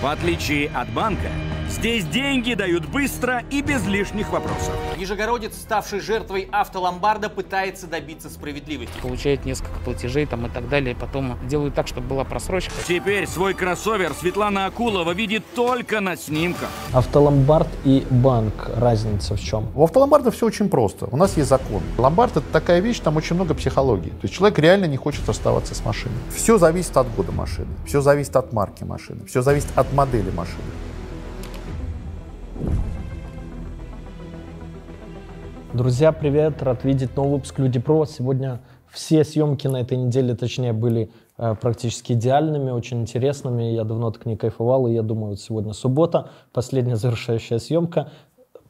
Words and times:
В 0.00 0.06
отличие 0.06 0.70
от 0.70 0.88
банка, 0.94 1.28
здесь 1.80 2.04
деньги 2.04 2.52
дают 2.52 2.84
быстро 2.84 3.42
и 3.50 3.62
без 3.62 3.86
лишних 3.86 4.28
вопросов. 4.30 4.70
Нижегородец, 4.98 5.54
ставший 5.54 6.00
жертвой 6.00 6.46
автоломбарда, 6.52 7.30
пытается 7.30 7.86
добиться 7.86 8.28
справедливости. 8.28 8.92
Получает 9.00 9.46
несколько 9.46 9.78
платежей 9.80 10.26
там 10.26 10.44
и 10.46 10.50
так 10.50 10.68
далее, 10.68 10.94
потом 10.94 11.38
делают 11.48 11.74
так, 11.74 11.88
чтобы 11.88 12.06
была 12.06 12.24
просрочка. 12.24 12.74
Теперь 12.86 13.26
свой 13.26 13.54
кроссовер 13.54 14.12
Светлана 14.12 14.66
Акулова 14.66 15.12
видит 15.12 15.42
только 15.54 16.00
на 16.00 16.16
снимках. 16.16 16.68
Автоломбард 16.92 17.68
и 17.84 18.06
банк, 18.10 18.70
разница 18.76 19.36
в 19.36 19.40
чем? 19.40 19.68
У 19.74 19.82
автоломбарда 19.82 20.30
все 20.30 20.44
очень 20.44 20.68
просто. 20.68 21.06
У 21.10 21.16
нас 21.16 21.38
есть 21.38 21.48
закон. 21.48 21.82
Ломбард 21.96 22.36
это 22.36 22.46
такая 22.52 22.80
вещь, 22.80 23.00
там 23.00 23.16
очень 23.16 23.36
много 23.36 23.54
психологии. 23.54 24.10
То 24.10 24.24
есть 24.24 24.34
человек 24.34 24.58
реально 24.58 24.84
не 24.84 24.98
хочет 24.98 25.26
расставаться 25.26 25.74
с 25.74 25.82
машиной. 25.82 26.16
Все 26.28 26.58
зависит 26.58 26.94
от 26.98 27.10
года 27.14 27.32
машины, 27.32 27.68
все 27.86 28.02
зависит 28.02 28.36
от 28.36 28.52
марки 28.52 28.84
машины, 28.84 29.24
все 29.24 29.40
зависит 29.40 29.68
от 29.76 29.90
модели 29.94 30.30
машины. 30.30 30.60
Друзья, 35.72 36.12
привет! 36.12 36.62
Рад 36.62 36.84
видеть 36.84 37.16
новый 37.16 37.34
выпуск 37.34 37.58
Люди 37.58 37.78
Про. 37.78 38.04
Сегодня 38.04 38.60
все 38.90 39.24
съемки 39.24 39.68
на 39.68 39.80
этой 39.80 39.96
неделе, 39.96 40.34
точнее, 40.34 40.72
были 40.72 41.10
э, 41.38 41.54
практически 41.54 42.12
идеальными, 42.14 42.70
очень 42.70 43.02
интересными. 43.02 43.62
Я 43.62 43.84
давно 43.84 44.10
так 44.10 44.26
не 44.26 44.36
кайфовал, 44.36 44.88
и 44.88 44.92
я 44.92 45.02
думаю, 45.02 45.30
вот 45.30 45.40
сегодня 45.40 45.72
суббота, 45.72 46.30
последняя 46.52 46.96
завершающая 46.96 47.58
съемка 47.58 48.10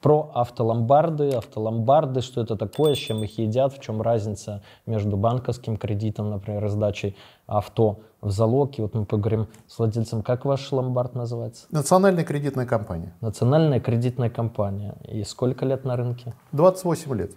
про 0.00 0.30
автоломбарды, 0.34 1.30
автоломбарды, 1.30 2.20
что 2.20 2.42
это 2.42 2.56
такое, 2.56 2.94
с 2.94 2.98
чем 2.98 3.22
их 3.24 3.38
едят, 3.38 3.72
в 3.72 3.80
чем 3.80 4.02
разница 4.02 4.62
между 4.86 5.16
банковским 5.16 5.77
кредитом, 5.77 6.30
например, 6.30 6.68
сдачей 6.68 7.16
авто 7.46 8.00
в 8.20 8.30
залог. 8.30 8.79
И 8.79 8.83
вот 8.83 8.95
мы 8.95 9.05
поговорим 9.05 9.48
с 9.66 9.79
владельцем, 9.79 10.23
как 10.23 10.45
ваш 10.45 10.70
ломбард 10.73 11.15
называется? 11.15 11.66
Национальная 11.70 12.24
кредитная 12.24 12.66
компания. 12.66 13.15
Национальная 13.20 13.80
кредитная 13.80 14.30
компания. 14.30 14.95
И 15.09 15.25
сколько 15.25 15.64
лет 15.64 15.84
на 15.84 15.97
рынке? 15.97 16.34
28 16.53 17.14
лет. 17.14 17.33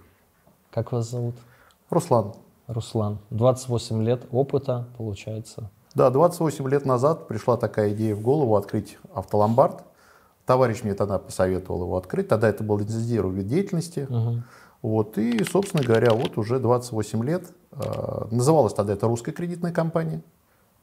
Как 0.72 0.91
вас 0.91 1.09
зовут? 1.09 1.35
Руслан. 1.89 2.33
Руслан. 2.67 3.19
28 3.30 4.03
лет 4.03 4.25
опыта, 4.31 4.88
получается. 4.97 5.69
Да, 5.95 6.09
28 6.09 6.67
лет 6.69 6.85
назад 6.85 7.27
пришла 7.27 7.57
такая 7.57 7.94
идея 7.94 8.16
в 8.16 8.22
голову 8.22 8.55
открыть 8.55 8.97
автоломбард. 9.13 9.83
Товарищ 10.45 10.83
мне 10.83 10.94
тогда 10.94 11.19
посоветовал 11.19 11.83
его 11.83 11.97
открыть. 11.97 12.27
Тогда 12.27 12.50
это 12.50 12.63
был 12.63 12.79
лицензированный 12.79 13.39
вид 13.39 13.47
деятельности. 13.47 14.07
Угу. 14.09 14.44
Вот, 14.81 15.17
и, 15.17 15.44
собственно 15.45 15.83
говоря, 15.83 16.13
вот 16.13 16.38
уже 16.38 16.59
28 16.59 17.23
лет. 17.23 17.45
Э, 17.72 18.25
называлась 18.31 18.73
тогда 18.73 18.94
это 18.94 19.07
русская 19.07 19.31
кредитная 19.31 19.72
компания. 19.72 20.22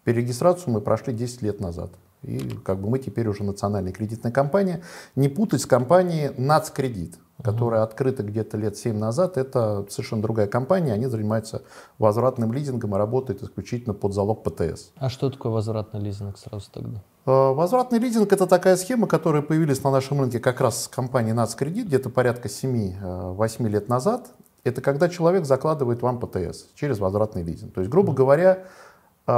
Перерегистрацию 0.04 0.72
мы 0.72 0.80
прошли 0.80 1.12
10 1.12 1.42
лет 1.42 1.60
назад. 1.60 1.90
И 2.22 2.38
как 2.64 2.80
бы 2.80 2.90
мы 2.90 2.98
теперь 2.98 3.28
уже 3.28 3.44
национальная 3.44 3.92
кредитная 3.92 4.32
компания. 4.32 4.82
Не 5.16 5.28
путать 5.28 5.62
с 5.62 5.66
компанией 5.66 6.32
«Нацкредит», 6.36 7.18
которая 7.42 7.82
открыта 7.82 8.22
где-то 8.22 8.58
лет 8.58 8.76
7 8.76 8.96
назад. 8.96 9.38
Это 9.38 9.86
совершенно 9.88 10.20
другая 10.20 10.46
компания. 10.46 10.92
Они 10.92 11.06
занимаются 11.06 11.62
возвратным 11.98 12.52
лизингом 12.52 12.94
и 12.94 12.98
работают 12.98 13.42
исключительно 13.42 13.94
под 13.94 14.12
залог 14.12 14.42
ПТС. 14.42 14.90
А 14.96 15.08
что 15.08 15.30
такое 15.30 15.52
возвратный 15.52 16.00
лизинг 16.00 16.36
сразу 16.36 16.70
тогда? 16.70 17.02
Э, 17.24 17.52
Возвратный 17.52 17.98
лизинг– 17.98 18.32
это 18.34 18.46
такая 18.46 18.76
схема, 18.76 19.06
которая 19.06 19.42
появилась 19.42 19.82
на 19.82 19.90
нашем 19.90 20.20
рынке 20.20 20.40
как 20.40 20.60
раз 20.60 20.84
с 20.84 20.88
компанией 20.88 21.32
«Нацкредит» 21.32 21.86
где-то 21.86 22.10
порядка 22.10 22.48
7-8 22.48 23.68
лет 23.68 23.88
назад. 23.88 24.30
Это 24.62 24.82
когда 24.82 25.08
человек 25.08 25.46
закладывает 25.46 26.02
вам 26.02 26.20
ПТС 26.20 26.66
через 26.74 26.98
возвратный 26.98 27.42
лизинг. 27.42 27.72
То 27.72 27.80
есть, 27.80 27.90
грубо 27.90 28.12
говоря, 28.12 28.58
э, 28.58 28.64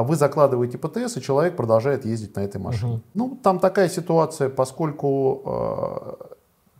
вы 0.00 0.16
закладываете 0.16 0.78
ПТС, 0.78 1.18
и 1.18 1.20
человек 1.20 1.56
продолжает 1.56 2.06
ездить 2.06 2.34
на 2.36 2.40
этой 2.40 2.58
машине. 2.58 2.92
Мгм. 2.92 3.02
Ну, 3.12 3.38
там 3.42 3.58
такая 3.58 3.90
ситуация, 3.90 4.48
поскольку 4.48 5.42
э, 5.44 6.32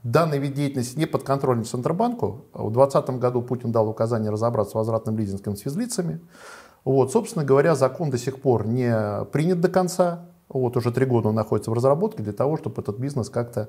данный 0.03 0.39
вид 0.39 0.55
деятельности 0.55 0.99
не 0.99 1.07
подконтролен 1.07 1.65
Центробанку. 1.65 2.47
В 2.53 2.71
2020 2.71 3.19
году 3.19 3.43
Путин 3.43 3.73
дал 3.73 3.89
указание 3.89 4.31
разобраться 4.31 4.72
с 4.72 4.75
возвратным 4.75 5.19
лизингом 5.19 5.56
с 5.56 5.61
физлицами. 5.61 6.21
Вот, 6.84 7.12
собственно 7.12 7.45
говоря, 7.45 7.75
закон 7.75 8.11
до 8.11 8.19
сих 8.19 8.41
пор 8.41 8.67
не 8.67 9.25
принят 9.27 9.61
до 9.61 9.69
конца. 9.69 10.27
Вот 10.49 10.77
уже 10.77 10.91
три 10.91 11.06
года 11.06 11.28
он 11.28 11.34
находится 11.34 11.71
в 11.71 11.75
разработке 11.75 12.22
для 12.22 12.33
того, 12.33 12.56
чтобы 12.56 12.83
этот 12.83 12.99
бизнес 12.99 13.31
как-то 13.31 13.69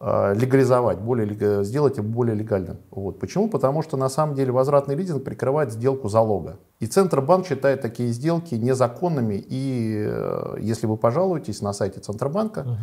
легализовать, 0.00 0.98
более, 0.98 1.26
лег- 1.26 1.64
сделать 1.64 1.96
его 1.96 2.06
более 2.06 2.36
легальным. 2.36 2.76
Вот. 2.90 3.18
Почему? 3.18 3.48
Потому 3.48 3.82
что 3.82 3.96
на 3.96 4.08
самом 4.08 4.36
деле 4.36 4.52
возвратный 4.52 4.94
лизинг 4.94 5.24
прикрывает 5.24 5.72
сделку 5.72 6.08
залога. 6.08 6.58
И 6.78 6.86
Центробанк 6.86 7.46
считает 7.46 7.80
такие 7.80 8.10
сделки 8.12 8.54
незаконными. 8.54 9.44
И 9.44 10.06
э, 10.08 10.58
если 10.60 10.86
вы 10.86 10.96
пожалуетесь 10.96 11.62
на 11.62 11.72
сайте 11.72 11.98
Центробанка 11.98 12.78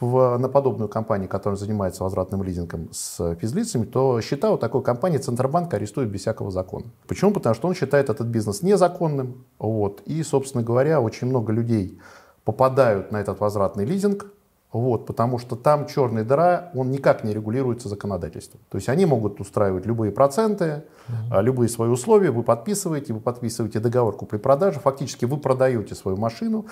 в, 0.00 0.36
на 0.36 0.50
подобную 0.50 0.90
компанию, 0.90 1.30
которая 1.30 1.56
занимается 1.56 2.04
возвратным 2.04 2.42
лизингом 2.42 2.90
с 2.92 3.34
физлицами, 3.36 3.86
то 3.86 4.20
счета 4.20 4.50
у 4.50 4.58
такой 4.58 4.82
компании 4.82 5.16
Центробанк 5.16 5.72
арестует 5.72 6.10
без 6.10 6.20
всякого 6.20 6.50
закона. 6.50 6.86
Почему? 7.08 7.32
Потому 7.32 7.54
что 7.54 7.68
он 7.68 7.74
считает 7.74 8.10
этот 8.10 8.26
бизнес 8.26 8.60
незаконным. 8.60 9.46
Вот. 9.58 10.02
И, 10.04 10.22
собственно 10.22 10.62
говоря, 10.62 11.00
очень 11.00 11.26
много 11.28 11.54
людей 11.54 11.98
попадают 12.44 13.12
на 13.12 13.16
этот 13.18 13.40
возвратный 13.40 13.86
лизинг, 13.86 14.26
вот, 14.72 15.06
потому 15.06 15.38
что 15.38 15.56
там 15.56 15.86
черная 15.86 16.24
дыра, 16.24 16.70
он 16.74 16.90
никак 16.90 17.24
не 17.24 17.32
регулируется 17.32 17.88
законодательством. 17.88 18.60
То 18.68 18.78
есть 18.78 18.88
они 18.88 19.04
могут 19.04 19.40
устраивать 19.40 19.84
любые 19.84 20.12
проценты, 20.12 20.84
а, 21.30 21.40
любые 21.40 21.68
свои 21.68 21.88
условия, 21.88 22.30
вы 22.30 22.44
подписываете, 22.44 23.12
вы 23.12 23.20
подписываете 23.20 23.80
договор 23.80 24.16
купли-продажи, 24.16 24.78
фактически 24.78 25.24
вы 25.24 25.38
продаете 25.38 25.96
свою 25.96 26.16
машину, 26.16 26.66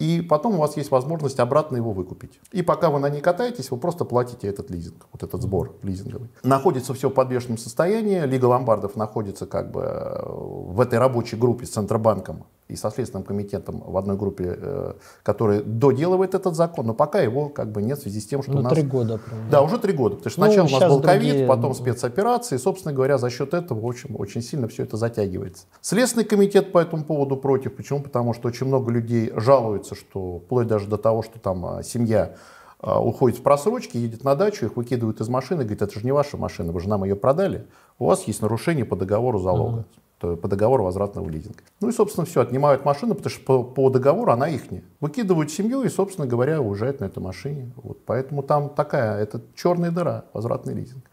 и 0.00 0.20
потом 0.20 0.54
у 0.54 0.58
вас 0.58 0.76
есть 0.76 0.90
возможность 0.90 1.40
обратно 1.40 1.76
его 1.76 1.92
выкупить. 1.92 2.40
И 2.52 2.62
пока 2.62 2.88
вы 2.90 3.00
на 3.00 3.08
ней 3.08 3.20
катаетесь, 3.20 3.70
вы 3.70 3.78
просто 3.78 4.04
платите 4.04 4.46
этот 4.46 4.70
лизинг, 4.70 5.06
вот 5.12 5.22
этот 5.22 5.42
сбор 5.42 5.74
лизинговый. 5.82 6.28
Находится 6.44 6.94
все 6.94 7.10
в 7.10 7.14
подвешенном 7.14 7.58
состоянии. 7.58 8.20
Лига 8.24 8.46
ломбардов 8.46 8.94
находится 8.94 9.46
как 9.46 9.72
бы 9.72 9.82
э, 9.82 10.22
в 10.24 10.80
этой 10.80 11.00
рабочей 11.00 11.36
группе 11.36 11.66
с 11.66 11.70
Центробанком 11.70 12.46
и 12.68 12.76
со 12.76 12.90
Следственным 12.90 13.24
комитетом 13.24 13.82
в 13.84 13.96
одной 13.96 14.16
группе, 14.16 14.56
э, 14.56 14.92
которая 15.22 15.62
доделывает 15.62 16.34
этот 16.34 16.54
закон, 16.54 16.86
но 16.86 16.94
пока 16.94 17.20
его 17.20 17.48
как 17.48 17.72
бы 17.72 17.82
нет 17.82 17.98
в 17.98 18.02
связи 18.02 18.20
с 18.20 18.26
тем, 18.26 18.42
что 18.42 18.52
Ну, 18.52 18.60
у 18.60 18.62
нас... 18.62 18.72
три 18.74 18.82
года. 18.82 19.18
Прям, 19.18 19.50
Да, 19.50 19.62
уже 19.62 19.78
три 19.78 19.94
года. 19.94 20.16
Потому 20.16 20.30
что 20.30 20.40
Ну, 20.40 20.46
сначала 20.46 20.66
у 20.66 20.70
нас 20.70 20.90
был 20.90 21.00
ковид, 21.00 21.28
другие, 21.30 21.46
потом 21.46 21.74
спецоперации. 21.74 22.56
И, 22.56 22.58
собственно 22.58 22.92
говоря, 22.92 23.16
за 23.16 23.30
счет 23.30 23.54
этого 23.54 23.80
очень, 23.80 24.14
очень 24.14 24.42
сильно 24.42 24.68
все 24.68 24.82
это 24.82 24.98
затягивается. 24.98 25.64
Следственный 25.80 26.24
комитет 26.24 26.70
по 26.72 26.78
этому 26.78 27.04
поводу 27.04 27.36
против. 27.38 27.74
Почему? 27.74 28.02
Потому 28.02 28.34
что 28.34 28.48
очень 28.48 28.66
много 28.66 28.90
людей 28.92 29.32
жалуются, 29.34 29.94
что 29.94 30.40
вплоть 30.40 30.66
даже 30.66 30.88
до 30.88 30.98
того, 30.98 31.22
что 31.22 31.38
там 31.38 31.64
а, 31.64 31.82
семья 31.82 32.34
а, 32.80 33.00
уходит 33.00 33.38
в 33.38 33.42
просрочки, 33.42 33.96
едет 33.96 34.24
на 34.24 34.34
дачу, 34.34 34.66
их 34.66 34.76
выкидывают 34.76 35.22
из 35.22 35.28
машины, 35.28 35.62
говорит, 35.62 35.80
это 35.80 35.98
же 35.98 36.04
не 36.04 36.12
ваша 36.12 36.36
машина, 36.36 36.70
вы 36.72 36.80
же 36.80 36.88
нам 36.88 37.04
ее 37.04 37.16
продали. 37.16 37.66
У 37.98 38.04
вас 38.04 38.24
есть 38.24 38.42
нарушение 38.42 38.84
по 38.84 38.94
договору 38.94 39.38
залога. 39.38 39.84
то 39.84 40.07
по 40.18 40.48
договору 40.48 40.84
возвратного 40.84 41.28
лизинга. 41.28 41.60
Ну 41.80 41.88
и, 41.88 41.92
собственно, 41.92 42.26
все, 42.26 42.40
отнимают 42.40 42.84
машину, 42.84 43.14
потому 43.14 43.30
что 43.30 43.44
по, 43.44 43.62
по 43.62 43.90
договору 43.90 44.32
она 44.32 44.48
ихняя. 44.48 44.82
Выкидывают 45.00 45.50
семью 45.50 45.82
и, 45.82 45.88
собственно 45.88 46.26
говоря, 46.26 46.60
уезжают 46.60 47.00
на 47.00 47.04
этой 47.04 47.22
машине. 47.22 47.72
Вот. 47.76 48.04
Поэтому 48.04 48.42
там 48.42 48.70
такая, 48.70 49.20
это 49.20 49.40
черная 49.54 49.90
дыра, 49.90 50.24
возвратный 50.32 50.74
лизинг. 50.74 51.04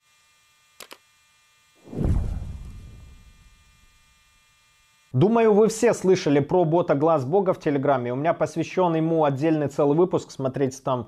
Думаю, 5.13 5.53
вы 5.53 5.69
все 5.69 5.93
слышали 5.93 6.41
про 6.41 6.65
бота 6.65 6.93
Глаз 6.93 7.23
Бога 7.23 7.53
в 7.53 7.59
Телеграме. 7.61 8.11
У 8.11 8.17
меня 8.17 8.33
посвящен 8.33 8.95
ему 8.95 9.23
отдельный 9.23 9.69
целый 9.69 9.95
выпуск, 9.95 10.29
смотрите 10.29 10.81
там 10.83 11.07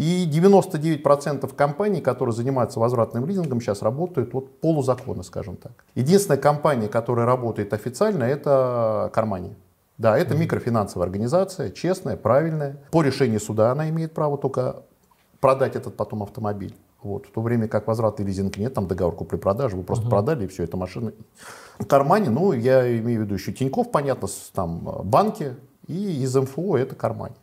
И 0.00 0.26
99% 0.26 1.54
компаний, 1.54 2.00
которые 2.00 2.34
занимаются 2.34 2.80
возвратным 2.80 3.26
лизингом, 3.26 3.60
сейчас 3.60 3.82
работают 3.82 4.32
вот 4.32 4.58
полузаконно, 4.60 5.22
скажем 5.22 5.56
так. 5.56 5.72
Единственная 5.94 6.38
компания, 6.38 6.88
которая 6.88 7.26
работает 7.26 7.74
официально, 7.74 8.24
это 8.24 9.10
Кармани. 9.12 9.54
Да, 9.98 10.16
это 10.16 10.34
микрофинансовая 10.34 11.04
организация, 11.06 11.68
честная, 11.68 12.16
правильная. 12.16 12.78
По 12.92 13.02
решению 13.02 13.40
суда 13.40 13.72
она 13.72 13.90
имеет 13.90 14.14
право 14.14 14.38
только 14.38 14.84
продать 15.38 15.76
этот 15.76 15.98
потом 15.98 16.22
автомобиль. 16.22 16.74
Вот. 17.02 17.26
В 17.26 17.30
то 17.30 17.42
время 17.42 17.68
как 17.68 17.86
возврат 17.86 18.20
и 18.20 18.24
лизинг 18.24 18.56
нет, 18.56 18.72
там 18.72 18.86
договор 18.86 19.14
купли-продажи, 19.14 19.76
вы 19.76 19.82
просто 19.82 20.06
uh-huh. 20.06 20.10
продали, 20.10 20.44
и 20.46 20.48
все, 20.48 20.64
это 20.64 20.78
машина. 20.78 21.12
В 21.78 21.84
кармане, 21.84 22.30
ну, 22.30 22.52
я 22.52 22.90
имею 23.00 23.20
в 23.20 23.24
виду 23.24 23.34
еще 23.34 23.52
Тиньков, 23.52 23.90
понятно, 23.90 24.28
там 24.54 24.80
банки, 25.04 25.56
и 25.88 26.22
из 26.22 26.34
МФО 26.34 26.78
это 26.78 26.94
кармане. 26.94 27.34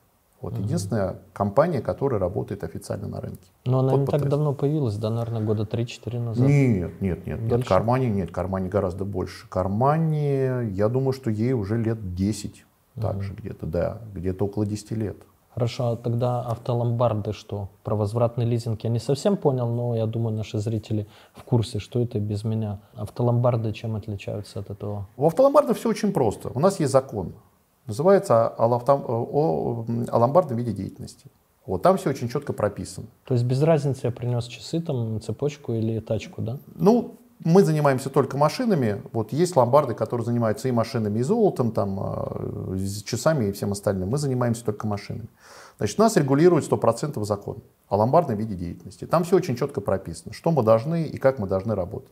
Вот 0.47 0.53
угу. 0.53 0.63
единственная 0.63 1.17
компания, 1.33 1.81
которая 1.81 2.21
работает 2.21 2.63
официально 2.63 3.09
на 3.09 3.19
рынке. 3.19 3.51
Но 3.65 3.79
она 3.79 3.91
вот 3.91 3.99
не 3.99 4.05
так 4.05 4.29
давно 4.29 4.53
появилась, 4.53 4.95
да, 4.95 5.09
наверное, 5.09 5.41
года 5.41 5.63
3-4 5.63 6.19
назад? 6.19 6.47
Нет, 6.47 7.01
нет, 7.01 7.27
нет, 7.27 7.41
нет. 7.41 7.67
Кармани 7.67 8.07
нет, 8.07 8.31
Кармани 8.31 8.69
гораздо 8.69 9.03
больше. 9.03 9.45
Кармани, 9.49 10.71
я 10.71 10.87
думаю, 10.87 11.11
что 11.11 11.29
ей 11.29 11.51
уже 11.51 11.77
лет 11.77 12.15
10, 12.15 12.65
угу. 12.95 13.01
также 13.01 13.33
где-то, 13.33 13.65
да, 13.65 13.97
где-то 14.13 14.45
около 14.45 14.65
10 14.65 14.91
лет. 14.91 15.17
Хорошо, 15.53 15.89
а 15.89 15.95
тогда 15.97 16.39
автоломбарды 16.43 17.33
что? 17.33 17.67
Про 17.83 17.95
возвратный 17.95 18.45
лизинг 18.45 18.85
я 18.85 18.89
не 18.89 18.99
совсем 18.99 19.35
понял, 19.35 19.67
но 19.67 19.97
я 19.97 20.05
думаю, 20.05 20.37
наши 20.37 20.59
зрители 20.59 21.07
в 21.33 21.43
курсе, 21.43 21.79
что 21.79 21.99
это 21.99 22.19
без 22.19 22.45
меня. 22.45 22.79
Автоломбарды 22.93 23.73
чем 23.73 23.97
отличаются 23.97 24.59
от 24.59 24.69
этого? 24.69 25.07
В 25.17 25.25
автоломбардах 25.25 25.75
все 25.75 25.89
очень 25.89 26.13
просто. 26.13 26.51
У 26.55 26.59
нас 26.59 26.79
есть 26.79 26.93
закон. 26.93 27.33
Называется 27.87 28.47
о, 28.47 28.67
лавтом, 28.67 29.03
о, 29.07 29.85
о 30.11 30.17
ломбардном 30.17 30.57
виде 30.57 30.73
деятельности. 30.73 31.27
Вот 31.65 31.81
там 31.81 31.97
все 31.97 32.09
очень 32.09 32.29
четко 32.29 32.53
прописано. 32.53 33.07
То 33.25 33.33
есть 33.33 33.45
без 33.45 33.61
разницы 33.61 34.01
я 34.03 34.11
принес 34.11 34.45
часы, 34.45 34.79
там, 34.81 35.21
цепочку 35.21 35.73
или 35.73 35.99
тачку, 35.99 36.41
да? 36.41 36.57
Ну, 36.75 37.15
мы 37.43 37.63
занимаемся 37.63 38.09
только 38.09 38.37
машинами. 38.37 39.01
Вот 39.11 39.31
есть 39.31 39.55
ломбарды, 39.55 39.93
которые 39.93 40.25
занимаются 40.25 40.67
и 40.67 40.71
машинами, 40.71 41.19
и 41.19 41.23
золотом, 41.23 41.71
там, 41.71 41.99
э, 41.99 42.77
с 42.77 43.03
часами 43.03 43.45
и 43.45 43.51
всем 43.51 43.71
остальным. 43.73 44.09
Мы 44.09 44.17
занимаемся 44.17 44.65
только 44.65 44.87
машинами. 44.87 45.27
Значит, 45.77 45.97
нас 45.99 46.17
регулирует 46.17 46.63
100% 46.65 47.23
закон 47.23 47.57
о 47.87 47.97
ломбардном 47.97 48.37
виде 48.37 48.55
деятельности. 48.55 49.05
Там 49.05 49.23
все 49.23 49.35
очень 49.35 49.55
четко 49.55 49.81
прописано, 49.81 50.33
что 50.33 50.51
мы 50.51 50.63
должны 50.63 51.03
и 51.03 51.17
как 51.17 51.37
мы 51.37 51.47
должны 51.47 51.75
работать. 51.75 52.11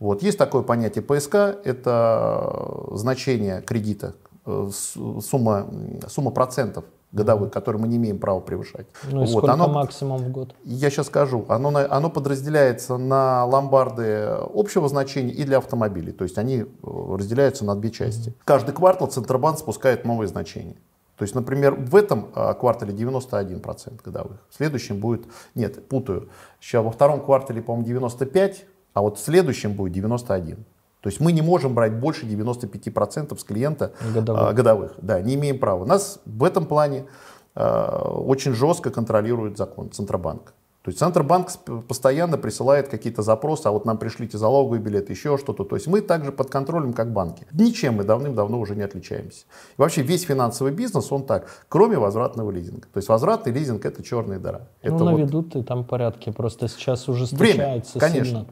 Вот. 0.00 0.22
Есть 0.22 0.38
такое 0.38 0.62
понятие 0.62 1.02
ПСК, 1.02 1.34
это 1.64 2.88
значение 2.92 3.62
кредита, 3.62 4.14
э, 4.24 4.25
сумма, 4.72 5.66
сумма 6.08 6.30
процентов 6.30 6.84
годовых, 7.12 7.50
которые 7.50 7.80
мы 7.80 7.88
не 7.88 7.96
имеем 7.96 8.18
права 8.18 8.40
превышать. 8.40 8.86
Ну 9.04 9.18
и 9.18 9.26
вот, 9.26 9.30
сколько 9.30 9.52
оно, 9.52 9.68
максимум 9.68 10.18
в 10.18 10.30
год? 10.30 10.54
Я 10.64 10.90
сейчас 10.90 11.06
скажу. 11.06 11.44
Оно, 11.48 11.72
оно 11.76 12.10
подразделяется 12.10 12.96
на 12.96 13.44
ломбарды 13.44 14.26
общего 14.54 14.88
значения 14.88 15.32
и 15.32 15.44
для 15.44 15.58
автомобилей. 15.58 16.12
То 16.12 16.24
есть 16.24 16.38
они 16.38 16.60
э, 16.60 16.66
разделяются 16.82 17.64
на 17.64 17.74
две 17.74 17.90
части. 17.90 18.30
Mm-hmm. 18.30 18.42
Каждый 18.44 18.72
квартал 18.72 19.08
Центробанк 19.08 19.58
спускает 19.58 20.04
новые 20.04 20.28
значения. 20.28 20.76
То 21.16 21.22
есть, 21.22 21.34
например, 21.34 21.74
в 21.74 21.96
этом 21.96 22.28
э, 22.34 22.54
квартале 22.54 22.92
91% 22.92 24.00
годовых. 24.04 24.38
В 24.50 24.54
следующем 24.54 25.00
будет, 25.00 25.24
нет, 25.54 25.88
путаю, 25.88 26.28
сейчас 26.60 26.84
во 26.84 26.90
втором 26.90 27.24
квартале, 27.24 27.62
по-моему, 27.62 27.86
95, 27.86 28.66
а 28.92 29.02
вот 29.02 29.18
в 29.18 29.22
следующем 29.22 29.72
будет 29.72 29.92
91. 29.92 30.64
То 31.00 31.08
есть 31.08 31.20
мы 31.20 31.32
не 31.32 31.42
можем 31.42 31.74
брать 31.74 31.94
больше 31.94 32.26
95% 32.26 33.38
с 33.38 33.44
клиента 33.44 33.92
годовых. 34.14 34.42
А, 34.42 34.52
годовых. 34.52 34.94
Да, 34.98 35.20
не 35.20 35.34
имеем 35.34 35.58
права. 35.58 35.84
Нас 35.84 36.20
в 36.24 36.42
этом 36.42 36.66
плане 36.66 37.06
а, 37.54 38.08
очень 38.08 38.52
жестко 38.52 38.90
контролирует 38.90 39.56
закон 39.56 39.90
Центробанк. 39.90 40.52
То 40.86 40.90
есть 40.90 41.00
Центробанк 41.00 41.48
постоянно 41.88 42.38
присылает 42.38 42.86
какие-то 42.86 43.20
запросы, 43.22 43.66
а 43.66 43.72
вот 43.72 43.86
нам 43.86 43.98
пришлите 43.98 44.38
залоговый 44.38 44.78
билет, 44.78 45.10
еще 45.10 45.36
что-то. 45.36 45.64
То 45.64 45.74
есть 45.74 45.88
мы 45.88 46.00
также 46.00 46.30
под 46.30 46.48
контролем, 46.48 46.92
как 46.92 47.12
банки. 47.12 47.44
Ничем 47.50 47.94
мы 47.94 48.04
давным-давно 48.04 48.60
уже 48.60 48.76
не 48.76 48.82
отличаемся. 48.82 49.46
И 49.76 49.80
вообще 49.80 50.02
весь 50.02 50.22
финансовый 50.22 50.70
бизнес, 50.70 51.10
он 51.10 51.24
так, 51.24 51.48
кроме 51.68 51.98
возвратного 51.98 52.52
лизинга. 52.52 52.82
То 52.82 52.98
есть 52.98 53.08
возвратный 53.08 53.52
лизинг 53.52 53.84
это 53.84 54.04
черная 54.04 54.38
дыра. 54.38 54.68
Ну, 54.84 54.94
это 54.94 55.04
наведут 55.04 55.54
вот... 55.54 55.60
и 55.60 55.66
там 55.66 55.82
порядке. 55.82 56.30
Просто 56.30 56.68
сейчас 56.68 57.08
уже 57.08 57.24
встречается 57.24 57.98
Время, 57.98 58.12
конечно. 58.12 58.38
сильно. 58.38 58.46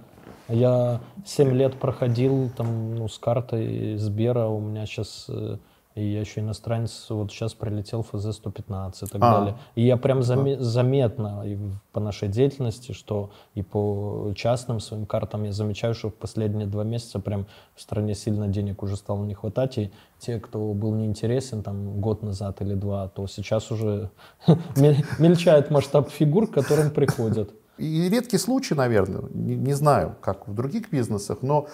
Я 0.48 1.00
7 1.24 1.52
лет 1.52 1.78
проходил 1.78 2.50
там, 2.56 2.94
ну, 2.94 3.08
с 3.08 3.18
картой 3.18 3.96
Сбера, 3.96 4.46
у 4.46 4.60
меня 4.60 4.84
сейчас, 4.84 5.26
э, 5.28 5.56
и 5.94 6.04
я 6.04 6.20
еще 6.20 6.40
иностранец, 6.40 7.06
вот 7.08 7.32
сейчас 7.32 7.54
прилетел 7.54 8.04
ФЗ-115 8.12 9.06
и 9.06 9.06
так 9.06 9.22
а. 9.22 9.38
далее. 9.38 9.58
И 9.74 9.86
я 9.86 9.96
прям 9.96 10.20
заме- 10.20 10.58
заметно 10.58 11.44
и 11.46 11.56
по 11.92 12.00
нашей 12.00 12.28
деятельности, 12.28 12.92
что 12.92 13.30
и 13.54 13.62
по 13.62 14.32
частным 14.36 14.80
своим 14.80 15.06
картам 15.06 15.44
я 15.44 15.52
замечаю, 15.52 15.94
что 15.94 16.10
в 16.10 16.14
последние 16.14 16.66
два 16.66 16.84
месяца 16.84 17.20
прям 17.20 17.46
в 17.74 17.80
стране 17.80 18.14
сильно 18.14 18.46
денег 18.46 18.82
уже 18.82 18.96
стало 18.96 19.24
не 19.24 19.32
хватать, 19.32 19.78
и 19.78 19.92
те, 20.18 20.40
кто 20.40 20.74
был 20.74 20.94
неинтересен 20.94 21.62
там 21.62 22.00
год 22.02 22.22
назад 22.22 22.60
или 22.60 22.74
два, 22.74 23.08
то 23.08 23.26
сейчас 23.28 23.70
уже 23.70 24.10
мельчает 24.76 25.70
масштаб 25.70 26.10
фигур, 26.10 26.48
к 26.48 26.52
которым 26.52 26.90
приходят. 26.90 27.50
И 27.78 28.08
редкий 28.08 28.38
случай, 28.38 28.74
наверное, 28.74 29.22
не, 29.32 29.56
не 29.56 29.74
знаю, 29.74 30.16
как 30.20 30.46
в 30.48 30.54
других 30.54 30.90
бизнесах, 30.90 31.38
но 31.42 31.68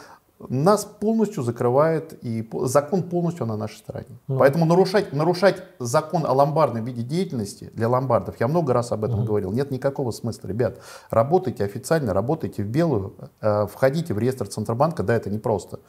нас 0.48 0.84
полностью 0.84 1.42
закрывает, 1.42 2.18
и 2.24 2.48
закон 2.62 3.02
полностью 3.02 3.44
на 3.44 3.56
нашей 3.56 3.76
стороне. 3.76 4.18
Ну. 4.26 4.38
Поэтому 4.38 4.64
нарушать, 4.64 5.12
нарушать 5.12 5.62
закон 5.78 6.24
о 6.24 6.32
ломбардном 6.32 6.84
виде 6.84 7.02
деятельности 7.02 7.70
для 7.74 7.88
ломбардов, 7.88 8.40
я 8.40 8.48
много 8.48 8.72
раз 8.72 8.90
об 8.92 9.04
этом 9.04 9.20
mm. 9.20 9.24
говорил, 9.24 9.52
нет 9.52 9.70
никакого 9.70 10.10
смысла. 10.12 10.48
Ребят, 10.48 10.78
работайте 11.10 11.62
официально, 11.64 12.14
работайте 12.14 12.62
в 12.62 12.68
белую, 12.68 13.14
э, 13.42 13.66
входите 13.66 14.14
в 14.14 14.18
реестр 14.18 14.46
Центробанка, 14.46 15.02
да, 15.02 15.14
это 15.14 15.28
непросто. 15.28 15.80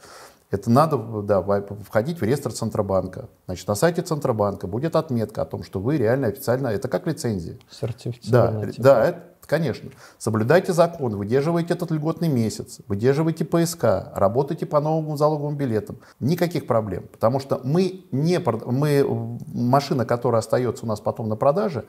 Это 0.50 0.70
надо 0.70 0.98
да, 1.22 1.40
входить 1.88 2.20
в 2.20 2.22
реестр 2.22 2.52
Центробанка. 2.52 3.30
Значит, 3.46 3.66
на 3.68 3.74
сайте 3.74 4.02
Центробанка 4.02 4.66
будет 4.66 4.96
отметка 4.96 5.40
о 5.40 5.44
том, 5.46 5.62
что 5.62 5.80
вы 5.80 5.96
реально 5.96 6.26
официально, 6.26 6.68
это 6.68 6.88
как 6.88 7.06
лицензия. 7.06 7.58
Сертифицированная. 7.70 8.66
Да, 8.76 8.82
да, 8.82 9.04
это, 9.06 9.22
Конечно. 9.52 9.90
Соблюдайте 10.16 10.72
закон, 10.72 11.14
выдерживайте 11.14 11.74
этот 11.74 11.90
льготный 11.90 12.28
месяц, 12.28 12.78
выдерживайте 12.88 13.44
ПСК, 13.44 13.84
работайте 14.14 14.64
по 14.64 14.80
новым 14.80 15.18
залоговым 15.18 15.58
билетам. 15.58 15.98
Никаких 16.20 16.66
проблем. 16.66 17.04
Потому 17.12 17.38
что 17.38 17.60
мы, 17.62 18.06
не, 18.12 18.38
мы 18.38 19.38
машина, 19.52 20.06
которая 20.06 20.38
остается 20.38 20.86
у 20.86 20.88
нас 20.88 21.00
потом 21.00 21.28
на 21.28 21.36
продаже, 21.36 21.84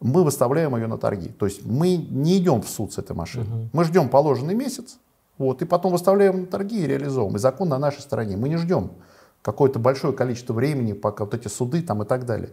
мы 0.00 0.22
выставляем 0.22 0.76
ее 0.76 0.86
на 0.86 0.98
торги. 0.98 1.30
То 1.30 1.46
есть 1.46 1.64
мы 1.64 1.96
не 1.96 2.36
идем 2.36 2.60
в 2.60 2.68
суд 2.68 2.92
с 2.92 2.98
этой 2.98 3.16
машиной. 3.16 3.46
Угу. 3.46 3.68
Мы 3.72 3.84
ждем 3.84 4.10
положенный 4.10 4.54
месяц, 4.54 4.98
вот, 5.38 5.62
и 5.62 5.64
потом 5.64 5.92
выставляем 5.92 6.40
на 6.42 6.46
торги 6.46 6.84
и 6.84 6.86
реализовываем. 6.86 7.36
И 7.36 7.38
закон 7.38 7.70
на 7.70 7.78
нашей 7.78 8.02
стороне. 8.02 8.36
Мы 8.36 8.50
не 8.50 8.58
ждем 8.58 8.90
какое-то 9.40 9.78
большое 9.78 10.12
количество 10.12 10.52
времени, 10.52 10.92
пока 10.92 11.24
вот 11.24 11.32
эти 11.32 11.48
суды 11.48 11.80
там 11.80 12.02
и 12.02 12.04
так 12.04 12.26
далее. 12.26 12.50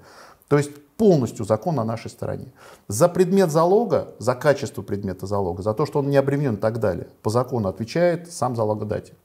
То 0.47 0.57
есть 0.57 0.71
полностью 0.97 1.45
закон 1.45 1.75
на 1.75 1.83
нашей 1.83 2.09
стороне. 2.09 2.53
За 2.87 3.09
предмет 3.09 3.51
залога, 3.51 4.15
за 4.19 4.35
качество 4.35 4.81
предмета 4.81 5.27
залога, 5.27 5.61
за 5.61 5.73
то, 5.73 5.85
что 5.85 5.99
он 5.99 6.09
не 6.09 6.17
обременен 6.17 6.55
и 6.55 6.57
так 6.57 6.79
далее, 6.79 7.07
по 7.21 7.29
закону 7.29 7.67
отвечает 7.67 8.31
сам 8.31 8.55
залогодатель. 8.55 9.15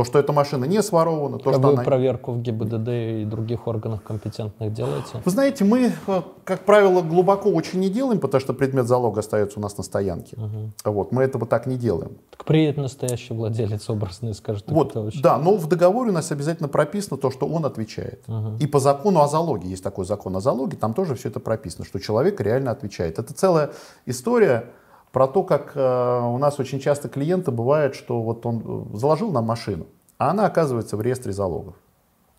То, 0.00 0.04
что 0.04 0.18
эта 0.18 0.32
машина 0.32 0.64
не 0.64 0.82
сворована, 0.82 1.38
то, 1.38 1.50
а 1.50 1.52
что 1.52 1.60
вы 1.60 1.72
она... 1.74 1.82
проверку 1.82 2.32
в 2.32 2.40
ГИБДД 2.40 2.88
и 2.88 3.26
других 3.26 3.66
органах 3.66 4.02
компетентных 4.02 4.72
делаете? 4.72 5.20
Вы 5.22 5.30
знаете, 5.30 5.62
мы, 5.64 5.92
э, 6.06 6.22
как 6.44 6.64
правило, 6.64 7.02
глубоко 7.02 7.50
очень 7.50 7.80
не 7.80 7.90
делаем, 7.90 8.18
потому 8.18 8.40
что 8.40 8.54
предмет 8.54 8.86
залога 8.86 9.20
остается 9.20 9.58
у 9.58 9.62
нас 9.62 9.76
на 9.76 9.82
стоянке. 9.82 10.36
Угу. 10.36 10.92
Вот, 10.92 11.12
мы 11.12 11.22
этого 11.22 11.44
так 11.44 11.66
не 11.66 11.76
делаем. 11.76 12.12
Так 12.30 12.46
приедет 12.46 12.78
настоящий 12.78 13.34
владелец 13.34 13.90
образный 13.90 14.30
и 14.30 14.32
скажет, 14.32 14.64
вот, 14.68 14.96
очень... 14.96 15.20
Да, 15.20 15.36
но 15.36 15.58
в 15.58 15.68
договоре 15.68 16.12
у 16.12 16.14
нас 16.14 16.32
обязательно 16.32 16.70
прописано 16.70 17.18
то, 17.18 17.30
что 17.30 17.46
он 17.46 17.66
отвечает. 17.66 18.24
Угу. 18.26 18.56
И 18.58 18.66
по 18.66 18.78
закону 18.78 19.20
о 19.20 19.28
залоге, 19.28 19.68
есть 19.68 19.84
такой 19.84 20.06
закон 20.06 20.34
о 20.34 20.40
залоге, 20.40 20.78
там 20.78 20.94
тоже 20.94 21.14
все 21.14 21.28
это 21.28 21.40
прописано, 21.40 21.84
что 21.84 21.98
человек 21.98 22.40
реально 22.40 22.70
отвечает. 22.70 23.18
Это 23.18 23.34
целая 23.34 23.72
история 24.06 24.64
про 25.12 25.26
то, 25.26 25.42
как 25.42 25.72
э, 25.74 26.20
у 26.22 26.38
нас 26.38 26.60
очень 26.60 26.80
часто 26.80 27.08
клиенты 27.08 27.50
бывает, 27.50 27.94
что 27.94 28.22
вот 28.22 28.46
он 28.46 28.62
э, 28.92 28.96
заложил 28.96 29.32
нам 29.32 29.44
машину, 29.44 29.86
а 30.18 30.30
она 30.30 30.46
оказывается 30.46 30.96
в 30.96 31.02
реестре 31.02 31.32
залогов. 31.32 31.74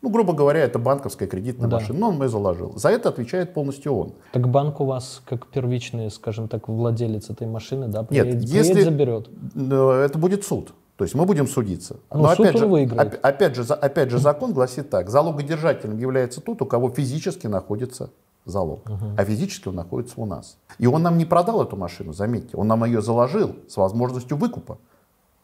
Ну, 0.01 0.10
грубо 0.10 0.34
говоря, 0.34 0.62
это 0.62 0.80
банковская 0.80 1.28
кредитная 1.28 1.70
да. 1.70 1.78
машина, 1.78 2.00
но 2.00 2.10
он 2.10 2.22
ее 2.22 2.28
заложил. 2.28 2.74
За 2.75 2.90
это 2.90 3.10
отвечает 3.10 3.54
полностью 3.54 3.94
он. 3.94 4.13
Так 4.32 4.50
банк 4.50 4.82
у 4.82 4.86
вас 4.86 5.22
как 5.25 5.48
первичный, 5.48 6.10
скажем 6.10 6.48
так, 6.48 6.68
владелец 6.68 7.30
этой 7.30 7.46
машины, 7.46 7.88
да, 7.88 8.04
приедет, 8.04 8.42
Нет, 8.42 8.44
если 8.46 8.74
приедет, 8.74 8.92
заберет? 8.92 9.30
Э, 9.56 10.04
это 10.06 10.18
будет 10.18 10.44
суд. 10.44 10.74
То 10.98 11.04
есть 11.04 11.16
мы 11.16 11.25
будем 11.25 11.48
судиться. 11.48 11.98
Ну, 12.12 12.22
Но 12.22 12.36
суд 12.36 12.48
опять, 12.48 12.60
же, 12.60 12.68
выиграет. 12.68 13.20
опять, 13.24 13.56
же, 13.56 13.63
опять 13.74 14.12
же, 14.12 14.18
закон 14.18 14.54
гласит 14.54 14.90
так. 14.90 15.10
Залогодержателем 15.10 15.98
является 15.98 16.42
тот, 16.42 16.62
у 16.62 16.66
кого 16.66 16.90
физически 16.90 17.48
находится 17.48 18.12
залог. 18.45 18.89
Угу. 18.89 19.05
А 19.17 19.25
физически 19.25 19.67
он 19.67 19.75
находится 19.75 20.15
у 20.17 20.25
нас. 20.25 20.57
И 20.77 20.88
он 20.88 21.01
нам 21.03 21.17
не 21.17 21.25
продал 21.25 21.63
эту 21.63 21.75
машину, 21.75 22.13
заметьте. 22.13 22.57
Он 22.57 22.67
нам 22.67 22.83
ее 22.86 23.01
заложил 23.01 23.55
с 23.67 23.77
возможностью 23.77 24.38
выкупа. 24.38 24.77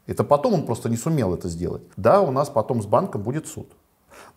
Это 0.05 0.23
потом 0.23 0.53
он 0.53 0.65
просто 0.65 0.89
не 0.89 0.97
сумел 0.97 1.33
это 1.33 1.49
сделать. 1.49 1.83
Да, 1.97 2.21
у 2.21 2.31
нас 2.31 2.49
потом 2.49 2.81
с 2.81 2.85
банком 2.85 3.23
будет 3.23 3.47
суд. 3.47 3.67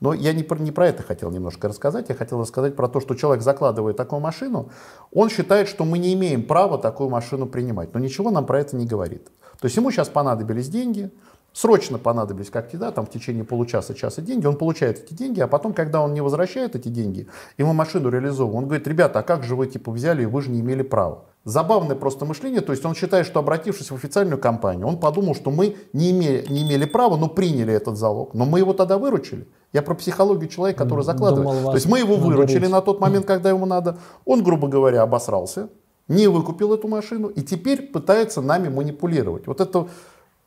Но 0.01 0.13
я 0.13 0.33
не 0.33 0.43
про, 0.43 0.59
не 0.59 0.73
про 0.73 0.89
это 0.89 1.03
хотел 1.03 1.31
немножко 1.31 1.69
рассказать. 1.69 2.09
Я 2.09 2.15
хотел 2.15 2.41
рассказать 2.41 2.77
про 2.77 2.89
то, 2.89 3.01
что 3.01 3.15
человек 3.15 3.43
закладывает 3.43 3.97
такую 3.97 4.21
машину, 4.21 4.71
он 5.13 5.31
считает, 5.31 5.69
что 5.69 5.85
мы 5.85 5.99
не 5.99 6.13
имеем 6.15 6.43
права 6.47 6.79
такую 6.79 7.09
машину 7.09 7.47
принимать. 7.47 7.95
Но 7.95 8.01
ничего 8.01 8.31
нам 8.31 8.47
про 8.47 8.61
это 8.61 8.77
не 8.77 8.87
говорит. 8.87 9.31
То 9.61 9.67
есть 9.67 9.77
ему 9.77 9.91
сейчас 9.91 10.09
понадобились 10.09 10.69
деньги, 10.69 11.11
срочно 11.53 11.99
понадобились 11.99 12.51
как 12.51 12.71
да, 12.73 12.91
там 12.93 13.07
в 13.07 13.11
течение 13.11 13.45
получаса, 13.45 13.95
часа 13.95 14.23
деньги, 14.23 14.47
он 14.47 14.57
получает 14.57 15.05
эти 15.05 15.15
деньги, 15.15 15.41
а 15.41 15.49
потом, 15.49 15.73
когда 15.73 16.03
он 16.03 16.15
не 16.15 16.21
возвращает 16.21 16.77
эти 16.77 16.89
деньги, 16.89 17.27
ему 17.59 17.73
машину 17.73 18.09
реализовывают, 18.11 18.63
он 18.63 18.65
говорит, 18.67 18.87
ребята, 18.87 19.21
а 19.21 19.23
как 19.23 19.43
же 19.43 19.57
вы 19.57 19.67
типа 19.67 19.91
взяли, 19.91 20.23
и 20.23 20.27
вы 20.27 20.43
же 20.43 20.51
не 20.51 20.61
имели 20.61 20.83
права. 20.83 21.25
Забавное 21.45 21.97
просто 21.97 22.27
мышление, 22.27 22.61
то 22.61 22.73
есть 22.73 22.85
он 22.85 22.95
считает, 22.95 23.27
что 23.27 23.41
обратившись 23.41 23.91
в 23.91 23.95
официальную 23.95 24.39
компанию, 24.39 24.87
он 24.87 25.01
подумал, 25.01 25.35
что 25.35 25.51
мы 25.51 25.75
не 25.95 26.11
имели, 26.11 26.45
не 26.51 26.63
имели 26.63 26.85
права, 26.85 27.17
но 27.17 27.29
приняли 27.29 27.73
этот 27.73 27.97
залог, 27.97 28.35
но 28.35 28.45
мы 28.45 28.59
его 28.59 28.75
тогда 28.75 28.99
выручили. 28.99 29.49
Я 29.73 29.83
про 29.83 29.95
психологию 29.95 30.51
человека, 30.51 30.85
который 30.85 31.03
закладывает. 31.03 31.49
Думал, 31.49 31.71
то 31.71 31.77
есть 31.77 31.87
мы 31.87 31.99
его 31.99 32.17
выручили 32.17 32.57
наберите. 32.57 32.73
на 32.73 32.81
тот 32.83 33.01
момент, 33.01 33.25
когда 33.25 33.49
ему 33.49 33.65
надо. 33.65 33.97
Он, 34.27 34.43
грубо 34.43 34.69
говоря, 34.69 35.03
обосрался, 35.03 35.71
не 36.09 36.27
выкупил 36.27 36.75
эту 36.75 36.89
машину 36.89 37.29
и 37.29 37.41
теперь 37.41 37.83
пытается 37.83 38.43
нами 38.43 38.69
манипулировать. 38.69 39.47
Вот 39.47 39.61
это, 39.61 39.89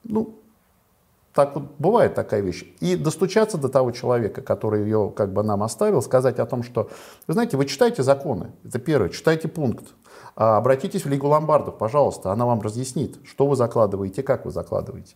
ну, 0.03 0.35
так 1.33 1.55
вот 1.55 1.63
бывает 1.79 2.13
такая 2.13 2.41
вещь. 2.41 2.63
И 2.79 2.95
достучаться 2.95 3.57
до 3.57 3.69
того 3.69 3.91
человека, 3.91 4.41
который 4.41 4.83
ее 4.83 5.11
как 5.15 5.33
бы 5.33 5.43
нам 5.43 5.63
оставил, 5.63 6.01
сказать 6.01 6.39
о 6.39 6.45
том, 6.45 6.63
что, 6.63 6.89
вы 7.27 7.33
знаете, 7.33 7.57
вы 7.57 7.65
читайте 7.65 8.03
законы, 8.03 8.51
это 8.63 8.79
первое, 8.79 9.09
читайте 9.09 9.47
пункт, 9.47 9.93
а 10.35 10.57
обратитесь 10.57 11.05
в 11.05 11.09
Лигу 11.09 11.27
ломбардов, 11.27 11.77
пожалуйста, 11.77 12.31
она 12.31 12.45
вам 12.45 12.61
разъяснит, 12.61 13.17
что 13.25 13.47
вы 13.47 13.55
закладываете, 13.55 14.23
как 14.23 14.45
вы 14.45 14.51
закладываете. 14.51 15.15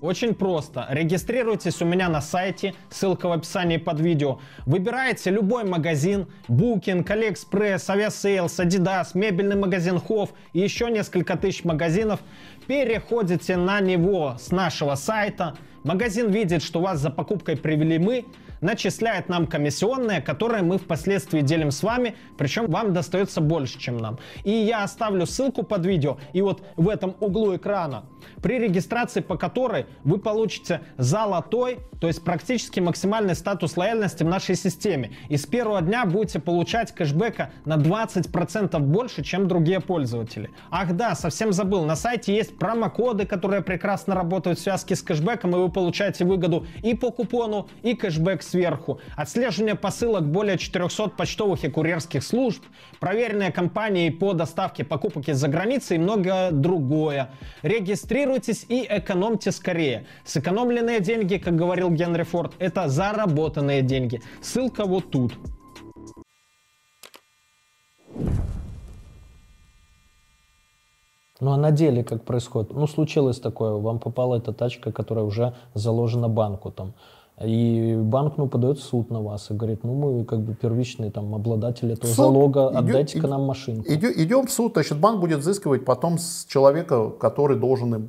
Очень 0.00 0.34
просто. 0.34 0.86
Регистрируйтесь 0.90 1.82
у 1.82 1.84
меня 1.84 2.08
на 2.08 2.20
сайте, 2.20 2.74
ссылка 2.88 3.28
в 3.28 3.32
описании 3.32 3.78
под 3.78 3.98
видео. 3.98 4.38
Выбираете 4.64 5.30
любой 5.30 5.64
магазин, 5.64 6.28
Booking, 6.46 7.04
AliExpress, 7.04 7.88
Aviasales, 7.88 8.46
Adidas, 8.46 9.08
мебельный 9.14 9.56
магазин 9.56 9.96
Hof 9.96 10.30
и 10.52 10.60
еще 10.60 10.88
несколько 10.88 11.36
тысяч 11.36 11.64
магазинов. 11.64 12.20
Переходите 12.68 13.56
на 13.56 13.80
него 13.80 14.36
с 14.38 14.52
нашего 14.52 14.94
сайта. 14.94 15.56
Магазин 15.82 16.30
видит, 16.30 16.62
что 16.62 16.80
вас 16.80 17.00
за 17.00 17.10
покупкой 17.10 17.56
привели 17.56 17.98
мы, 17.98 18.24
начисляет 18.60 19.28
нам 19.28 19.46
комиссионные, 19.46 20.20
которые 20.20 20.62
мы 20.62 20.78
впоследствии 20.78 21.40
делим 21.40 21.70
с 21.70 21.82
вами, 21.82 22.16
причем 22.36 22.66
вам 22.66 22.92
достается 22.92 23.40
больше, 23.40 23.78
чем 23.78 23.98
нам. 23.98 24.18
И 24.44 24.50
я 24.50 24.84
оставлю 24.84 25.26
ссылку 25.26 25.62
под 25.62 25.86
видео, 25.86 26.18
и 26.32 26.42
вот 26.42 26.62
в 26.76 26.88
этом 26.88 27.14
углу 27.20 27.56
экрана, 27.56 28.04
при 28.42 28.58
регистрации 28.58 29.20
по 29.20 29.36
которой 29.36 29.86
вы 30.04 30.18
получите 30.18 30.80
золотой, 30.96 31.78
то 32.00 32.06
есть 32.06 32.22
практически 32.24 32.80
максимальный 32.80 33.34
статус 33.34 33.76
лояльности 33.76 34.22
в 34.22 34.28
нашей 34.28 34.54
системе. 34.54 35.12
И 35.28 35.36
с 35.36 35.46
первого 35.46 35.80
дня 35.82 36.04
будете 36.04 36.38
получать 36.38 36.92
кэшбэка 36.92 37.50
на 37.64 37.76
20% 37.76 38.78
больше, 38.78 39.22
чем 39.22 39.48
другие 39.48 39.80
пользователи. 39.80 40.50
Ах 40.70 40.94
да, 40.94 41.14
совсем 41.14 41.52
забыл, 41.52 41.84
на 41.84 41.96
сайте 41.96 42.34
есть 42.34 42.58
промокоды, 42.58 43.26
которые 43.26 43.62
прекрасно 43.62 44.14
работают 44.14 44.58
в 44.58 44.62
связке 44.62 44.96
с 44.96 45.02
кэшбэком, 45.02 45.50
и 45.50 45.58
вы 45.58 45.70
получаете 45.70 46.24
выгоду 46.24 46.66
и 46.82 46.94
по 46.94 47.10
купону, 47.10 47.68
и 47.82 47.94
кэшбэк 47.94 48.42
сверху, 48.48 49.00
отслеживание 49.16 49.74
посылок 49.74 50.26
более 50.26 50.58
400 50.58 51.10
почтовых 51.10 51.64
и 51.64 51.68
курьерских 51.68 52.22
служб, 52.22 52.62
проверенные 53.00 53.52
компании 53.52 54.10
по 54.10 54.32
доставке 54.32 54.84
покупок 54.84 55.28
из-за 55.28 55.48
границы 55.48 55.96
и 55.96 55.98
многое 55.98 56.50
другое. 56.50 57.30
Регистрируйтесь 57.62 58.66
и 58.68 58.86
экономьте 58.88 59.52
скорее. 59.52 60.06
Сэкономленные 60.24 61.00
деньги, 61.00 61.36
как 61.36 61.56
говорил 61.56 61.90
Генри 61.90 62.22
Форд, 62.22 62.52
это 62.58 62.88
заработанные 62.88 63.82
деньги. 63.82 64.20
Ссылка 64.42 64.84
вот 64.84 65.10
тут. 65.10 65.34
Ну 71.40 71.52
а 71.52 71.56
на 71.56 71.70
деле 71.70 72.02
как 72.02 72.24
происходит? 72.24 72.72
Ну 72.72 72.86
случилось 72.86 73.38
такое, 73.38 73.72
вам 73.72 74.00
попала 74.00 74.36
эта 74.36 74.52
тачка, 74.52 74.90
которая 74.90 75.24
уже 75.24 75.54
заложена 75.74 76.28
банку 76.28 76.72
там. 76.72 76.94
И 77.44 77.94
банк, 77.96 78.36
ну, 78.36 78.48
подает 78.48 78.78
в 78.78 78.82
суд 78.82 79.10
на 79.10 79.20
вас 79.20 79.50
и 79.50 79.54
говорит, 79.54 79.84
ну, 79.84 79.94
мы 79.94 80.24
как 80.24 80.40
бы 80.40 80.54
первичные 80.54 81.10
там 81.10 81.34
обладатели 81.34 81.92
этого 81.92 82.08
суд 82.08 82.16
залога, 82.16 82.68
отдайте-ка 82.68 83.28
нам 83.28 83.44
машинку. 83.44 83.84
Идем, 83.88 84.10
идем 84.16 84.46
в 84.46 84.50
суд, 84.50 84.72
значит, 84.72 84.98
банк 84.98 85.20
будет 85.20 85.38
взыскивать 85.38 85.84
потом 85.84 86.18
с 86.18 86.44
человека, 86.48 87.10
который 87.10 87.56
должен 87.56 87.94
им 87.94 88.08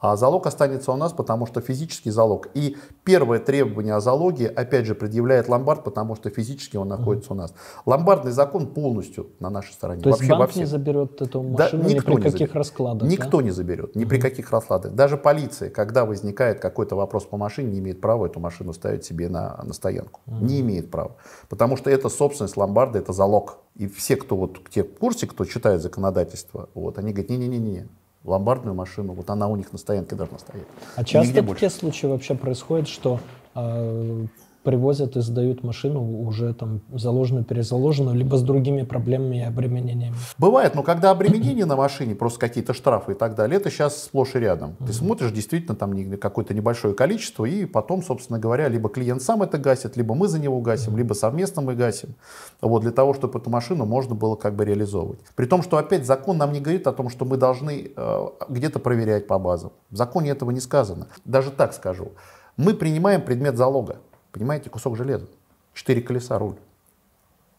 а 0.00 0.16
залог 0.16 0.46
останется 0.46 0.92
у 0.92 0.96
нас, 0.96 1.12
потому 1.12 1.46
что 1.46 1.60
физический 1.60 2.10
залог. 2.10 2.48
И 2.54 2.76
первое 3.04 3.40
требование 3.40 3.94
о 3.94 4.00
залоге, 4.00 4.48
опять 4.48 4.86
же, 4.86 4.94
предъявляет 4.94 5.48
ломбард, 5.48 5.82
потому 5.84 6.14
что 6.14 6.30
физически 6.30 6.76
он 6.76 6.88
находится 6.88 7.30
mm. 7.30 7.32
у 7.32 7.36
нас. 7.36 7.54
Ломбардный 7.84 8.30
закон 8.30 8.68
полностью 8.68 9.28
на 9.40 9.50
нашей 9.50 9.72
стороне. 9.72 10.02
То 10.02 10.10
Вообще 10.10 10.26
есть 10.26 10.38
банк 10.38 10.56
не 10.56 10.64
заберет 10.66 11.20
эту 11.20 11.42
машину 11.42 11.82
да, 11.82 11.88
никто 11.88 12.12
ни 12.12 12.16
при 12.16 12.22
каких 12.22 12.32
заберет. 12.32 12.54
раскладах? 12.54 13.08
Никто 13.08 13.38
да? 13.38 13.44
не 13.44 13.50
заберет, 13.50 13.96
ни 13.96 14.04
mm. 14.04 14.08
при 14.08 14.20
каких 14.20 14.50
раскладах. 14.52 14.92
Даже 14.94 15.16
полиция, 15.16 15.70
когда 15.70 16.04
возникает 16.04 16.60
какой-то 16.60 16.94
вопрос 16.94 17.24
по 17.24 17.36
машине, 17.36 17.72
не 17.72 17.78
имеет 17.80 18.00
права 18.00 18.26
эту 18.26 18.38
машину 18.38 18.72
ставить 18.72 19.04
себе 19.04 19.28
на, 19.28 19.60
на 19.64 19.72
стоянку. 19.72 20.20
Mm. 20.26 20.42
Не 20.42 20.60
имеет 20.60 20.90
права. 20.90 21.16
Потому 21.48 21.76
что 21.76 21.90
это 21.90 22.08
собственность 22.08 22.56
ломбарда, 22.56 23.00
это 23.00 23.12
залог. 23.12 23.58
И 23.74 23.88
все, 23.88 24.16
кто 24.16 24.36
вот 24.36 24.58
те 24.70 24.84
в 24.84 24.94
курсе, 24.98 25.26
кто 25.26 25.44
читает 25.44 25.82
законодательство, 25.82 26.68
вот, 26.74 26.98
они 26.98 27.12
говорят, 27.12 27.30
не-не-не-не, 27.30 27.88
ломбардную 28.28 28.74
машину, 28.74 29.12
вот 29.14 29.30
она 29.30 29.48
у 29.48 29.56
них 29.56 29.72
на 29.72 29.78
стоянке 29.78 30.14
должна 30.14 30.38
стоять. 30.38 30.66
А 30.96 31.04
часто 31.04 31.42
такие 31.42 31.70
случаи 31.70 32.06
вообще 32.06 32.34
происходят, 32.34 32.88
что 32.88 33.20
э, 33.54 34.26
привозят 34.68 35.16
и 35.16 35.20
сдают 35.22 35.64
машину 35.64 36.20
уже 36.26 36.52
там 36.52 36.82
заложенную, 36.92 37.42
перезаложенную, 37.42 38.14
либо 38.14 38.36
с 38.36 38.42
другими 38.42 38.82
проблемами 38.82 39.38
и 39.38 39.40
обременениями. 39.40 40.14
Бывает, 40.36 40.74
но 40.74 40.82
когда 40.82 41.10
обременение 41.10 41.64
на 41.64 41.74
машине, 41.74 42.14
просто 42.14 42.38
какие-то 42.38 42.74
штрафы 42.74 43.12
и 43.12 43.14
так 43.14 43.34
далее, 43.34 43.56
это 43.56 43.70
сейчас 43.70 44.04
сплошь 44.04 44.34
и 44.34 44.38
рядом. 44.38 44.76
Ты 44.86 44.92
смотришь 44.92 45.32
действительно 45.32 45.74
там 45.74 46.18
какое-то 46.18 46.52
небольшое 46.52 46.94
количество, 46.94 47.46
и 47.46 47.64
потом, 47.64 48.02
собственно 48.02 48.38
говоря, 48.38 48.68
либо 48.68 48.90
клиент 48.90 49.22
сам 49.22 49.42
это 49.42 49.56
гасит, 49.56 49.96
либо 49.96 50.14
мы 50.14 50.28
за 50.28 50.38
него 50.38 50.60
гасим, 50.60 50.98
либо 50.98 51.14
совместно 51.14 51.62
мы 51.62 51.74
гасим. 51.74 52.14
Вот 52.60 52.82
для 52.82 52.92
того, 52.92 53.14
чтобы 53.14 53.38
эту 53.38 53.48
машину 53.48 53.86
можно 53.86 54.14
было 54.14 54.36
как 54.36 54.54
бы 54.54 54.66
реализовывать. 54.66 55.20
При 55.34 55.46
том, 55.46 55.62
что 55.62 55.78
опять 55.78 56.04
закон 56.04 56.36
нам 56.36 56.52
не 56.52 56.60
говорит 56.60 56.86
о 56.86 56.92
том, 56.92 57.08
что 57.08 57.24
мы 57.24 57.38
должны 57.38 57.90
э, 57.96 58.26
где-то 58.50 58.80
проверять 58.80 59.26
по 59.26 59.38
базам. 59.38 59.72
В 59.88 59.96
законе 59.96 60.28
этого 60.28 60.50
не 60.50 60.60
сказано. 60.60 61.06
Даже 61.24 61.50
так 61.50 61.72
скажу. 61.72 62.12
Мы 62.58 62.74
принимаем 62.74 63.22
предмет 63.22 63.56
залога. 63.56 64.00
Понимаете, 64.38 64.70
кусок 64.70 64.96
железа. 64.96 65.26
Четыре 65.74 66.00
колеса, 66.00 66.38
руль. 66.38 66.54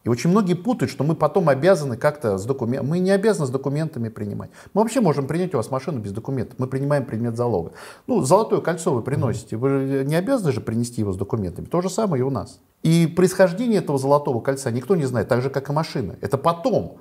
И 0.06 0.10
очень 0.10 0.30
многие 0.30 0.54
путают, 0.54 0.90
что 0.90 1.04
мы 1.04 1.14
потом 1.14 1.50
обязаны 1.50 1.98
как-то 1.98 2.38
с 2.38 2.46
документами. 2.46 2.90
Мы 2.90 3.00
не 3.00 3.12
обязаны 3.12 3.48
с 3.48 3.50
документами 3.50 4.08
принимать. 4.08 4.50
Мы 4.74 4.82
вообще 4.82 5.02
можем 5.02 5.28
принять 5.28 5.54
у 5.54 5.58
вас 5.58 5.70
машину 5.72 6.00
без 6.00 6.14
документов. 6.14 6.58
Мы 6.58 6.68
принимаем 6.68 7.04
предмет 7.04 7.36
залога. 7.36 7.74
Ну, 8.08 8.22
золотое 8.22 8.62
кольцо 8.62 8.94
вы 8.94 9.02
приносите. 9.02 9.58
Вы 9.58 10.06
не 10.06 10.16
обязаны 10.16 10.54
же 10.54 10.62
принести 10.62 11.02
его 11.02 11.12
с 11.12 11.18
документами. 11.18 11.66
То 11.66 11.82
же 11.82 11.90
самое 11.90 12.22
и 12.22 12.24
у 12.24 12.30
нас. 12.30 12.62
И 12.82 13.08
происхождение 13.08 13.80
этого 13.80 13.98
золотого 13.98 14.40
кольца 14.40 14.72
никто 14.72 14.96
не 14.96 15.04
знает, 15.04 15.28
так 15.28 15.42
же, 15.42 15.50
как 15.50 15.70
и 15.70 15.74
машины. 15.74 16.18
Это 16.22 16.38
потом 16.38 17.00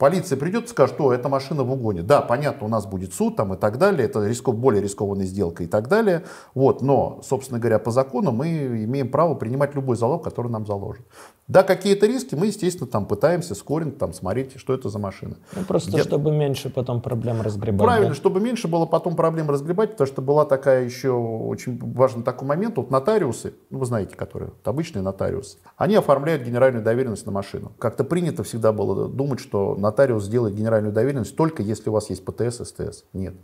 Полиция 0.00 0.38
придет 0.38 0.64
и 0.64 0.68
скажет, 0.68 0.94
что 0.94 1.12
эта 1.12 1.28
машина 1.28 1.62
в 1.62 1.70
угоне. 1.70 2.00
Да, 2.00 2.22
понятно, 2.22 2.66
у 2.66 2.70
нас 2.70 2.86
будет 2.86 3.12
суд 3.12 3.36
там 3.36 3.52
и 3.52 3.58
так 3.58 3.76
далее, 3.76 4.06
это 4.06 4.26
рисков, 4.26 4.56
более 4.56 4.82
рискованная 4.82 5.26
сделка 5.26 5.62
и 5.62 5.66
так 5.66 5.88
далее. 5.88 6.24
Вот, 6.54 6.80
но, 6.80 7.20
собственно 7.22 7.60
говоря, 7.60 7.78
по 7.78 7.90
закону 7.90 8.32
мы 8.32 8.48
имеем 8.84 9.10
право 9.10 9.34
принимать 9.34 9.74
любой 9.74 9.96
залог, 9.96 10.24
который 10.24 10.50
нам 10.50 10.64
заложен. 10.64 11.04
Да, 11.50 11.64
какие-то 11.64 12.06
риски, 12.06 12.36
мы, 12.36 12.46
естественно, 12.46 12.88
там 12.88 13.06
пытаемся 13.06 13.56
скоринг, 13.56 13.98
там 13.98 14.12
смотреть, 14.12 14.56
что 14.56 14.72
это 14.72 14.88
за 14.88 15.00
машина. 15.00 15.36
Ну, 15.56 15.64
просто 15.64 15.90
Где... 15.90 16.02
чтобы 16.04 16.30
меньше 16.30 16.70
потом 16.70 17.02
проблем 17.02 17.42
разгребать. 17.42 17.80
Правильно, 17.80 18.10
да? 18.10 18.14
чтобы 18.14 18.40
меньше 18.40 18.68
было 18.68 18.86
потом 18.86 19.16
проблем 19.16 19.50
разгребать, 19.50 19.90
потому 19.90 20.06
что 20.06 20.22
была 20.22 20.44
такая 20.44 20.84
еще 20.84 21.10
очень 21.10 21.76
важный 21.92 22.22
такой 22.22 22.46
момент. 22.46 22.76
Вот 22.76 22.92
нотариусы, 22.92 23.54
ну, 23.68 23.80
вы 23.80 23.86
знаете, 23.86 24.14
которые, 24.14 24.52
вот 24.52 24.68
обычные 24.68 25.02
нотариусы, 25.02 25.58
они 25.76 25.96
оформляют 25.96 26.44
генеральную 26.44 26.84
доверенность 26.84 27.26
на 27.26 27.32
машину. 27.32 27.72
Как-то 27.80 28.04
принято 28.04 28.44
всегда 28.44 28.72
было 28.72 29.08
думать, 29.08 29.40
что 29.40 29.74
нотариус 29.90 30.24
сделает 30.24 30.54
генеральную 30.54 30.92
доверенность 30.92 31.36
только 31.36 31.62
если 31.62 31.90
у 31.90 31.92
вас 31.92 32.10
есть 32.10 32.24
ПТС, 32.24 32.56
СТС. 32.68 33.04
Нет. 33.12 33.34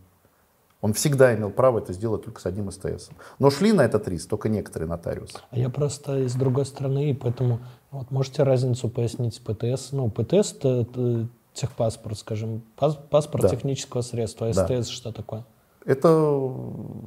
Он 0.80 0.92
всегда 0.92 1.34
имел 1.34 1.50
право 1.50 1.78
это 1.78 1.92
сделать 1.92 2.24
только 2.24 2.40
с 2.40 2.46
одним 2.46 2.70
СТС. 2.70 3.08
Но 3.38 3.50
шли 3.50 3.72
на 3.72 3.82
этот 3.82 4.06
риск 4.08 4.28
только 4.28 4.48
некоторые 4.48 4.88
нотариусы. 4.88 5.38
А 5.50 5.58
я 5.58 5.68
просто 5.70 6.18
из 6.20 6.34
другой 6.34 6.66
страны, 6.66 7.10
и 7.10 7.14
поэтому 7.14 7.60
вот 7.90 8.10
можете 8.10 8.42
разницу 8.44 8.88
пояснить 8.88 9.40
ПТС? 9.42 9.92
Ну, 9.92 10.08
ПТС— 10.10 10.52
это 10.62 11.28
техпаспорт, 11.54 12.18
скажем, 12.18 12.62
пас- 12.76 12.98
паспорт 13.10 13.44
Да. 13.44 13.48
технического 13.48 14.02
средства, 14.02 14.48
а 14.48 14.52
Да. 14.52 14.66
СТС 14.82 14.88
что 14.90 15.12
такое? 15.12 15.44
Это 15.86 16.52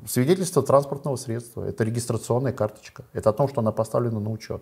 свидетельство 0.08 0.64
транспортного 0.64 1.18
средства, 1.18 1.64
это 1.66 1.84
регистрационная 1.84 2.54
карточка, 2.54 3.04
это 3.12 3.30
о 3.30 3.34
том, 3.34 3.50
что 3.50 3.60
она 3.60 3.74
поставлена 3.74 4.20
на 4.22 4.32
учет. 4.32 4.62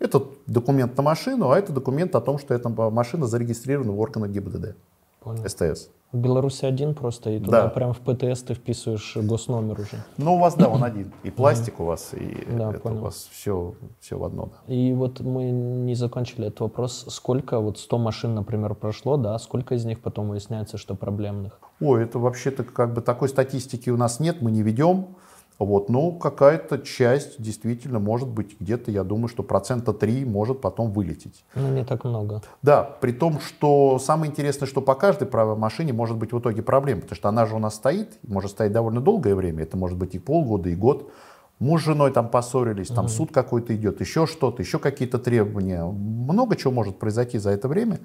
Это 0.00 0.24
документ 0.46 0.96
на 0.96 1.02
машину, 1.04 1.50
а 1.50 1.58
это 1.58 1.72
документ 1.72 2.14
о 2.16 2.20
том, 2.20 2.38
что 2.38 2.52
эта 2.52 2.68
машина 2.68 3.26
зарегистрирована 3.26 3.92
в 3.92 4.00
органах 4.00 4.30
ГИБДД, 4.30 4.76
Понял. 5.20 5.48
СТС. 5.48 5.88
В 6.10 6.16
Беларуси 6.16 6.64
один 6.64 6.94
просто, 6.94 7.30
и 7.30 7.38
туда 7.38 7.64
Да. 7.64 7.68
прям 7.68 7.92
в 7.92 7.98
ПТС 7.98 8.42
ты 8.42 8.54
вписываешь 8.54 9.14
госномер 9.16 9.78
уже. 9.80 10.02
Ну, 10.16 10.36
у 10.36 10.38
вас, 10.38 10.54
да, 10.54 10.66
он 10.68 10.82
один. 10.82 11.12
И 11.22 11.30
пластик 11.30 11.80
у 11.80 11.84
вас, 11.84 12.14
и 12.14 12.46
Да, 12.50 12.70
это 12.70 12.80
понял. 12.80 12.98
у 12.98 13.00
вас 13.02 13.28
все, 13.30 13.74
все 14.00 14.18
в 14.18 14.24
одно. 14.24 14.46
Да. 14.66 14.72
И 14.74 14.94
вот 14.94 15.20
мы 15.20 15.50
не 15.50 15.94
закончили 15.94 16.46
этот 16.46 16.60
вопрос. 16.60 17.04
Сколько, 17.08 17.60
вот 17.60 17.78
100 17.78 17.98
машин, 17.98 18.34
например, 18.34 18.74
прошло, 18.74 19.18
да, 19.18 19.38
сколько 19.38 19.74
из 19.74 19.84
них 19.84 20.00
потом 20.00 20.30
выясняется, 20.30 20.78
что 20.78 20.94
проблемных? 20.94 21.60
Ой, 21.80 22.02
это 22.02 22.18
вообще-то 22.18 22.64
как 22.64 22.92
бы 22.94 23.00
такой 23.00 23.28
статистики 23.28 23.90
у 23.90 23.96
нас 23.96 24.20
нет, 24.20 24.42
мы 24.42 24.50
не 24.50 24.62
ведем. 24.62 25.16
Вот, 25.58 25.88
но 25.88 26.12
какая-то 26.12 26.78
часть 26.78 27.42
действительно 27.42 27.98
может 27.98 28.28
быть 28.28 28.60
где-то, 28.60 28.92
я 28.92 29.02
думаю, 29.02 29.26
что 29.26 29.42
процента 29.42 29.92
3 29.92 30.24
может 30.24 30.60
потом 30.60 30.92
вылететь. 30.92 31.44
Ну, 31.56 31.68
не 31.70 31.84
так 31.84 32.04
много. 32.04 32.42
Да, 32.62 32.84
при 32.84 33.10
том, 33.10 33.40
что 33.40 33.98
самое 33.98 34.30
интересное, 34.30 34.68
что 34.68 34.80
по 34.80 34.94
каждой 34.94 35.26
правой 35.26 35.56
машине 35.56 35.92
может 35.92 36.16
быть 36.16 36.32
в 36.32 36.38
итоге 36.38 36.62
проблема, 36.62 37.00
потому 37.00 37.16
что 37.16 37.28
она 37.28 37.44
же 37.44 37.56
у 37.56 37.58
нас 37.58 37.74
стоит, 37.74 38.18
может 38.22 38.52
стоять 38.52 38.72
довольно 38.72 39.00
долгое 39.00 39.34
время, 39.34 39.64
это 39.64 39.76
может 39.76 39.98
быть 39.98 40.14
и 40.14 40.20
полгода, 40.20 40.68
и 40.68 40.76
год. 40.76 41.10
Муж 41.58 41.82
с 41.82 41.86
женой 41.86 42.12
там 42.12 42.28
поссорились, 42.28 42.86
там 42.86 43.08
суд 43.08 43.32
какой-то 43.32 43.74
идет, 43.74 44.00
еще 44.00 44.26
что-то, 44.28 44.62
еще 44.62 44.78
какие-то 44.78 45.18
требования. 45.18 45.82
Много 45.82 46.54
чего 46.54 46.72
может 46.72 47.00
произойти 47.00 47.38
за 47.38 47.50
это 47.50 47.66
время. 47.66 47.98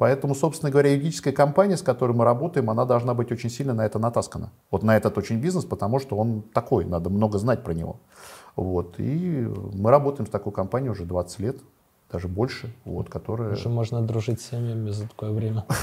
Поэтому, 0.00 0.34
собственно 0.34 0.70
говоря, 0.70 0.92
юридическая 0.92 1.30
компания, 1.30 1.76
с 1.76 1.82
которой 1.82 2.12
мы 2.12 2.24
работаем, 2.24 2.70
она 2.70 2.86
должна 2.86 3.12
быть 3.12 3.30
очень 3.32 3.50
сильно 3.50 3.74
на 3.74 3.84
это 3.84 3.98
натаскана. 3.98 4.50
Вот 4.70 4.82
на 4.82 4.96
этот 4.96 5.18
очень 5.18 5.36
бизнес, 5.36 5.66
потому 5.66 5.98
что 5.98 6.16
он 6.16 6.40
такой, 6.54 6.86
надо 6.86 7.10
много 7.10 7.36
знать 7.36 7.62
про 7.62 7.74
него. 7.74 7.96
Вот. 8.56 8.94
И 8.96 9.46
мы 9.74 9.90
работаем 9.90 10.26
с 10.26 10.30
такой 10.30 10.54
компанией 10.54 10.88
уже 10.88 11.04
20 11.04 11.40
лет, 11.40 11.56
даже 12.10 12.28
больше, 12.28 12.72
вот, 12.86 13.10
которая... 13.10 13.52
Уже 13.52 13.68
можно 13.68 14.00
дружить 14.00 14.40
с 14.40 14.48
семьями 14.48 14.88
за 14.88 15.06
такое 15.06 15.32
время. 15.32 15.66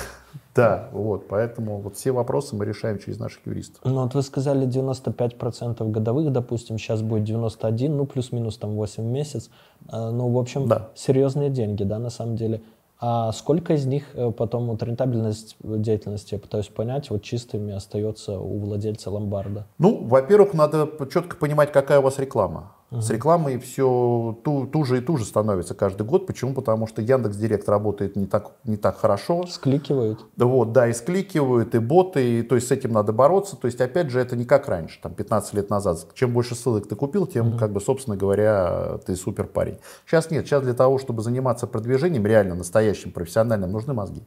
Да, 0.54 0.90
вот, 0.92 1.28
поэтому 1.28 1.78
вот 1.78 1.96
все 1.96 2.12
вопросы 2.12 2.56
мы 2.56 2.66
решаем 2.66 2.98
через 2.98 3.20
наших 3.20 3.46
юристов. 3.46 3.80
Ну, 3.84 4.02
вот 4.02 4.16
вы 4.16 4.24
сказали 4.24 4.68
95% 4.68 5.90
годовых, 5.92 6.32
допустим, 6.32 6.80
сейчас 6.80 7.04
будет 7.04 7.24
91, 7.24 7.96
ну, 7.96 8.06
плюс-минус 8.06 8.58
там 8.58 8.72
8 8.72 9.04
в 9.04 9.06
месяц. 9.06 9.52
А, 9.88 10.12
Ну, 10.12 10.30
в 10.30 10.38
общем, 10.38 10.68
Да. 10.68 10.90
серьезные 10.96 11.50
деньги, 11.52 11.84
да, 11.84 12.00
на 12.00 12.10
самом 12.10 12.36
деле. 12.36 12.62
А 13.00 13.32
сколько 13.32 13.74
из 13.74 13.86
них 13.86 14.06
э, 14.14 14.32
потом, 14.32 14.68
вот 14.68 14.82
рентабельность 14.82 15.56
деятельности, 15.60 16.34
я 16.34 16.40
пытаюсь 16.40 16.68
понять, 16.68 17.10
вот 17.10 17.22
чистыми 17.22 17.74
остается 17.74 18.40
у 18.40 18.60
владельца 18.60 19.12
ломбарда? 19.12 19.68
Ну, 19.78 20.04
во-первых, 20.04 20.54
надо 20.54 20.90
четко 21.12 21.38
понимать, 21.38 21.72
какая 21.72 22.00
у 22.00 22.04
вас 22.04 22.18
реклама. 22.18 22.77
С 22.90 23.10
рекламой 23.10 23.60
все 23.60 24.38
ту, 24.46 24.66
туже 24.66 25.00
и 25.00 25.02
туже 25.02 25.26
становится 25.26 25.76
каждый 25.76 26.06
год. 26.06 26.26
Почему? 26.26 26.54
Потому 26.54 26.88
что 26.88 27.02
Яндекс 27.02 27.36
Директ 27.36 27.68
работает 27.68 28.16
не 28.16 28.28
так, 28.28 28.52
не 28.64 28.78
так 28.78 28.98
хорошо. 28.98 29.46
Скликивают? 29.46 30.24
Вот, 30.38 30.72
да, 30.72 30.88
и 30.88 30.94
скликивают, 30.94 31.76
и 31.76 31.80
боты, 31.80 32.40
и, 32.40 32.44
то 32.44 32.56
есть 32.56 32.68
с 32.68 32.72
этим 32.72 32.94
надо 32.94 33.12
бороться. 33.12 33.58
То 33.58 33.66
есть, 33.66 33.82
опять 33.82 34.10
же, 34.10 34.22
это 34.22 34.38
не 34.38 34.46
как 34.46 34.70
раньше, 34.70 35.02
там, 35.02 35.14
15 35.14 35.54
лет 35.56 35.70
назад. 35.70 36.08
Чем 36.14 36.32
больше 36.32 36.56
ссылок 36.56 36.88
ты 36.88 36.96
купил, 36.96 37.28
тем, 37.28 37.58
как 37.58 37.74
бы, 37.74 37.82
собственно 37.82 38.16
говоря, 38.16 39.00
ты 39.06 39.18
супер 39.18 39.48
парень. 39.48 39.80
Сейчас 40.06 40.32
нет. 40.32 40.46
Сейчас 40.46 40.64
для 40.64 40.74
того, 40.74 40.98
чтобы 40.98 41.22
заниматься 41.24 41.68
продвижением, 41.68 42.26
реально 42.26 42.56
настоящим, 42.56 43.12
профессиональным, 43.12 43.70
нужны 43.70 43.94
мозги. 43.94 44.24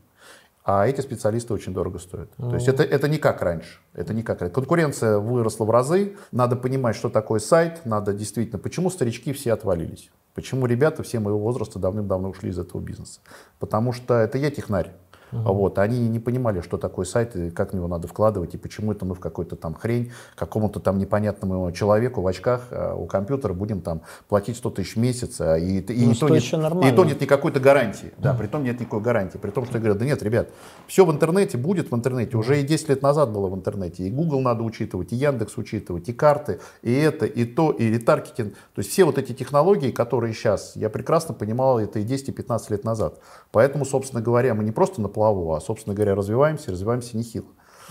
А 0.62 0.86
эти 0.86 1.00
специалисты 1.00 1.54
очень 1.54 1.72
дорого 1.72 1.98
стоят. 1.98 2.30
То 2.36 2.54
есть 2.54 2.68
это, 2.68 2.82
это 2.82 3.08
не 3.08 3.18
как 3.18 3.40
раньше. 3.42 3.78
Это 3.94 4.12
не 4.12 4.22
как 4.22 4.40
раньше. 4.40 4.54
Конкуренция 4.54 5.18
выросла 5.18 5.64
в 5.64 5.70
разы. 5.70 6.16
Надо 6.32 6.56
понимать, 6.56 6.96
что 6.96 7.08
такое 7.08 7.40
сайт. 7.40 7.86
Надо 7.86 8.12
действительно... 8.12 8.58
Почему 8.58 8.90
старички 8.90 9.32
все 9.32 9.52
отвалились? 9.52 10.10
Почему 10.34 10.66
ребята 10.66 11.02
все 11.02 11.18
моего 11.18 11.38
возраста 11.38 11.78
давным-давно 11.78 12.30
ушли 12.30 12.50
из 12.50 12.58
этого 12.58 12.80
бизнеса? 12.80 13.20
Потому 13.58 13.92
что 13.92 14.14
это 14.14 14.38
я 14.38 14.50
технарь. 14.50 14.92
Вот, 15.32 15.78
они 15.78 16.08
не 16.08 16.18
понимали, 16.18 16.60
что 16.60 16.76
такое 16.76 17.04
сайт 17.04 17.36
и 17.36 17.50
как 17.50 17.72
в 17.72 17.74
него 17.74 17.88
надо 17.88 18.08
вкладывать, 18.08 18.54
и 18.54 18.58
почему 18.58 18.92
это 18.92 19.04
мы 19.04 19.14
в 19.14 19.20
какой-то 19.20 19.56
там 19.56 19.74
хрень, 19.74 20.12
какому-то 20.34 20.80
там 20.80 20.98
непонятному 20.98 21.70
человеку 21.72 22.22
в 22.22 22.26
очках 22.26 22.68
а, 22.70 22.94
у 22.94 23.06
компьютера 23.06 23.52
будем 23.52 23.80
там 23.80 24.02
платить 24.28 24.56
100 24.56 24.70
тысяч 24.70 24.96
в 24.96 24.98
месяц, 24.98 25.40
а, 25.40 25.56
и, 25.56 25.80
и, 25.80 26.06
Ну, 26.06 26.12
и 26.12 26.14
100 26.14 26.26
то 26.26 26.34
нет, 26.34 26.42
еще 26.42 26.56
и 26.56 26.60
нормально. 26.60 26.96
то 26.96 27.04
нет 27.04 27.20
никакой-то 27.20 27.60
гарантии. 27.60 28.12
Да, 28.18 28.34
при 28.34 28.46
том 28.46 28.64
нет 28.64 28.80
никакой 28.80 29.00
гарантии. 29.00 29.38
При 29.38 29.50
том, 29.50 29.64
что 29.64 29.74
я 29.74 29.80
говорю, 29.80 29.98
да 29.98 30.04
нет, 30.04 30.22
ребят, 30.22 30.48
все 30.86 31.04
в 31.04 31.10
интернете 31.10 31.58
будет 31.58 31.90
в 31.90 31.94
интернете. 31.94 32.36
Уже 32.36 32.60
и 32.60 32.62
10 32.62 32.88
лет 32.88 33.02
назад 33.02 33.30
было 33.32 33.48
в 33.48 33.54
интернете. 33.54 34.04
И 34.04 34.10
Google 34.10 34.40
надо 34.40 34.62
учитывать, 34.62 35.12
и 35.12 35.16
Яндекс 35.16 35.56
учитывать, 35.56 36.08
и 36.08 36.12
карты, 36.12 36.60
и 36.82 36.92
это, 36.92 37.26
и 37.26 37.44
то, 37.44 37.70
и 37.70 37.88
ретаргетинг. 37.88 38.54
То 38.74 38.78
есть 38.78 38.90
все 38.90 39.04
вот 39.04 39.18
эти 39.18 39.32
технологии, 39.32 39.90
которые 39.90 40.34
сейчас, 40.34 40.76
я 40.76 40.88
прекрасно 40.90 41.34
понимал 41.34 41.78
это 41.78 41.98
и 41.98 42.02
10, 42.02 42.28
и 42.28 42.32
15 42.32 42.70
лет 42.70 42.84
назад. 42.84 43.18
Поэтому, 43.52 43.84
собственно 43.84 44.22
говоря, 44.22 44.54
мы 44.54 44.64
не 44.64 44.72
просто 44.72 45.00
на 45.00 45.08
плаву, 45.20 45.52
а, 45.52 45.60
собственно 45.60 45.94
говоря, 45.94 46.14
развиваемся, 46.14 46.72
развиваемся 46.72 47.14
нехило. 47.18 47.44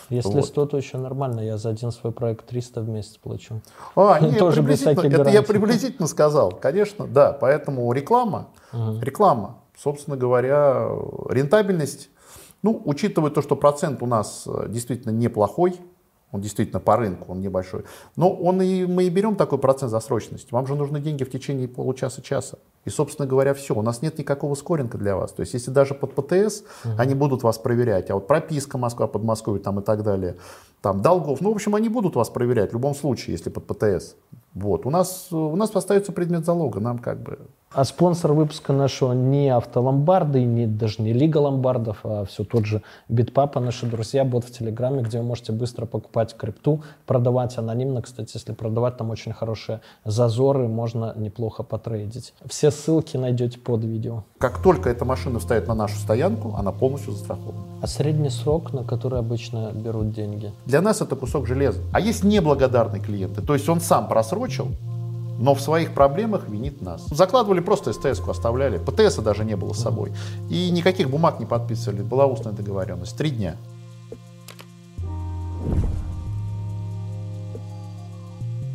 Если 0.10 0.34
Вот. 0.34 0.46
100, 0.48 0.66
то 0.66 0.78
еще 0.78 0.98
нормально. 0.98 1.42
Я 1.42 1.58
за 1.60 1.70
один 1.70 1.92
свой 1.92 2.12
проект 2.12 2.48
300 2.48 2.82
в 2.82 2.90
месяц 2.90 3.18
плачу. 3.18 3.62
А, 3.96 4.20
нет, 4.22 4.40
Тоже 4.40 4.64
без 4.64 4.80
приблизительно, 4.80 4.94
всяких 4.96 5.14
это 5.14 5.30
я 5.30 5.34
гарантий. 5.34 5.54
приблизительно 5.54 6.08
сказал, 6.08 6.52
конечно, 6.52 7.06
да. 7.06 7.34
Поэтому 7.34 7.92
реклама, 7.94 8.48
реклама, 8.74 9.60
собственно 9.78 10.18
говоря, 10.18 10.90
рентабельность, 11.30 12.10
ну, 12.64 12.82
учитывая 12.84 13.30
то, 13.30 13.44
что 13.44 13.56
процент 13.56 14.02
у 14.02 14.08
нас 14.08 14.46
э, 14.48 14.66
действительно 14.68 15.12
неплохой, 15.12 15.80
он 16.32 16.42
действительно 16.42 16.80
по 16.80 16.96
рынку, 16.96 17.32
он 17.32 17.42
небольшой, 17.42 17.86
но 18.16 18.32
он 18.32 18.62
и, 18.62 18.86
мы 18.86 19.06
и 19.06 19.10
берем 19.10 19.36
такой 19.36 19.58
процент 19.58 19.92
за 19.92 20.00
срочность. 20.00 20.52
Вам 20.52 20.68
же 20.68 20.76
нужны 20.76 21.00
деньги 21.00 21.24
в 21.24 21.32
течение 21.32 21.68
получаса-часа. 21.68 22.60
И, 22.86 22.90
собственно 22.90 23.28
говоря, 23.28 23.54
все. 23.54 23.74
У 23.76 23.82
нас 23.82 24.02
нет 24.02 24.18
никакого 24.18 24.56
скоринга 24.56 24.98
для 24.98 25.16
вас. 25.16 25.32
То 25.32 25.42
есть, 25.42 25.54
если 25.54 25.72
даже 25.72 25.96
под 25.96 26.14
ПТС 26.14 26.64
они 26.98 27.16
будут 27.16 27.44
вас 27.44 27.58
проверять, 27.58 28.10
а 28.10 28.16
вот 28.16 28.28
прописка 28.28 28.78
Москва, 28.78 29.08
Подмосковье 29.08 29.62
там 29.62 29.80
и 29.80 29.84
так 29.84 30.04
далее, 30.04 30.38
там 30.82 31.02
долгов, 31.02 31.42
ну, 31.42 31.52
в 31.52 31.56
общем, 31.56 31.76
они 31.76 31.90
будут 31.90 32.16
вас 32.16 32.30
проверять 32.30 32.72
в 32.72 32.74
любом 32.74 32.96
случае, 32.96 33.34
если 33.34 33.50
под 33.50 33.66
ПТС. 33.66 34.16
Вот. 34.54 34.86
У 34.86 34.90
нас, 34.90 35.28
у 35.32 35.56
нас 35.56 35.76
остается 35.76 36.12
предмет 36.12 36.46
залога, 36.46 36.80
нам 36.80 37.00
как 37.00 37.22
бы... 37.22 37.40
А 37.72 37.86
спонсор 37.86 38.34
выпуска 38.34 38.74
нашего 38.74 39.14
не 39.14 39.50
автоломбарды, 39.50 40.44
не, 40.44 40.66
даже 40.66 41.04
не 41.04 41.14
Лига 41.14 41.38
ломбардов, 41.38 42.00
а 42.04 42.26
все 42.26 42.44
тот 42.44 42.66
же 42.66 42.82
Битпапа, 43.10 43.60
наши 43.60 43.86
друзья, 43.86 44.26
бот 44.26 44.44
в 44.44 44.52
Телеграме, 44.52 45.04
где 45.04 45.20
вы 45.20 45.26
можете 45.26 45.52
быстро 45.52 45.86
покупать 45.86 46.36
крипту, 46.36 46.82
продавать 47.06 47.60
анонимно. 47.60 48.02
Кстати, 48.02 48.32
если 48.34 48.54
продавать, 48.54 48.98
там 48.98 49.12
очень 49.12 49.34
хорошие 49.34 49.82
зазоры, 50.04 50.68
можно 50.68 51.14
неплохо 51.16 51.62
потрейдить. 51.62 52.34
Все 52.48 52.72
ссылки 52.72 53.18
найдете 53.18 53.60
под 53.60 53.84
видео. 53.84 54.24
Как 54.40 54.64
только 54.64 54.90
эта 54.90 55.06
машина 55.06 55.38
встает 55.38 55.68
на 55.68 55.76
нашу 55.76 55.96
стоянку, 55.98 56.56
она 56.58 56.72
полностью 56.72 57.14
застрахована. 57.14 57.60
А 57.84 57.88
средний 57.88 58.32
срок, 58.32 58.74
на 58.74 58.84
который 58.84 59.20
обычно 59.20 59.72
берут 59.74 60.12
деньги? 60.12 60.52
Для 60.66 60.82
нас 60.82 61.02
это 61.02 61.16
кусок 61.16 61.46
железа. 61.46 61.82
А 61.94 62.00
есть 62.00 62.24
неблагодарные 62.24 63.00
клиенты. 63.00 63.44
То 63.44 63.54
есть 63.54 63.70
он 63.70 63.80
сам 63.80 64.08
просрочил, 64.08 64.70
но 65.40 65.56
в 65.56 65.62
своих 65.62 65.94
проблемах 65.94 66.50
винит 66.50 66.82
нас. 66.82 67.08
Закладывали 67.08 67.62
просто 67.62 67.94
СТС-ку, 67.94 68.30
оставляли. 68.30 68.78
ПТСа 68.78 69.22
даже 69.22 69.46
не 69.46 69.56
было 69.56 69.74
с 69.74 69.80
собой. 69.80 70.12
И 70.50 70.70
никаких 70.70 71.10
бумаг 71.10 71.40
не 71.40 71.46
подписывали. 71.46 72.02
Была 72.02 72.26
устная 72.26 72.52
договоренность. 72.52 73.18
Три 73.18 73.30
дня. 73.32 73.56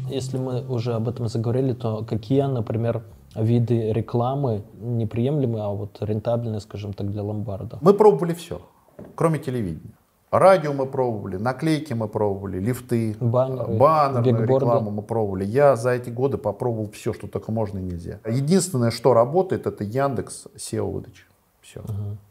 Если 0.09 0.38
мы 0.38 0.64
уже 0.66 0.94
об 0.94 1.09
этом 1.09 1.29
заговорили, 1.29 1.74
то 1.74 2.05
какие, 2.05 2.42
например, 2.42 3.03
виды 3.35 3.92
рекламы 3.92 4.62
неприемлемы, 4.81 5.61
а 5.61 5.68
вот 5.68 5.98
рентабельные, 6.00 6.61
скажем 6.61 6.92
так, 6.92 7.11
для 7.11 7.22
ломбарда? 7.22 7.79
Мы 7.81 7.92
пробовали 7.92 8.33
все, 8.33 8.62
кроме 9.16 9.38
телевидения. 9.38 9.94
Радио 10.37 10.73
мы 10.73 10.87
пробовали, 10.87 11.37
наклейки 11.37 11.92
мы 11.92 12.09
пробовали, 12.09 12.59
лифты, 12.59 13.14
Баннеры, 13.20 13.75
баннерную 13.75 14.40
бигборды. 14.40 14.66
рекламу 14.66 14.90
мы 14.90 15.03
пробовали. 15.03 15.44
Я 15.44 15.77
за 15.77 15.90
эти 15.90 16.11
годы 16.11 16.38
попробовал 16.38 16.90
все, 16.90 17.12
что 17.12 17.29
только 17.29 17.53
можно 17.53 17.79
и 17.79 17.83
нельзя. 17.83 18.18
Единственное, 18.27 18.90
что 18.90 19.14
работает, 19.14 19.68
это 19.68 19.85
Яндекс 19.85 20.49
SEO 20.57 20.90
выдача. 20.90 21.27
Все. 21.64 21.83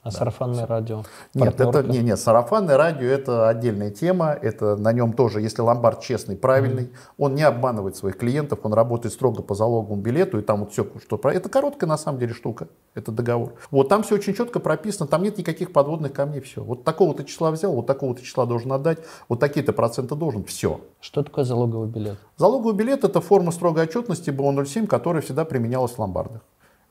А 0.03 0.11
сарафанное 0.11 0.67
радио? 0.67 1.03
Нет, 1.33 1.59
это 1.59 1.81
не, 1.81 1.99
не, 1.99 2.15
сарафанное 2.15 2.77
радио 2.77 3.07
это 3.07 3.49
отдельная 3.49 3.89
тема. 3.89 4.29
Это 4.29 4.75
на 4.75 4.93
нем 4.93 5.13
тоже, 5.13 5.41
если 5.41 5.63
ломбард 5.63 6.01
честный, 6.01 6.35
правильный, 6.35 6.91
он 7.17 7.33
не 7.33 7.41
обманывает 7.41 7.95
своих 7.95 8.17
клиентов, 8.17 8.59
он 8.61 8.73
работает 8.73 9.11
строго 9.11 9.41
по 9.41 9.55
залоговому 9.55 9.99
билету, 9.99 10.37
и 10.37 10.43
там 10.43 10.59
вот 10.59 10.71
все, 10.71 10.85
что 11.03 11.17
про. 11.17 11.33
Это 11.33 11.49
короткая 11.49 11.87
на 11.87 11.97
самом 11.97 12.19
деле 12.19 12.31
штука, 12.31 12.67
это 12.93 13.11
договор. 13.11 13.53
Вот 13.71 13.89
там 13.89 14.03
все 14.03 14.15
очень 14.15 14.35
четко 14.35 14.59
прописано, 14.59 15.07
там 15.07 15.23
нет 15.23 15.35
никаких 15.39 15.73
подводных 15.73 16.13
камней, 16.13 16.39
все. 16.41 16.63
Вот 16.63 16.83
такого-то 16.83 17.23
числа 17.23 17.49
взял, 17.49 17.73
вот 17.73 17.87
такого-то 17.87 18.21
числа 18.21 18.45
должен 18.45 18.71
отдать, 18.71 18.99
вот 19.29 19.39
такие-то 19.39 19.73
проценты 19.73 20.13
должен, 20.13 20.43
все. 20.43 20.81
Что 21.01 21.23
такое 21.23 21.43
залоговый 21.43 21.89
билет? 21.89 22.19
Залоговый 22.37 22.75
билет 22.75 23.03
это 23.03 23.19
форма 23.19 23.51
строгой 23.51 23.85
отчетности 23.85 24.29
БО-07, 24.29 24.85
которая 24.85 25.23
всегда 25.23 25.43
применялась 25.43 25.93
в 25.93 25.99
ломбардах. 25.99 26.41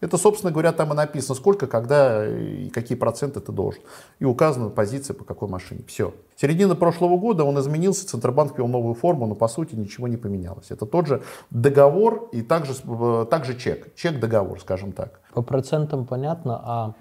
Это, 0.02 0.18
собственно 0.18 0.50
говоря, 0.50 0.72
там 0.72 0.92
и 0.92 0.96
написано, 0.96 1.36
сколько, 1.36 1.68
когда 1.68 2.26
и 2.26 2.68
какие 2.70 2.98
проценты 2.98 3.38
ты 3.38 3.52
должен. 3.52 3.80
И 4.18 4.24
указана 4.24 4.68
позиция 4.68 5.14
по 5.14 5.22
какой 5.24 5.48
машине. 5.48 5.84
Все. 5.86 6.12
Середина 6.34 6.74
прошлого 6.74 7.16
года 7.16 7.44
он 7.44 7.56
изменился, 7.60 8.08
Центробанк 8.08 8.58
ввел 8.58 8.66
новую 8.66 8.94
форму, 8.94 9.28
но 9.28 9.36
по 9.36 9.46
сути 9.46 9.76
ничего 9.76 10.08
не 10.08 10.16
поменялось. 10.16 10.72
Это 10.72 10.86
тот 10.86 11.06
же 11.06 11.22
договор 11.50 12.28
и 12.32 12.42
также, 12.42 12.72
э, 12.84 13.26
также 13.30 13.56
чек. 13.56 13.94
Чек-договор, 13.94 14.60
скажем 14.60 14.90
так. 14.90 15.20
По 15.34 15.42
процентам 15.42 16.04
понятно, 16.04 16.60
а 16.64 16.94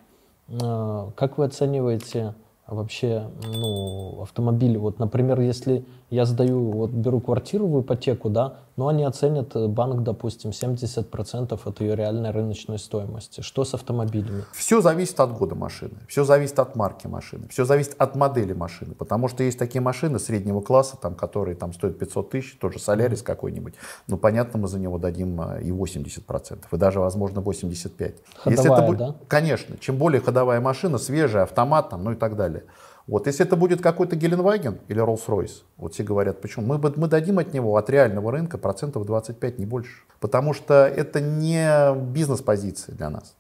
э, 0.48 1.12
как 1.16 1.40
вы 1.40 1.46
оцениваете 1.46 2.36
вообще 2.68 3.32
ну, 3.44 4.22
автомобили? 4.22 4.78
Вот, 4.78 5.00
например, 5.00 5.40
если 5.40 5.86
я 6.12 6.26
сдаю, 6.26 6.70
вот 6.70 6.92
беру 6.92 7.20
квартиру 7.20 7.66
в 7.68 7.82
ипотеку, 7.82 8.30
да, 8.30 8.60
но 8.82 8.88
они 8.88 9.04
оценят, 9.04 9.56
э, 9.56 9.68
банк, 9.68 10.02
допустим, 10.02 10.50
70% 10.50 11.68
от 11.68 11.82
ее 11.82 11.96
реальной 11.96 12.32
рыночной 12.32 12.80
стоимости. 12.80 13.42
Что 13.42 13.64
с 13.64 13.76
автомобилями? 13.76 14.44
Все 14.54 14.82
зависит 14.82 15.20
от 15.20 15.38
года 15.38 15.54
машины, 15.54 15.94
все 16.08 16.24
зависит 16.24 16.58
от 16.58 16.76
марки 16.76 17.06
машины, 17.06 17.48
все 17.48 17.64
зависит 17.64 17.94
от 18.00 18.16
модели 18.16 18.54
машины, 18.54 18.96
потому 18.96 19.28
что 19.28 19.44
есть 19.44 19.60
такие 19.60 19.82
машины 19.82 20.18
среднего 20.18 20.62
класса, 20.62 20.98
там, 21.00 21.14
которые 21.14 21.56
там, 21.56 21.74
стоят 21.74 22.00
500 22.00 22.32
тысяч, 22.32 22.58
тот 22.60 22.74
же 22.74 22.80
Солярис 22.80 23.22
какой-нибудь, 23.22 23.76
ну, 24.08 24.18
понятно, 24.18 24.58
мы 24.58 24.68
за 24.68 24.80
него 24.80 24.98
дадим 24.98 25.40
а, 25.40 25.60
и 25.60 25.70
80%, 25.70 26.58
и 26.72 26.78
даже, 26.78 27.00
возможно, 27.00 27.42
85%. 27.42 28.16
Ходовая, 28.34 28.80
это 28.80 28.88
будет, 28.88 28.98
да? 28.98 29.16
Конечно, 29.28 29.78
чем 29.78 29.98
более 29.98 30.22
ходовая 30.22 30.60
машина, 30.60 30.98
свежая, 30.98 31.44
автомат, 31.44 31.92
там, 31.92 32.04
ну 32.04 32.14
и 32.14 32.16
так 32.16 32.36
далее. 32.36 32.64
Вот 33.08 33.28
если 33.28 33.46
это 33.46 33.56
будет 33.56 33.82
какой-то 33.82 34.16
Геленваген 34.16 34.80
или 34.88 35.04
Rolls-Royce, 35.04 35.64
вот 35.78 35.94
все 35.94 36.04
говорят, 36.04 36.42
почему? 36.42 36.66
Мы, 36.66 36.94
мы 36.96 37.08
дадим 37.08 37.40
от 37.40 37.54
него, 37.54 37.76
от 37.76 37.90
реального 37.90 38.32
рынка, 38.32 38.58
процентов 38.58 39.06
25, 39.06 39.60
не 39.60 39.66
больше. 39.66 40.04
Потому 40.20 40.54
что 40.54 40.86
это 40.86 41.20
не 41.20 41.96
бизнес-позиция 41.96 42.96
для 42.96 43.10
нас. 43.10 43.36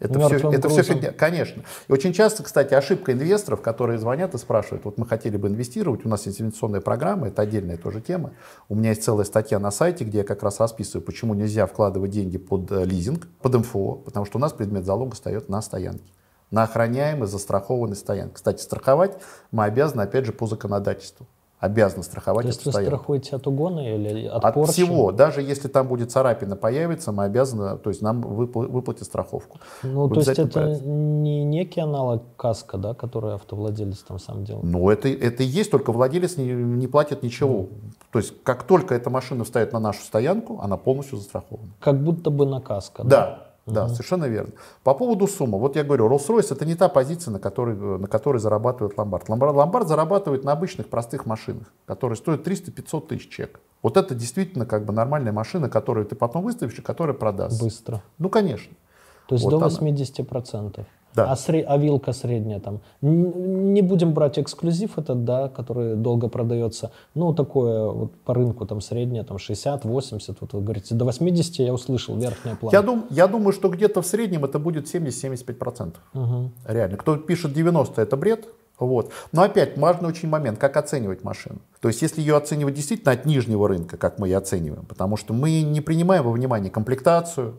Это 0.00 0.18
все, 0.18 0.28
Мертвым 0.30 0.52
это 0.54 0.68
все 0.70 0.82
фигня, 0.82 1.12
конечно. 1.12 1.62
И 1.88 1.92
очень 1.92 2.14
часто, 2.14 2.42
кстати, 2.42 2.72
ошибка 2.72 3.12
инвесторов, 3.12 3.60
которые 3.60 3.98
звонят 3.98 4.34
и 4.34 4.38
спрашивают, 4.38 4.86
вот 4.86 4.96
мы 4.96 5.06
хотели 5.06 5.36
бы 5.36 5.48
инвестировать, 5.48 6.06
у 6.06 6.08
нас 6.08 6.24
есть 6.24 6.40
инвестиционная 6.40 6.80
программа, 6.80 7.28
это 7.28 7.42
отдельная 7.42 7.76
тоже 7.76 8.00
тема. 8.00 8.32
У 8.70 8.74
меня 8.74 8.90
есть 8.90 9.02
целая 9.02 9.24
статья 9.24 9.58
на 9.58 9.70
сайте, 9.70 10.04
где 10.04 10.18
я 10.18 10.24
как 10.24 10.42
раз 10.42 10.60
расписываю, 10.60 11.04
почему 11.04 11.34
нельзя 11.34 11.66
вкладывать 11.66 12.10
деньги 12.10 12.38
под 12.38 12.72
э, 12.72 12.84
лизинг, 12.84 13.28
под 13.42 13.54
МФО, 13.56 13.96
потому 13.96 14.24
что 14.24 14.38
у 14.38 14.40
нас 14.40 14.54
предмет 14.54 14.86
залога 14.86 15.14
стоит 15.14 15.50
на 15.50 15.60
стоянке 15.60 16.10
на 16.50 16.64
охраняемой, 16.64 17.28
застрахованной 17.28 17.96
стоянке. 17.96 18.34
Кстати, 18.34 18.62
страховать 18.62 19.16
мы 19.50 19.64
обязаны, 19.64 20.02
опять 20.02 20.24
же, 20.26 20.32
по 20.32 20.46
законодательству. 20.46 21.26
Обязаны 21.58 22.02
страховать 22.02 22.44
То 22.44 22.48
есть 22.48 22.64
вы 22.64 22.72
стоянку. 22.72 22.96
страхуете 22.96 23.36
от 23.36 23.46
угона 23.46 23.80
или 23.80 24.24
от, 24.26 24.42
От 24.46 24.54
порчи? 24.54 24.72
всего. 24.72 25.12
Даже 25.12 25.42
если 25.42 25.68
там 25.68 25.88
будет 25.88 26.10
царапина 26.10 26.56
появится, 26.56 27.12
мы 27.12 27.24
обязаны, 27.24 27.76
то 27.76 27.90
есть 27.90 28.00
нам 28.00 28.22
выпла- 28.22 28.66
выплатить 28.66 29.04
страховку. 29.04 29.58
Ну, 29.82 30.06
В 30.06 30.14
то 30.14 30.20
есть 30.20 30.30
это 30.30 30.46
порядке. 30.46 30.86
не 30.86 31.44
некий 31.44 31.82
аналог 31.82 32.22
каска, 32.38 32.78
да, 32.78 32.94
который 32.94 33.34
автовладелец 33.34 33.98
там 33.98 34.18
сам 34.18 34.42
делал? 34.42 34.62
Ну, 34.62 34.88
это, 34.88 35.08
это 35.08 35.42
и 35.42 35.46
есть, 35.46 35.70
только 35.70 35.92
владелец 35.92 36.38
не, 36.38 36.46
не 36.50 36.86
платит 36.86 37.22
ничего. 37.22 37.66
То 38.10 38.20
есть, 38.20 38.32
как 38.42 38.62
только 38.62 38.94
эта 38.94 39.10
машина 39.10 39.44
встает 39.44 39.74
на 39.74 39.80
нашу 39.80 40.02
стоянку, 40.02 40.60
она 40.62 40.78
полностью 40.78 41.18
застрахована. 41.18 41.68
Как 41.78 42.02
будто 42.02 42.30
бы 42.30 42.46
на 42.46 42.62
каска. 42.62 43.04
Да, 43.04 43.10
да, 43.10 43.49
совершенно 43.88 44.24
верно. 44.24 44.52
По 44.84 44.94
поводу 44.94 45.26
суммы. 45.26 45.58
Вот 45.58 45.76
я 45.76 45.84
говорю, 45.84 46.08
Rolls-Royce 46.08 46.52
это 46.52 46.64
не 46.66 46.74
та 46.74 46.88
позиция, 46.88 47.32
на 47.32 47.38
которой, 47.38 47.76
на 47.76 48.06
которой 48.06 48.38
зарабатывает 48.38 48.96
ломбард. 48.96 49.28
ломбард. 49.28 49.54
Ломбард 49.54 49.88
зарабатывает 49.88 50.44
на 50.44 50.52
обычных 50.52 50.88
простых 50.88 51.26
машинах, 51.26 51.72
которые 51.86 52.16
стоят 52.16 52.46
300-500 52.46 53.06
тысяч 53.08 53.28
чек. 53.28 53.60
Вот 53.82 53.96
это 53.96 54.14
действительно 54.14 54.66
как 54.66 54.84
бы 54.84 54.92
нормальная 54.92 55.32
машина, 55.32 55.68
которую 55.68 56.06
ты 56.06 56.14
потом 56.14 56.42
выставишь 56.44 56.78
и 56.78 56.82
которая 56.82 57.16
продастся. 57.16 57.62
Быстро. 57.62 58.02
Ну, 58.18 58.28
конечно. 58.28 58.74
То 59.26 59.34
есть 59.36 59.44
Вот 59.44 59.50
до 59.50 59.56
она. 59.58 59.66
80%. 61.14 61.14
Да. 61.14 61.32
А, 61.32 61.34
сре- 61.34 61.64
а 61.66 61.76
вилка 61.76 62.12
средняя 62.12 62.60
там. 62.60 62.80
Не 63.02 63.82
будем 63.82 64.12
брать 64.12 64.38
эксклюзив 64.38 64.98
этот, 64.98 65.24
да, 65.24 65.48
который 65.48 65.96
долго 65.96 66.28
продается. 66.28 66.90
Ну, 67.14 67.32
такое 67.34 67.88
вот 67.90 68.12
по 68.24 68.34
рынку 68.34 68.66
там 68.66 68.80
среднее, 68.80 69.24
там 69.24 69.38
60, 69.38 69.84
80, 69.84 70.40
вот 70.40 70.52
вы 70.52 70.60
говорите, 70.60 70.94
до 70.94 71.04
80 71.04 71.58
я 71.58 71.72
услышал, 71.72 72.16
верхняя 72.16 72.56
планка. 72.56 72.76
Я, 72.76 72.82
дум, 72.82 73.06
я 73.10 73.26
думаю, 73.26 73.52
что 73.52 73.68
где-то 73.68 74.02
в 74.02 74.06
среднем 74.06 74.44
это 74.44 74.58
будет 74.58 74.86
70-75%. 74.94 75.94
Мгм. 76.12 76.52
Реально. 76.66 76.96
Кто 76.96 77.16
пишет 77.16 77.52
90, 77.52 78.00
это 78.00 78.16
бред. 78.16 78.48
Вот. 78.78 79.12
Но 79.32 79.42
опять 79.42 79.76
важный 79.76 80.08
очень 80.08 80.28
момент, 80.28 80.58
как 80.58 80.76
оценивать 80.78 81.22
машину. 81.22 81.58
То 81.80 81.88
есть 81.88 82.00
если 82.00 82.22
ее 82.22 82.36
оценивать 82.36 82.74
действительно 82.74 83.12
от 83.12 83.26
нижнего 83.26 83.68
рынка, 83.68 83.98
как 83.98 84.18
мы 84.18 84.28
ее 84.28 84.38
оцениваем, 84.38 84.86
потому 84.86 85.18
что 85.18 85.34
мы 85.34 85.60
не 85.60 85.82
принимаем 85.82 86.24
во 86.24 86.30
внимание 86.30 86.70
комплектацию, 86.70 87.54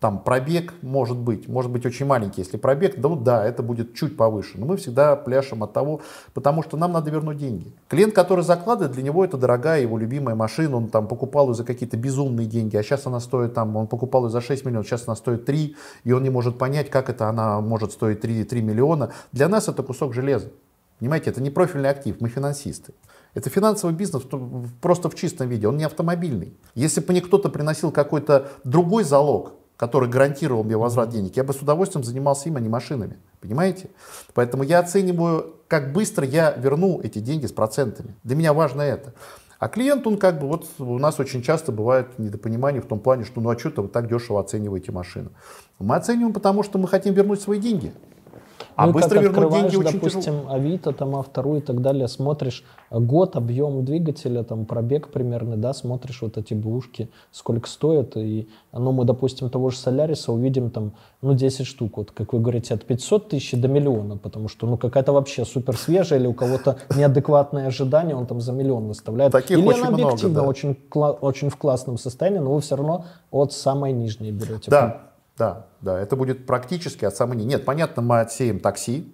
там 0.00 0.24
пробег 0.24 0.72
может 0.80 1.18
быть, 1.18 1.46
может 1.46 1.70
быть 1.70 1.84
очень 1.84 2.06
маленький, 2.06 2.40
если 2.40 2.56
пробег, 2.56 2.98
да, 2.98 3.08
вот 3.08 3.22
да, 3.22 3.46
это 3.46 3.62
будет 3.62 3.94
чуть 3.94 4.16
повыше, 4.16 4.58
но 4.58 4.64
мы 4.64 4.78
всегда 4.78 5.14
пляшем 5.14 5.62
от 5.62 5.74
того, 5.74 6.00
потому 6.32 6.62
что 6.62 6.78
нам 6.78 6.92
надо 6.92 7.10
вернуть 7.10 7.36
деньги. 7.36 7.74
Клиент, 7.86 8.14
который 8.14 8.42
закладывает, 8.42 8.92
для 8.92 9.02
него 9.02 9.22
это 9.22 9.36
дорогая 9.36 9.82
его 9.82 9.98
любимая 9.98 10.34
машина, 10.34 10.78
он 10.78 10.88
там 10.88 11.06
покупал 11.06 11.48
ее 11.48 11.54
за 11.54 11.64
какие-то 11.64 11.98
безумные 11.98 12.46
деньги, 12.46 12.78
а 12.78 12.82
сейчас 12.82 13.06
она 13.06 13.20
стоит 13.20 13.52
там, 13.52 13.76
он 13.76 13.88
покупал 13.88 14.24
ее 14.24 14.30
за 14.30 14.40
6 14.40 14.64
миллионов, 14.64 14.86
сейчас 14.86 15.04
она 15.06 15.14
стоит 15.14 15.44
3, 15.44 15.76
и 16.04 16.12
он 16.12 16.22
не 16.22 16.30
может 16.30 16.56
понять, 16.56 16.88
как 16.88 17.10
это 17.10 17.28
она 17.28 17.60
может 17.60 17.92
стоить 17.92 18.22
3, 18.22 18.44
3 18.44 18.62
миллиона. 18.62 19.12
Для 19.32 19.48
нас 19.48 19.68
это 19.68 19.82
кусок 19.82 20.14
железа. 20.14 20.48
Понимаете, 20.98 21.30
это 21.30 21.42
не 21.42 21.50
профильный 21.50 21.90
актив, 21.90 22.16
мы 22.20 22.28
финансисты. 22.28 22.94
Это 23.34 23.48
финансовый 23.48 23.92
бизнес 23.92 24.22
то- 24.22 24.64
просто 24.80 25.08
в 25.10 25.14
чистом 25.14 25.48
виде, 25.48 25.68
он 25.68 25.76
не 25.76 25.84
автомобильный. 25.84 26.54
Если 26.74 27.00
бы 27.00 27.12
мне 27.12 27.20
кто-то 27.20 27.48
приносил 27.48 27.90
какой-то 27.90 28.48
другой 28.64 29.04
залог, 29.04 29.59
который 29.80 30.10
гарантировал 30.10 30.62
мне 30.62 30.76
возврат 30.76 31.08
денег, 31.08 31.38
я 31.38 31.42
бы 31.42 31.54
с 31.54 31.62
удовольствием 31.62 32.04
занимался 32.04 32.50
им, 32.50 32.56
а 32.56 32.60
не 32.60 32.68
машинами. 32.68 33.16
Понимаете? 33.40 33.88
Поэтому 34.34 34.62
я 34.62 34.78
оцениваю, 34.78 35.54
как 35.68 35.94
быстро 35.94 36.26
я 36.26 36.50
верну 36.50 37.00
эти 37.02 37.18
деньги 37.18 37.46
с 37.46 37.52
процентами. 37.52 38.14
Для 38.22 38.36
меня 38.36 38.52
важно 38.52 38.82
это. 38.82 39.14
А 39.58 39.68
клиент, 39.68 40.06
он 40.06 40.18
как 40.18 40.38
бы, 40.38 40.48
вот 40.48 40.66
у 40.78 40.98
нас 40.98 41.18
очень 41.18 41.40
часто 41.40 41.72
бывает 41.72 42.18
недопонимание 42.18 42.82
в 42.82 42.86
том 42.86 43.00
плане, 43.00 43.24
что 43.24 43.40
ну 43.40 43.48
а 43.48 43.58
что-то 43.58 43.80
вы 43.80 43.88
так 43.88 44.06
дешево 44.06 44.38
оцениваете 44.40 44.92
машину. 44.92 45.30
Мы 45.78 45.96
оцениваем, 45.96 46.34
потому 46.34 46.62
что 46.62 46.78
мы 46.78 46.86
хотим 46.86 47.14
вернуть 47.14 47.40
свои 47.40 47.58
деньги. 47.58 47.94
А 48.80 48.86
Ну, 48.86 48.92
быстро 48.92 49.20
как 49.20 49.22
вернуть 49.22 49.52
деньги 49.52 49.76
очень 49.76 49.92
допустим, 49.92 50.20
тяжело. 50.22 50.52
Авито, 50.52 50.92
там, 50.92 51.14
А2 51.14 51.58
и 51.58 51.60
так 51.60 51.82
далее, 51.82 52.08
смотришь 52.08 52.64
год, 52.90 53.36
объем 53.36 53.84
двигателя, 53.84 54.42
там, 54.42 54.64
пробег 54.64 55.08
примерно, 55.08 55.58
да, 55.58 55.74
смотришь 55.74 56.22
вот 56.22 56.38
эти 56.38 56.54
бушки, 56.54 57.10
сколько 57.30 57.68
стоят, 57.68 58.16
и, 58.16 58.48
ну, 58.72 58.92
мы, 58.92 59.04
допустим, 59.04 59.50
того 59.50 59.68
же 59.68 59.76
Соляриса 59.76 60.32
увидим 60.32 60.70
там, 60.70 60.92
ну, 61.20 61.34
10 61.34 61.66
штук, 61.66 61.98
вот, 61.98 62.10
как 62.10 62.32
вы 62.32 62.40
говорите, 62.40 62.72
от 62.72 62.84
500 62.84 63.28
тысяч 63.28 63.60
до 63.60 63.68
миллиона, 63.68 64.16
потому 64.16 64.48
что, 64.48 64.66
ну, 64.66 64.78
какая-то 64.78 65.12
вообще 65.12 65.44
супер 65.44 65.76
свежая, 65.76 66.18
или 66.18 66.26
у 66.26 66.32
кого-то 66.32 66.78
неадекватное 66.96 67.66
ожидание, 67.66 68.16
он 68.16 68.26
там 68.26 68.40
за 68.40 68.52
миллион 68.52 68.88
выставляет. 68.88 69.32
Таких 69.32 69.58
или 69.58 69.66
очень 69.66 69.80
она 69.80 69.90
много, 69.90 70.04
объективно 70.04 70.40
да. 70.40 70.46
очень, 70.46 70.76
очень 70.92 71.50
в 71.50 71.56
классном 71.56 71.98
состоянии, 71.98 72.38
но 72.38 72.54
вы 72.54 72.62
все 72.62 72.76
равно 72.76 73.04
от 73.30 73.52
самой 73.52 73.92
нижней 73.92 74.30
берете. 74.30 74.70
Да, 74.70 75.09
да, 75.40 75.66
да, 75.80 75.98
это 75.98 76.16
будет 76.16 76.44
практически 76.44 77.06
от 77.06 77.16
самой... 77.16 77.38
Нет, 77.38 77.64
понятно, 77.64 78.02
мы 78.02 78.20
отсеем 78.20 78.60
такси 78.60 79.10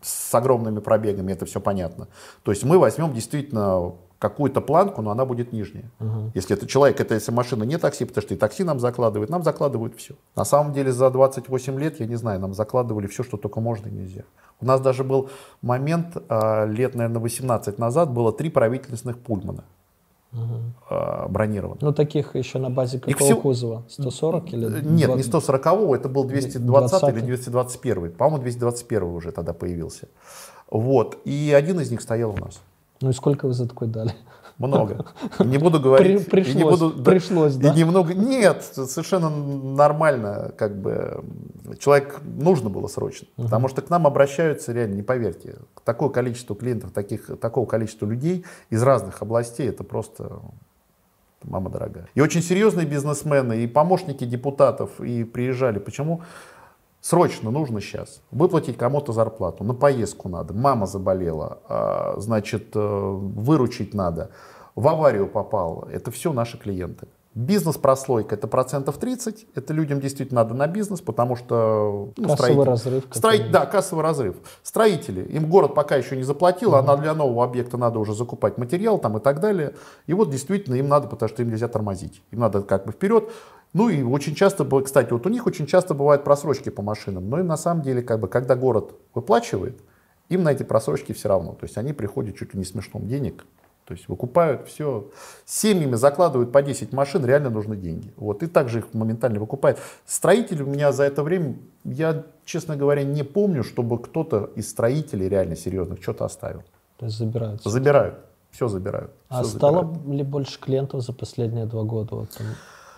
с 0.00 0.34
огромными 0.34 0.80
пробегами, 0.80 1.32
это 1.32 1.44
все 1.44 1.60
понятно. 1.60 2.08
То 2.44 2.50
есть 2.50 2.64
мы 2.64 2.78
возьмем 2.78 3.12
действительно 3.12 3.92
какую-то 4.18 4.62
планку, 4.62 5.02
но 5.02 5.10
она 5.10 5.26
будет 5.26 5.52
нижняя. 5.52 5.90
Если 6.32 6.56
это 6.56 6.66
человек, 6.66 6.98
это 6.98 7.12
если 7.12 7.30
машина 7.30 7.64
не 7.64 7.76
такси, 7.76 8.06
потому 8.06 8.22
что 8.22 8.32
и 8.32 8.38
такси 8.38 8.64
нам 8.64 8.80
закладывают, 8.80 9.30
нам 9.30 9.42
закладывают 9.42 9.94
все. 9.98 10.14
На 10.34 10.46
самом 10.46 10.72
деле 10.72 10.92
за 10.92 11.10
28 11.10 11.78
лет, 11.78 12.00
я 12.00 12.06
не 12.06 12.16
знаю, 12.16 12.40
нам 12.40 12.54
закладывали 12.54 13.06
все, 13.06 13.22
что 13.22 13.36
только 13.36 13.60
можно 13.60 13.88
и 13.88 13.90
нельзя. 13.90 14.22
У 14.62 14.64
нас 14.64 14.80
даже 14.80 15.04
был 15.04 15.28
момент, 15.60 16.16
а, 16.30 16.64
лет, 16.64 16.94
наверное, 16.94 17.20
18 17.20 17.78
назад, 17.78 18.10
было 18.10 18.32
три 18.32 18.48
правительственных 18.48 19.18
пульмана 19.18 19.64
а, 20.90 21.28
бронированных. 21.28 21.82
Ну, 21.82 21.92
таких 21.92 22.34
еще 22.36 22.58
на 22.58 22.70
базе 22.70 22.98
какого 22.98 23.16
всего- 23.18 23.40
кузова? 23.40 23.82
140 23.88 24.52
или 24.52 24.66
Э, 24.66 24.80
Нет, 24.82 25.06
20? 25.06 25.16
не 25.16 25.22
140 25.22 25.94
это 25.94 26.08
был 26.08 26.24
220 26.24 27.02
или 27.02 27.12
20-й. 27.12 27.26
221. 27.26 28.10
По-моему, 28.12 28.42
221 28.42 29.02
уже 29.14 29.32
тогда 29.32 29.52
появился. 29.52 30.08
Вот. 30.70 31.18
И 31.24 31.52
один 31.56 31.80
из 31.80 31.90
них 31.90 32.00
стоял 32.00 32.30
у 32.30 32.36
нас. 32.36 32.60
Ну 33.00 33.10
и 33.10 33.12
сколько 33.12 33.46
вы 33.46 33.52
за 33.54 33.68
такой 33.68 33.88
дали? 33.88 34.12
Много. 34.58 35.06
И 35.40 35.44
не 35.44 35.58
буду 35.58 35.80
говорить... 35.80 36.30
При- 36.30 36.42
и 36.42 36.54
не 36.54 36.64
пришлось, 36.64 36.80
буду- 36.80 37.02
пришлось, 37.02 37.56
и 37.56 37.58
да? 37.58 37.74
немного... 37.74 38.14
Нет, 38.14 38.62
совершенно 38.62 39.28
нормально, 39.28 40.52
как 40.56 40.80
бы, 40.80 41.24
человек 41.78 42.20
нужно 42.22 42.70
было 42.70 42.86
срочно. 42.86 43.26
Потому 43.36 43.68
что 43.68 43.82
к 43.82 43.90
нам 43.90 44.06
обращаются, 44.06 44.72
реально, 44.72 44.94
не 44.94 45.02
поверьте, 45.02 45.56
такое 45.84 46.08
количество 46.10 46.54
клиентов, 46.54 46.92
таких, 46.92 47.30
такого 47.40 47.66
количества 47.66 48.06
людей 48.06 48.44
из 48.70 48.82
разных 48.82 49.22
областей, 49.22 49.68
это 49.68 49.82
просто 49.82 50.40
мама 51.42 51.70
дорогая. 51.70 52.08
И 52.14 52.20
очень 52.20 52.42
серьезные 52.42 52.86
бизнесмены, 52.86 53.64
и 53.64 53.66
помощники 53.66 54.24
депутатов, 54.24 55.00
и 55.00 55.24
приезжали. 55.24 55.78
Почему? 55.78 56.22
Срочно 57.08 57.50
нужно 57.50 57.82
сейчас 57.82 58.22
выплатить 58.30 58.78
кому-то 58.78 59.12
зарплату, 59.12 59.62
на 59.62 59.74
поездку 59.74 60.30
надо, 60.30 60.54
мама 60.54 60.86
заболела, 60.86 61.58
а, 61.68 62.14
значит, 62.16 62.68
э, 62.74 62.78
выручить 62.80 63.92
надо, 63.92 64.30
в 64.74 64.88
аварию 64.88 65.26
попал. 65.28 65.86
Это 65.92 66.10
все 66.10 66.32
наши 66.32 66.56
клиенты. 66.56 67.06
Бизнес-прослойка 67.34 68.36
это 68.36 68.46
процентов 68.48 68.96
30, 68.96 69.48
это 69.54 69.74
людям 69.74 70.00
действительно 70.00 70.44
надо 70.44 70.54
на 70.54 70.66
бизнес, 70.66 71.02
потому 71.02 71.36
что... 71.36 72.12
ну, 72.16 72.28
Кассовый 72.28 72.36
строители- 72.54 72.64
разрыв 72.70 73.08
какой-нибудь. 73.10 73.50
да, 73.50 73.66
кассовый 73.66 74.02
разрыв. 74.02 74.36
Строители, 74.62 75.24
им 75.24 75.50
город 75.50 75.74
пока 75.74 75.96
еще 75.96 76.16
не 76.16 76.22
заплатил, 76.22 76.74
а 76.74 76.80
на- 76.80 76.96
для 76.96 77.12
нового 77.12 77.44
объекта 77.44 77.76
надо 77.76 77.98
уже 77.98 78.14
закупать 78.14 78.56
материал 78.56 78.98
там 78.98 79.18
и 79.18 79.20
так 79.20 79.40
далее. 79.40 79.74
И 80.06 80.14
вот 80.14 80.30
действительно 80.30 80.76
им 80.76 80.88
надо, 80.88 81.08
потому 81.08 81.28
что 81.28 81.42
им 81.42 81.50
нельзя 81.50 81.68
тормозить. 81.68 82.22
Им 82.30 82.38
надо 82.40 82.62
как 82.62 82.86
бы 82.86 82.92
вперед. 82.92 83.30
Ну 83.74 83.88
и 83.88 84.02
очень 84.02 84.34
часто, 84.36 84.64
кстати, 84.82 85.12
вот 85.12 85.26
у 85.26 85.28
них 85.28 85.46
очень 85.46 85.66
часто 85.66 85.94
бывают 85.94 86.24
просрочки 86.24 86.70
по 86.70 86.80
машинам. 86.80 87.28
Но 87.28 87.40
и 87.40 87.42
на 87.42 87.56
самом 87.56 87.82
деле, 87.82 88.02
как 88.02 88.20
бы, 88.20 88.28
когда 88.28 88.54
город 88.54 88.94
выплачивает, 89.14 89.80
им 90.28 90.44
на 90.44 90.52
эти 90.52 90.62
просрочки 90.62 91.12
все 91.12 91.28
равно. 91.28 91.52
То 91.52 91.64
есть 91.64 91.76
они 91.76 91.92
приходят 91.92 92.36
чуть 92.36 92.54
ли 92.54 92.58
не 92.60 92.64
с 92.64 92.74
мешком 92.74 93.08
денег. 93.08 93.44
То 93.84 93.92
есть 93.92 94.08
выкупают 94.08 94.66
все. 94.66 95.10
Семьями 95.44 95.96
закладывают 95.96 96.52
по 96.52 96.62
10 96.62 96.92
машин, 96.92 97.26
реально 97.26 97.50
нужны 97.50 97.76
деньги. 97.76 98.14
Вот, 98.16 98.42
и 98.42 98.46
также 98.46 98.78
их 98.78 98.94
моментально 98.94 99.40
выкупают. 99.40 99.78
Строители 100.06 100.62
у 100.62 100.66
меня 100.66 100.92
за 100.92 101.02
это 101.04 101.22
время, 101.22 101.56
я, 101.82 102.24
честно 102.46 102.76
говоря, 102.76 103.02
не 103.02 103.24
помню, 103.24 103.62
чтобы 103.62 103.98
кто-то 103.98 104.50
из 104.54 104.70
строителей 104.70 105.28
реально 105.28 105.56
серьезных 105.56 106.00
что-то 106.00 106.24
оставил. 106.24 106.62
То 106.96 107.06
есть 107.06 107.18
забираются. 107.18 107.68
Забирают. 107.68 108.14
Все 108.52 108.68
забирают. 108.68 109.10
А 109.28 109.42
всё 109.42 109.58
стало 109.58 109.84
забирают. 109.84 110.08
ли 110.16 110.22
больше 110.22 110.60
клиентов 110.60 111.02
за 111.02 111.12
последние 111.12 111.66
два 111.66 111.82
года? 111.82 112.14
Вот 112.14 112.30
там 112.30 112.46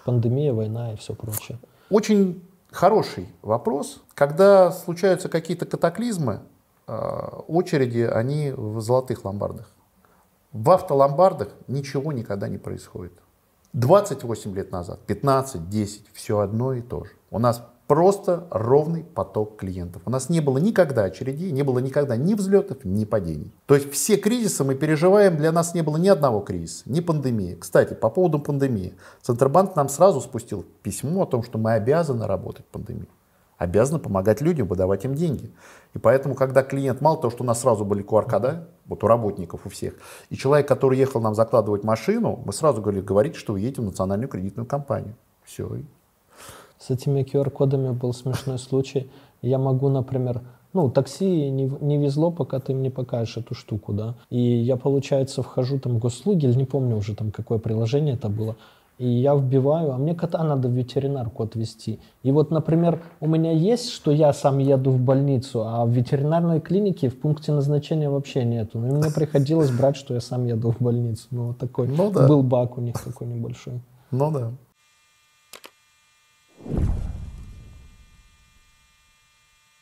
пандемия, 0.07 0.55
война 0.55 0.93
и 0.93 0.97
все 0.97 1.15
прочее. 1.15 1.59
Очень 1.91 2.43
хороший 2.71 3.29
вопрос. 3.43 4.03
Когда 4.15 4.71
случаются 4.71 5.29
какие-то 5.29 5.67
катаклизмы, 5.67 6.41
э, 6.87 6.97
очереди, 7.49 8.01
они 8.01 8.53
в 8.57 8.81
золотых 8.81 9.25
ломбардах. 9.25 9.69
В 10.53 10.71
автоломбардах 10.71 11.49
ничего 11.67 12.13
никогда 12.13 12.49
не 12.49 12.59
происходит. 12.59 13.13
28 13.73 14.55
лет 14.55 14.73
назад, 14.73 15.01
15, 15.07 15.69
10, 15.69 16.07
все 16.15 16.39
одно 16.39 16.73
и 16.73 16.81
то 16.81 17.05
же. 17.05 17.11
У 17.31 17.39
нас 17.39 17.63
просто 17.87 18.47
ровный 18.51 19.05
поток 19.05 19.57
клиентов. 19.57 20.03
У 20.05 20.11
нас 20.11 20.29
не 20.29 20.41
было 20.41 20.59
никогда 20.59 21.05
очередей, 21.05 21.51
не 21.53 21.63
было 21.63 21.79
никогда 21.79 22.17
ни 22.17 22.35
взлетов, 22.35 22.85
ни 22.85 23.05
падений. 23.05 23.53
То 23.67 23.75
есть 23.75 23.93
все 23.93 24.17
кризисы 24.17 24.65
мы 24.65 24.75
переживаем, 24.75 25.37
для 25.37 25.53
нас 25.53 25.75
не 25.75 25.83
было 25.83 25.97
ни 25.97 26.09
одного 26.09 26.41
кризиса, 26.41 26.83
ни 26.87 27.01
пандемии. 27.01 27.57
Кстати, 27.59 27.95
по 27.95 28.11
поводу 28.11 28.39
пандемии. 28.39 28.95
Центробанк 29.23 29.77
нам 29.77 29.89
сразу 29.89 30.21
спустил 30.21 30.65
письмо 30.83 31.23
о 31.23 31.27
том, 31.27 31.43
что 31.43 31.59
мы 31.59 31.75
обязаны 31.75 32.27
работать 32.27 32.67
в 32.67 32.71
пандемии. 32.71 33.09
Обязаны 33.59 33.99
помогать 33.99 34.43
людям, 34.43 34.67
выдавать 34.67 35.07
им 35.07 35.15
деньги. 35.15 35.51
И 35.95 35.99
поэтому, 35.99 36.35
когда 36.35 36.63
клиент, 36.63 37.01
мало 37.01 37.17
того, 37.17 37.31
что 37.31 37.43
у 37.43 37.47
нас 37.47 37.61
сразу 37.61 37.87
были 37.87 38.05
QR-кода, 38.05 38.69
вот 38.85 39.03
у 39.03 39.07
работников, 39.07 39.65
у 39.65 39.71
всех, 39.71 39.95
и 40.29 40.37
человек, 40.37 40.69
который 40.69 40.99
ехал 40.99 41.23
нам 41.23 41.35
закладывать 41.35 41.83
машину, 41.83 42.43
мы 42.45 42.53
сразу 42.53 42.83
говорили, 42.83 43.03
говорите, 43.03 43.39
что 43.39 43.55
вы 43.55 43.61
едете 43.61 43.81
в 43.81 43.87
национальную 43.87 44.29
кредитную 44.29 44.67
компанию. 44.67 45.17
Все, 45.43 45.71
С 46.79 46.91
этими 46.91 47.23
QR-кодами 47.23 47.91
был 47.91 48.13
смешной 48.13 48.59
случай. 48.59 49.11
Я 49.43 49.59
могу, 49.59 49.89
например, 49.89 50.43
ну, 50.73 50.91
такси 50.91 51.51
не, 51.51 51.71
не 51.81 51.99
везло, 51.99 52.31
пока 52.31 52.61
ты 52.61 52.75
мне 52.75 52.91
покажешь 52.91 53.39
эту 53.39 53.55
штуку, 53.55 53.93
да. 53.93 54.15
И 54.29 54.41
я, 54.41 54.77
получается, 54.77 55.43
вхожу 55.43 55.79
там 55.79 55.95
в 55.95 55.99
госуслуги, 55.99 56.47
или 56.47 56.55
не 56.55 56.65
помню 56.65 56.97
уже 56.97 57.15
там, 57.15 57.31
какое 57.31 57.59
приложение 57.59 58.15
это 58.15 58.29
было, 58.29 58.57
и 58.99 59.07
я 59.09 59.35
вбиваю, 59.35 59.93
а 59.93 59.99
мне 59.99 60.15
кота 60.15 60.43
надо 60.43 60.69
в 60.69 60.73
ветеринарку 60.73 61.43
отвезти. 61.43 61.99
И 62.23 62.33
вот, 62.33 62.51
например, 62.51 63.03
у 63.21 63.29
меня 63.29 63.53
есть, 63.53 63.91
что 63.91 64.11
я 64.11 64.33
сам 64.33 64.59
еду 64.59 64.91
в 64.91 65.01
больницу, 65.01 65.65
а 65.67 65.85
в 65.85 65.91
ветеринарной 65.91 66.61
клинике 66.61 67.11
в 67.11 67.21
пункте 67.21 67.53
назначения 67.53 68.09
вообще 68.09 68.45
нету. 68.45 68.79
Ну, 68.79 68.87
и 68.87 68.91
мне 68.93 69.11
приходилось 69.11 69.71
брать, 69.71 69.97
что 69.97 70.15
я 70.15 70.21
сам 70.21 70.47
еду 70.47 70.71
в 70.71 70.81
больницу. 70.81 71.27
Ну, 71.31 71.47
вот 71.49 71.59
такой 71.59 71.89
Ну 71.89 72.11
да. 72.11 72.27
был 72.27 72.43
баг 72.43 72.79
у 72.79 72.81
них 72.81 72.95
такой 73.03 73.27
небольшой. 73.27 73.83
Ну 74.11 74.31
да. 74.31 74.53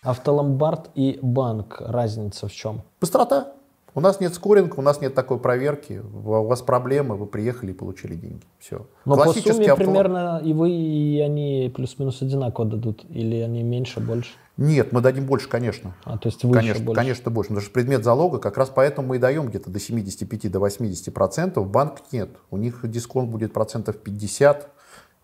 Автоломбард 0.03 0.90
и 0.94 1.18
банк, 1.23 1.77
разница 1.81 2.49
в 2.49 2.53
чем? 2.53 2.83
Быстрота. 3.01 3.53
У 3.97 4.01
нас 4.01 4.18
нет 4.20 4.35
скоринга, 4.35 4.75
у 4.77 4.83
нас 4.83 5.01
нет 5.01 5.14
такой 5.14 5.38
проверки. 5.38 6.03
У 6.12 6.18
вас 6.47 6.62
проблемы, 6.62 7.16
вы 7.16 7.27
приехали 7.27 7.70
и 7.70 7.75
получили 7.75 8.16
деньги. 8.16 8.42
Все. 8.59 8.87
Но 9.05 9.16
по 9.16 9.33
сумме 9.33 9.66
автолом- 9.66 9.77
примерно 9.77 10.40
и 10.44 10.53
вы, 10.53 10.70
и 10.73 11.20
они 11.20 11.73
плюс-минус 11.75 12.20
одинаково 12.20 12.66
дадут? 12.66 13.05
Или 13.09 13.37
они 13.37 13.62
меньше, 13.62 14.01
больше? 14.01 14.33
Нет, 14.57 14.92
мы 14.92 15.01
дадим 15.01 15.27
больше, 15.27 15.49
конечно. 15.49 15.94
А, 16.05 16.18
то 16.18 16.29
есть 16.29 16.42
выше, 16.44 16.59
Конечно, 16.59 16.85
больше? 16.85 17.01
конечно, 17.01 17.31
больше. 17.31 17.49
Потому 17.51 17.62
что 17.64 17.73
предмет 17.73 18.05
залога 18.05 18.38
как 18.40 18.59
раз 18.59 18.68
поэтому 18.68 19.09
мы 19.09 19.16
и 19.16 19.18
даем 19.20 19.47
где-то 19.49 19.70
до 19.70 19.79
75 19.79 20.49
до 20.51 20.59
80 20.59 21.14
процентов. 21.14 21.70
Банк 21.70 22.03
нет. 22.12 22.31
У 22.51 22.57
них 22.57 22.81
дисконт 22.90 23.31
будет 23.31 23.53
процентов 23.53 23.97
50 23.99 24.70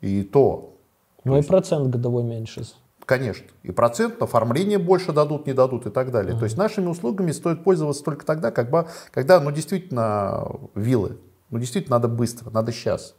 и 0.00 0.22
то. 0.22 0.76
Ну 1.24 1.38
и 1.38 1.42
процент 1.42 1.88
годовой 1.88 2.22
меньше. 2.22 2.62
Конечно. 3.04 3.46
И 3.62 3.72
процент, 3.72 4.22
оформление 4.22 4.78
больше 4.78 5.12
дадут, 5.12 5.46
не 5.46 5.52
дадут 5.52 5.86
и 5.86 5.90
так 5.90 6.12
далее. 6.12 6.36
То 6.38 6.44
есть 6.44 6.56
нашими 6.56 6.86
услугами 6.86 7.32
стоит 7.32 7.64
пользоваться 7.64 8.04
только 8.04 8.24
тогда, 8.24 8.50
когда, 8.50 8.86
когда 9.10 9.40
ну, 9.40 9.50
действительно 9.50 10.46
виллы. 10.74 11.18
Ну, 11.50 11.58
действительно 11.58 11.96
надо 11.96 12.08
быстро, 12.08 12.50
надо 12.50 12.72
сейчас. 12.72 13.16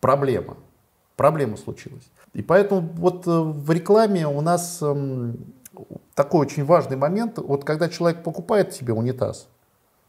Проблема. 0.00 0.58
Проблема 1.16 1.56
случилась. 1.56 2.10
И 2.34 2.42
поэтому 2.42 2.80
вот 2.96 3.26
э, 3.26 3.30
в 3.30 3.70
рекламе 3.70 4.26
у 4.26 4.40
нас 4.40 4.82
эм, 4.82 5.54
такой 6.14 6.40
очень 6.40 6.64
важный 6.64 6.96
момент. 6.96 7.38
Вот 7.38 7.64
когда 7.64 7.88
человек 7.88 8.22
покупает 8.22 8.74
себе 8.74 8.92
унитаз, 8.92 9.48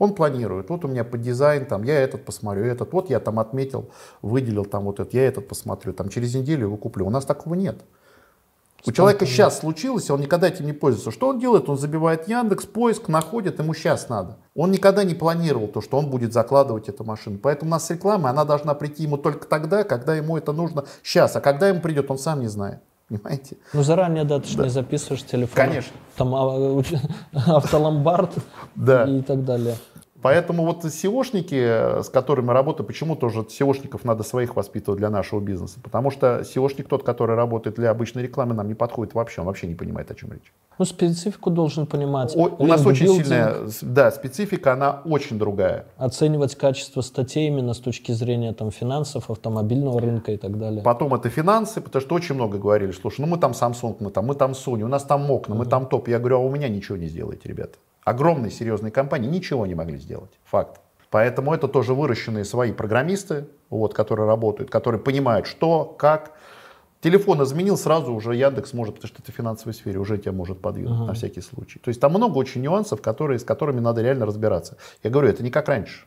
он 0.03 0.13
планирует, 0.13 0.69
вот 0.69 0.85
у 0.85 0.87
меня 0.87 1.03
под 1.03 1.21
дизайн, 1.21 1.65
там, 1.65 1.83
я 1.83 1.99
этот 1.99 2.25
посмотрю, 2.25 2.65
этот, 2.65 2.91
вот 2.93 3.09
я 3.09 3.19
там 3.19 3.39
отметил, 3.39 3.89
выделил 4.21 4.65
там 4.65 4.83
вот 4.83 4.99
этот, 4.99 5.13
я 5.13 5.27
этот 5.27 5.47
посмотрю, 5.47 5.93
там 5.93 6.09
через 6.09 6.35
неделю 6.35 6.67
его 6.67 6.77
куплю. 6.77 7.07
У 7.07 7.09
нас 7.09 7.25
такого 7.25 7.55
нет. 7.55 7.77
У 8.85 8.91
человека 8.91 9.25
сейчас 9.25 9.59
случилось, 9.59 10.09
он 10.11 10.19
никогда 10.19 10.49
этим 10.49 10.65
не 10.65 10.73
пользуется. 10.73 11.11
Что 11.11 11.29
он 11.29 11.39
делает? 11.39 11.69
Он 11.69 11.77
забивает 11.77 12.27
Яндекс, 12.27 12.65
поиск, 12.65 13.07
находит, 13.07 13.59
ему 13.59 13.73
сейчас 13.73 14.09
надо. 14.09 14.35
Он 14.55 14.71
никогда 14.71 15.05
не 15.05 15.15
планировал 15.15 15.69
то, 15.69 15.79
что 15.79 15.97
он 15.97 16.09
будет 16.09 16.33
закладывать 16.33 16.89
эту 16.89 17.05
машину. 17.05 17.39
Поэтому 17.41 17.69
у 17.69 17.71
нас 17.71 17.89
реклама, 17.89 18.29
она 18.29 18.43
должна 18.43 18.73
прийти 18.73 19.03
ему 19.03 19.17
только 19.17 19.47
тогда, 19.47 19.85
когда 19.85 20.15
ему 20.15 20.37
это 20.37 20.51
нужно 20.51 20.83
сейчас. 21.01 21.33
А 21.37 21.39
когда 21.39 21.69
ему 21.69 21.79
придет, 21.79 22.11
он 22.11 22.17
сам 22.17 22.41
не 22.41 22.47
знает. 22.47 22.79
Понимаете? 23.07 23.55
Ну 23.71 23.83
заранее, 23.83 24.25
да, 24.25 24.39
ты 24.41 24.47
ж 24.49 24.55
не 24.57 24.69
записываешь 24.69 25.23
телефон. 25.23 25.55
Конечно. 25.55 25.93
Там 26.17 26.35
а, 26.35 26.57
уч- 26.57 26.99
автоломбард 27.33 28.31
Да. 28.75 29.05
и 29.05 29.21
так 29.21 29.45
далее. 29.45 29.77
Поэтому 30.23 30.65
вот 30.65 30.85
SEOшники, 30.85 32.01
с 32.01 32.09
которыми 32.09 32.51
работаю, 32.51 32.87
почему 32.87 33.15
тоже 33.15 33.41
SEOшников 33.41 34.01
надо 34.03 34.23
своих 34.23 34.55
воспитывать 34.55 34.99
для 34.99 35.09
нашего 35.09 35.41
бизнеса? 35.41 35.79
Потому 35.83 36.11
что 36.11 36.39
SEOшник 36.41 36.87
тот, 36.87 37.03
который 37.03 37.35
работает 37.35 37.75
для 37.75 37.91
обычной 37.91 38.23
рекламы, 38.23 38.53
нам 38.53 38.67
не 38.67 38.73
подходит 38.73 39.13
вообще, 39.13 39.41
он 39.41 39.47
вообще 39.47 39.67
не 39.67 39.75
понимает, 39.75 40.09
о 40.11 40.15
чем 40.15 40.31
речь. 40.31 40.53
Ну, 40.79 40.85
специфику 40.85 41.49
должен 41.51 41.85
понимать. 41.85 42.35
О- 42.35 42.55
у 42.57 42.65
нас 42.65 42.85
очень 42.85 43.07
сильная, 43.07 43.55
да, 43.81 44.11
специфика, 44.11 44.73
она 44.73 45.01
очень 45.05 45.37
другая. 45.37 45.85
Оценивать 45.97 46.55
качество 46.55 47.01
статей 47.01 47.47
именно 47.47 47.73
с 47.73 47.79
точки 47.79 48.11
зрения 48.13 48.53
там, 48.53 48.71
финансов, 48.71 49.29
автомобильного 49.29 49.99
рынка 49.99 50.31
и 50.31 50.37
так 50.37 50.57
далее. 50.57 50.81
Потом 50.81 51.13
это 51.13 51.29
финансы, 51.29 51.81
потому 51.81 52.01
что 52.01 52.15
очень 52.15 52.35
много 52.35 52.57
говорили, 52.57 52.91
слушай, 52.91 53.21
ну 53.21 53.27
мы 53.27 53.37
там 53.37 53.51
Samsung, 53.51 53.97
мы 53.99 54.09
там, 54.09 54.25
мы 54.25 54.35
там 54.35 54.51
Sony, 54.53 54.83
у 54.83 54.87
нас 54.87 55.03
там 55.03 55.29
окна, 55.29 55.53
мы 55.53 55.65
там 55.65 55.85
топ. 55.85 56.07
Я 56.07 56.17
говорю, 56.19 56.37
а 56.37 56.39
у 56.39 56.49
меня 56.49 56.69
ничего 56.69 56.97
не 56.97 57.07
сделаете, 57.07 57.49
ребята. 57.49 57.77
Огромные 58.05 58.51
серьезные 58.51 58.91
компании 58.91 59.29
ничего 59.29 59.65
не 59.65 59.75
могли 59.75 59.97
сделать. 59.97 60.31
Факт. 60.45 60.81
Поэтому 61.09 61.53
это 61.53 61.67
тоже 61.67 61.93
выращенные 61.93 62.43
свои 62.43 62.71
программисты, 62.71 63.45
вот, 63.69 63.93
которые 63.93 64.27
работают, 64.27 64.71
которые 64.71 64.99
понимают, 64.99 65.45
что, 65.45 65.85
как. 65.85 66.31
Телефон 67.01 67.43
изменил, 67.43 67.77
сразу 67.77 68.13
уже 68.13 68.33
Яндекс 68.35 68.73
может, 68.73 68.95
потому 68.95 69.09
что 69.09 69.21
это 69.21 69.31
в 69.31 69.35
финансовой 69.35 69.73
сфере, 69.73 69.99
уже 69.99 70.17
тебя 70.17 70.31
может 70.31 70.59
подвинуть 70.61 71.05
на 71.05 71.13
всякий 71.13 71.41
случай. 71.41 71.79
То 71.79 71.89
есть 71.89 71.99
там 71.99 72.13
много 72.13 72.37
очень 72.37 72.61
нюансов, 72.61 73.01
которые, 73.01 73.39
с 73.39 73.43
которыми 73.43 73.79
надо 73.79 74.01
реально 74.01 74.25
разбираться. 74.25 74.77
Я 75.03 75.09
говорю, 75.09 75.27
это 75.27 75.43
не 75.43 75.51
как 75.51 75.67
раньше. 75.67 76.05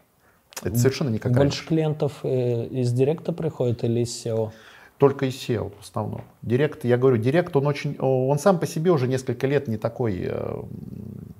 Это 0.62 0.76
совершенно 0.78 1.10
не 1.10 1.18
как 1.18 1.32
Больше 1.32 1.42
раньше. 1.42 1.66
клиентов 1.68 2.12
э, 2.22 2.66
из 2.66 2.92
директа 2.92 3.32
приходит 3.32 3.84
или 3.84 4.00
из 4.00 4.26
SEO? 4.26 4.52
Только 4.98 5.26
из 5.26 5.34
SEO 5.34 5.72
в 5.78 5.82
основном. 5.82 6.22
Директ, 6.42 6.84
я 6.84 6.96
говорю, 6.96 7.18
директ, 7.18 7.54
он 7.54 7.66
очень, 7.66 7.96
он 7.98 8.38
сам 8.38 8.58
по 8.58 8.66
себе 8.66 8.90
уже 8.90 9.06
несколько 9.06 9.46
лет 9.46 9.68
не 9.68 9.76
такой, 9.76 10.22
э, 10.24 10.62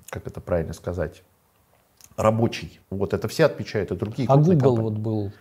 как 0.09 0.27
это 0.27 0.39
правильно 0.41 0.73
сказать, 0.73 1.23
рабочий. 2.17 2.79
Вот 2.91 3.13
это 3.13 3.27
все 3.27 3.45
отмечают, 3.45 3.91
и 3.91 3.95
другие 3.95 4.27
А 4.29 4.37
Google 4.37 4.51
компании. 4.51 4.81
вот 4.81 4.93
был. 4.93 5.31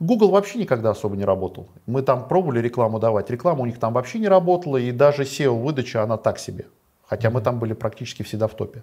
Google 0.00 0.30
вообще 0.30 0.58
никогда 0.58 0.90
особо 0.90 1.16
не 1.16 1.24
работал. 1.24 1.68
Мы 1.86 2.02
там 2.02 2.28
пробовали 2.28 2.60
рекламу 2.60 2.98
давать. 2.98 3.30
Реклама 3.30 3.62
у 3.62 3.66
них 3.66 3.78
там 3.78 3.94
вообще 3.94 4.18
не 4.18 4.28
работала, 4.28 4.76
и 4.76 4.92
даже 4.92 5.22
SEO-выдача, 5.22 6.02
она 6.02 6.18
так 6.18 6.38
себе. 6.38 6.66
Хотя 7.06 7.30
мы 7.30 7.40
там 7.40 7.58
были 7.58 7.72
практически 7.72 8.22
всегда 8.22 8.48
в 8.48 8.54
топе. 8.54 8.82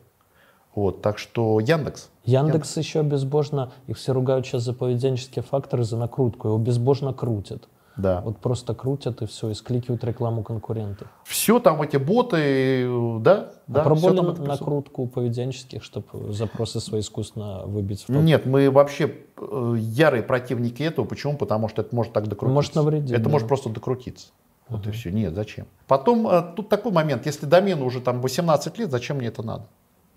Вот, 0.74 1.04
так 1.04 1.20
что 1.20 1.60
Яндекс. 1.60 2.10
Яндекс 2.24 2.78
еще 2.78 3.04
безбожно, 3.04 3.72
их 3.86 3.98
все 3.98 4.12
ругают 4.12 4.48
сейчас 4.48 4.64
за 4.64 4.74
поведенческие 4.74 5.44
факторы, 5.44 5.84
за 5.84 5.98
накрутку. 5.98 6.48
Его 6.48 6.58
безбожно 6.58 7.14
крутят. 7.14 7.68
Да. 7.96 8.22
Вот 8.22 8.40
просто 8.40 8.74
крутят 8.74 9.22
и 9.22 9.28
все, 9.28 9.50
и 9.50 9.54
скликивают 9.54 10.04
рекламу 10.04 10.44
конкурентов. 10.44 11.08
Все 11.24 11.60
там 11.60 11.82
эти 11.82 11.98
боты, 11.98 12.88
да, 13.20 13.52
да. 13.68 13.82
а 13.84 13.96
всё 13.96 14.10
пробовали 14.10 14.48
накрутку 14.48 15.08
поведенческих, 15.08 15.84
чтобы 15.84 16.34
запросы 16.34 16.80
свои 16.80 17.02
искусственно 17.02 17.64
выбить 17.66 18.04
в 18.04 18.08
топ? 18.08 18.16
Нет, 18.16 18.46
мы 18.46 18.72
вообще 18.72 19.14
э, 19.38 19.76
ярые 19.78 20.24
противники 20.24 20.82
этого. 20.82 21.06
Почему? 21.06 21.38
Потому 21.38 21.70
что 21.70 21.82
это 21.82 21.96
может 21.96 22.14
так 22.14 22.28
докрутиться. 22.28 22.54
Может 22.54 22.76
навредить, 22.76 23.12
Это 23.12 23.26
да. 23.26 23.30
может 23.30 23.48
просто 23.48 23.70
докрутиться. 23.70 24.30
Вот 24.70 24.88
и 24.88 24.92
все. 24.92 25.12
Нет, 25.12 25.36
зачем? 25.36 25.68
Потом 25.88 26.28
э, 26.28 26.42
тут 26.56 26.70
такой 26.70 26.92
момент. 26.92 27.26
Если 27.26 27.46
домену 27.46 27.86
уже 27.86 28.02
там 28.02 28.22
18 28.22 28.78
лет, 28.80 28.90
зачем 28.90 29.18
мне 29.18 29.28
это 29.28 29.44
надо? 29.44 29.68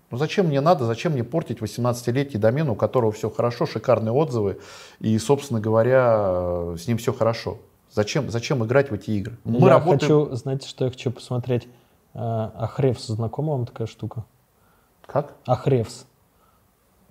Ну 0.09 0.17
зачем 0.17 0.47
мне 0.47 0.61
надо, 0.61 0.85
зачем 0.85 1.13
мне 1.13 1.23
портить 1.23 1.59
18-летний 1.59 2.39
домен, 2.39 2.69
у 2.69 2.75
которого 2.75 3.11
все 3.11 3.29
хорошо, 3.29 3.65
шикарные 3.65 4.13
отзывы, 4.13 4.59
и, 4.99 5.17
собственно 5.19 5.59
говоря, 5.59 6.15
э, 6.19 6.75
с 6.79 6.87
ним 6.87 6.97
все 6.97 7.11
хорошо. 7.13 7.57
Зачем, 7.91 8.29
зачем 8.29 8.63
играть 8.63 8.89
в 8.89 8.93
эти 8.93 9.11
игры? 9.11 9.37
Мы 9.43 9.59
я 9.59 9.69
работаем... 9.69 9.99
хочу, 9.99 10.35
знаете, 10.35 10.67
что 10.67 10.85
я 10.85 10.91
хочу 10.91 11.11
посмотреть? 11.11 11.67
Ахревс, 12.13 13.07
знакома 13.07 13.53
вам 13.53 13.65
такая 13.65 13.87
штука? 13.87 14.25
Как? 15.05 15.35
Ахревс. 15.45 16.05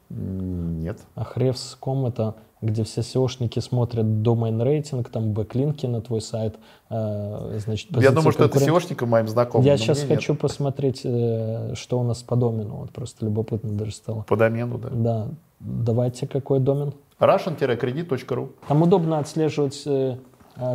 Нет. 0.08 1.00
Ахревс.ком 1.14 2.06
это 2.06 2.36
где 2.62 2.84
все 2.84 3.02
SEOшники 3.02 3.60
смотрят 3.60 4.22
домен 4.22 4.62
рейтинг, 4.62 5.10
там 5.10 5.32
бэклинки 5.32 5.86
на 5.86 6.00
твой 6.00 6.20
сайт, 6.20 6.56
э, 6.88 7.58
значит, 7.64 7.90
Я 7.96 8.10
думаю, 8.10 8.32
что 8.32 8.44
это 8.44 8.54
конкурентов. 8.58 8.90
SEOшникам 8.90 9.06
моим 9.06 9.28
знакомым. 9.28 9.66
Я 9.66 9.76
сейчас 9.76 9.98
мне 9.98 10.10
нет. 10.10 10.18
хочу 10.18 10.34
посмотреть, 10.34 11.02
э, 11.04 11.74
что 11.74 12.00
у 12.00 12.02
нас 12.02 12.22
по 12.22 12.36
домену. 12.36 12.76
Вот 12.76 12.92
просто 12.92 13.24
любопытно 13.26 13.72
даже 13.72 13.92
стало. 13.92 14.22
По 14.22 14.36
домену, 14.36 14.78
да. 14.78 14.88
Да, 14.90 15.28
давайте 15.60 16.26
какой 16.26 16.60
домен. 16.60 16.94
russian-credit.ru 17.20 18.50
Там 18.68 18.82
удобно 18.82 19.18
отслеживать 19.18 19.82
э, 19.86 20.16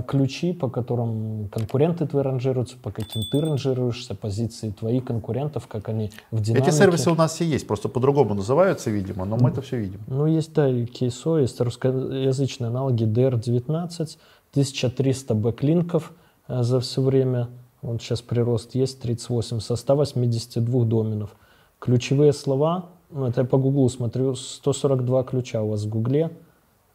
ключи, 0.07 0.53
по 0.53 0.69
которым 0.69 1.47
конкуренты 1.49 2.05
твои 2.05 2.23
ранжируются, 2.23 2.77
по 2.77 2.91
каким 2.91 3.23
ты 3.23 3.41
ранжируешься, 3.41 4.13
позиции 4.13 4.69
твоих 4.69 5.05
конкурентов, 5.05 5.67
как 5.67 5.89
они 5.89 6.11
в 6.29 6.39
динамике. 6.39 6.69
Эти 6.69 6.75
сервисы 6.75 7.09
у 7.09 7.15
нас 7.15 7.33
все 7.33 7.45
есть, 7.45 7.65
просто 7.67 7.89
по-другому 7.89 8.35
называются, 8.35 8.91
видимо, 8.91 9.25
но 9.25 9.37
мы 9.37 9.49
это 9.49 9.61
все 9.61 9.77
видим. 9.79 9.99
Ну, 10.07 10.27
есть, 10.27 10.53
да, 10.53 10.69
и 10.69 10.85
кейсо, 10.85 11.39
есть 11.39 11.59
русскоязычные 11.59 12.67
аналоги 12.67 13.05
DR19, 13.05 14.17
1300 14.51 15.33
бэклинков 15.33 16.13
э, 16.47 16.61
за 16.61 16.79
все 16.79 17.01
время. 17.01 17.47
Вот 17.81 18.01
сейчас 18.01 18.21
прирост 18.21 18.75
есть 18.75 19.01
38 19.01 19.59
со 19.59 19.75
182 19.75 20.85
доменов. 20.85 21.35
Ключевые 21.79 22.33
слова, 22.33 22.89
ну, 23.09 23.25
это 23.25 23.41
я 23.41 23.47
по 23.47 23.57
Гуглу 23.57 23.89
смотрю, 23.89 24.35
142 24.35 25.23
ключа 25.23 25.63
у 25.63 25.69
вас 25.69 25.83
в 25.83 25.89
Гугле. 25.89 26.31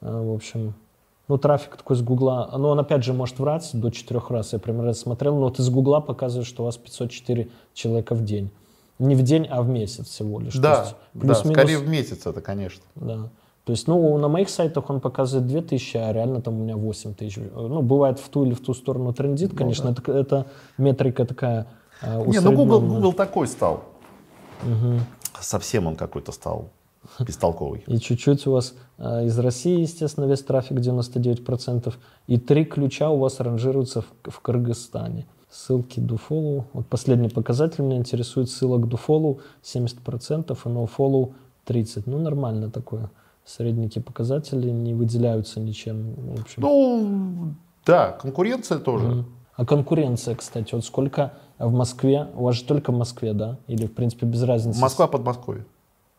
Э, 0.01 0.23
В 0.23 0.33
общем, 0.35 0.75
ну, 1.29 1.39
трафик 1.39 1.77
такой 1.77 1.97
с 1.97 2.03
Гугла, 2.03 2.51
ну, 2.57 2.69
он 2.69 2.79
опять 2.79 3.03
же 3.05 3.13
может 3.13 3.39
врать 3.39 3.69
до 3.73 3.91
четырех 3.91 4.31
раз, 4.31 4.53
я 4.53 4.59
примерно 4.59 4.93
смотрел, 4.93 5.35
но 5.35 5.43
вот 5.43 5.59
из 5.59 5.69
Гугла 5.69 6.01
показывает, 6.01 6.47
что 6.47 6.63
у 6.63 6.67
вас 6.67 6.77
504 6.77 7.49
человека 7.75 8.15
в 8.15 8.25
день. 8.25 8.51
Не 8.99 9.15
в 9.15 9.23
день, 9.23 9.47
а 9.51 9.63
в 9.63 9.69
месяц 9.69 10.07
всего 10.09 10.41
лишь. 10.41 10.55
Да, 10.55 10.85
есть 11.15 11.27
да, 11.27 11.35
скорее 11.35 11.79
в 11.79 11.89
месяц 11.89 12.27
это, 12.27 12.41
конечно. 12.41 12.83
да. 12.95 13.29
То 13.65 13.73
есть, 13.73 13.89
ну, 13.89 14.17
на 14.17 14.29
моих 14.29 14.49
сайтах 14.49 14.89
он 14.91 15.01
показывает 15.01 15.49
2000, 15.49 15.97
а 15.97 16.13
реально 16.13 16.41
там 16.41 16.55
у 16.55 16.63
меня 16.63 16.77
8000. 16.77 17.39
Ну, 17.53 17.83
бывает 17.83 18.21
в 18.21 18.29
ту 18.29 18.45
или 18.45 18.55
в 18.55 18.61
ту 18.61 18.75
сторону 18.75 19.13
трендит, 19.13 19.57
конечно, 19.57 19.89
это, 19.89 20.13
это 20.13 20.47
метрика 20.79 21.25
такая 21.25 21.67
э, 22.01 22.25
Не, 22.27 22.39
ну 22.39 22.53
Google. 22.53 22.81
Google 22.81 23.13
такой 23.13 23.49
стал. 23.49 23.83
Совсем 25.41 25.89
он 25.89 25.97
какой-то 25.97 26.31
стал 26.31 26.71
бестолковый. 27.27 27.85
И 27.87 27.99
чуть-чуть 27.99 28.47
у 28.47 28.53
вас 28.53 28.75
э, 28.99 29.27
из 29.27 29.39
России, 29.39 29.81
естественно, 29.81 30.25
весь 30.27 30.43
трафик 30.43 30.79
99%. 30.79 31.95
И 32.27 32.39
три 32.39 32.65
ключа 32.65 33.11
у 33.11 33.19
вас 33.19 33.41
ранжируются 33.41 34.03
в, 34.03 34.31
в 34.31 34.41
Кыргызстане. 34.41 35.27
Ссылки 35.51 36.01
DoFollow. 36.01 36.65
Вот 36.73 36.87
последний 36.87 37.29
показатель 37.29 37.83
меня 37.85 37.97
интересует. 37.97 38.51
Ссылок 38.51 38.87
DoFollow 38.87 39.41
70%, 39.63 40.59
а 40.65 40.69
NoFollow 40.69 41.33
30%. 41.67 42.03
Ну, 42.07 42.19
нормально 42.19 42.71
такое. 42.71 43.11
Средненькие 43.45 44.03
показатели 44.03 44.71
не 44.71 44.93
выделяются 44.93 45.61
ничем. 45.61 46.15
В 46.15 46.41
общем. 46.41 46.63
Ну, 46.63 47.55
да, 47.87 48.13
конкуренция 48.13 48.79
тоже. 48.79 49.07
Мгм. 49.07 49.27
А 49.55 49.65
конкуренция, 49.65 50.35
кстати, 50.35 50.75
вот 50.75 50.85
сколько 50.85 51.33
в 51.59 51.73
Москве? 51.73 52.29
У 52.35 52.45
вас 52.45 52.57
же 52.57 52.65
только 52.65 52.93
в 52.93 52.97
Москве, 52.97 53.33
да? 53.33 53.59
Или, 53.69 53.87
в 53.87 53.95
принципе, 53.95 54.27
без 54.27 54.43
разницы? 54.43 54.81
Москва, 54.81 55.07
Подмосковье. 55.07 55.65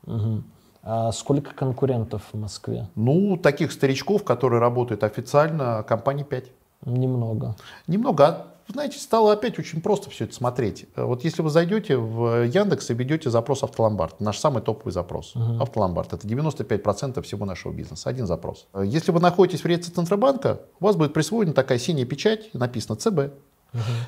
Мгм. 0.06 0.46
А 0.90 1.12
сколько 1.12 1.54
конкурентов 1.54 2.24
в 2.32 2.38
Москве? 2.38 2.88
Ну, 2.96 3.36
таких 3.36 3.74
старичков, 3.74 4.24
которые 4.24 4.62
работают 4.62 5.04
официально, 5.04 5.84
компаний 5.84 6.24
5. 6.24 6.46
Немного. 6.86 7.58
Немного. 7.88 8.26
А, 8.26 8.48
знаете, 8.72 8.98
стало 8.98 9.34
опять 9.34 9.60
очень 9.60 9.82
просто 9.82 10.10
все 10.10 10.24
это 10.24 10.34
смотреть. 10.34 10.86
Э, 10.96 11.04
Вот 11.04 11.26
если 11.26 11.42
вы 11.42 11.50
зайдете 11.50 11.98
в 11.98 12.46
Яндекс 12.46 12.90
и 12.90 12.94
введете 12.94 13.30
запрос 13.30 13.64
автоломбард, 13.64 14.22
наш 14.22 14.38
самый 14.38 14.62
топовый 14.64 14.94
запрос. 14.94 15.34
Автоломбард. 15.60 16.14
Это 16.14 16.26
95% 16.26 17.22
всего 17.22 17.46
нашего 17.46 17.74
бизнеса. 17.74 18.10
Один 18.10 18.26
запрос. 18.26 18.68
Э, 18.74 18.84
Если 18.86 19.12
вы 19.12 19.20
находитесь 19.20 19.64
в 19.64 19.66
реестре 19.66 19.94
Центробанка, 19.94 20.62
у 20.80 20.86
вас 20.86 20.96
будет 20.96 21.12
присвоена 21.14 21.52
такая 21.52 21.80
синяя 21.80 22.06
печать, 22.06 22.54
написано 22.54 22.96
ЦБ. 22.96 23.34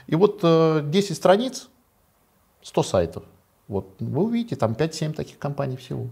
И 0.07 0.15
вот 0.15 0.39
э, 0.43 0.81
10 0.85 1.13
страниц, 1.17 1.67
100 2.61 2.83
сайтов. 2.83 3.23
Вот 3.67 3.95
вы 3.99 4.23
увидите, 4.23 4.55
там 4.55 4.71
5-7 4.71 5.11
таких 5.11 5.37
компаний 5.39 5.75
всего. 5.75 6.07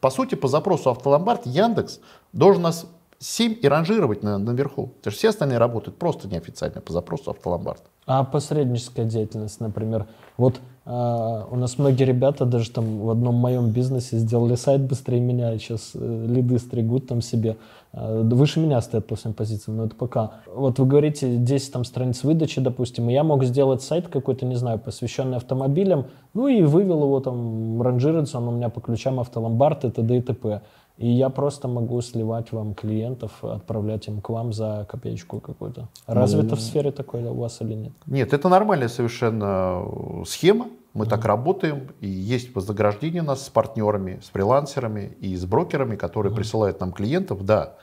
По 0.00 0.10
сути, 0.10 0.34
по 0.34 0.48
запросу 0.48 0.90
автоломбард 0.90 1.46
Яндекс 1.46 2.00
должен 2.32 2.62
нас 2.62 2.86
7 3.20 3.56
и 3.60 3.68
ранжировать 3.68 4.22
на, 4.22 4.38
наверху. 4.38 4.88
Потому 4.88 5.12
что 5.12 5.18
все 5.18 5.28
остальные 5.30 5.58
работают 5.58 5.98
просто 5.98 6.28
неофициально 6.28 6.80
по 6.80 6.92
запросу 6.92 7.30
автоломбард. 7.30 7.82
А 8.06 8.24
посредническая 8.24 9.04
деятельность, 9.04 9.60
например. 9.60 10.06
Вот 10.36 10.60
а, 10.86 11.46
у 11.50 11.56
нас 11.56 11.76
многие 11.78 12.04
ребята 12.04 12.46
даже 12.46 12.70
там 12.70 13.00
в 13.00 13.10
одном 13.10 13.34
моем 13.34 13.70
бизнесе 13.70 14.16
сделали 14.16 14.54
сайт 14.54 14.80
быстрее 14.80 15.20
меня, 15.20 15.56
сейчас 15.58 15.90
э, 15.94 16.26
лиды 16.26 16.58
стригут 16.58 17.08
там 17.08 17.20
себе. 17.20 17.56
Да 17.92 18.36
выше 18.36 18.60
меня 18.60 18.80
стоят 18.82 19.06
по 19.06 19.16
всем 19.16 19.32
позициям, 19.32 19.78
но 19.78 19.86
это 19.86 19.94
пока. 19.94 20.32
Вот 20.46 20.78
вы 20.78 20.86
говорите 20.86 21.36
10 21.36 21.72
там 21.72 21.84
страниц 21.84 22.22
выдачи, 22.22 22.60
допустим, 22.60 23.08
и 23.08 23.14
я 23.14 23.24
мог 23.24 23.44
сделать 23.44 23.82
сайт 23.82 24.08
какой-то, 24.08 24.44
не 24.44 24.56
знаю, 24.56 24.78
посвященный 24.78 25.38
автомобилям, 25.38 26.06
ну 26.34 26.48
и 26.48 26.62
вывел 26.62 27.02
его 27.04 27.20
там, 27.20 27.80
ранжируется 27.80 28.38
он 28.38 28.48
у 28.48 28.50
меня 28.52 28.68
по 28.68 28.80
ключам 28.80 29.20
автоломбард 29.20 29.86
и 29.86 29.90
т.д. 29.90 30.18
и 30.18 30.20
т.п. 30.20 30.60
И 30.98 31.08
я 31.08 31.30
просто 31.30 31.68
могу 31.68 32.00
сливать 32.00 32.50
вам 32.50 32.74
клиентов, 32.74 33.44
отправлять 33.44 34.08
им 34.08 34.20
к 34.20 34.28
вам 34.30 34.52
за 34.52 34.84
копеечку 34.90 35.40
какую-то. 35.40 35.88
Развито 36.08 36.56
в 36.56 36.60
сфере 36.60 36.90
такой 36.90 37.22
у 37.22 37.34
вас 37.34 37.60
или 37.60 37.74
нет? 37.74 37.92
Нет, 38.06 38.32
это 38.32 38.48
нормальная 38.48 38.88
совершенно 38.88 39.84
э, 39.84 40.24
схема. 40.26 40.66
Мы 40.94 41.06
так 41.06 41.24
работаем. 41.24 41.92
И 42.00 42.08
есть 42.08 42.52
вознаграждение 42.52 43.22
у 43.22 43.26
нас 43.26 43.46
с 43.46 43.48
партнерами, 43.48 44.18
с 44.20 44.30
фрилансерами 44.30 45.16
и 45.20 45.36
с 45.36 45.44
брокерами, 45.44 45.94
которые 45.94 46.34
присылают 46.34 46.80
нам 46.80 46.90
клиентов, 46.90 47.44
да. 47.44 47.76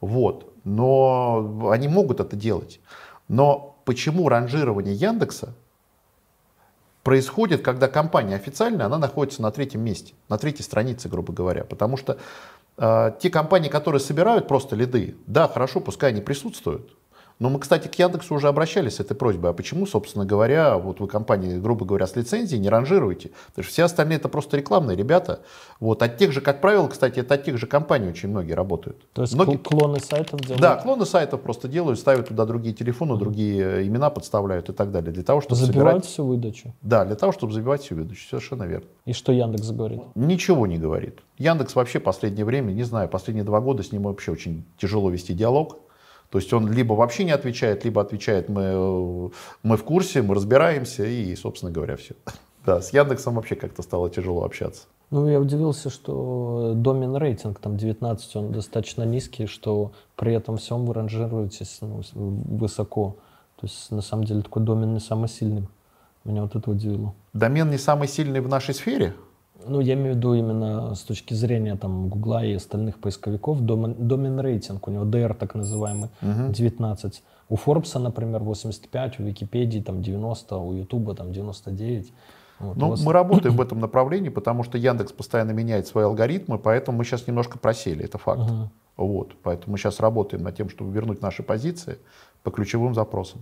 Вот. 0.00 0.54
Но 0.64 1.68
они 1.70 1.88
могут 1.88 2.20
это 2.20 2.34
делать. 2.34 2.80
Но 3.28 3.76
почему 3.84 4.30
ранжирование 4.30 4.94
Яндекса 4.94 5.54
происходит, 7.04 7.62
когда 7.62 7.86
компания 7.86 8.34
официальная, 8.34 8.86
она 8.86 8.98
находится 8.98 9.42
на 9.42 9.52
третьем 9.52 9.82
месте, 9.82 10.14
на 10.28 10.38
третьей 10.38 10.64
странице, 10.64 11.08
грубо 11.08 11.32
говоря. 11.32 11.64
Потому 11.64 11.96
что 11.96 12.18
те 12.76 13.30
компании, 13.30 13.68
которые 13.68 14.00
собирают 14.00 14.48
просто 14.48 14.74
лиды, 14.74 15.16
да, 15.26 15.46
хорошо, 15.48 15.80
пускай 15.80 16.10
они 16.10 16.20
присутствуют. 16.20 16.96
Но 17.40 17.50
мы, 17.50 17.58
кстати, 17.58 17.88
к 17.88 17.94
Яндексу 17.98 18.34
уже 18.34 18.48
обращались 18.48 18.94
с 18.96 19.00
этой 19.00 19.14
просьбой. 19.14 19.50
А 19.50 19.52
почему, 19.52 19.86
собственно 19.86 20.24
говоря, 20.24 20.78
вот 20.78 21.00
вы 21.00 21.08
компании, 21.08 21.58
грубо 21.58 21.84
говоря, 21.84 22.06
с 22.06 22.14
лицензией 22.14 22.60
не 22.60 22.68
ранжируете? 22.68 23.30
Потому 23.48 23.64
что 23.64 23.72
все 23.72 23.82
остальные 23.84 24.16
это 24.18 24.28
просто 24.28 24.56
рекламные 24.56 24.96
ребята. 24.96 25.40
Вот 25.80 26.02
от 26.02 26.16
тех 26.16 26.30
же, 26.32 26.40
как 26.40 26.60
правило, 26.60 26.86
кстати, 26.88 27.18
это 27.20 27.34
от 27.34 27.44
тех 27.44 27.58
же 27.58 27.66
компаний 27.66 28.08
очень 28.08 28.28
многие 28.28 28.52
работают. 28.52 29.04
То 29.12 29.22
есть 29.22 29.34
Многие- 29.34 29.56
кл- 29.58 29.76
клоны 29.78 29.98
сайтов 30.00 30.40
делают? 30.40 30.60
да, 30.62 30.76
клоны 30.76 31.06
сайтов 31.06 31.40
просто 31.42 31.66
делают, 31.66 31.98
ставят 31.98 32.28
туда 32.28 32.46
другие 32.46 32.74
телефоны, 32.74 33.16
другие 33.16 33.86
имена 33.86 34.10
подставляют 34.10 34.68
и 34.68 34.72
так 34.72 34.92
далее. 34.92 35.12
Для 35.12 35.24
того, 35.24 35.40
чтобы 35.40 35.56
Забивают 35.56 36.04
собирать... 36.04 36.06
всю 36.06 36.24
выдачу. 36.26 36.72
Да, 36.82 37.04
для 37.04 37.16
того, 37.16 37.32
чтобы 37.32 37.52
забивать 37.52 37.82
всю 37.82 37.96
выдачу. 37.96 38.28
Совершенно 38.28 38.62
верно. 38.64 38.86
И 39.06 39.12
что 39.12 39.32
Яндекс 39.32 39.70
говорит? 39.70 40.00
Ничего 40.14 40.66
не 40.66 40.78
говорит. 40.78 41.18
Яндекс 41.38 41.74
вообще 41.74 41.98
последнее 41.98 42.44
время, 42.44 42.70
не 42.72 42.84
знаю, 42.84 43.08
последние 43.08 43.44
два 43.44 43.60
года 43.60 43.82
с 43.82 43.90
ним 43.90 44.02
вообще 44.04 44.30
очень 44.30 44.64
тяжело 44.78 45.10
вести 45.10 45.34
диалог. 45.34 45.78
То 46.34 46.38
есть 46.38 46.52
он 46.52 46.68
либо 46.68 46.94
вообще 46.94 47.22
не 47.22 47.30
отвечает, 47.30 47.84
либо 47.84 48.02
отвечает, 48.02 48.48
мы, 48.48 48.62
э, 48.62 49.28
мы 49.62 49.76
в 49.76 49.84
курсе, 49.84 50.20
мы 50.20 50.34
разбираемся 50.34 51.04
и, 51.04 51.36
собственно 51.36 51.70
говоря, 51.70 51.94
все. 51.96 52.16
Да, 52.66 52.80
с 52.80 52.92
Яндексом 52.92 53.36
вообще 53.36 53.54
как-то 53.54 53.82
стало 53.82 54.10
тяжело 54.10 54.42
общаться. 54.42 54.82
Ну, 55.10 55.28
я 55.28 55.38
удивился, 55.38 55.90
что 55.90 56.72
домен 56.74 57.14
рейтинг 57.14 57.60
там 57.60 57.76
19, 57.76 58.34
он 58.34 58.50
достаточно 58.50 59.04
низкий, 59.04 59.46
что 59.46 59.92
при 60.16 60.34
этом 60.34 60.56
всем 60.56 60.86
вы 60.86 60.94
ранжируетесь 60.94 61.78
ну, 61.82 62.02
высоко. 62.14 63.14
То 63.60 63.68
есть, 63.68 63.92
на 63.92 64.02
самом 64.02 64.24
деле, 64.24 64.42
такой 64.42 64.64
домен 64.64 64.92
не 64.92 65.00
самый 65.00 65.28
сильный. 65.28 65.68
Меня 66.24 66.42
вот 66.42 66.56
это 66.56 66.68
удивило. 66.68 67.14
Домен 67.32 67.70
не 67.70 67.78
самый 67.78 68.08
сильный 68.08 68.40
в 68.40 68.48
нашей 68.48 68.74
сфере. 68.74 69.14
Ну, 69.66 69.80
я 69.80 69.94
имею 69.94 70.14
в 70.14 70.16
виду 70.16 70.34
именно 70.34 70.94
с 70.94 71.00
точки 71.02 71.34
зрения 71.34 71.76
там 71.76 72.08
Гугла 72.08 72.44
и 72.44 72.54
остальных 72.54 72.98
поисковиков, 72.98 73.60
домен, 73.60 73.94
домен 73.98 74.40
рейтинг, 74.40 74.88
у 74.88 74.90
него 74.90 75.04
DR 75.04 75.34
так 75.34 75.54
называемый, 75.54 76.08
19. 76.22 77.22
У 77.48 77.56
Форбса, 77.56 77.98
например, 77.98 78.42
85, 78.42 79.20
у 79.20 79.22
Википедии 79.24 79.80
там 79.80 80.02
90, 80.02 80.56
у 80.56 80.72
Ютуба 80.72 81.14
там 81.14 81.32
99. 81.32 82.12
Вот, 82.60 82.76
Ну, 82.76 82.90
вас- 82.90 83.04
мы 83.04 83.12
работаем 83.12 83.56
в 83.56 83.60
этом 83.60 83.80
направлении, 83.80 84.30
потому 84.30 84.62
что 84.64 84.78
Яндекс 84.78 85.12
постоянно 85.12 85.50
меняет 85.52 85.86
свои 85.86 86.04
алгоритмы, 86.04 86.58
поэтому 86.58 86.98
мы 86.98 87.04
сейчас 87.04 87.26
немножко 87.26 87.58
просели, 87.58 88.04
это 88.04 88.18
факт. 88.18 88.42
Ага. 88.42 88.70
Вот, 88.96 89.34
поэтому 89.42 89.72
мы 89.72 89.78
сейчас 89.78 90.00
работаем 90.00 90.42
над 90.44 90.56
тем, 90.56 90.68
чтобы 90.70 90.92
вернуть 90.92 91.20
наши 91.20 91.42
позиции 91.42 91.98
по 92.42 92.50
ключевым 92.50 92.94
запросам. 92.94 93.40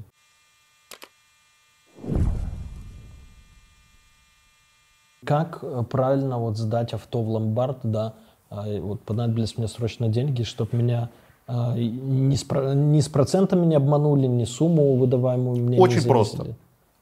Как 5.25 5.61
э, 5.63 5.85
правильно 5.89 6.39
вот 6.39 6.57
сдать 6.57 6.93
авто 6.95 7.23
в 7.23 7.29
ломбард, 7.29 7.79
да, 7.83 8.15
а, 8.51 8.67
вот 8.81 9.01
понадобились 9.03 9.57
мне 9.57 9.69
срочно 9.69 10.09
деньги, 10.09 10.43
чтобы 10.43 10.77
меня 10.77 11.11
а, 11.47 11.75
ни 11.77 12.35
с, 12.35 12.45
ни 12.51 13.01
с 13.01 13.09
процентами 13.09 13.65
не 13.65 13.77
обманули, 13.77 14.27
ни 14.27 14.45
сумму 14.45 14.97
выдаваемую 14.97 15.57
мне 15.57 15.77
не 15.77 15.83
Очень 15.83 16.03
просто. 16.03 16.55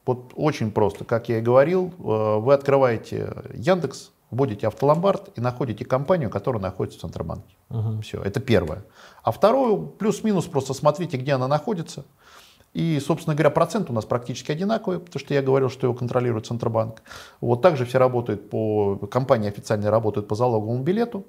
Вот 0.06 0.32
очень 0.36 0.70
просто. 0.70 1.04
Как 1.04 1.28
я 1.28 1.38
и 1.38 1.40
говорил, 1.40 1.92
э, 1.98 2.36
вы 2.38 2.54
открываете 2.54 3.32
Яндекс, 3.54 4.10
вводите 4.30 4.66
автоломбард 4.66 5.30
и 5.36 5.40
находите 5.40 5.84
компанию, 5.84 6.30
которая 6.30 6.62
находится 6.62 6.98
в 6.98 7.02
Центробанке. 7.02 7.54
Все, 8.02 8.22
это 8.22 8.40
первое. 8.40 8.84
А 9.22 9.32
второе, 9.32 9.76
плюс-минус, 9.76 10.46
просто 10.46 10.74
смотрите, 10.74 11.16
где 11.16 11.32
она 11.32 11.48
находится. 11.48 12.04
И, 12.72 13.00
собственно 13.00 13.34
говоря, 13.34 13.50
процент 13.50 13.90
у 13.90 13.92
нас 13.92 14.04
практически 14.04 14.52
одинаковый, 14.52 15.00
потому 15.00 15.18
что 15.18 15.34
я 15.34 15.42
говорил, 15.42 15.70
что 15.70 15.86
его 15.86 15.94
контролирует 15.94 16.46
Центробанк. 16.46 17.02
Вот 17.40 17.62
также 17.62 17.84
все 17.84 17.98
работают 17.98 18.48
по, 18.48 18.96
компании 19.10 19.48
официально 19.48 19.90
работают 19.90 20.28
по 20.28 20.36
залоговому 20.36 20.82
билету. 20.82 21.24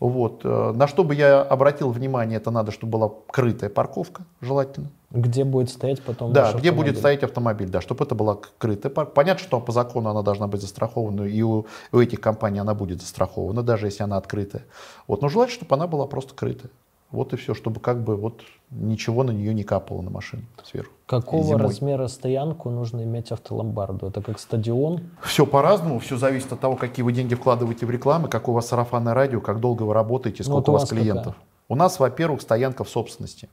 Вот. 0.00 0.40
э, 0.44 0.72
На 0.74 0.86
что 0.86 1.02
бы 1.04 1.14
я 1.14 1.42
обратил 1.42 1.90
внимание, 1.90 2.36
это 2.36 2.50
надо, 2.50 2.72
чтобы 2.72 2.92
была 2.92 3.12
крытая 3.28 3.70
парковка, 3.70 4.22
желательно. 4.40 4.90
Где 5.10 5.44
будет 5.44 5.70
стоять 5.70 6.02
потом 6.02 6.32
Да, 6.32 6.52
где 6.52 6.70
будет 6.72 6.96
автомобиль? 6.96 6.96
стоять 6.96 7.22
автомобиль, 7.22 7.68
да, 7.68 7.80
чтобы 7.80 8.04
это 8.04 8.14
была 8.14 8.38
крытая 8.58 8.92
парк. 8.92 9.14
Понятно, 9.14 9.42
что 9.42 9.60
по 9.60 9.72
закону 9.72 10.10
она 10.10 10.22
должна 10.22 10.48
быть 10.48 10.60
застрахована, 10.60 11.22
и 11.22 11.40
у, 11.42 11.66
у 11.92 11.98
этих 11.98 12.20
компаний 12.20 12.58
она 12.58 12.74
будет 12.74 13.00
застрахована, 13.00 13.62
даже 13.62 13.86
если 13.86 14.02
она 14.02 14.16
открытая. 14.16 14.64
Вот, 15.06 15.22
но 15.22 15.28
желательно, 15.28 15.56
чтобы 15.56 15.74
она 15.76 15.86
была 15.86 16.06
просто 16.06 16.34
крытая. 16.34 16.70
Вот 17.14 17.32
и 17.32 17.36
все, 17.36 17.54
чтобы 17.54 17.80
как 17.80 18.02
бы 18.02 18.16
вот 18.16 18.42
ничего 18.70 19.22
на 19.22 19.30
нее 19.30 19.54
не 19.54 19.62
капало 19.62 20.02
на 20.02 20.10
машину 20.10 20.42
сверху. 20.64 20.92
Какого 21.06 21.44
зимой. 21.44 21.62
размера 21.62 22.08
стоянку 22.08 22.70
нужно 22.70 23.02
иметь 23.04 23.30
автоломбарду? 23.30 24.08
Это 24.08 24.20
как 24.20 24.38
стадион? 24.40 25.00
Все 25.22 25.46
по-разному, 25.46 25.98
все 26.00 26.16
зависит 26.16 26.52
от 26.52 26.60
того, 26.60 26.76
какие 26.76 27.04
вы 27.04 27.12
деньги 27.12 27.34
вкладываете 27.34 27.86
в 27.86 27.90
рекламу, 27.90 28.28
как 28.28 28.48
у 28.48 28.52
вас 28.52 28.66
сарафанное 28.68 29.14
радио, 29.14 29.40
как 29.40 29.60
долго 29.60 29.84
вы 29.84 29.94
работаете, 29.94 30.42
Ну, 30.42 30.44
сколько 30.44 30.56
вот 30.56 30.68
у 30.68 30.72
у 30.72 30.74
вас 30.80 30.88
клиентов. 30.90 31.34
какая? 31.34 31.48
У 31.68 31.76
нас, 31.76 31.98
во-первых, 31.98 32.42
стоянка 32.42 32.84
в 32.84 32.88
собственности. 32.90 33.48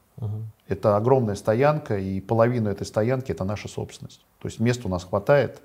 Это 0.67 0.97
огромная 0.97 1.35
стоянка, 1.35 1.97
и 1.97 2.19
половину 2.19 2.69
этой 2.69 2.85
стоянки 2.85 3.31
это 3.31 3.43
наша 3.43 3.67
собственность. 3.67 4.25
То 4.41 4.47
есть 4.47 4.59
места 4.59 4.87
у 4.87 4.91
нас 4.91 5.03
хватает. 5.05 5.61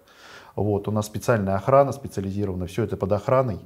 Вот, 0.55 0.89
у 0.89 0.91
нас 0.91 1.07
специальная 1.07 1.57
охрана 1.57 1.93
специализированная, 1.93 2.67
все 2.67 2.85
это 2.85 2.97
под 2.97 3.13
охраной. 3.13 3.59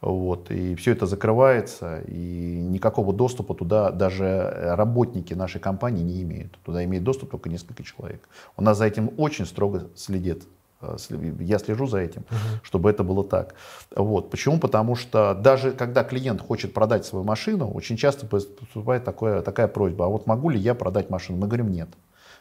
Вот, 0.00 0.50
и 0.50 0.74
все 0.76 0.92
это 0.92 1.04
закрывается, 1.04 2.00
и 2.06 2.58
никакого 2.62 3.12
доступа 3.12 3.54
туда 3.54 3.90
даже 3.90 4.24
э, 4.24 4.74
работники 4.74 5.34
нашей 5.34 5.60
компании 5.60 6.02
не 6.02 6.22
имеют. 6.22 6.58
Туда 6.64 6.82
имеет 6.84 7.04
доступ 7.04 7.30
только 7.30 7.50
несколько 7.50 7.82
человек. 7.82 8.26
У 8.56 8.62
нас 8.62 8.78
за 8.78 8.86
этим 8.86 9.10
очень 9.18 9.44
строго 9.44 9.88
следит. 9.94 10.44
э, 10.80 10.96
Я 11.40 11.58
слежу 11.58 11.86
за 11.86 11.98
этим, 11.98 12.24
чтобы 12.62 12.88
это 12.88 13.04
было 13.04 13.22
так. 13.24 13.54
Вот. 13.94 14.30
Почему? 14.30 14.58
Потому 14.58 14.96
что 14.96 15.34
даже 15.34 15.72
когда 15.72 16.02
клиент 16.02 16.40
хочет 16.40 16.72
продать 16.72 17.04
свою 17.04 17.24
машину, 17.24 17.70
очень 17.70 17.98
часто 17.98 18.24
поступает 18.26 19.04
такое, 19.04 19.42
такая 19.42 19.68
просьба, 19.68 20.06
а 20.06 20.08
вот 20.08 20.26
могу 20.26 20.48
ли 20.48 20.58
я 20.58 20.74
продать 20.74 21.10
машину? 21.10 21.38
Мы 21.40 21.46
говорим 21.46 21.70
нет. 21.70 21.90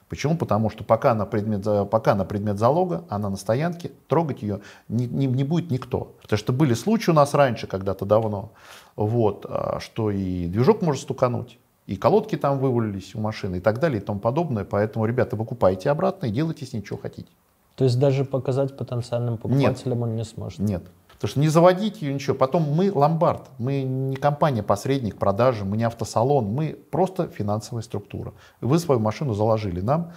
Почему? 0.09 0.35
Потому 0.35 0.71
что 0.71 0.83
пока 0.83 1.13
на 1.13 1.25
предмет, 1.27 1.63
пока 1.89 2.15
на 2.15 2.25
предмет 2.25 2.57
залога, 2.57 3.03
она 3.09 3.29
на 3.29 3.37
стоянке, 3.37 3.91
трогать 4.07 4.41
ее 4.41 4.61
не, 4.87 5.05
не- 5.05 5.27
не 5.27 5.43
будет 5.43 5.69
никто. 5.69 6.15
Потому 6.21 6.37
что 6.39 6.51
были 6.51 6.73
случаи 6.73 7.11
у 7.11 7.13
нас 7.13 7.35
раньше, 7.35 7.67
когда-то 7.67 8.05
давно, 8.05 8.51
вот, 8.95 9.45
а, 9.47 9.79
что 9.79 10.09
и 10.09 10.47
движок 10.47 10.81
может 10.81 11.03
стукануть, 11.03 11.59
и 11.85 11.95
колодки 11.95 12.35
там 12.37 12.57
вывалились 12.57 13.13
у 13.13 13.19
машины 13.19 13.57
и 13.57 13.59
так 13.59 13.79
далее 13.79 14.01
и 14.01 14.03
тому 14.03 14.19
подобное. 14.19 14.65
Поэтому, 14.65 15.05
ребята, 15.05 15.35
выкупайте 15.35 15.91
обратно 15.91 16.25
и 16.25 16.31
делайте 16.31 16.65
с 16.65 16.73
ним, 16.73 16.83
что 16.83 16.97
хотите. 16.97 17.29
То 17.75 17.83
есть 17.85 17.99
даже 17.99 18.25
показать 18.25 18.75
потенциальным 18.75 19.37
покупателям 19.37 20.01
он 20.01 20.15
не 20.15 20.25
сможет? 20.25 20.59
Нет. 20.59 20.83
Потому 21.19 21.31
что 21.31 21.39
не 21.41 21.49
заводить 21.49 22.01
ее, 22.01 22.13
ничего. 22.13 22.33
Потом 22.33 22.63
мы 22.63 22.93
ломбард, 22.93 23.49
мы 23.57 23.81
не 23.81 24.15
компания-посредник 24.15 25.17
продажи, 25.17 25.65
мы 25.65 25.75
не 25.75 25.83
автосалон, 25.83 26.45
мы 26.45 26.79
просто 26.91 27.27
финансовая 27.27 27.83
структура. 27.83 28.33
Вы 28.61 28.79
свою 28.79 29.01
машину 29.01 29.33
заложили 29.33 29.81
нам 29.81 30.13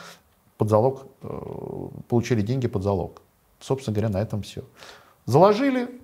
под 0.59 0.68
залог, 0.70 1.07
э, 1.22 1.88
получили 2.09 2.40
деньги 2.40 2.68
под 2.68 2.84
залог. 2.84 3.20
Собственно 3.59 3.96
говоря, 3.96 4.11
на 4.11 4.22
этом 4.22 4.42
все. 4.42 4.62
Заложили, 5.26 6.00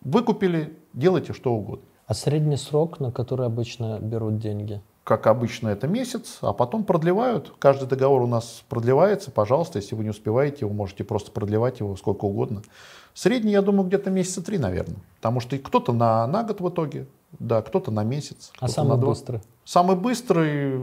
выкупили, 0.00 0.78
делайте 0.94 1.34
что 1.34 1.52
угодно. 1.52 1.84
А 2.06 2.14
средний 2.14 2.56
срок, 2.56 3.00
на 3.00 3.12
который 3.12 3.44
обычно 3.44 3.98
берут 3.98 4.38
деньги? 4.38 4.80
Как 5.04 5.26
обычно, 5.26 5.68
это 5.68 5.86
месяц, 5.86 6.38
а 6.40 6.54
потом 6.54 6.84
продлевают. 6.84 7.54
Каждый 7.58 7.86
договор 7.86 8.22
у 8.22 8.26
нас 8.26 8.62
продлевается. 8.70 9.30
Пожалуйста, 9.30 9.78
если 9.78 9.94
вы 9.94 10.04
не 10.04 10.10
успеваете, 10.10 10.64
вы 10.64 10.72
можете 10.72 11.04
просто 11.04 11.32
продлевать 11.32 11.80
его 11.80 11.96
сколько 11.96 12.24
угодно. 12.24 12.62
Средний, 13.18 13.50
я 13.50 13.62
думаю, 13.62 13.88
где-то 13.88 14.10
месяца 14.10 14.40
три, 14.44 14.58
наверное. 14.58 14.98
Потому 15.16 15.40
что 15.40 15.58
кто-то 15.58 15.92
на, 15.92 16.24
на 16.28 16.44
год 16.44 16.60
в 16.60 16.68
итоге, 16.68 17.08
да, 17.40 17.62
кто-то 17.62 17.90
на 17.90 18.04
месяц. 18.04 18.52
А 18.60 18.68
самый 18.68 18.90
на 18.90 18.96
два. 18.96 19.08
быстрый? 19.08 19.40
Самый 19.64 19.96
быстрый 19.96 20.74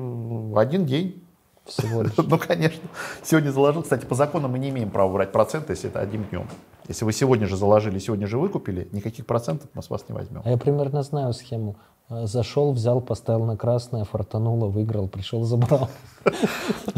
один 0.60 0.86
день. 0.86 1.24
Всего 1.64 2.02
лишь. 2.04 2.12
Ну, 2.18 2.38
конечно. 2.38 2.82
Сегодня 3.24 3.52
заложил. 3.52 3.84
Кстати, 3.84 4.04
по 4.04 4.16
закону 4.16 4.50
мы 4.50 4.60
не 4.60 4.68
имеем 4.68 4.92
права 4.92 5.14
брать 5.14 5.32
проценты, 5.32 5.72
если 5.72 5.90
это 5.90 6.02
одним 6.02 6.26
днем. 6.26 6.50
Если 6.88 7.06
вы 7.06 7.14
сегодня 7.14 7.48
же 7.48 7.58
заложили, 7.58 8.00
сегодня 8.00 8.28
же 8.28 8.38
выкупили, 8.38 8.88
никаких 8.92 9.26
процентов 9.26 9.70
мы 9.74 9.82
с 9.82 9.90
вас 9.90 10.06
не 10.08 10.16
возьмем. 10.16 10.42
А 10.46 10.50
я 10.50 10.58
примерно 10.58 11.04
знаю 11.04 11.34
схему. 11.34 11.76
Э, 12.10 12.28
Зашел, 12.28 12.72
взял, 12.72 13.02
поставил 13.02 13.46
на 13.46 13.58
красное, 13.58 14.04
фартануло, 14.04 14.68
выиграл, 14.68 15.08
пришел, 15.08 15.44
забрал. 15.44 15.90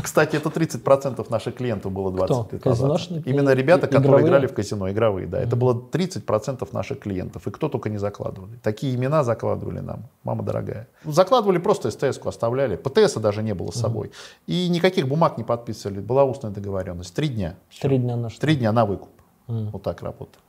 Кстати, 0.04 0.36
это 0.36 0.50
30% 0.50 1.26
наших 1.30 1.56
клиентов 1.56 1.92
было 1.94 2.12
20 2.12 2.48
Кто? 2.48 2.56
лет 2.56 2.66
назад. 2.66 3.02
Именно 3.26 3.54
ребята, 3.54 3.88
которые 3.88 4.26
играли 4.26 4.48
в 4.48 4.54
казино, 4.54 4.90
игровые, 4.90 5.28
да. 5.28 5.40
Это 5.40 5.56
было 5.56 5.74
30% 5.74 6.68
наших 6.74 7.00
клиентов. 7.00 7.48
И 7.48 7.52
кто 7.52 7.70
только 7.70 7.90
не 7.90 7.98
закладывали. 7.98 8.58
Такие 8.58 8.96
имена 8.96 9.24
закладывали 9.24 9.80
нам, 9.80 10.08
мама 10.24 10.44
дорогая. 10.44 10.88
Закладывали 11.06 11.58
просто 11.58 11.90
СТС-ку, 11.90 12.28
оставляли. 12.28 12.76
ПТСа 12.76 13.20
даже 13.20 13.44
не 13.44 13.54
было 13.54 13.72
с 13.72 13.76
собой. 13.76 14.12
И 14.46 14.68
никаких 14.70 15.08
бумаг 15.08 15.38
не 15.38 15.44
подписывали. 15.46 16.02
Была 16.02 16.26
устная 16.26 16.52
договоренность. 16.52 17.14
Три 17.14 17.30
дня. 17.30 17.56
Три 17.82 17.98
дня 17.98 18.18
на 18.18 18.30
что? 18.30 18.42
Три 18.42 18.56
дня 18.56 18.72
на 18.74 18.86
выкуп. 18.86 19.10
Вот 19.48 19.84
так 19.84 20.02
работает. 20.02 20.39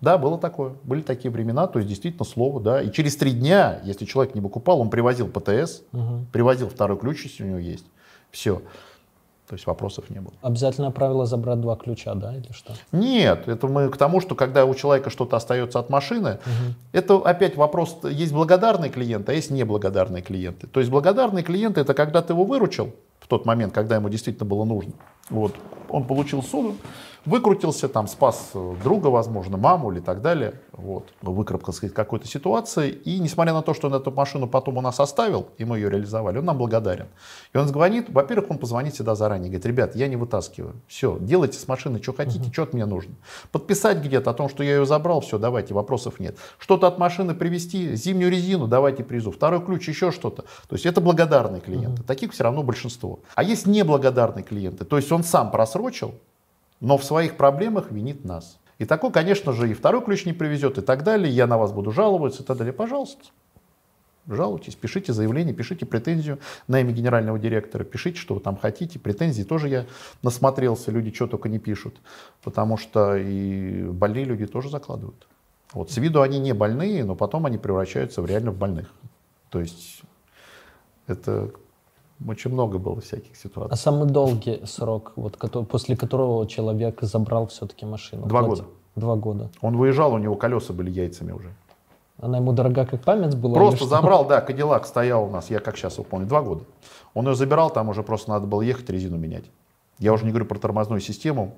Да, 0.00 0.16
было 0.16 0.38
такое. 0.38 0.72
Были 0.82 1.02
такие 1.02 1.30
времена, 1.30 1.66
то 1.66 1.78
есть 1.78 1.88
действительно 1.88 2.24
слово, 2.24 2.60
да. 2.60 2.82
И 2.82 2.90
через 2.90 3.16
три 3.16 3.32
дня, 3.32 3.80
если 3.84 4.06
человек 4.06 4.34
не 4.34 4.40
выкупал, 4.40 4.80
он 4.80 4.88
привозил 4.88 5.28
ПТС, 5.28 5.82
привозил 6.32 6.68
второй 6.68 6.98
ключ, 6.98 7.24
если 7.24 7.44
у 7.44 7.46
него 7.46 7.58
есть. 7.58 7.84
Все. 8.30 8.62
То 9.46 9.54
есть 9.54 9.66
вопросов 9.66 10.08
не 10.10 10.20
было. 10.20 10.32
Обязательное 10.42 10.90
правило 10.90 11.26
забрать 11.26 11.60
два 11.60 11.74
ключа, 11.74 12.14
да, 12.14 12.36
или 12.36 12.52
что? 12.52 12.72
Нет, 12.92 13.48
это 13.48 13.66
мы 13.66 13.88
к 13.88 13.96
тому, 13.96 14.20
что 14.20 14.36
когда 14.36 14.64
у 14.64 14.76
человека 14.76 15.10
что-то 15.10 15.36
остается 15.36 15.80
от 15.80 15.90
машины, 15.90 16.38
это 16.92 17.16
опять 17.16 17.56
вопрос, 17.56 17.98
есть 18.04 18.32
благодарные 18.32 18.92
клиенты, 18.92 19.32
а 19.32 19.34
есть 19.34 19.50
неблагодарные 19.50 20.22
клиенты. 20.22 20.68
То 20.68 20.78
есть 20.78 20.88
благодарные 20.88 21.42
клиенты 21.42 21.80
это 21.80 21.94
когда 21.94 22.22
ты 22.22 22.32
его 22.32 22.44
выручил 22.44 22.94
в 23.18 23.26
тот 23.26 23.44
момент, 23.44 23.74
когда 23.74 23.96
ему 23.96 24.08
действительно 24.08 24.46
было 24.46 24.64
нужно. 24.64 24.92
Вот, 25.30 25.52
он 25.88 26.04
получил 26.04 26.44
суду, 26.44 26.76
выкрутился, 27.24 27.88
там, 27.88 28.08
спас 28.08 28.50
э, 28.54 28.74
друга, 28.82 29.08
возможно, 29.08 29.56
маму 29.56 29.92
или 29.92 30.00
так 30.00 30.22
далее, 30.22 30.54
вот, 30.72 31.08
выкарабкался 31.20 31.86
из 31.86 31.92
какой-то 31.92 32.26
ситуации, 32.26 32.90
и 32.90 33.18
несмотря 33.18 33.52
на 33.52 33.62
то, 33.62 33.74
что 33.74 33.88
он 33.88 33.94
эту 33.94 34.10
машину 34.10 34.46
потом 34.46 34.78
у 34.78 34.80
нас 34.80 35.00
оставил, 35.00 35.48
и 35.58 35.64
мы 35.64 35.78
ее 35.78 35.90
реализовали, 35.90 36.38
он 36.38 36.44
нам 36.44 36.58
благодарен. 36.58 37.08
И 37.52 37.58
он 37.58 37.68
звонит, 37.68 38.08
во-первых, 38.08 38.50
он 38.50 38.58
позвонит 38.58 38.94
всегда 38.94 39.14
заранее, 39.14 39.48
говорит, 39.48 39.66
ребят, 39.66 39.96
я 39.96 40.08
не 40.08 40.16
вытаскиваю, 40.16 40.74
все, 40.86 41.18
делайте 41.20 41.58
с 41.58 41.68
машины, 41.68 42.02
что 42.02 42.12
хотите, 42.12 42.50
что 42.52 42.62
от 42.62 42.72
меня 42.72 42.86
нужно. 42.86 43.14
Подписать 43.52 43.98
где-то 43.98 44.30
о 44.30 44.34
том, 44.34 44.48
что 44.48 44.62
я 44.62 44.76
ее 44.76 44.86
забрал, 44.86 45.20
все, 45.20 45.38
давайте, 45.38 45.74
вопросов 45.74 46.20
нет. 46.20 46.36
Что-то 46.58 46.86
от 46.86 46.98
машины 46.98 47.34
привезти, 47.34 47.94
зимнюю 47.94 48.30
резину, 48.30 48.66
давайте 48.66 49.04
привезу, 49.04 49.30
второй 49.30 49.64
ключ, 49.64 49.88
еще 49.88 50.10
что-то. 50.10 50.42
То 50.42 50.74
есть 50.74 50.86
это 50.86 51.00
благодарные 51.00 51.60
клиенты, 51.60 52.02
таких 52.02 52.32
все 52.32 52.44
равно 52.44 52.62
большинство. 52.62 53.20
А 53.34 53.42
есть 53.42 53.66
неблагодарные 53.66 54.42
клиенты, 54.42 54.84
то 54.84 54.96
есть 54.96 55.12
он 55.12 55.24
сам 55.24 55.50
просрочил, 55.50 56.14
но 56.80 56.98
в 56.98 57.04
своих 57.04 57.36
проблемах 57.36 57.90
винит 57.90 58.24
нас. 58.24 58.58
И 58.78 58.86
такой, 58.86 59.12
конечно 59.12 59.52
же, 59.52 59.70
и 59.70 59.74
второй 59.74 60.02
ключ 60.02 60.24
не 60.24 60.32
привезет, 60.32 60.78
и 60.78 60.80
так 60.80 61.04
далее, 61.04 61.32
я 61.32 61.46
на 61.46 61.58
вас 61.58 61.72
буду 61.72 61.92
жаловаться, 61.92 62.42
и 62.42 62.46
так 62.46 62.56
далее. 62.56 62.72
Пожалуйста, 62.72 63.24
жалуйтесь, 64.26 64.74
пишите 64.74 65.12
заявление, 65.12 65.54
пишите 65.54 65.84
претензию 65.84 66.38
на 66.66 66.80
имя 66.80 66.92
генерального 66.92 67.38
директора, 67.38 67.84
пишите, 67.84 68.18
что 68.18 68.34
вы 68.34 68.40
там 68.40 68.56
хотите. 68.56 68.98
Претензии 68.98 69.42
тоже 69.42 69.68
я 69.68 69.86
насмотрелся, 70.22 70.90
люди 70.90 71.12
что 71.12 71.26
только 71.26 71.50
не 71.50 71.58
пишут, 71.58 72.00
потому 72.42 72.78
что 72.78 73.16
и 73.16 73.82
больные 73.82 74.24
люди 74.24 74.46
тоже 74.46 74.70
закладывают. 74.70 75.26
Вот, 75.72 75.90
с 75.90 75.98
виду 75.98 76.22
они 76.22 76.38
не 76.38 76.54
больные, 76.54 77.04
но 77.04 77.14
потом 77.14 77.46
они 77.46 77.58
превращаются 77.58 78.22
в 78.22 78.26
реально 78.26 78.50
в 78.50 78.56
больных. 78.56 78.90
То 79.50 79.60
есть 79.60 80.02
это 81.06 81.50
очень 82.26 82.50
много 82.52 82.78
было 82.78 83.00
всяких 83.00 83.32
А 83.32 83.36
ситуаций. 83.36 83.76
самый 83.76 84.06
долгий 84.08 84.60
срок, 84.66 85.12
вот, 85.16 85.36
кото- 85.36 85.64
после 85.64 85.96
которого 85.96 86.46
человек 86.46 86.98
забрал 87.02 87.46
все-таки 87.46 87.86
машину? 87.86 88.26
Два 88.26 88.40
Платил? 88.42 88.64
года. 88.64 88.68
Два 88.96 89.16
года. 89.16 89.50
Он 89.60 89.76
выезжал, 89.76 90.12
у 90.12 90.18
него 90.18 90.34
колеса 90.34 90.72
были 90.72 90.90
яйцами 90.90 91.32
уже. 91.32 91.52
Она 92.18 92.36
ему 92.38 92.52
дорога 92.52 92.84
как 92.84 93.02
память 93.02 93.34
была? 93.36 93.54
Просто 93.54 93.86
забрал, 93.86 94.26
да, 94.26 94.40
Кадиллак 94.42 94.86
стоял 94.86 95.24
у 95.24 95.30
нас, 95.30 95.48
я 95.48 95.58
как 95.60 95.76
сейчас 95.78 95.94
его 95.94 96.04
помню, 96.04 96.26
два 96.26 96.42
года. 96.42 96.64
Он 97.14 97.26
ее 97.26 97.34
забирал, 97.34 97.70
там 97.70 97.88
уже 97.88 98.02
просто 98.02 98.30
надо 98.30 98.46
было 98.46 98.60
ехать, 98.62 98.90
резину 98.90 99.16
менять. 99.16 99.44
Я 99.98 100.12
уже 100.12 100.24
не 100.24 100.30
говорю 100.30 100.46
про 100.46 100.58
тормозную 100.58 101.00
систему. 101.00 101.54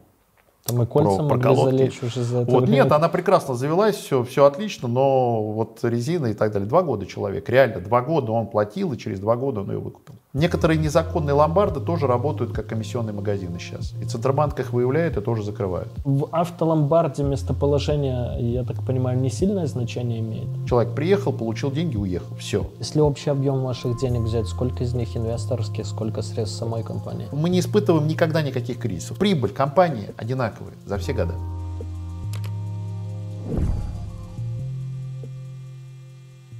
Там 0.64 0.82
и 0.82 0.86
кольца 0.86 1.16
про- 1.16 1.24
могли 1.24 1.54
залечь 1.56 2.02
уже 2.02 2.22
за 2.22 2.38
это 2.42 2.50
Вот 2.52 2.62
время. 2.64 2.74
нет, 2.84 2.92
она 2.92 3.08
прекрасно 3.08 3.54
завелась, 3.54 3.96
все, 3.96 4.22
все 4.22 4.44
отлично, 4.44 4.86
но 4.86 5.42
вот 5.52 5.80
резина 5.82 6.26
и 6.26 6.34
так 6.34 6.52
далее. 6.52 6.68
Два 6.68 6.82
года 6.82 7.04
человек, 7.04 7.48
реально, 7.48 7.80
два 7.80 8.00
года 8.00 8.30
он 8.32 8.46
платил, 8.46 8.92
и 8.92 8.96
через 8.98 9.18
два 9.18 9.34
года 9.36 9.62
он 9.62 9.70
ее 9.72 9.78
выкупил. 9.78 10.14
Некоторые 10.34 10.78
незаконные 10.78 11.34
ломбарды 11.34 11.80
тоже 11.80 12.06
работают 12.06 12.52
как 12.52 12.66
комиссионные 12.66 13.12
магазины 13.12 13.58
сейчас. 13.58 13.92
И 14.00 14.04
Центробанк 14.06 14.58
их 14.60 14.72
выявляет 14.72 15.16
и 15.16 15.20
тоже 15.20 15.42
закрывают. 15.42 15.88
В 16.04 16.28
автоломбарде 16.32 17.22
местоположение, 17.22 18.52
я 18.52 18.64
так 18.64 18.82
понимаю, 18.86 19.18
не 19.18 19.28
сильное 19.30 19.66
значение 19.66 20.20
имеет? 20.20 20.48
Человек 20.68 20.94
приехал, 20.94 21.32
получил 21.32 21.70
деньги, 21.70 21.96
уехал. 21.96 22.34
Все. 22.36 22.64
Если 22.78 23.00
общий 23.00 23.30
объем 23.30 23.62
ваших 23.62 23.98
денег 24.00 24.22
взять, 24.22 24.46
сколько 24.46 24.84
из 24.84 24.94
них 24.94 25.14
инвесторских, 25.16 25.86
сколько 25.86 26.22
средств 26.22 26.56
самой 26.56 26.82
компании? 26.82 27.26
Мы 27.32 27.50
не 27.50 27.60
испытываем 27.60 28.06
никогда 28.06 28.42
никаких 28.42 28.78
кризисов. 28.78 29.18
Прибыль 29.18 29.50
компании 29.50 30.10
одинаковая 30.16 30.51
за 30.86 30.98
все 30.98 31.12
года. 31.12 31.34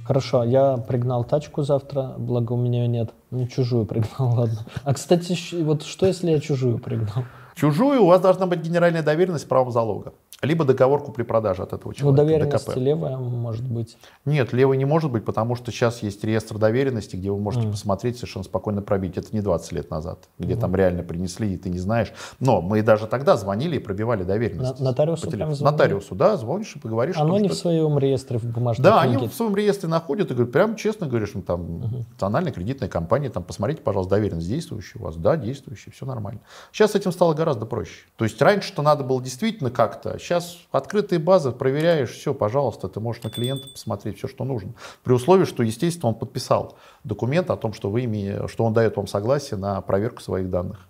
Хорошо, 0.05 0.43
я 0.43 0.77
пригнал 0.77 1.23
тачку 1.23 1.63
завтра, 1.63 2.15
благо 2.17 2.53
у 2.53 2.57
меня 2.57 2.83
ее 2.83 2.87
нет. 2.89 3.13
Не 3.31 3.47
чужую 3.47 3.85
пригнал, 3.85 4.33
ладно. 4.37 4.59
А, 4.83 4.93
кстати, 4.93 5.37
вот 5.63 5.83
что, 5.83 6.05
если 6.05 6.31
я 6.31 6.39
чужую 6.39 6.77
пригнал? 6.77 7.23
Чужую 7.55 8.03
у 8.03 8.07
вас 8.07 8.19
должна 8.19 8.45
быть 8.45 8.59
генеральная 8.61 9.03
доверенность 9.03 9.47
правом 9.47 9.71
залога. 9.71 10.13
Либо 10.43 10.65
договор 10.65 11.01
купли-продажи 11.01 11.63
от 11.63 11.71
этого 11.71 11.89
Ну, 11.91 11.93
человека. 11.93 12.23
доверенность 12.23 12.65
ДКП. 12.67 12.77
левая 12.77 13.17
может 13.17 13.63
быть. 13.65 13.97
Нет, 14.25 14.51
левый 14.51 14.77
не 14.77 14.83
может 14.83 15.09
быть, 15.09 15.23
потому 15.23 15.55
что 15.55 15.71
сейчас 15.71 16.03
есть 16.03 16.21
реестр 16.25 16.57
доверенности, 16.57 17.15
где 17.15 17.31
вы 17.31 17.39
можете 17.39 17.67
посмотреть, 17.69 18.17
совершенно 18.17 18.43
спокойно 18.43 18.81
пробить. 18.81 19.17
Это 19.17 19.29
не 19.31 19.39
20 19.41 19.71
лет 19.71 19.89
назад, 19.89 20.27
где 20.37 20.57
там 20.57 20.75
реально 20.75 21.03
принесли, 21.03 21.53
и 21.53 21.57
ты 21.57 21.69
не 21.69 21.79
знаешь. 21.79 22.11
Но 22.41 22.61
мы 22.61 22.81
даже 22.81 23.07
тогда 23.07 23.37
звонили 23.37 23.77
и 23.77 23.79
пробивали 23.79 24.23
доверенность. 24.23 24.79
На- 24.79 24.89
нотариусу 24.91 25.31
прям 25.31 25.53
звонили? 25.55 25.63
Нотариусу, 25.63 26.15
да, 26.15 26.35
звонишь 26.35 26.75
и 26.75 26.79
поговоришь. 26.79 27.15
Оно 27.17 27.33
том, 27.35 27.41
не 27.43 27.47
что 27.47 27.55
в 27.55 27.59
своем 27.61 27.97
реестре 27.97 28.37
в 28.37 28.43
бумажной 28.43 28.83
Да, 28.83 28.99
они 29.01 29.13
книге. 29.15 29.29
в 29.29 29.33
своем 29.33 29.55
реестре 29.55 29.87
находят 29.87 30.29
и 30.29 30.33
говорят, 30.33 30.51
прям 30.51 30.75
честно 30.75 31.07
говоришь, 31.07 31.31
ну, 31.35 31.41
там, 31.41 31.79
национальная 32.11 32.51
кредитная 32.51 32.89
компания, 32.89 33.29
там, 33.29 33.43
посмотрите, 33.43 33.81
пожалуйста, 33.81 34.15
доверенность 34.15 34.47
действующая 34.49 34.99
у 34.99 35.03
вас. 35.03 35.15
Да, 35.15 35.37
действующая, 35.37 35.91
все 35.91 36.05
нормально. 36.05 36.41
Сейчас 36.73 36.91
с 36.91 36.95
этим 36.95 37.13
стало 37.13 37.33
гораздо 37.33 37.65
проще. 37.65 38.01
То 38.17 38.25
есть 38.25 38.41
раньше-то 38.41 38.81
надо 38.81 39.05
было 39.05 39.21
действительно 39.21 39.71
как-то, 39.71 40.19
сейчас 40.33 40.57
открытые 40.71 41.19
базы, 41.19 41.51
проверяешь, 41.51 42.11
все, 42.11 42.33
пожалуйста, 42.33 42.87
ты 42.87 42.99
можешь 42.99 43.23
на 43.23 43.29
клиента 43.29 43.67
посмотреть 43.67 44.17
все, 44.17 44.27
что 44.27 44.43
нужно. 44.43 44.73
При 45.03 45.13
условии, 45.13 45.45
что, 45.45 45.63
естественно, 45.63 46.09
он 46.09 46.15
подписал 46.15 46.75
документ 47.03 47.49
о 47.51 47.57
том, 47.57 47.73
что, 47.73 47.89
вы 47.89 48.01
ими, 48.01 48.47
что 48.47 48.63
он 48.65 48.73
дает 48.73 48.97
вам 48.97 49.07
согласие 49.07 49.59
на 49.59 49.81
проверку 49.81 50.21
своих 50.21 50.49
данных. 50.49 50.87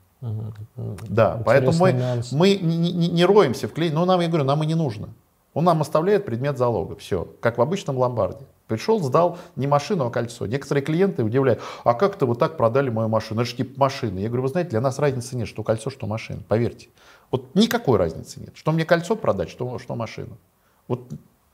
Да, 1.10 1.42
поэтому 1.46 1.78
мы, 1.78 1.92
нюанс. 1.92 2.32
мы 2.32 2.56
не, 2.56 2.78
не- 2.94 3.10
не 3.10 3.26
роемся 3.26 3.68
в 3.68 3.74
клей, 3.74 3.92
но 3.92 4.06
нам, 4.06 4.22
я 4.22 4.28
говорю, 4.30 4.46
нам 4.46 4.64
и 4.64 4.66
не 4.66 4.76
нужно. 4.76 5.10
Он 5.54 5.66
нам 5.66 5.82
оставляет 5.82 6.26
предмет 6.26 6.58
залога, 6.58 6.96
все, 6.96 7.28
как 7.42 7.58
в 7.58 7.62
обычном 7.62 7.98
ломбарде. 7.98 8.46
Пришел, 8.68 9.00
сдал 9.02 9.38
не 9.56 9.68
машину, 9.68 10.06
а 10.06 10.10
кольцо. 10.10 10.48
Некоторые 10.48 10.84
клиенты 10.84 11.24
удивляют, 11.24 11.62
а 11.84 11.94
как 11.94 12.16
то 12.16 12.26
вы 12.26 12.36
так 12.36 12.58
продали 12.58 12.90
мою 12.90 13.10
машину? 13.10 13.42
Это 13.42 13.50
же 13.50 13.58
типа 13.58 13.80
машины. 13.80 14.20
Я 14.20 14.30
говорю, 14.30 14.44
вы 14.44 14.48
знаете, 14.50 14.72
для 14.72 14.82
нас 14.82 14.98
разницы 14.98 15.36
нет, 15.36 15.48
что 15.48 15.62
кольцо, 15.62 15.90
что 15.90 16.08
машина, 16.08 16.40
поверьте. 16.48 16.88
Вот 17.34 17.56
никакой 17.56 17.98
разницы 17.98 18.40
нет. 18.40 18.52
Что 18.54 18.72
мне 18.72 18.86
кольцо 18.86 19.16
продать, 19.16 19.50
что, 19.50 19.80
что 19.80 19.96
машину. 19.96 20.38
Вот 20.88 21.02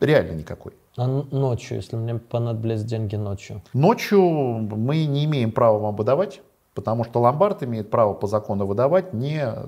реально 0.01 0.33
никакой. 0.33 0.73
А 0.97 1.07
ночью, 1.07 1.77
если 1.77 1.95
мне 1.95 2.15
понадобились 2.15 2.83
деньги 2.83 3.15
ночью. 3.15 3.61
Ночью 3.73 4.21
мы 4.21 5.05
не 5.05 5.23
имеем 5.23 5.53
права 5.53 5.79
вам 5.79 5.95
выдавать, 5.95 6.41
потому 6.73 7.05
что 7.05 7.21
ломбард 7.21 7.63
имеет 7.63 7.89
право 7.89 8.13
по 8.13 8.27
закону 8.27 8.67
выдавать 8.67 9.13
не 9.13 9.41
э, 9.41 9.63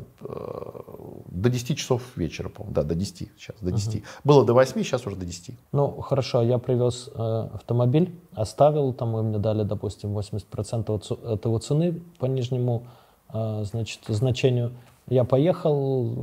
до 1.27 1.49
10 1.49 1.77
часов 1.77 2.01
вечера, 2.17 2.49
по-моему, 2.49 2.75
да, 2.75 2.83
до 2.83 2.93
10 2.93 3.31
сейчас, 3.37 3.55
до 3.61 3.71
10. 3.71 4.03
Было 4.25 4.43
до 4.43 4.53
8, 4.53 4.83
сейчас 4.83 5.07
уже 5.07 5.15
до 5.15 5.25
10. 5.25 5.57
Ну, 5.71 6.01
хорошо, 6.01 6.41
я 6.41 6.57
привез 6.57 7.09
э, 7.15 7.47
автомобиль, 7.53 8.19
оставил, 8.33 8.91
там 8.91 9.13
вы 9.13 9.23
мне 9.23 9.37
дали, 9.37 9.63
допустим, 9.63 10.17
80% 10.17 10.93
от 10.93 11.23
этого 11.23 11.57
цены 11.61 12.01
по 12.19 12.25
нижнему, 12.25 12.85
э, 13.33 13.63
значит, 13.63 14.01
значению. 14.09 14.73
Я 15.07 15.23
поехал, 15.23 16.13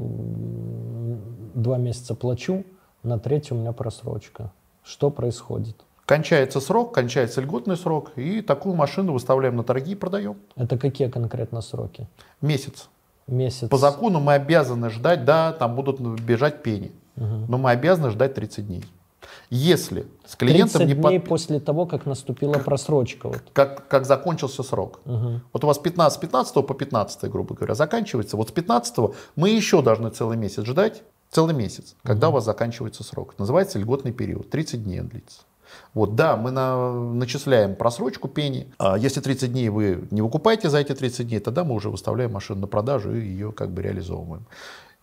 два 1.55 1.79
месяца 1.79 2.15
плачу, 2.15 2.65
на 3.03 3.19
третий 3.19 3.55
у 3.55 3.57
меня 3.57 3.73
просрочка. 3.73 4.53
Что 4.83 5.11
происходит? 5.11 5.77
Кончается 6.07 6.61
срок, 6.61 6.95
кончается 6.95 7.43
льготный 7.43 7.77
срок, 7.77 8.13
и 8.17 8.41
такую 8.41 8.75
машину 8.75 9.13
выставляем 9.13 9.57
на 9.57 9.63
торги 9.63 9.93
и 9.93 9.95
продаем. 9.95 10.37
Это 10.57 10.79
какие 10.79 11.09
конкретно 11.09 11.61
сроки? 11.61 12.09
Месяц. 12.41 12.89
Месяц? 13.27 13.69
По 13.69 13.77
закону 13.77 14.19
мы 14.19 14.33
обязаны 14.33 14.89
ждать, 14.89 15.27
да, 15.27 15.53
там 15.53 15.75
будут 15.75 16.01
бежать 16.01 16.63
пени, 16.63 16.93
но 17.17 17.59
мы 17.59 17.73
обязаны 17.73 18.11
ждать 18.11 18.35
30 18.35 18.67
дней. 18.67 18.85
Если 19.51 20.07
с 20.27 20.37
30 20.37 20.39
клиентом 20.39 20.87
не 20.87 20.95
дней 20.95 21.19
подпи- 21.19 21.27
после 21.29 21.59
того, 21.61 21.87
как 21.87 22.05
наступила 22.07 22.55
просрочка. 22.59 23.29
Вот. 23.29 23.43
как, 23.53 23.89
как 23.89 24.05
закончился 24.07 24.63
срок. 24.63 25.01
Вот 25.05 25.65
у 25.65 25.67
вас 25.67 25.79
15, 25.79 26.19
с 26.19 26.21
15 26.21 26.67
по 26.67 26.75
15, 26.75 27.31
грубо 27.31 27.55
говоря, 27.55 27.75
заканчивается. 27.75 28.37
Вот 28.37 28.49
с 28.51 28.53
15 28.53 29.15
мы 29.37 29.49
еще 29.51 29.81
должны 29.83 30.11
целый 30.11 30.37
месяц 30.37 30.65
ждать, 30.65 31.03
целый 31.31 31.55
месяц, 31.55 31.95
когда 32.03 32.29
у 32.29 32.33
вас 32.33 32.45
заканчивается 32.45 33.03
срок. 33.05 33.35
Называется 33.39 33.79
льготный 33.79 34.13
период, 34.13 34.51
30 34.51 34.85
дней 34.85 35.01
он 35.01 35.09
длится. 35.09 35.41
Вот, 35.95 36.15
да, 36.15 36.37
мы 36.37 36.51
на- 36.51 36.93
начисляем 37.13 37.75
просрочку 37.77 38.27
пени. 38.29 38.73
А 38.79 38.97
если 38.99 39.21
30 39.21 39.53
дней 39.53 39.69
вы 39.69 40.07
не 40.11 40.23
выкупаете 40.23 40.71
за 40.71 40.79
эти 40.79 40.95
30 40.95 41.29
дней, 41.29 41.41
тогда 41.41 41.65
мы 41.65 41.75
уже 41.75 41.91
выставляем 41.91 42.33
машину 42.33 42.61
на 42.61 42.67
продажу 42.67 43.15
и 43.15 43.21
ее 43.21 43.53
как 43.53 43.71
бы 43.71 43.83
реализовываем. 43.83 44.47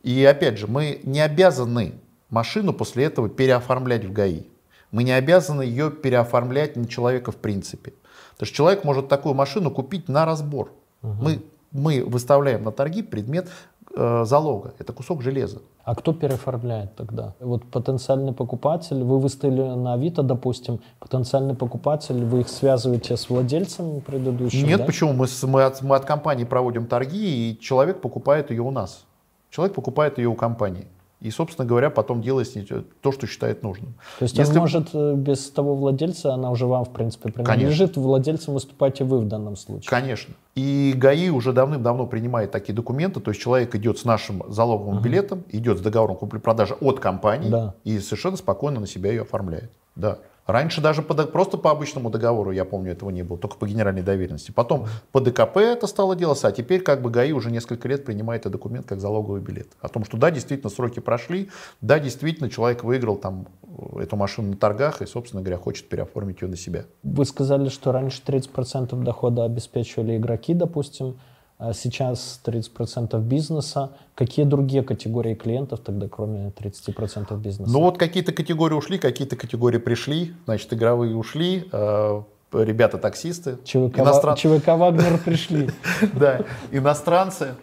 И 0.04 0.24
опять 0.26 0.58
же, 0.58 0.68
мы 0.68 1.00
не 1.04 1.20
обязаны 1.22 1.94
машину 2.36 2.74
после 2.74 3.06
этого 3.06 3.30
переоформлять 3.30 4.06
в 4.06 4.12
ГАИ. 4.12 4.44
Мы 4.92 5.04
не 5.04 5.14
обязаны 5.14 5.64
ее 5.64 5.90
переоформлять 5.90 6.76
на 6.76 6.88
человека 6.88 7.32
в 7.32 7.38
принципе. 7.38 7.94
Потому 8.34 8.48
что 8.48 8.56
человек 8.56 8.84
может 8.84 9.08
такую 9.08 9.34
машину 9.34 9.72
купить 9.72 10.10
на 10.10 10.26
разбор. 10.26 10.72
Мы, 11.02 11.42
мы 11.72 12.04
выставляем 12.04 12.64
на 12.64 12.72
торги 12.72 13.04
предмет 13.04 13.48
э, 13.96 14.24
залога. 14.26 14.74
Это 14.80 14.92
кусок 14.92 15.22
железа. 15.22 15.62
А 15.84 15.96
кто 15.96 16.14
переоформляет 16.14 16.96
тогда? 16.96 17.36
Вот 17.40 17.64
потенциальный 17.66 18.34
покупатель, 18.34 19.04
вы 19.04 19.20
выставили 19.20 19.62
на 19.62 19.94
Авито, 19.94 20.24
допустим, 20.24 20.80
потенциальный 21.00 21.56
покупатель, 21.56 22.26
вы 22.26 22.42
их 22.42 22.50
связываете 22.50 23.16
с 23.16 23.30
владельцем 23.30 24.02
предыдущим, 24.02 24.68
Нет, 24.68 24.80
да? 24.80 24.86
почему? 24.86 25.14
Мы, 25.14 25.28
мы, 25.44 25.64
от, 25.64 25.82
мы 25.84 25.96
от 25.96 26.06
компании 26.06 26.44
проводим 26.44 26.88
торги, 26.88 27.52
и 27.52 27.60
человек 27.60 28.02
покупает 28.02 28.50
ее 28.50 28.64
у 28.64 28.72
нас. 28.72 29.06
Человек 29.52 29.76
покупает 29.76 30.18
ее 30.18 30.28
у 30.28 30.36
компании. 30.36 30.88
И, 31.26 31.32
собственно 31.32 31.68
говоря, 31.68 31.90
потом 31.90 32.22
делает 32.22 32.48
с 32.48 32.54
ней 32.56 32.68
то, 33.02 33.12
что 33.12 33.26
считает 33.26 33.64
нужным. 33.64 33.96
То 34.20 34.24
есть 34.26 34.38
Если- 34.38 34.60
может 34.60 34.90
э, 34.94 35.16
без 35.16 35.50
того 35.50 35.76
владельца, 35.76 36.36
она 36.36 36.52
уже 36.52 36.68
вам, 36.68 36.86
в 36.86 36.92
принципе, 36.94 37.32
принадлежит, 37.32 37.98
владельцем 37.98 38.54
выступаете 38.54 39.06
вы 39.06 39.18
в 39.22 39.26
данном 39.28 39.56
случае. 39.56 39.90
Конечно. 39.90 40.36
И 40.54 40.94
ГАИ 40.96 41.30
уже 41.30 41.52
давным-давно 41.52 42.06
принимает 42.06 42.52
такие 42.52 42.76
документы, 42.76 43.22
то 43.22 43.32
есть 43.32 43.42
человек 43.42 43.74
идет 43.74 43.98
с 43.98 44.06
нашим 44.06 44.44
залоговым 44.50 45.02
билетом, 45.02 45.44
идет 45.50 45.80
с 45.80 45.82
договором 45.82 46.16
купли-продажи 46.16 46.76
от 46.80 47.00
компании 47.00 47.50
Да. 47.50 47.74
и 47.84 47.98
совершенно 47.98 48.38
спокойно 48.38 48.80
на 48.80 48.86
себя 48.88 49.10
ее 49.10 49.24
оформляет. 49.24 49.72
Да. 49.96 50.20
Раньше 50.46 50.80
даже 50.80 51.02
по 51.02 51.16
просто 51.26 51.58
по 51.58 51.72
обычному 51.72 52.10
договору, 52.10 52.52
я 52.52 52.66
помню, 52.66 52.92
этого 52.92 53.10
не 53.10 53.24
было, 53.24 53.38
только 53.38 53.58
по 53.58 53.68
генеральной 53.68 54.04
доверенности. 54.04 54.52
Потом 54.52 54.86
по 55.12 55.20
ДКП 55.20 55.58
это 55.58 55.88
стало 55.88 56.16
делаться, 56.16 56.48
а 56.48 56.52
теперь 56.52 56.82
как 56.82 57.02
бы 57.02 57.10
ГАИ 57.10 57.32
уже 57.32 57.50
несколько 57.50 57.88
лет 57.88 58.06
принимает 58.06 58.42
этот 58.42 58.54
документ 58.54 58.86
как 58.86 59.00
залоговый 59.00 59.42
билет. 59.42 59.70
О 59.82 59.90
том, 59.90 60.06
что 60.06 60.18
да, 60.18 60.30
действительно 60.30 60.70
сроки 60.70 61.00
прошли, 61.00 61.50
да, 61.82 62.00
действительно 62.00 62.50
человек 62.50 62.84
выиграл 62.84 63.16
там 63.16 63.48
э, 63.64 64.04
эту 64.04 64.18
машину 64.18 64.50
на 64.50 64.58
торгах 64.58 65.02
и, 65.02 65.08
собственно 65.08 65.42
говоря, 65.42 65.58
хочет 65.58 65.90
переоформить 65.90 66.42
ее 66.42 66.48
на 66.48 66.58
себя. 66.58 66.86
Вы 67.02 67.26
сказали, 67.26 67.70
что 67.70 67.92
раньше 67.92 68.22
30% 68.24 69.02
дохода 69.04 69.46
обеспечивали 69.46 70.18
игроки, 70.18 70.54
допустим. 70.54 71.18
А 71.58 71.72
сейчас 71.74 72.42
30% 72.44 73.18
бизнеса. 73.22 73.92
Какие 74.14 74.46
другие 74.46 74.84
категории 74.84 75.36
клиентов 75.36 75.80
тогда, 75.80 76.10
кроме 76.10 76.50
30% 76.50 77.38
бизнеса? 77.38 77.72
Ну 77.72 77.80
вот 77.82 77.98
какие-то 77.98 78.34
категории 78.34 78.76
ушли, 78.76 78.98
какие-то 78.98 79.38
категории 79.38 79.78
пришли. 79.78 80.34
Значит, 80.46 80.74
игровые 80.74 81.16
ушли, 81.16 81.70
э, 81.72 82.22
ребята-таксисты. 82.52 83.58
ЧВК, 83.64 84.00
иностран- 84.00 84.36
ЧВК 84.36 84.68
Вагнер 84.70 85.18
пришли. 85.20 85.70
Да, 86.14 86.42
иностранцы. 86.72 87.56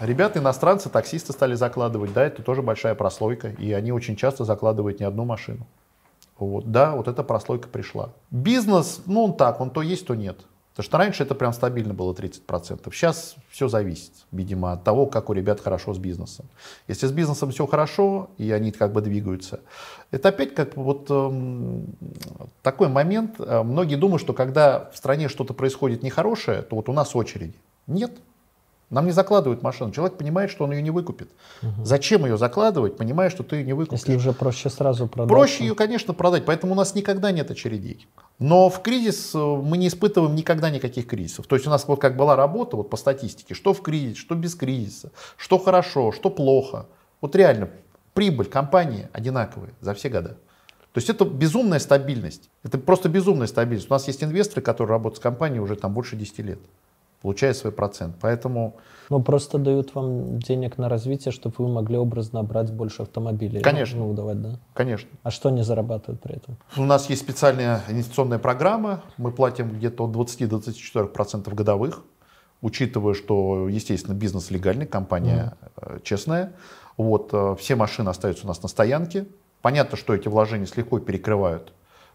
Ребята, 0.00 0.38
иностранцы, 0.38 0.88
таксисты 0.88 1.32
стали 1.32 1.54
закладывать, 1.54 2.12
да, 2.12 2.24
это 2.24 2.42
тоже 2.42 2.62
большая 2.62 2.94
прослойка, 2.94 3.48
и 3.48 3.72
они 3.72 3.92
очень 3.92 4.16
часто 4.16 4.44
закладывают 4.44 5.00
не 5.00 5.06
одну 5.06 5.24
машину. 5.24 5.66
Вот, 6.38 6.70
да, 6.70 6.94
вот 6.94 7.08
эта 7.08 7.22
прослойка 7.22 7.68
пришла. 7.68 8.10
Бизнес, 8.30 9.00
ну 9.06 9.24
он 9.24 9.34
так, 9.36 9.60
он 9.60 9.70
то 9.70 9.80
есть, 9.80 10.06
то 10.06 10.14
нет. 10.14 10.40
Потому 10.76 10.88
что 10.90 10.98
раньше 10.98 11.22
это 11.22 11.34
прям 11.34 11.54
стабильно 11.54 11.94
было 11.94 12.12
30%. 12.12 12.92
Сейчас 12.92 13.36
все 13.48 13.66
зависит, 13.66 14.12
видимо, 14.30 14.72
от 14.72 14.84
того, 14.84 15.06
как 15.06 15.30
у 15.30 15.32
ребят 15.32 15.58
хорошо 15.58 15.94
с 15.94 15.98
бизнесом. 15.98 16.44
Если 16.86 17.06
с 17.06 17.12
бизнесом 17.12 17.50
все 17.50 17.66
хорошо, 17.66 18.28
и 18.36 18.50
они 18.50 18.72
как 18.72 18.92
бы 18.92 19.00
двигаются, 19.00 19.60
это 20.10 20.28
опять 20.28 20.54
как 20.54 20.76
вот 20.76 21.06
эм, 21.08 21.86
такой 22.60 22.88
момент. 22.88 23.36
Э, 23.38 23.62
Многие 23.62 23.96
думают, 23.96 24.20
что 24.20 24.34
когда 24.34 24.90
в 24.92 24.98
стране 24.98 25.30
что-то 25.30 25.54
происходит 25.54 26.02
нехорошее, 26.02 26.60
то 26.60 26.76
вот 26.76 26.90
у 26.90 26.92
нас 26.92 27.16
очереди. 27.16 27.54
Нет. 27.86 28.12
Нам 28.88 29.06
не 29.06 29.12
закладывают 29.12 29.62
машину. 29.62 29.90
Человек 29.90 30.16
понимает, 30.16 30.50
что 30.50 30.64
он 30.64 30.72
ее 30.72 30.80
не 30.80 30.90
выкупит. 30.90 31.28
Зачем 31.82 32.24
ее 32.24 32.38
закладывать, 32.38 32.96
понимая, 32.96 33.30
что 33.30 33.42
ты 33.42 33.56
ее 33.56 33.64
не 33.64 33.72
выкупишь? 33.72 34.00
Если 34.00 34.16
уже 34.16 34.32
проще 34.32 34.70
сразу 34.70 35.08
продать. 35.08 35.28
Проще 35.28 35.64
ее, 35.64 35.74
конечно, 35.74 36.14
продать, 36.14 36.44
поэтому 36.44 36.72
у 36.72 36.76
нас 36.76 36.94
никогда 36.94 37.32
нет 37.32 37.50
очередей. 37.50 38.06
Но 38.38 38.68
в 38.68 38.82
кризис 38.82 39.34
э, 39.34 39.38
мы 39.38 39.78
не 39.78 39.88
испытываем 39.88 40.34
никогда 40.34 40.70
никаких 40.70 41.06
кризисов. 41.06 41.46
То 41.46 41.56
есть 41.56 41.66
у 41.66 41.70
нас 41.70 41.88
вот 41.88 42.00
как 42.00 42.16
была 42.16 42.36
работа 42.36 42.76
вот 42.76 42.90
по 42.90 42.96
статистике, 42.96 43.54
что 43.54 43.72
в 43.72 43.80
кризис, 43.80 44.18
что 44.18 44.34
без 44.34 44.54
кризиса, 44.54 45.10
что 45.36 45.58
хорошо, 45.58 46.12
что 46.12 46.28
плохо. 46.28 46.86
Вот 47.20 47.34
реально 47.34 47.70
прибыль 48.12 48.46
компании 48.46 49.08
одинаковая 49.12 49.70
за 49.80 49.94
все 49.94 50.10
года. 50.10 50.36
То 50.92 50.98
есть 50.98 51.10
это 51.10 51.24
безумная 51.24 51.78
стабильность. 51.78 52.48
Это 52.62 52.78
просто 52.78 53.08
безумная 53.08 53.46
стабильность. 53.46 53.90
У 53.90 53.92
нас 53.92 54.06
есть 54.06 54.22
инвесторы, 54.22 54.62
которые 54.62 54.92
работают 54.92 55.18
с 55.18 55.20
компанией 55.20 55.60
уже 55.60 55.76
там 55.76 55.92
больше 55.92 56.16
10 56.16 56.38
лет, 56.38 56.58
получая 57.26 57.54
свой 57.54 57.72
процент. 57.72 58.14
Поэтому 58.20 58.76
Ну, 59.10 59.20
просто 59.20 59.58
дают 59.58 59.96
вам 59.96 60.38
денег 60.38 60.78
на 60.78 60.88
развитие, 60.88 61.32
чтобы 61.32 61.56
вы 61.58 61.66
могли 61.66 61.96
образно 61.96 62.44
брать 62.44 62.72
больше 62.72 63.02
автомобилей. 63.02 63.60
Конечно. 63.62 63.98
Ну, 63.98 64.10
выдавать, 64.10 64.40
да? 64.40 64.60
Конечно. 64.74 65.08
А 65.24 65.32
что 65.32 65.48
они 65.48 65.62
зарабатывают 65.62 66.20
при 66.20 66.36
этом? 66.36 66.56
У 66.76 66.84
нас 66.84 67.10
есть 67.10 67.22
специальная 67.22 67.82
инвестиционная 67.88 68.38
программа. 68.38 69.02
Мы 69.18 69.32
платим 69.32 69.70
где-то 69.70 70.04
от 70.04 70.12
20 70.12 70.48
до 70.48 70.58
24% 70.58 71.52
годовых, 71.52 72.04
учитывая, 72.62 73.14
что, 73.14 73.68
естественно, 73.68 74.14
бизнес 74.14 74.52
легальный, 74.52 74.86
компания 74.86 75.56
э, 75.82 75.98
честная. 76.04 76.52
Вот, 76.96 77.30
э, 77.32 77.56
все 77.58 77.74
машины 77.74 78.08
остаются 78.10 78.44
у 78.44 78.48
нас 78.48 78.62
на 78.62 78.68
стоянке. 78.68 79.26
Понятно, 79.62 79.96
что 79.96 80.14
эти 80.14 80.28
вложения 80.28 80.66
с 80.66 80.76
лихвой 80.76 81.00
перекрывают 81.00 81.72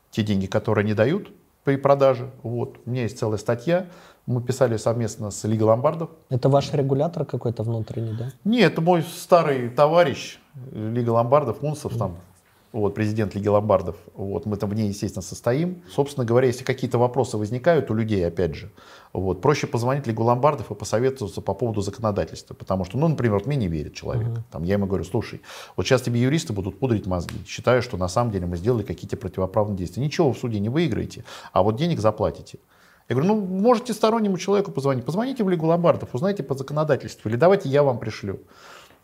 те 0.09 0.23
деньги, 0.23 0.45
которые 0.45 0.83
они 0.83 0.93
дают 0.93 1.33
при 1.63 1.75
продаже. 1.75 2.29
Вот. 2.43 2.77
У 2.85 2.89
меня 2.89 3.03
есть 3.03 3.19
целая 3.19 3.37
статья. 3.37 3.87
Мы 4.25 4.41
писали 4.41 4.77
совместно 4.77 5.31
с 5.31 5.43
Лигой 5.43 5.67
ломбардов. 5.67 6.09
Это 6.29 6.47
ваш 6.47 6.71
регулятор 6.73 7.25
какой-то 7.25 7.63
внутренний, 7.63 8.13
да? 8.17 8.31
Нет, 8.43 8.73
это 8.73 8.81
мой 8.81 9.03
старый 9.03 9.69
товарищ 9.69 10.39
э, 10.71 10.91
Лига 10.93 11.09
ломбардов, 11.09 11.61
Мунцев 11.61 11.97
там, 11.97 12.17
вот, 12.71 12.95
президент 12.95 13.35
Лиги 13.35 13.47
ломбардов. 13.47 13.97
Вот, 14.13 14.45
мы 14.45 14.55
там 14.55 14.69
в 14.69 14.73
ней, 14.73 14.87
естественно, 14.87 15.21
состоим. 15.21 15.81
Собственно 15.91 16.25
говоря, 16.25 16.47
если 16.47 16.63
какие-то 16.63 16.97
вопросы 16.97 17.37
возникают 17.37 17.91
у 17.91 17.93
людей, 17.93 18.25
опять 18.25 18.55
же, 18.55 18.71
вот, 19.11 19.41
проще 19.41 19.67
позвонить 19.67 20.07
Лигу 20.07 20.23
ломбардов 20.23 20.71
и 20.71 20.75
посоветоваться 20.75 21.41
по 21.41 21.53
поводу 21.53 21.81
законодательства. 21.81 22.53
Потому 22.53 22.85
что, 22.85 22.97
ну, 22.97 23.07
например, 23.07 23.35
вот 23.35 23.45
мне 23.45 23.57
не 23.57 23.67
верит 23.67 23.93
человек. 23.93 24.29
Там, 24.51 24.63
я 24.63 24.75
ему 24.75 24.85
говорю, 24.85 25.03
слушай, 25.03 25.41
вот 25.75 25.85
сейчас 25.85 26.01
тебе 26.03 26.21
юристы 26.21 26.53
будут 26.53 26.79
пудрить 26.79 27.07
мозги. 27.07 27.35
Считаю, 27.45 27.81
что 27.81 27.97
на 27.97 28.07
самом 28.07 28.31
деле 28.31 28.45
мы 28.45 28.55
сделали 28.55 28.83
какие-то 28.83 29.17
противоправные 29.17 29.77
действия. 29.77 30.03
Ничего 30.03 30.31
в 30.31 30.37
суде 30.37 30.59
не 30.59 30.69
выиграете, 30.69 31.25
а 31.51 31.63
вот 31.63 31.75
денег 31.75 31.99
заплатите. 31.99 32.59
Я 33.09 33.15
говорю, 33.15 33.33
ну, 33.33 33.41
можете 33.41 33.93
стороннему 33.93 34.37
человеку 34.37 34.71
позвонить. 34.71 35.05
Позвоните 35.05 35.43
в 35.43 35.49
Лигу 35.49 35.65
ломбардов, 35.65 36.09
узнайте 36.13 36.43
по 36.43 36.55
законодательству. 36.55 37.29
Или 37.29 37.35
давайте 37.37 37.69
я 37.69 37.83
вам 37.83 37.99
пришлю. 37.99 38.39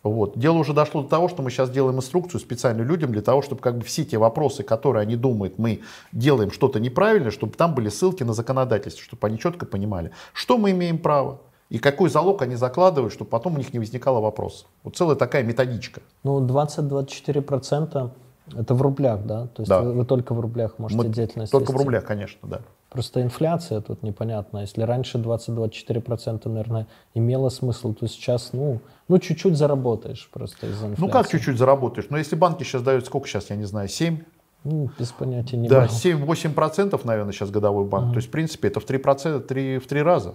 Вот. 0.04 0.38
Дело 0.38 0.58
уже 0.58 0.74
дошло 0.74 1.02
до 1.02 1.10
того, 1.10 1.28
что 1.28 1.41
мы 1.41 1.50
сейчас 1.50 1.70
делаем 1.70 1.98
инструкцию 1.98 2.39
специальную 2.39 2.88
людям 2.88 3.12
для 3.12 3.22
того, 3.22 3.41
чтобы 3.41 3.62
как 3.62 3.78
бы 3.78 3.84
все 3.84 4.06
те 4.06 4.18
вопросы, 4.18 4.64
которые 4.64 5.02
они 5.02 5.16
думают, 5.16 5.58
мы 5.58 5.82
делаем 6.12 6.52
что-то 6.52 6.80
неправильно, 6.80 7.32
чтобы 7.32 7.54
там 7.54 7.74
были 7.76 7.89
ссылки 7.89 8.24
на 8.24 8.34
законодательство, 8.34 9.04
чтобы 9.04 9.28
они 9.28 9.38
четко 9.39 9.66
понимали, 9.66 10.12
что 10.34 10.58
мы 10.58 10.72
имеем 10.72 11.00
право 11.00 11.41
и 11.70 11.80
какой 11.80 12.10
залог 12.10 12.41
они 12.41 12.56
закладывают, 12.56 13.12
чтобы 13.12 13.30
потом 13.30 13.56
у 13.56 13.58
них 13.58 13.74
не 13.74 13.80
возникало 13.80 14.22
вопросов. 14.22 14.68
Вот 14.84 14.95
целая 14.95 15.18
такая 15.18 15.43
методичка. 15.43 16.02
Ну, 16.24 16.39
20-24% 16.45 18.12
это 18.56 18.74
в 18.74 18.82
рублях, 18.82 19.26
да? 19.26 19.48
То 19.48 19.62
есть 19.64 19.70
Да. 19.70 19.82
вы, 19.82 19.93
вы 19.93 20.06
только 20.06 20.34
в 20.34 20.39
рублях 20.39 20.80
можете 20.80 21.02
Мы 21.02 21.10
деятельность 21.14 21.52
только 21.52 21.72
в 21.72 21.74
вести. 21.74 21.84
рублях, 21.84 22.06
конечно, 22.06 22.48
да. 22.48 22.62
Просто 22.90 23.22
инфляция 23.22 23.82
тут 23.82 24.02
непонятна. 24.04 24.60
Если 24.60 24.82
раньше 24.82 25.18
20-24%, 25.18 26.48
наверное, 26.48 26.88
имело 27.14 27.50
смысл, 27.50 27.94
то 27.94 28.08
сейчас, 28.08 28.54
ну, 28.54 28.80
ну 29.10 29.20
чуть-чуть 29.20 29.58
заработаешь 29.58 30.30
просто 30.32 30.68
из-за 30.68 30.86
инфляции. 30.88 31.02
Ну 31.02 31.10
как 31.10 31.28
чуть-чуть 31.30 31.58
заработаешь? 31.58 32.08
Но 32.10 32.18
если 32.18 32.36
банки 32.36 32.64
сейчас 32.64 32.82
дают, 32.84 33.06
сколько 33.06 33.28
сейчас, 33.28 33.50
я 33.50 33.56
не 33.58 33.66
знаю, 33.66 33.90
7? 33.90 34.20
Ну, 34.64 34.90
без 34.98 35.12
понятия 35.12 35.58
не 35.58 35.68
Да, 35.68 35.82
могу. 35.82 35.94
7-8%, 35.94 37.00
наверное, 37.04 37.34
сейчас 37.34 37.52
годовой 37.52 37.86
банк. 37.86 38.12
То 38.14 38.18
есть, 38.18 38.30
в 38.30 38.32
принципе, 38.32 38.70
это 38.70 38.80
в 38.80 38.86
3%, 38.86 39.42
три- 39.46 39.78
в 39.80 39.88
три 39.88 40.02
раза. 40.02 40.34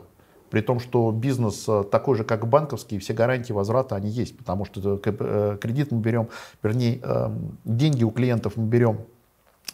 При 0.51 0.61
том, 0.61 0.81
что 0.81 1.11
бизнес 1.11 1.67
э, 1.67 1.83
такой 1.91 2.17
же, 2.17 2.25
как 2.25 2.47
банковский, 2.47 2.99
все 2.99 3.15
гарантии 3.15 3.55
возврата, 3.55 3.97
они 3.97 4.11
есть. 4.11 4.37
Потому 4.37 4.67
что 4.67 4.99
к- 4.99 5.07
э, 5.19 5.57
кредит 5.61 5.91
мы 5.91 6.01
берем, 6.01 6.29
вернее, 6.63 7.01
эм, 7.03 7.57
деньги 7.65 8.05
у 8.05 8.11
клиентов 8.11 8.57
мы 8.57 8.67
берем, 8.67 9.01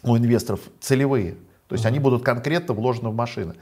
у 0.03 0.15
инвесторов 0.17 0.61
целевые. 0.79 1.35
То 1.69 1.75
есть 1.75 1.85
они 1.85 1.99
будут 1.99 2.23
конкретно 2.23 2.73
вложены 2.73 3.09
в 3.09 3.15
машины. 3.15 3.53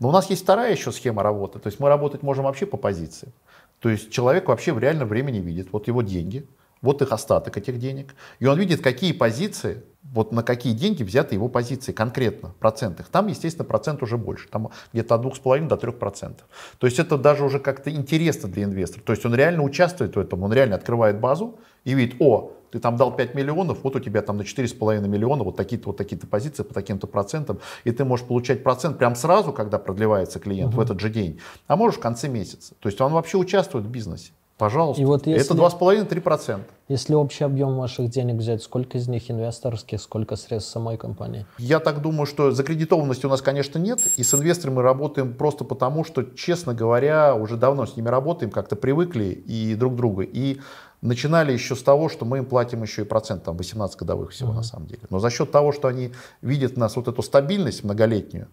Но 0.00 0.08
у 0.08 0.12
нас 0.12 0.28
есть 0.28 0.42
вторая 0.42 0.72
еще 0.72 0.90
схема 0.90 1.22
работы. 1.22 1.60
То 1.60 1.68
есть 1.68 1.78
мы 1.78 1.88
работать 1.88 2.24
можем 2.24 2.44
вообще 2.44 2.66
по 2.66 2.76
позиции. 2.76 3.32
То 3.78 3.88
есть 3.88 4.10
человек 4.10 4.48
вообще 4.48 4.72
в 4.72 4.80
реальном 4.80 5.06
времени 5.08 5.38
видит 5.38 5.68
вот 5.70 5.86
его 5.86 6.02
деньги, 6.02 6.44
вот 6.80 7.00
их 7.02 7.12
остаток 7.12 7.56
этих 7.56 7.78
денег. 7.78 8.16
И 8.40 8.46
он 8.46 8.58
видит, 8.58 8.82
какие 8.82 9.12
позиции, 9.12 9.84
вот 10.02 10.32
на 10.32 10.42
какие 10.42 10.72
деньги 10.72 11.04
взяты 11.04 11.36
его 11.36 11.48
позиции 11.48 11.92
конкретно, 11.92 12.48
в 12.48 12.56
процентах. 12.56 13.06
Там, 13.06 13.28
естественно, 13.28 13.64
процент 13.64 14.02
уже 14.02 14.18
больше. 14.18 14.48
Там 14.48 14.70
где-то 14.92 15.14
от 15.14 15.24
2,5 15.24 15.68
до 15.68 15.76
3 15.76 15.92
процентов. 15.92 16.48
То 16.78 16.88
есть 16.88 16.98
это 16.98 17.16
даже 17.16 17.44
уже 17.44 17.60
как-то 17.60 17.92
интересно 17.92 18.48
для 18.48 18.64
инвестора. 18.64 19.04
То 19.04 19.12
есть 19.12 19.24
он 19.24 19.36
реально 19.36 19.62
участвует 19.62 20.16
в 20.16 20.18
этом, 20.18 20.42
он 20.42 20.52
реально 20.52 20.74
открывает 20.74 21.20
базу 21.20 21.60
и 21.84 21.94
видит, 21.94 22.16
о, 22.18 22.52
ты 22.72 22.78
там 22.80 22.96
дал 22.96 23.14
5 23.14 23.34
миллионов, 23.34 23.84
вот 23.84 23.96
у 23.96 24.00
тебя 24.00 24.22
там 24.22 24.38
на 24.38 24.42
4,5 24.42 25.06
миллиона 25.06 25.44
вот 25.44 25.56
такие-то 25.56 25.90
вот 25.90 25.98
такие-то 25.98 26.26
позиции 26.26 26.62
по 26.62 26.72
таким-то 26.72 27.06
процентам, 27.06 27.60
и 27.84 27.92
ты 27.92 28.04
можешь 28.04 28.26
получать 28.26 28.64
процент 28.64 28.98
прям 28.98 29.14
сразу, 29.14 29.52
когда 29.52 29.78
продлевается 29.78 30.40
клиент 30.40 30.74
в 30.74 30.80
этот 30.80 30.98
же 30.98 31.10
день, 31.10 31.38
а 31.66 31.76
можешь 31.76 31.98
в 31.98 32.02
конце 32.02 32.28
месяца. 32.28 32.74
То 32.80 32.88
есть 32.88 33.00
он 33.00 33.12
вообще 33.12 33.36
участвует 33.36 33.84
в 33.84 33.90
бизнесе. 33.90 34.32
Пожалуйста. 34.62 35.02
И 35.02 35.04
вот 35.04 35.26
если- 35.26 35.44
Это 35.44 35.54
2,5-3%. 35.54 36.60
Если 36.86 37.14
общий 37.14 37.42
объем 37.42 37.76
ваших 37.78 38.08
денег 38.08 38.36
взять, 38.36 38.62
сколько 38.62 38.96
из 38.96 39.08
них 39.08 39.28
инвесторских, 39.28 40.00
сколько 40.00 40.36
средств 40.36 40.70
самой 40.70 40.96
компании? 40.96 41.46
Я 41.58 41.80
так 41.80 42.00
думаю, 42.00 42.26
что 42.26 42.52
закредитованности 42.52 43.26
у 43.26 43.28
нас, 43.28 43.42
конечно, 43.42 43.80
нет. 43.80 43.98
И 44.14 44.22
с 44.22 44.32
инвесторами 44.34 44.76
мы 44.76 44.82
работаем 44.82 45.34
просто 45.34 45.64
потому, 45.64 46.04
что, 46.04 46.22
честно 46.22 46.74
говоря, 46.74 47.34
уже 47.34 47.56
давно 47.56 47.86
с 47.86 47.96
ними 47.96 48.08
работаем, 48.08 48.52
как-то 48.52 48.76
привыкли 48.76 49.24
и 49.24 49.74
друг 49.74 49.96
друга. 49.96 50.22
И 50.22 50.60
начинали 51.00 51.52
еще 51.52 51.74
с 51.74 51.82
того, 51.82 52.08
что 52.08 52.24
мы 52.24 52.38
им 52.38 52.44
платим 52.44 52.82
еще 52.82 53.02
и 53.02 53.04
процент, 53.04 53.42
там 53.42 53.56
18 53.56 53.98
годовых 53.98 54.30
всего 54.30 54.52
на 54.52 54.62
самом 54.62 54.86
деле. 54.86 55.02
Но 55.10 55.18
за 55.18 55.30
счет 55.30 55.50
того, 55.50 55.72
что 55.72 55.88
они 55.88 56.12
видят 56.40 56.74
в 56.74 56.76
нас 56.76 56.94
вот 56.94 57.08
эту 57.08 57.20
стабильность 57.22 57.82
многолетнюю, 57.82 58.46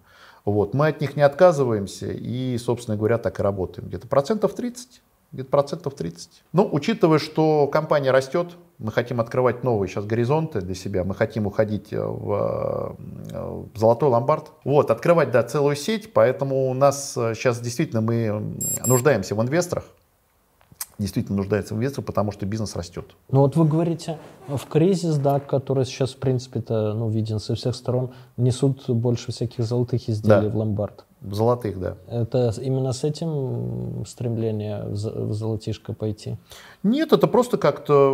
вот, 0.43 0.73
мы 0.73 0.87
от 0.87 1.01
них 1.01 1.15
не 1.15 1.21
отказываемся 1.21 2.07
и, 2.07 2.57
собственно 2.57 2.97
говоря, 2.97 3.19
так 3.19 3.39
и 3.39 3.43
работаем. 3.43 3.89
Где-то 3.89 4.07
процентов 4.07 4.55
30. 4.55 5.03
Где-то 5.31 5.49
процентов 5.49 5.93
30. 5.93 6.43
Ну, 6.53 6.67
учитывая, 6.71 7.19
что 7.19 7.67
компания 7.67 8.09
растет, 8.11 8.57
мы 8.79 8.91
хотим 8.91 9.19
открывать 9.21 9.63
новые 9.63 9.87
сейчас 9.87 10.05
горизонты 10.05 10.61
для 10.61 10.73
себя, 10.73 11.03
мы 11.03 11.13
хотим 11.13 11.45
уходить 11.45 11.93
э, 11.93 12.03
в, 12.03 12.95
э, 13.31 13.63
в 13.73 13.77
золотой 13.77 14.09
ломбард. 14.09 14.51
Вот, 14.63 14.89
открывать, 14.89 15.31
да, 15.31 15.43
целую 15.43 15.75
сеть, 15.75 16.13
поэтому 16.13 16.69
у 16.69 16.73
нас 16.73 17.15
э, 17.15 17.35
сейчас 17.35 17.59
действительно 17.59 18.01
мы 18.01 18.55
нуждаемся 18.87 19.35
в 19.35 19.41
инвесторах, 19.43 19.83
действительно 20.97 21.37
нуждается 21.37 21.75
в 21.75 21.77
инвесторах, 21.77 22.07
потому 22.07 22.31
что 22.31 22.47
бизнес 22.47 22.75
растет. 22.75 23.15
Ну 23.29 23.41
вот 23.41 23.55
вы 23.55 23.65
говорите, 23.65 24.17
в 24.47 24.65
кризис, 24.65 25.17
да, 25.17 25.39
который 25.39 25.85
сейчас, 25.85 26.13
в 26.13 26.17
принципе-то, 26.17 26.93
ну, 26.93 27.09
виден 27.09 27.39
со 27.39 27.53
всех 27.53 27.75
сторон, 27.75 28.13
несут 28.37 28.89
больше 28.89 29.31
всяких 29.31 29.63
золотых 29.63 30.09
изделий 30.09 30.47
Да. 30.47 30.49
в 30.49 30.55
ломбард. 30.55 31.05
Золотых, 31.21 31.79
да. 31.79 31.95
Это 32.07 32.53
именно 32.61 32.93
с 32.93 33.03
этим 33.03 34.05
стремление 34.07 34.85
в 34.85 34.93
зо- 34.93 35.25
в 35.25 35.33
золотишко 35.33 35.93
пойти? 35.93 36.37
Нет, 36.81 37.11
это 37.11 37.27
просто 37.27 37.57
как-то, 37.57 38.09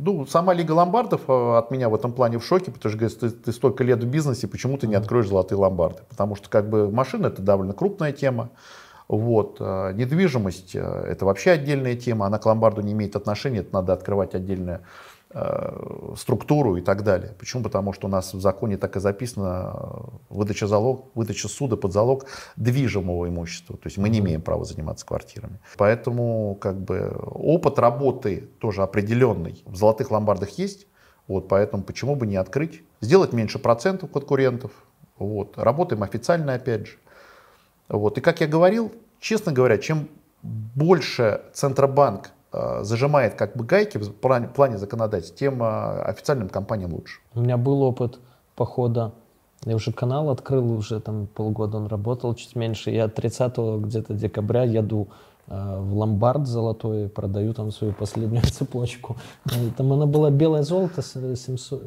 ну, 0.00 0.26
сама 0.26 0.52
Лига 0.52 0.72
ломбардов 0.72 1.22
э, 1.28 1.56
от 1.56 1.70
меня 1.70 1.88
в 1.88 1.94
этом 1.94 2.12
плане 2.12 2.38
в 2.38 2.44
шоке, 2.44 2.72
потому 2.72 2.90
что 2.90 2.98
говорит, 2.98 3.18
ты, 3.18 3.30
ты 3.30 3.52
столько 3.52 3.84
лет 3.84 4.04
в 4.04 4.06
бизнесе, 4.06 4.48
почему 4.48 4.76
ты 4.76 4.86
не 4.86 4.96
откроешь 4.96 5.28
золотые 5.28 5.58
ломбарды? 5.58 6.00
Потому 6.10 6.36
что 6.36 6.50
как 6.50 6.68
бы 6.68 6.90
машина 6.90 7.28
это 7.28 7.40
довольно 7.40 7.72
крупная 7.72 8.12
тема. 8.12 8.50
Вот. 9.08 9.56
э, 9.58 9.92
Недвижимость 9.94 10.76
э,– 10.76 10.78
это 11.08 11.24
вообще 11.24 11.52
отдельная 11.52 11.96
тема, 11.96 12.26
она 12.26 12.38
к 12.38 12.44
ломбарду 12.44 12.82
не 12.82 12.92
имеет 12.92 13.16
отношения, 13.16 13.60
это 13.60 13.72
надо 13.72 13.94
открывать 13.94 14.34
отдельную 14.34 14.76
э, 14.76 14.82
структуру 16.16 16.76
и 16.76 16.80
так 16.80 17.04
далее. 17.04 17.34
Почему? 17.38 17.62
Потому 17.62 17.92
что 17.92 18.08
у 18.08 18.10
нас 18.10 18.34
в 18.34 18.40
законе 18.40 18.76
так 18.76 18.96
и 18.96 19.00
записано 19.00 19.72
э, 19.74 19.88
выдача, 20.28 20.66
залог, 20.66 21.06
выдача 21.14 21.48
суда 21.48 21.76
под 21.76 21.92
залог 21.92 22.26
движимого 22.56 23.28
имущества. 23.28 23.76
То 23.76 23.86
есть 23.86 23.96
мы 23.96 24.08
не 24.08 24.18
имеем 24.18 24.42
права 24.42 24.64
заниматься 24.64 25.06
квартирами. 25.06 25.60
Поэтому 25.76 26.56
как 26.60 26.80
бы 26.80 27.16
опыт 27.30 27.78
работы 27.78 28.48
тоже 28.58 28.82
определенный 28.82 29.62
в 29.66 29.76
золотых 29.76 30.10
ломбардах 30.10 30.50
есть. 30.58 30.88
Вот, 31.28 31.46
поэтому 31.46 31.84
почему 31.84 32.16
бы 32.16 32.26
не 32.26 32.34
открыть? 32.34 32.82
Сделать 33.00 33.32
меньше 33.32 33.60
процентов 33.60 34.10
конкурентов. 34.10 34.72
Вот. 35.16 35.56
Работаем 35.56 36.02
официально 36.02 36.54
опять 36.54 36.88
же. 36.88 36.96
Вот. 37.88 38.18
И 38.18 38.20
как 38.20 38.40
я 38.40 38.48
говорил, 38.48 38.90
честно 39.20 39.52
говоря, 39.52 39.78
чем 39.78 40.08
больше 40.42 41.42
Центробанк 41.52 42.26
э, 42.26 42.30
зажимает 42.82 43.34
как 43.34 43.56
бы 43.56 43.64
гайки 43.64 43.98
в 43.98 44.10
плане, 44.12 44.78
законодательства, 44.78 45.38
тем 45.38 45.62
э, 45.62 46.02
официальным 46.02 46.48
компаниям 46.48 46.92
лучше. 46.94 47.20
У 47.34 47.40
меня 47.40 47.56
был 47.56 47.82
опыт 47.82 48.18
похода. 48.56 49.12
Я 49.64 49.76
уже 49.76 49.92
канал 49.92 50.30
открыл, 50.30 50.72
уже 50.72 51.00
там 51.00 51.26
полгода 51.26 51.76
он 51.76 51.86
работал, 51.86 52.34
чуть 52.34 52.56
меньше. 52.56 52.90
Я 52.90 53.08
30 53.08 53.58
где-то 53.80 54.14
декабря 54.14 54.64
еду 54.64 55.08
э, 55.46 55.78
в 55.80 55.96
ломбард 55.96 56.46
золотой, 56.46 57.08
продаю 57.08 57.52
там 57.54 57.70
свою 57.70 57.92
последнюю 57.92 58.42
цепочку. 58.50 59.16
Там 59.76 59.92
она 59.92 60.06
была 60.06 60.30
белое 60.30 60.62
золото, 60.62 61.02
с- 61.02 61.36
700, 61.36 61.82
э, 61.82 61.86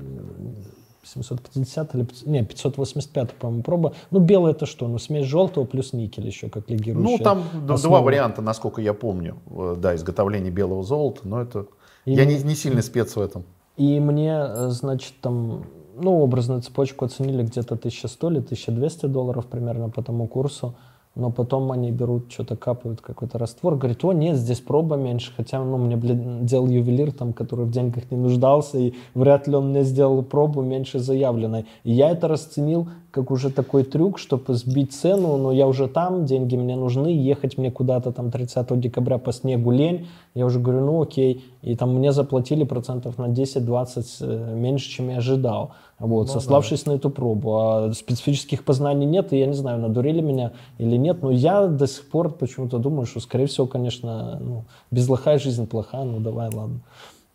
750 1.03 1.95
или 1.95 2.03
500 2.03 2.27
не, 2.27 2.43
585, 2.43 3.31
по-моему, 3.33 3.63
проба. 3.63 3.93
Ну, 4.11 4.19
белое 4.19 4.51
это 4.51 4.65
что? 4.65 4.87
Ну, 4.87 4.97
смесь 4.99 5.25
желтого 5.25 5.65
плюс 5.65 5.93
никель 5.93 6.25
еще, 6.25 6.49
как 6.49 6.69
легирующая 6.69 7.17
Ну, 7.17 7.23
там 7.23 7.43
д- 7.53 7.59
два 7.67 7.75
основа. 7.75 8.01
варианта, 8.01 8.41
насколько 8.41 8.81
я 8.81 8.93
помню, 8.93 9.37
э, 9.51 9.75
да, 9.77 9.95
изготовления 9.95 10.49
белого 10.51 10.83
золота, 10.83 11.21
но 11.23 11.41
это... 11.41 11.65
И 12.05 12.13
я 12.13 12.25
мы- 12.25 12.33
не, 12.33 12.43
не 12.43 12.55
сильный 12.55 12.83
спец 12.83 13.15
в 13.15 13.21
этом. 13.21 13.43
И 13.77 13.99
мне, 13.99 14.31
э, 14.37 14.67
значит, 14.69 15.13
там, 15.21 15.65
ну, 15.95 16.21
образную 16.21 16.61
цепочку 16.61 17.05
оценили 17.05 17.43
где-то 17.43 17.75
1100 17.75 18.29
или 18.31 18.39
1200 18.39 19.05
долларов 19.07 19.45
примерно 19.47 19.89
по 19.89 20.01
тому 20.03 20.27
курсу. 20.27 20.75
Но 21.15 21.29
потом 21.29 21.71
они 21.71 21.91
берут, 21.91 22.31
что-то 22.31 22.55
капают, 22.55 23.01
какой-то 23.01 23.37
раствор. 23.37 23.75
Говорит, 23.75 24.03
о, 24.03 24.13
нет, 24.13 24.35
здесь 24.35 24.59
проба 24.59 24.95
меньше. 24.95 25.31
Хотя, 25.37 25.63
ну, 25.63 25.77
мне, 25.77 25.95
блин, 25.95 26.45
делал 26.45 26.67
ювелир, 26.67 27.11
там, 27.11 27.33
который 27.33 27.65
в 27.65 27.71
деньгах 27.71 28.09
не 28.09 28.17
нуждался, 28.17 28.79
и 28.79 28.93
вряд 29.13 29.47
ли 29.47 29.55
он 29.55 29.69
мне 29.69 29.83
сделал 29.83 30.23
пробу 30.23 30.63
меньше 30.63 30.97
заявленной. 30.97 31.67
И 31.83 31.91
я 31.91 32.09
это 32.09 32.27
расценил 32.27 32.87
как 33.11 33.29
уже 33.29 33.51
такой 33.51 33.83
трюк, 33.83 34.17
чтобы 34.17 34.55
сбить 34.55 34.91
цену, 34.91 35.37
но 35.37 35.51
я 35.51 35.67
уже 35.67 35.87
там, 35.87 36.25
деньги 36.25 36.55
мне 36.55 36.75
нужны, 36.75 37.09
ехать 37.09 37.59
мне 37.59 37.69
куда-то 37.69 38.11
там 38.11 38.31
30 38.31 38.79
декабря 38.79 39.19
по 39.19 39.31
снегу 39.31 39.69
лень. 39.69 40.07
Я 40.33 40.47
уже 40.47 40.59
говорю, 40.59 40.83
ну 40.83 41.01
окей. 41.03 41.45
И 41.63 41.75
там 41.75 41.95
мне 41.95 42.11
заплатили 42.11 42.65
процентов 42.65 43.17
на 43.17 43.29
10-20 43.29 44.05
э, 44.19 44.53
меньше, 44.53 44.89
чем 44.89 45.09
я 45.09 45.17
ожидал. 45.17 45.71
Вот, 45.97 46.29
сославшись 46.29 46.85
на 46.85 46.91
эту 46.93 47.09
пробу. 47.09 47.57
А 47.57 47.93
специфических 47.93 48.65
познаний 48.65 49.05
нет, 49.05 49.31
и 49.31 49.39
я 49.39 49.45
не 49.45 49.53
знаю, 49.53 49.79
надурили 49.79 50.19
меня 50.19 50.51
или 50.77 50.97
нет, 50.97 51.23
но 51.23 51.31
я 51.31 51.67
до 51.67 51.87
сих 51.87 52.09
пор 52.09 52.33
почему-то 52.33 52.79
думаю, 52.79 53.05
что, 53.05 53.21
скорее 53.21 53.45
всего, 53.45 53.65
конечно, 53.65 54.39
ну, 54.41 54.65
без 54.91 55.07
лоха 55.07 55.37
жизнь 55.37 55.65
плоха, 55.65 56.03
ну 56.03 56.19
давай, 56.19 56.49
ладно. 56.53 56.81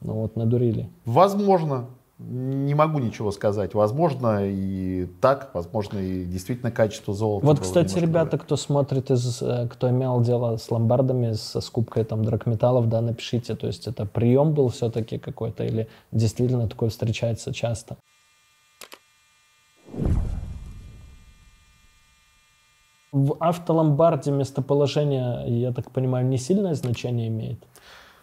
Ну 0.03 0.13
вот, 0.13 0.37
надурили. 0.37 0.91
Возможно, 1.07 1.87
не 2.19 2.75
могу 2.75 2.99
ничего 2.99 3.31
сказать. 3.31 3.75
Возможно 3.75 4.41
и 4.43 5.07
так, 5.21 5.51
возможно 5.55 5.99
и 5.99 6.25
действительно 6.25 6.73
качество 6.73 7.15
золота. 7.15 7.47
Вот, 7.47 7.61
кстати, 7.61 7.97
ребята, 7.99 8.31
другое. 8.33 8.45
кто 8.45 8.57
смотрит, 8.57 9.11
из, 9.11 9.41
э, 9.41 9.69
кто 9.69 9.89
имел 9.89 10.21
дело 10.21 10.57
с 10.57 10.71
ломбардами, 10.71 11.35
со 11.35 11.61
скупкой 11.61 12.05
там 12.05 12.25
драгметаллов, 12.25 12.89
да, 12.89 13.01
напишите, 13.01 13.55
то 13.55 13.69
есть 13.69 13.87
это 13.87 14.05
прием 14.05 14.53
был 14.53 14.69
все-таки 14.69 15.19
какой-то 15.19 15.65
или 15.65 15.89
действительно 16.11 16.69
такое 16.69 16.89
встречается 16.89 17.55
часто? 17.55 17.97
В 23.13 23.37
автоломбарде 23.39 24.33
местоположение, 24.33 25.61
я 25.61 25.73
так 25.73 25.91
понимаю, 25.93 26.27
не 26.27 26.37
сильное 26.37 26.75
значение 26.75 27.29
имеет 27.29 27.65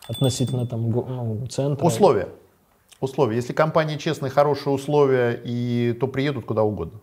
относительно 0.07 0.67
там 0.67 0.91
ну, 0.91 1.47
центра. 1.47 1.83
Условия. 1.85 2.27
Условия. 2.99 3.35
Если 3.35 3.53
компания 3.53 3.97
честная, 3.97 4.29
хорошие 4.29 4.73
условия, 4.73 5.39
и, 5.43 5.95
то 5.99 6.07
приедут 6.07 6.45
куда 6.45 6.63
угодно. 6.63 7.01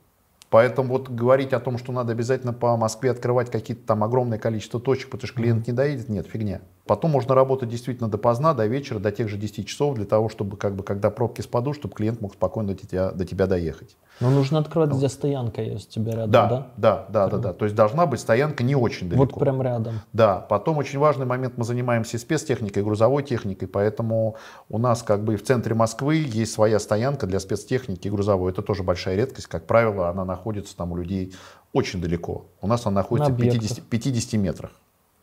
Поэтому 0.53 0.91
вот 0.91 1.09
говорить 1.09 1.55
о 1.55 1.61
том, 1.61 1.79
что 1.79 1.93
надо 1.93 2.13
обязательно 2.13 2.53
по 2.53 2.77
Москве 2.77 3.11
открывать 3.11 3.51
какие-то 3.51 3.87
там 3.87 4.05
огромное 4.05 4.39
количество 4.39 4.79
точек, 4.79 5.09
потому 5.09 5.27
что 5.27 5.37
клиент 5.37 5.67
не 5.67 5.73
доедет, 5.73 6.11
нет, 6.11 6.27
фигня. 6.27 6.61
Потом 6.87 7.13
можно 7.13 7.35
работать 7.35 7.69
действительно 7.69 8.09
допоздна, 8.09 8.55
до 8.55 8.67
вечера, 8.67 8.99
до 8.99 9.13
тех 9.13 9.29
же 9.29 9.37
10 9.37 9.69
часов, 9.69 9.95
для 9.95 10.05
того, 10.05 10.29
чтобы, 10.29 10.57
как 10.57 10.75
бы, 10.75 10.83
когда 10.83 11.11
пробки 11.11 11.41
спадут, 11.41 11.77
чтобы 11.77 11.95
клиент 11.95 12.21
мог 12.21 12.35
спокойно 12.35 12.75
до 12.75 12.87
тебя, 12.87 13.13
до 13.13 13.25
тебя 13.25 13.47
доехать. 13.47 13.97
Но 14.19 14.31
нужно 14.31 14.59
открывать, 14.59 14.91
где 14.91 15.09
стоянка 15.09 15.63
есть 15.63 15.89
у 15.91 15.93
тебя 15.93 16.13
рядом, 16.13 16.31
Да, 16.31 16.49
да? 16.49 16.67
да, 16.77 17.07
да, 17.09 17.29
да, 17.29 17.39
да. 17.39 17.53
То 17.53 17.67
есть 17.67 17.77
должна 17.77 18.07
быть 18.07 18.19
стоянка 18.19 18.65
не 18.65 18.75
очень 18.75 19.09
далеко. 19.09 19.25
Вот 19.25 19.41
прям 19.41 19.63
рядом. 19.63 20.01
Да, 20.13 20.39
потом 20.39 20.79
очень 20.79 20.99
важный 20.99 21.25
момент, 21.25 21.57
мы 21.57 21.65
занимаемся 21.65 22.17
и 22.17 22.21
спецтехникой, 22.21 22.83
и 22.83 22.85
грузовой 22.85 23.23
техникой, 23.23 23.69
поэтому 23.69 24.37
у 24.69 24.79
нас 24.79 25.05
как 25.05 25.23
бы 25.23 25.37
в 25.37 25.45
центре 25.45 25.75
Москвы 25.77 26.17
есть 26.17 26.53
своя 26.53 26.81
стоянка 26.81 27.29
для 27.29 27.39
спецтехники 27.39 28.09
и 28.09 28.11
грузовой. 28.11 28.51
Это 28.51 28.63
тоже 28.63 28.83
большая 28.83 29.15
редкость, 29.15 29.47
как 29.47 29.67
правило, 29.67 30.09
она 30.09 30.25
находится 30.25 30.77
там 30.77 30.91
у 30.91 30.97
людей 30.97 31.33
очень 31.73 32.01
далеко. 32.01 32.47
У 32.61 32.67
нас 32.67 32.87
она 32.87 32.97
находится 33.03 33.31
На 33.31 33.37
в 33.37 33.41
50, 33.41 33.85
50 33.85 34.33
метрах, 34.41 34.73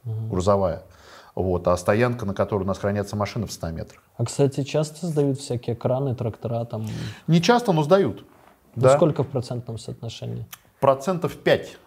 грузовая. 0.05 0.83
Вот, 1.35 1.67
а 1.67 1.77
стоянка, 1.77 2.25
на 2.25 2.33
которой 2.33 2.63
у 2.63 2.67
нас 2.67 2.79
хранятся 2.79 3.15
машины, 3.15 3.45
в 3.45 3.51
100 3.51 3.71
метрах. 3.71 4.03
А, 4.17 4.25
кстати, 4.25 4.63
часто 4.63 5.07
сдают 5.07 5.39
всякие 5.39 5.75
краны, 5.75 6.15
трактора 6.15 6.65
там. 6.65 6.87
Не 7.27 7.41
часто, 7.41 7.71
но 7.71 7.83
сдают. 7.83 8.25
Ну, 8.75 8.83
Да. 8.83 8.95
сколько 8.95 9.23
в 9.23 9.27
процентном 9.27 9.77
соотношении? 9.77 10.45
Процентов 10.79 11.35
5. 11.37 11.77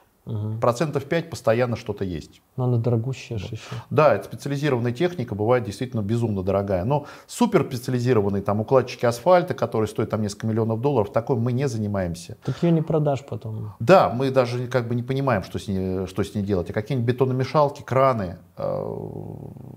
Процентов 0.61 1.05
5 1.05 1.31
постоянно 1.31 1.75
что-то 1.75 2.05
есть. 2.05 2.43
Ну, 2.57 2.64
она 2.64 2.79
дорогущая 2.79 3.39
же 3.39 3.47
еще. 3.47 3.75
Да, 3.91 4.14
это 4.14 4.25
специализированная 4.25 4.93
техника, 4.93 5.35
бывает 5.35 5.64
действительно 5.64 6.01
безумно 6.01 6.45
дорогая. 6.45 6.85
Но 6.85 7.07
супер 7.27 7.64
специализированные 7.64 8.43
там 8.43 8.61
укладчики 8.61 9.05
асфальта, 9.05 9.55
которые 9.55 9.89
стоят 9.89 10.11
там 10.11 10.23
несколько 10.23 10.47
миллионов 10.47 10.81
долларов, 10.81 11.12
такой 11.12 11.37
мы 11.37 11.53
не 11.53 11.66
занимаемся. 11.66 12.37
Так 12.45 12.62
ее 12.62 12.70
не 12.70 12.83
продашь 12.83 13.25
потом. 13.27 13.75
Да, 13.81 14.11
мы 14.11 14.31
даже 14.31 14.68
как 14.68 14.87
бы 14.87 14.95
не 14.95 15.03
понимаем, 15.03 15.43
что 15.43 15.59
с 15.59 15.66
ней, 15.66 16.07
что 16.07 16.23
с 16.23 16.35
ней 16.35 16.43
делать. 16.43 16.70
А 16.70 16.73
какие-нибудь 16.73 17.12
бетономешалки, 17.12 17.83
краны, 17.83 18.39
э, 18.57 18.97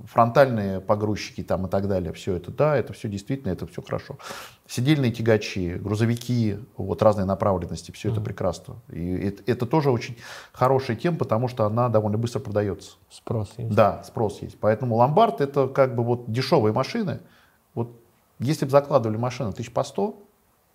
фронтальные 0.05 0.79
погрузчики 0.79 1.41
там 1.41 1.65
и 1.65 1.69
так 1.69 1.87
далее, 1.87 2.13
все 2.13 2.35
это, 2.35 2.51
да, 2.51 2.77
это 2.77 2.93
все 2.93 3.09
действительно, 3.09 3.51
это 3.51 3.65
все 3.65 3.81
хорошо. 3.81 4.17
Сидельные 4.67 5.11
тягачи, 5.11 5.75
грузовики, 5.75 6.57
вот 6.75 7.03
разной 7.03 7.25
направленности, 7.25 7.91
все 7.91 8.11
это 8.11 8.19
прекрасно. 8.19 8.77
И 8.89 9.13
это, 9.13 9.43
это 9.45 9.65
тоже 9.67 9.91
очень 9.91 10.17
хорошая 10.53 10.97
тема, 10.97 11.17
потому 11.17 11.47
что 11.47 11.65
она 11.65 11.87
довольно 11.87 12.17
быстро 12.17 12.39
продается. 12.39 12.93
Спрос 13.11 13.53
есть. 13.57 13.75
Да, 13.75 14.03
спрос 14.03 14.41
есть. 14.41 14.57
Поэтому 14.59 14.95
ломбард 14.95 15.39
это 15.39 15.67
как 15.67 15.95
бы 15.95 16.03
вот 16.03 16.31
дешевые 16.31 16.73
машины. 16.73 17.19
Вот 17.75 17.91
если 18.39 18.65
бы 18.65 18.71
закладывали 18.71 19.17
машины 19.17 19.53
тысяч 19.53 19.71
по 19.71 19.83
100, 19.83 20.17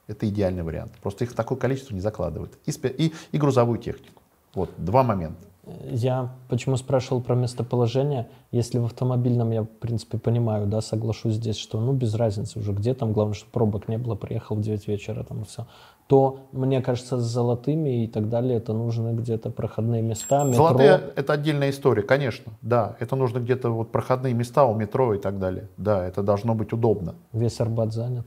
это 0.06 0.28
идеальный 0.28 0.62
вариант. 0.62 0.92
Просто 1.02 1.24
их 1.24 1.34
такое 1.34 1.58
количество 1.58 1.92
не 1.92 2.00
закладывают. 2.00 2.58
И, 2.66 2.70
и, 2.70 3.12
и 3.32 3.38
грузовую 3.38 3.78
технику. 3.78 4.22
Вот, 4.54 4.70
два 4.76 5.02
момента. 5.02 5.46
Я 5.90 6.34
почему 6.48 6.76
спрашивал 6.76 7.20
про 7.20 7.34
местоположение? 7.34 8.28
Если 8.50 8.78
в 8.78 8.84
автомобильном 8.84 9.50
я, 9.50 9.62
в 9.62 9.66
принципе, 9.66 10.18
понимаю, 10.18 10.66
да, 10.66 10.80
соглашусь 10.80 11.34
здесь, 11.34 11.56
что, 11.56 11.80
ну, 11.80 11.92
без 11.92 12.14
разницы 12.14 12.58
уже 12.58 12.72
где 12.72 12.94
там, 12.94 13.12
главное, 13.12 13.34
чтобы 13.34 13.52
пробок 13.52 13.88
не 13.88 13.98
было, 13.98 14.14
приехал 14.14 14.56
в 14.56 14.60
9 14.60 14.88
вечера 14.88 15.22
там 15.24 15.42
и 15.42 15.44
все. 15.44 15.66
То, 16.06 16.48
мне 16.50 16.82
кажется, 16.82 17.18
с 17.18 17.22
золотыми 17.22 18.04
и 18.04 18.08
так 18.08 18.28
далее, 18.28 18.56
это 18.56 18.72
нужны 18.72 19.14
где-то 19.14 19.50
проходные 19.50 20.02
места, 20.02 20.42
метро. 20.42 20.68
Золотые 20.68 21.00
это 21.14 21.32
отдельная 21.34 21.70
история, 21.70 22.02
конечно. 22.02 22.52
Да, 22.62 22.96
это 22.98 23.14
нужно 23.14 23.38
где-то 23.38 23.70
вот 23.70 23.92
проходные 23.92 24.34
места 24.34 24.64
у 24.64 24.74
метро 24.74 25.14
и 25.14 25.18
так 25.18 25.38
далее. 25.38 25.68
Да, 25.76 26.04
это 26.04 26.22
должно 26.22 26.54
быть 26.54 26.72
удобно. 26.72 27.14
Весь 27.32 27.60
Арбат 27.60 27.92
занят. 27.92 28.26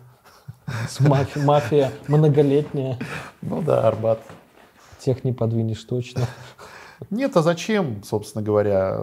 Мафия 1.36 1.91
многолетняя. 2.08 2.98
Ну 3.41 3.62
да, 3.62 3.86
Арбат. 3.86 4.20
Тех 5.00 5.26
не 5.26 5.34
подвинешь 5.34 5.84
точно. 5.84 6.22
Нет, 7.10 7.36
а 7.38 7.41
зачем, 7.41 8.04
собственно 8.04 8.43
говоря, 8.43 8.99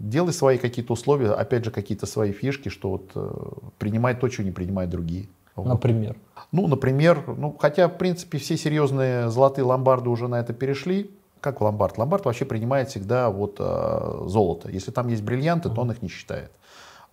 делай 0.00 0.32
свои 0.32 0.58
какие-то 0.58 0.92
условия, 0.92 1.32
опять 1.32 1.64
же, 1.64 1.70
какие-то 1.70 2.06
свои 2.06 2.32
фишки, 2.32 2.68
что 2.68 2.90
вот 2.90 3.10
э, 3.14 3.32
принимай 3.78 4.14
то, 4.14 4.28
чего 4.28 4.44
не 4.44 4.52
принимают 4.52 4.90
другие. 4.90 5.28
Вот. 5.56 5.66
Например. 5.66 6.16
Ну, 6.52 6.66
например, 6.66 7.24
ну, 7.26 7.56
хотя, 7.58 7.88
в 7.88 7.98
принципе, 7.98 8.38
все 8.38 8.56
серьезные 8.56 9.30
золотые 9.30 9.64
ломбарды 9.64 10.10
уже 10.10 10.28
на 10.28 10.40
это 10.40 10.52
перешли. 10.52 11.10
Как 11.40 11.60
ломбард? 11.60 11.98
Ломбард 11.98 12.24
вообще 12.24 12.44
принимает 12.44 12.88
всегда 12.88 13.28
вот 13.30 13.56
э, 13.58 14.22
золото. 14.26 14.70
Если 14.70 14.90
там 14.90 15.08
есть 15.08 15.22
бриллианты, 15.22 15.68
то 15.68 15.80
он 15.80 15.90
их 15.90 16.00
не 16.00 16.08
считает. 16.08 16.50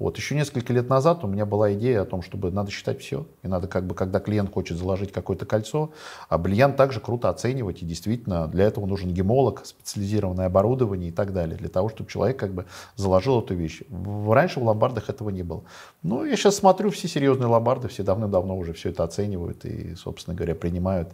Вот 0.01 0.17
еще 0.17 0.33
несколько 0.33 0.73
лет 0.73 0.89
назад 0.89 1.23
у 1.23 1.27
меня 1.27 1.45
была 1.45 1.73
идея 1.73 2.01
о 2.01 2.05
том, 2.05 2.23
чтобы 2.23 2.49
надо 2.49 2.71
считать 2.71 2.99
все. 3.01 3.27
И 3.43 3.47
надо 3.47 3.67
как 3.67 3.85
бы, 3.85 3.93
когда 3.93 4.19
клиент 4.19 4.51
хочет 4.51 4.77
заложить 4.77 5.11
какое-то 5.11 5.45
кольцо, 5.45 5.91
а 6.27 6.39
бриллиант 6.39 6.75
также 6.75 6.99
круто 6.99 7.29
оценивать. 7.29 7.83
И 7.83 7.85
действительно, 7.85 8.47
для 8.47 8.65
этого 8.65 8.87
нужен 8.87 9.13
гемолог, 9.13 9.63
специализированное 9.63 10.47
оборудование 10.47 11.09
и 11.09 11.11
так 11.11 11.33
далее. 11.33 11.55
Для 11.55 11.69
того, 11.69 11.89
чтобы 11.89 12.09
человек 12.09 12.39
как 12.39 12.51
бы 12.51 12.65
заложил 12.95 13.41
эту 13.41 13.53
вещь. 13.53 13.83
Раньше 14.27 14.59
в 14.59 14.63
ломбардах 14.63 15.11
этого 15.11 15.29
не 15.29 15.43
было. 15.43 15.65
Но 16.01 16.25
я 16.25 16.35
сейчас 16.35 16.55
смотрю, 16.55 16.89
все 16.89 17.07
серьезные 17.07 17.47
ломбарды, 17.47 17.87
все 17.87 18.01
давным-давно 18.01 18.57
уже 18.57 18.73
все 18.73 18.89
это 18.89 19.03
оценивают 19.03 19.65
и, 19.65 19.93
собственно 19.93 20.35
говоря, 20.35 20.55
принимают 20.55 21.09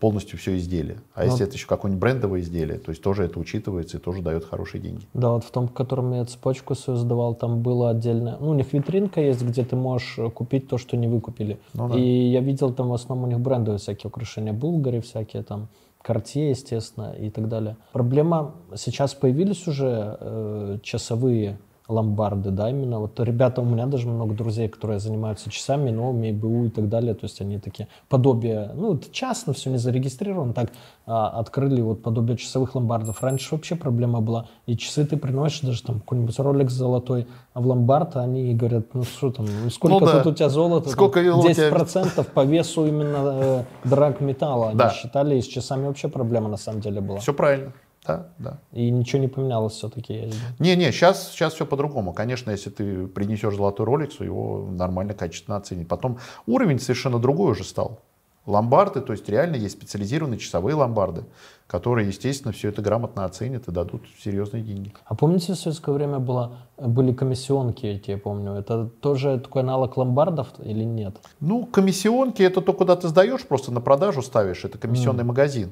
полностью 0.00 0.38
все 0.38 0.56
изделие. 0.58 0.98
А 1.14 1.24
ну, 1.24 1.30
если 1.30 1.46
это 1.46 1.54
еще 1.54 1.66
какое-нибудь 1.66 2.00
брендовое 2.00 2.40
изделие, 2.40 2.78
то 2.78 2.90
есть 2.90 3.02
тоже 3.02 3.24
это 3.24 3.40
учитывается 3.40 3.96
и 3.96 4.00
тоже 4.00 4.22
дает 4.22 4.44
хорошие 4.44 4.80
деньги. 4.80 5.06
Да, 5.14 5.30
вот 5.30 5.44
в 5.44 5.50
том, 5.50 5.68
в 5.68 5.72
котором 5.72 6.12
я 6.12 6.24
цепочку 6.26 6.74
свою 6.74 6.98
сдавал, 6.98 7.34
там 7.34 7.62
было 7.62 7.90
отдельно, 7.90 8.36
ну, 8.38 8.50
у 8.50 8.54
них 8.54 8.72
витринка 8.72 9.20
есть, 9.20 9.42
где 9.42 9.64
ты 9.64 9.74
можешь 9.74 10.18
э, 10.18 10.30
купить 10.30 10.68
то, 10.68 10.76
что 10.76 10.96
не 10.96 11.08
выкупили. 11.08 11.58
Ну, 11.72 11.88
да. 11.88 11.98
И 11.98 12.28
я 12.28 12.40
видел 12.40 12.72
там 12.72 12.88
в 12.88 12.94
основном 12.94 13.28
у 13.28 13.32
них 13.32 13.40
брендовые 13.40 13.78
всякие 13.78 14.08
украшения, 14.08 14.52
Булгари 14.52 15.00
всякие 15.00 15.42
там, 15.42 15.68
Cartier, 16.06 16.50
естественно, 16.50 17.14
и 17.18 17.30
так 17.30 17.48
далее. 17.48 17.76
Проблема, 17.92 18.54
сейчас 18.76 19.14
появились 19.14 19.66
уже 19.66 20.16
э, 20.20 20.78
часовые 20.82 21.58
ломбарды, 21.88 22.50
да, 22.50 22.70
именно. 22.70 23.00
Вот 23.00 23.18
ребята, 23.20 23.60
у 23.60 23.64
меня 23.64 23.86
даже 23.86 24.08
много 24.08 24.34
друзей, 24.34 24.68
которые 24.68 24.98
занимаются 24.98 25.50
часами, 25.50 25.90
новыми, 25.90 26.32
БУ 26.32 26.66
и 26.66 26.70
так 26.70 26.88
далее, 26.88 27.14
то 27.14 27.24
есть 27.24 27.40
они 27.40 27.58
такие 27.58 27.88
подобие, 28.08 28.70
ну, 28.74 28.94
это 28.94 29.10
частно 29.12 29.52
все 29.52 29.70
не 29.70 29.78
зарегистрировано, 29.78 30.52
так 30.52 30.72
а, 31.06 31.28
открыли 31.28 31.80
вот 31.80 32.02
подобие 32.02 32.36
часовых 32.36 32.74
ломбардов. 32.74 33.22
Раньше 33.22 33.54
вообще 33.54 33.76
проблема 33.76 34.20
была, 34.20 34.48
и 34.66 34.76
часы 34.76 35.04
ты 35.04 35.16
приносишь 35.16 35.60
даже 35.60 35.82
там 35.82 36.00
какой-нибудь 36.00 36.38
ролик 36.38 36.70
золотой 36.70 37.26
а 37.54 37.60
в 37.60 37.66
ломбард, 37.66 38.16
они 38.16 38.54
говорят, 38.54 38.92
ну 38.92 39.02
что 39.02 39.30
там, 39.30 39.46
ну, 39.46 39.70
сколько 39.70 40.00
ну, 40.00 40.06
да. 40.06 40.22
тут 40.22 40.32
у 40.32 40.34
тебя 40.34 40.48
золота? 40.50 40.90
Сколько 40.90 41.22
там, 41.22 41.40
10% 41.40 41.70
процентов 41.70 42.26
по 42.26 42.44
весу 42.44 42.86
именно 42.86 43.16
э, 43.40 43.64
драг 43.84 44.20
металла. 44.20 44.68
Они 44.68 44.78
да. 44.78 44.90
считали, 44.90 45.36
и 45.36 45.40
с 45.40 45.46
часами 45.46 45.86
вообще 45.86 46.08
проблема 46.08 46.48
на 46.48 46.58
самом 46.58 46.80
деле 46.80 47.00
была. 47.00 47.18
Все 47.18 47.32
правильно. 47.32 47.72
Да, 48.06 48.26
да. 48.38 48.58
И 48.72 48.90
ничего 48.90 49.20
не 49.20 49.28
поменялось 49.28 49.74
все-таки? 49.74 50.30
Не-не, 50.58 50.92
сейчас, 50.92 51.30
сейчас 51.32 51.54
все 51.54 51.66
по-другому. 51.66 52.12
Конечно, 52.12 52.50
если 52.50 52.70
ты 52.70 53.06
принесешь 53.06 53.56
золотой 53.56 53.86
роликс, 53.86 54.20
его 54.20 54.66
нормально, 54.70 55.14
качественно 55.14 55.56
оценить. 55.56 55.88
Потом 55.88 56.18
уровень 56.46 56.78
совершенно 56.78 57.18
другой 57.18 57.52
уже 57.52 57.64
стал. 57.64 58.00
Ломбарды, 58.46 59.00
то 59.00 59.12
есть 59.12 59.28
реально 59.28 59.56
есть 59.56 59.74
специализированные 59.74 60.38
часовые 60.38 60.76
ломбарды, 60.76 61.24
которые, 61.66 62.06
естественно, 62.06 62.52
все 62.52 62.68
это 62.68 62.80
грамотно 62.80 63.24
оценят 63.24 63.66
и 63.66 63.72
дадут 63.72 64.02
серьезные 64.22 64.62
деньги. 64.62 64.94
А 65.04 65.16
помните, 65.16 65.54
в 65.54 65.56
советское 65.56 65.92
время 65.92 66.20
было, 66.20 66.58
были 66.78 67.12
комиссионки 67.12 67.86
эти, 67.86 68.12
я 68.12 68.18
помню. 68.18 68.52
Это 68.52 68.86
тоже 68.86 69.40
такой 69.40 69.62
аналог 69.62 69.96
ломбардов 69.96 70.46
или 70.62 70.84
нет? 70.84 71.16
Ну, 71.40 71.66
комиссионки 71.66 72.40
это 72.40 72.60
то, 72.60 72.72
куда 72.72 72.94
ты 72.94 73.08
сдаешь, 73.08 73.44
просто 73.44 73.72
на 73.72 73.80
продажу 73.80 74.22
ставишь. 74.22 74.64
Это 74.64 74.78
комиссионный 74.78 75.24
mm. 75.24 75.26
магазин. 75.26 75.70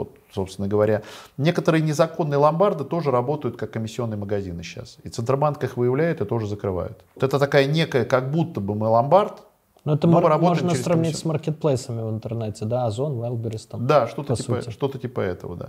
Вот, 0.00 0.16
собственно 0.32 0.66
говоря, 0.66 1.02
некоторые 1.36 1.82
незаконные 1.82 2.38
ломбарды 2.38 2.84
тоже 2.84 3.10
работают 3.10 3.56
как 3.56 3.70
комиссионные 3.70 4.16
магазины 4.16 4.62
сейчас. 4.62 4.96
И 5.02 5.10
Центробанк 5.10 5.62
их 5.62 5.76
выявляет 5.76 6.22
и 6.22 6.24
тоже 6.24 6.46
закрывают. 6.46 7.04
Вот 7.14 7.24
это 7.24 7.38
такая 7.38 7.66
некая, 7.66 8.04
как 8.04 8.30
будто 8.30 8.60
бы 8.60 8.74
мы 8.74 8.88
ломбард, 8.88 9.42
но 9.84 9.94
это 9.94 10.06
но 10.06 10.38
можно 10.38 10.74
сравнить 10.74 11.16
с 11.16 11.24
маркетплейсами 11.24 12.02
в 12.02 12.10
интернете, 12.10 12.64
да, 12.64 12.86
Озон, 12.86 13.12
Wildberries 13.12 13.66
там. 13.68 13.86
Да, 13.86 14.08
что-то 14.08 14.36
типа, 14.36 14.70
что 14.70 14.88
типа 14.88 15.20
этого, 15.20 15.56
да. 15.56 15.68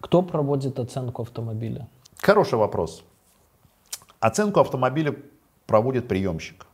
Кто 0.00 0.22
проводит 0.22 0.78
оценку 0.78 1.22
автомобиля? 1.22 1.88
Хороший 2.18 2.58
вопрос. 2.58 3.02
Оценку 4.20 4.60
автомобиля 4.60 5.16
проводит 5.66 6.06
приемщик. 6.06 6.65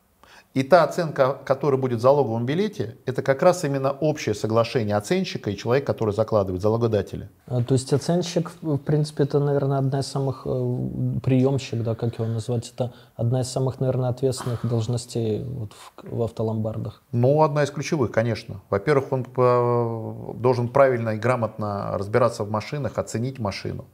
И 0.54 0.62
та 0.62 0.84
оценка, 0.84 1.38
которая 1.44 1.80
будет 1.80 1.98
в 1.98 2.02
залоговом 2.02 2.44
билете, 2.44 2.96
это 3.06 3.22
как 3.22 3.42
раз 3.42 3.64
именно 3.64 3.90
общее 3.90 4.34
соглашение 4.34 4.96
оценщика 4.96 5.50
и 5.50 5.56
человека, 5.56 5.86
который 5.86 6.12
закладывает, 6.12 6.60
залогодателя. 6.60 7.30
А, 7.46 7.62
то 7.62 7.72
есть 7.72 7.90
оценщик, 7.92 8.50
в 8.60 8.76
принципе, 8.76 9.24
это, 9.24 9.40
наверное, 9.40 9.78
одна 9.78 10.00
из 10.00 10.06
самых, 10.06 10.42
э, 10.44 11.20
приемщик, 11.22 11.82
да, 11.82 11.94
как 11.94 12.18
его 12.18 12.28
назвать, 12.28 12.70
это 12.74 12.92
одна 13.16 13.40
из 13.40 13.48
самых, 13.48 13.80
наверное, 13.80 14.10
ответственных 14.10 14.66
должностей 14.66 15.42
вот 15.42 15.72
в, 15.72 16.16
в 16.16 16.22
автоломбардах. 16.22 17.02
Ну, 17.12 17.42
одна 17.42 17.64
из 17.64 17.70
ключевых, 17.70 18.10
конечно. 18.10 18.60
Во-первых, 18.68 19.10
он 19.10 19.24
э, 19.24 20.32
должен 20.34 20.68
правильно 20.68 21.10
и 21.10 21.18
грамотно 21.18 21.96
разбираться 21.96 22.44
в 22.44 22.50
машинах, 22.50 22.98
оценить 22.98 23.38
машину, 23.38 23.86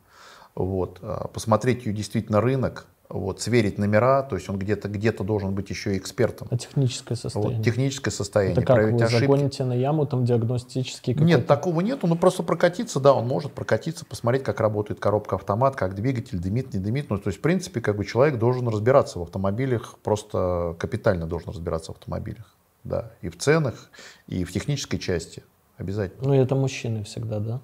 вот, 0.57 0.99
а, 1.03 1.29
посмотреть 1.29 1.87
ее 1.87 1.93
действительно 1.93 2.41
рынок, 2.41 2.87
вот, 3.09 3.41
сверить 3.41 3.79
номера, 3.79 4.23
то 4.23 4.37
есть 4.37 4.49
он 4.49 4.59
где-то 4.59 4.89
где 4.89 5.13
должен 5.13 5.55
быть 5.55 5.71
еще 5.71 5.95
и 5.95 5.99
экспертом. 5.99 6.49
А 6.51 6.59
техническое 6.59 7.17
состояние? 7.17 7.57
Вот, 7.57 7.65
техническое 7.65 8.11
состояние. 8.11 8.59
Это 8.59 8.67
как, 8.67 8.77
вы 8.77 9.03
ошибки. 9.03 9.21
загоните 9.21 9.65
на 9.65 9.73
яму, 9.73 10.07
там 10.07 10.25
диагностический 10.25 11.15
Нет, 11.15 11.47
такого 11.47 11.81
нету, 11.81 12.07
ну 12.07 12.17
просто 12.17 12.43
прокатиться, 12.43 13.01
да, 13.01 13.15
он 13.15 13.27
может 13.27 13.53
прокатиться, 13.53 14.05
посмотреть, 14.05 14.43
как 14.43 14.61
работает 14.61 15.01
коробка-автомат, 15.01 15.75
как 15.75 15.95
двигатель, 15.95 16.39
дымит, 16.39 16.75
не 16.75 16.81
дымит. 16.81 17.09
Ну, 17.09 17.19
то 17.19 17.29
есть, 17.29 17.39
в 17.39 17.43
принципе, 17.43 17.81
как 17.81 17.97
бы 17.97 18.05
человек 18.05 18.39
должен 18.39 18.69
разбираться 18.69 19.19
в 19.19 19.23
автомобилях, 19.23 19.97
просто 20.03 20.77
капитально 20.79 21.27
должен 21.27 21.51
разбираться 21.51 21.93
в 21.93 21.97
автомобилях. 21.97 22.55
Да, 22.85 23.13
и 23.23 23.29
в 23.29 23.39
ценах, 23.39 23.91
и 24.27 24.45
в 24.45 24.53
технической 24.53 24.99
части. 24.99 25.43
Обязательно. 25.79 26.29
Ну, 26.29 26.35
это 26.35 26.55
мужчины 26.55 27.05
всегда, 27.05 27.39
да? 27.39 27.61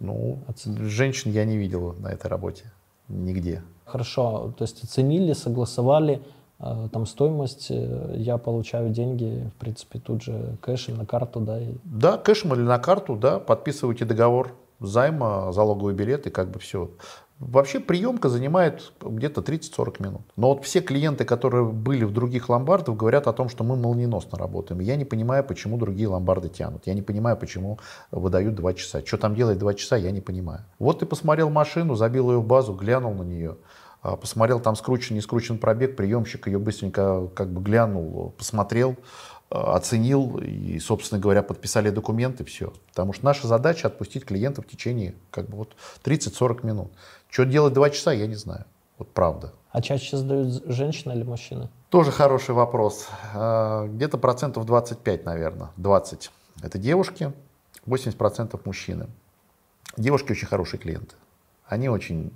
Ну, 0.00 0.42
женщин 0.80 1.30
я 1.30 1.44
не 1.44 1.56
видел 1.56 1.94
на 1.94 2.08
этой 2.08 2.26
работе 2.26 2.72
нигде. 3.08 3.62
Хорошо, 3.84 4.54
то 4.56 4.62
есть 4.62 4.84
оценили, 4.84 5.32
согласовали, 5.32 6.22
э, 6.60 6.88
там 6.92 7.06
стоимость, 7.06 7.66
э, 7.70 8.14
я 8.16 8.38
получаю 8.38 8.90
деньги, 8.90 9.50
в 9.54 9.58
принципе, 9.58 9.98
тут 9.98 10.22
же 10.22 10.56
кэшем 10.60 10.96
на 10.96 11.06
карту, 11.06 11.40
да? 11.40 11.60
И... 11.60 11.74
Да, 11.84 12.16
кэшем 12.16 12.54
или 12.54 12.62
на 12.62 12.78
карту, 12.78 13.16
да, 13.16 13.38
подписываете 13.38 14.04
договор 14.04 14.54
займа, 14.80 15.52
залоговый 15.52 15.94
билет 15.94 16.26
и 16.26 16.30
как 16.30 16.50
бы 16.50 16.58
все. 16.58 16.90
Вообще 17.42 17.80
приемка 17.80 18.28
занимает 18.28 18.92
где-то 19.00 19.40
30-40 19.40 20.02
минут. 20.02 20.22
Но 20.36 20.54
вот 20.54 20.64
все 20.64 20.80
клиенты, 20.80 21.24
которые 21.24 21.64
были 21.64 22.04
в 22.04 22.12
других 22.12 22.48
ломбардах, 22.48 22.96
говорят 22.96 23.26
о 23.26 23.32
том, 23.32 23.48
что 23.48 23.64
мы 23.64 23.74
молниеносно 23.74 24.38
работаем. 24.38 24.80
я 24.80 24.94
не 24.94 25.04
понимаю, 25.04 25.42
почему 25.42 25.76
другие 25.76 26.08
ломбарды 26.08 26.48
тянут. 26.48 26.86
Я 26.86 26.94
не 26.94 27.02
понимаю, 27.02 27.36
почему 27.36 27.80
выдают 28.12 28.54
2 28.54 28.74
часа. 28.74 29.04
Что 29.04 29.18
там 29.18 29.34
делает 29.34 29.58
2 29.58 29.74
часа, 29.74 29.96
я 29.96 30.12
не 30.12 30.20
понимаю. 30.20 30.60
Вот 30.78 31.00
ты 31.00 31.06
посмотрел 31.06 31.50
машину, 31.50 31.96
забил 31.96 32.30
ее 32.30 32.38
в 32.38 32.46
базу, 32.46 32.74
глянул 32.74 33.12
на 33.14 33.24
нее 33.24 33.56
а, 34.02 34.16
посмотрел, 34.16 34.60
там 34.60 34.74
скручен, 34.76 35.14
не 35.14 35.20
скручен 35.20 35.58
пробег, 35.58 35.96
приемщик 35.96 36.48
ее 36.48 36.58
быстренько 36.58 37.28
как 37.34 37.52
бы 37.52 37.60
глянул, 37.60 38.34
посмотрел, 38.36 38.96
а, 38.96 38.96
оценил 39.52 40.38
и, 40.38 40.78
собственно 40.78 41.20
говоря, 41.20 41.42
подписали 41.42 41.90
документы, 41.90 42.44
все. 42.44 42.72
Потому 42.88 43.12
что 43.12 43.24
наша 43.24 43.46
задача 43.46 43.88
отпустить 43.88 44.24
клиента 44.24 44.62
в 44.62 44.66
течение 44.66 45.14
как 45.30 45.48
бы 45.48 45.58
вот 45.58 45.76
30-40 46.04 46.66
минут. 46.66 46.92
Что 47.28 47.44
делать 47.44 47.74
два 47.74 47.90
часа, 47.90 48.12
я 48.12 48.26
не 48.26 48.34
знаю. 48.34 48.64
Вот 48.98 49.10
правда. 49.12 49.52
А 49.70 49.80
чаще 49.82 50.16
сдают 50.16 50.64
женщины 50.66 51.12
или 51.12 51.22
мужчины? 51.22 51.68
Тоже 51.88 52.10
хороший 52.10 52.54
вопрос. 52.54 53.08
А, 53.34 53.86
где-то 53.86 54.18
процентов 54.18 54.66
25, 54.66 55.24
наверное. 55.24 55.70
20. 55.76 56.30
Это 56.62 56.78
девушки, 56.78 57.32
80% 57.86 58.60
мужчины. 58.64 59.08
Девушки 59.96 60.32
очень 60.32 60.46
хорошие 60.46 60.80
клиенты. 60.80 61.14
Они 61.66 61.88
очень 61.88 62.32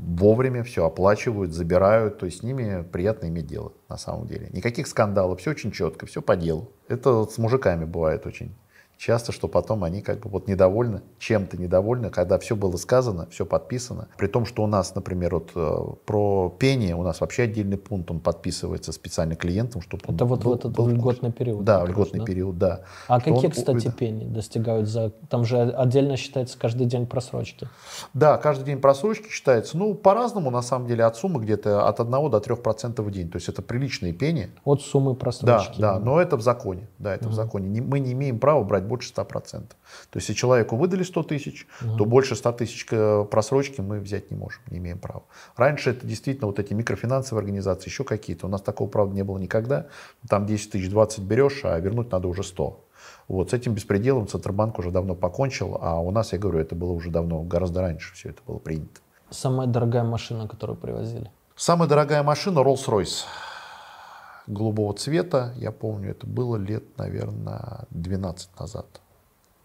вовремя 0.00 0.62
все 0.62 0.86
оплачивают, 0.86 1.52
забирают, 1.52 2.18
то 2.18 2.26
есть 2.26 2.38
с 2.40 2.42
ними 2.42 2.82
приятно 2.82 3.26
иметь 3.26 3.46
дело 3.46 3.72
на 3.88 3.96
самом 3.96 4.26
деле. 4.26 4.48
Никаких 4.52 4.86
скандалов, 4.86 5.40
все 5.40 5.50
очень 5.50 5.72
четко, 5.72 6.06
все 6.06 6.22
по 6.22 6.36
делу. 6.36 6.70
Это 6.88 7.12
вот 7.12 7.32
с 7.32 7.38
мужиками 7.38 7.84
бывает 7.84 8.26
очень 8.26 8.54
часто, 9.00 9.32
что 9.32 9.48
потом 9.48 9.82
они 9.82 10.02
как 10.02 10.20
бы 10.20 10.28
вот 10.28 10.46
недовольны, 10.46 11.00
чем-то 11.18 11.56
недовольны, 11.56 12.10
когда 12.10 12.38
все 12.38 12.54
было 12.54 12.76
сказано, 12.76 13.26
все 13.30 13.46
подписано. 13.46 14.08
При 14.18 14.26
том, 14.26 14.44
что 14.44 14.62
у 14.62 14.66
нас, 14.66 14.94
например, 14.94 15.34
вот 15.34 15.52
э, 15.54 15.78
про 16.04 16.54
пение 16.58 16.94
у 16.94 17.02
нас 17.02 17.22
вообще 17.22 17.44
отдельный 17.44 17.78
пункт, 17.78 18.10
он 18.10 18.20
подписывается 18.20 18.92
специально 18.92 19.36
клиентам, 19.36 19.80
чтобы 19.80 20.04
Это 20.06 20.26
вот 20.26 20.44
был, 20.44 20.52
в 20.52 20.54
этот 20.54 20.72
был 20.72 20.88
льготный 20.88 21.32
период. 21.32 21.64
Да, 21.64 21.82
льготный 21.86 22.20
да? 22.20 22.26
период, 22.26 22.58
да. 22.58 22.80
А 23.08 23.20
какие, 23.20 23.46
он, 23.46 23.50
кстати, 23.50 23.86
да. 23.86 23.92
пени 23.92 24.26
достигают 24.26 24.86
за... 24.86 25.08
Там 25.30 25.46
же 25.46 25.58
отдельно 25.58 26.18
считается 26.18 26.58
каждый 26.58 26.86
день 26.86 27.06
просрочки. 27.06 27.70
Да, 28.12 28.36
каждый 28.36 28.66
день 28.66 28.82
просрочки 28.82 29.30
считается. 29.30 29.78
Ну, 29.78 29.94
по-разному, 29.94 30.50
на 30.50 30.60
самом 30.60 30.86
деле, 30.86 31.04
от 31.04 31.16
суммы 31.16 31.40
где-то 31.40 31.88
от 31.88 32.00
1 32.00 32.10
до 32.10 32.36
3% 32.36 33.00
в 33.00 33.10
день. 33.10 33.30
То 33.30 33.36
есть 33.36 33.48
это 33.48 33.62
приличные 33.62 34.12
пени. 34.12 34.50
От 34.64 34.82
суммы 34.82 35.14
просрочки. 35.14 35.80
Да, 35.80 35.94
да, 35.94 36.00
но 36.00 36.20
это 36.20 36.36
в 36.36 36.42
законе. 36.42 36.86
Да, 36.98 37.14
это 37.14 37.24
угу. 37.24 37.32
в 37.32 37.34
законе. 37.34 37.80
Мы 37.80 38.00
не 38.00 38.12
имеем 38.12 38.38
права 38.38 38.62
брать 38.62 38.89
больше 38.90 39.12
100%. 39.12 39.24
То 39.50 39.66
есть, 40.14 40.28
если 40.28 40.34
человеку 40.34 40.76
выдали 40.76 41.04
100 41.04 41.22
тысяч, 41.22 41.66
угу. 41.80 41.96
то 41.96 42.04
больше 42.04 42.36
100 42.36 42.52
тысяч 42.52 42.86
э, 42.90 43.24
просрочки 43.30 43.80
мы 43.80 44.00
взять 44.00 44.30
не 44.30 44.36
можем, 44.36 44.60
не 44.70 44.78
имеем 44.78 44.98
права. 44.98 45.22
Раньше 45.56 45.90
это 45.90 46.06
действительно 46.06 46.46
вот 46.46 46.58
эти 46.58 46.74
микрофинансовые 46.74 47.40
организации, 47.40 47.88
еще 47.88 48.04
какие-то. 48.04 48.46
У 48.46 48.50
нас 48.50 48.62
такого, 48.62 48.88
правда, 48.88 49.14
не 49.14 49.24
было 49.24 49.38
никогда. 49.38 49.86
Там 50.28 50.46
10 50.46 50.72
тысяч 50.72 50.90
20 50.90 51.20
берешь, 51.20 51.60
а 51.64 51.78
вернуть 51.78 52.10
надо 52.10 52.28
уже 52.28 52.42
100. 52.42 52.84
Вот, 53.28 53.50
с 53.50 53.52
этим 53.52 53.74
беспределом 53.74 54.26
Центробанк 54.26 54.78
уже 54.78 54.90
давно 54.90 55.14
покончил, 55.14 55.78
а 55.80 56.00
у 56.00 56.10
нас, 56.10 56.32
я 56.32 56.38
говорю, 56.38 56.58
это 56.58 56.74
было 56.74 56.92
уже 56.92 57.10
давно, 57.10 57.42
гораздо 57.42 57.80
раньше 57.80 58.14
все 58.14 58.30
это 58.30 58.42
было 58.46 58.58
принято. 58.58 59.00
Самая 59.30 59.68
дорогая 59.68 60.02
машина, 60.02 60.48
которую 60.48 60.76
привозили? 60.76 61.30
Самая 61.54 61.88
дорогая 61.88 62.22
машина 62.22 62.60
Rolls-Royce 62.60 63.24
голубого 64.52 64.92
цвета, 64.94 65.52
я 65.56 65.70
помню, 65.72 66.10
это 66.10 66.26
было 66.26 66.56
лет, 66.56 66.84
наверное, 66.98 67.86
12 67.90 68.48
назад. 68.60 68.86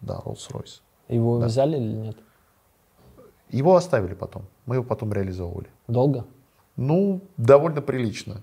Да, 0.00 0.20
Rolls-Royce. 0.24 0.80
Его 1.08 1.38
Да. 1.40 1.46
взяли 1.46 1.76
или 1.76 1.92
нет? 1.96 2.16
Его 3.50 3.76
оставили 3.76 4.14
потом, 4.14 4.42
мы 4.66 4.76
его 4.76 4.84
потом 4.84 5.12
реализовывали. 5.12 5.68
Долго? 5.88 6.24
Ну, 6.76 7.20
довольно 7.36 7.80
прилично. 7.80 8.40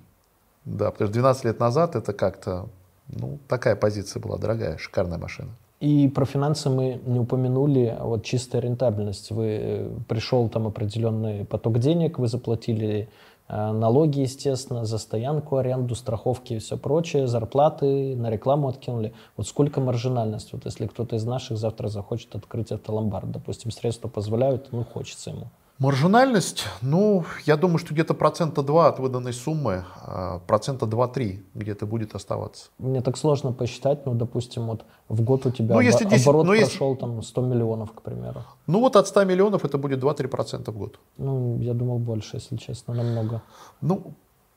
Да, 0.66 0.92
потому 0.92 1.08
что 1.10 1.14
12 1.14 1.46
лет 1.46 1.60
назад 1.60 1.96
это 1.96 2.14
как-то, 2.14 2.70
ну, 3.10 3.38
такая 3.48 3.76
позиция 3.76 4.22
была, 4.22 4.38
дорогая, 4.38 4.78
шикарная 4.78 5.18
машина. 5.18 5.50
И 5.82 6.08
про 6.08 6.24
финансы 6.26 6.70
мы 6.70 7.02
не 7.06 7.20
упомянули, 7.20 7.94
а 8.00 8.06
вот 8.06 8.24
чистая 8.24 8.62
рентабельность. 8.62 9.32
Вы 9.32 9.46
э, 9.62 9.90
пришел 10.08 10.48
там 10.48 10.66
определенный 10.68 11.44
поток 11.44 11.80
денег, 11.80 12.20
вы 12.20 12.30
заплатили 12.30 13.10
налоги, 13.50 14.22
естественно, 14.22 14.86
за 14.86 14.98
стоянку, 14.98 15.58
аренду, 15.58 15.96
страховки 15.96 16.54
и 16.54 16.60
все 16.60 16.78
прочее, 16.78 17.28
зарплаты, 17.28 18.16
на 18.16 18.30
рекламу 18.30 18.68
откинули. 18.68 19.14
Вот 19.38 19.48
сколько 19.48 19.82
маржинальность? 19.82 20.54
Вот 20.54 20.66
если 20.66 20.88
кто-то 20.88 21.16
из 21.16 21.26
наших 21.26 21.58
завтра 21.58 21.88
захочет 21.88 22.36
открыть 22.36 22.72
автоломбард, 22.72 23.32
допустим, 23.32 23.72
средства 23.72 24.08
позволяют, 24.08 24.72
ну, 24.72 24.84
хочется 24.84 25.32
ему. 25.32 25.48
Маржинальность, 25.88 26.64
ну, 26.82 27.26
я 27.46 27.58
думаю, 27.58 27.78
что 27.78 27.94
где-то 27.94 28.14
процента 28.14 28.64
2 28.64 28.88
от 28.88 29.00
выданной 29.00 29.34
суммы, 29.34 29.84
а, 30.02 30.40
процента 30.48 30.86
2-3 30.86 31.44
где-то 31.56 31.86
будет 31.86 32.16
оставаться. 32.16 32.70
Мне 32.80 33.02
так 33.02 33.18
сложно 33.18 33.52
посчитать, 33.52 34.06
ну, 34.06 34.14
допустим, 34.14 34.68
вот 34.68 34.86
в 35.10 35.22
год 35.22 35.46
у 35.46 35.52
тебя 35.52 35.76
Ну, 35.76 35.82
если 35.82 36.06
обо- 36.06 36.10
10 36.12 36.24
оборот 36.26 36.46
ну, 36.46 36.54
если- 36.54 36.78
прошел 36.78 36.96
там 36.96 37.22
100 37.22 37.42
миллионов, 37.42 37.92
к 37.92 38.02
примеру. 38.02 38.44
Ну, 38.66 38.80
вот 38.80 38.96
от 38.96 39.08
100 39.08 39.26
миллионов 39.26 39.66
это 39.66 39.78
будет 39.78 40.00
2-3% 40.00 40.74
в 40.74 40.78
год. 40.78 41.00
Ну, 41.18 41.60
я 41.60 41.74
думал 41.74 42.00
больше, 42.00 42.38
если 42.38 42.56
честно, 42.56 42.94
намного. 42.94 43.42
Ну, 43.82 44.14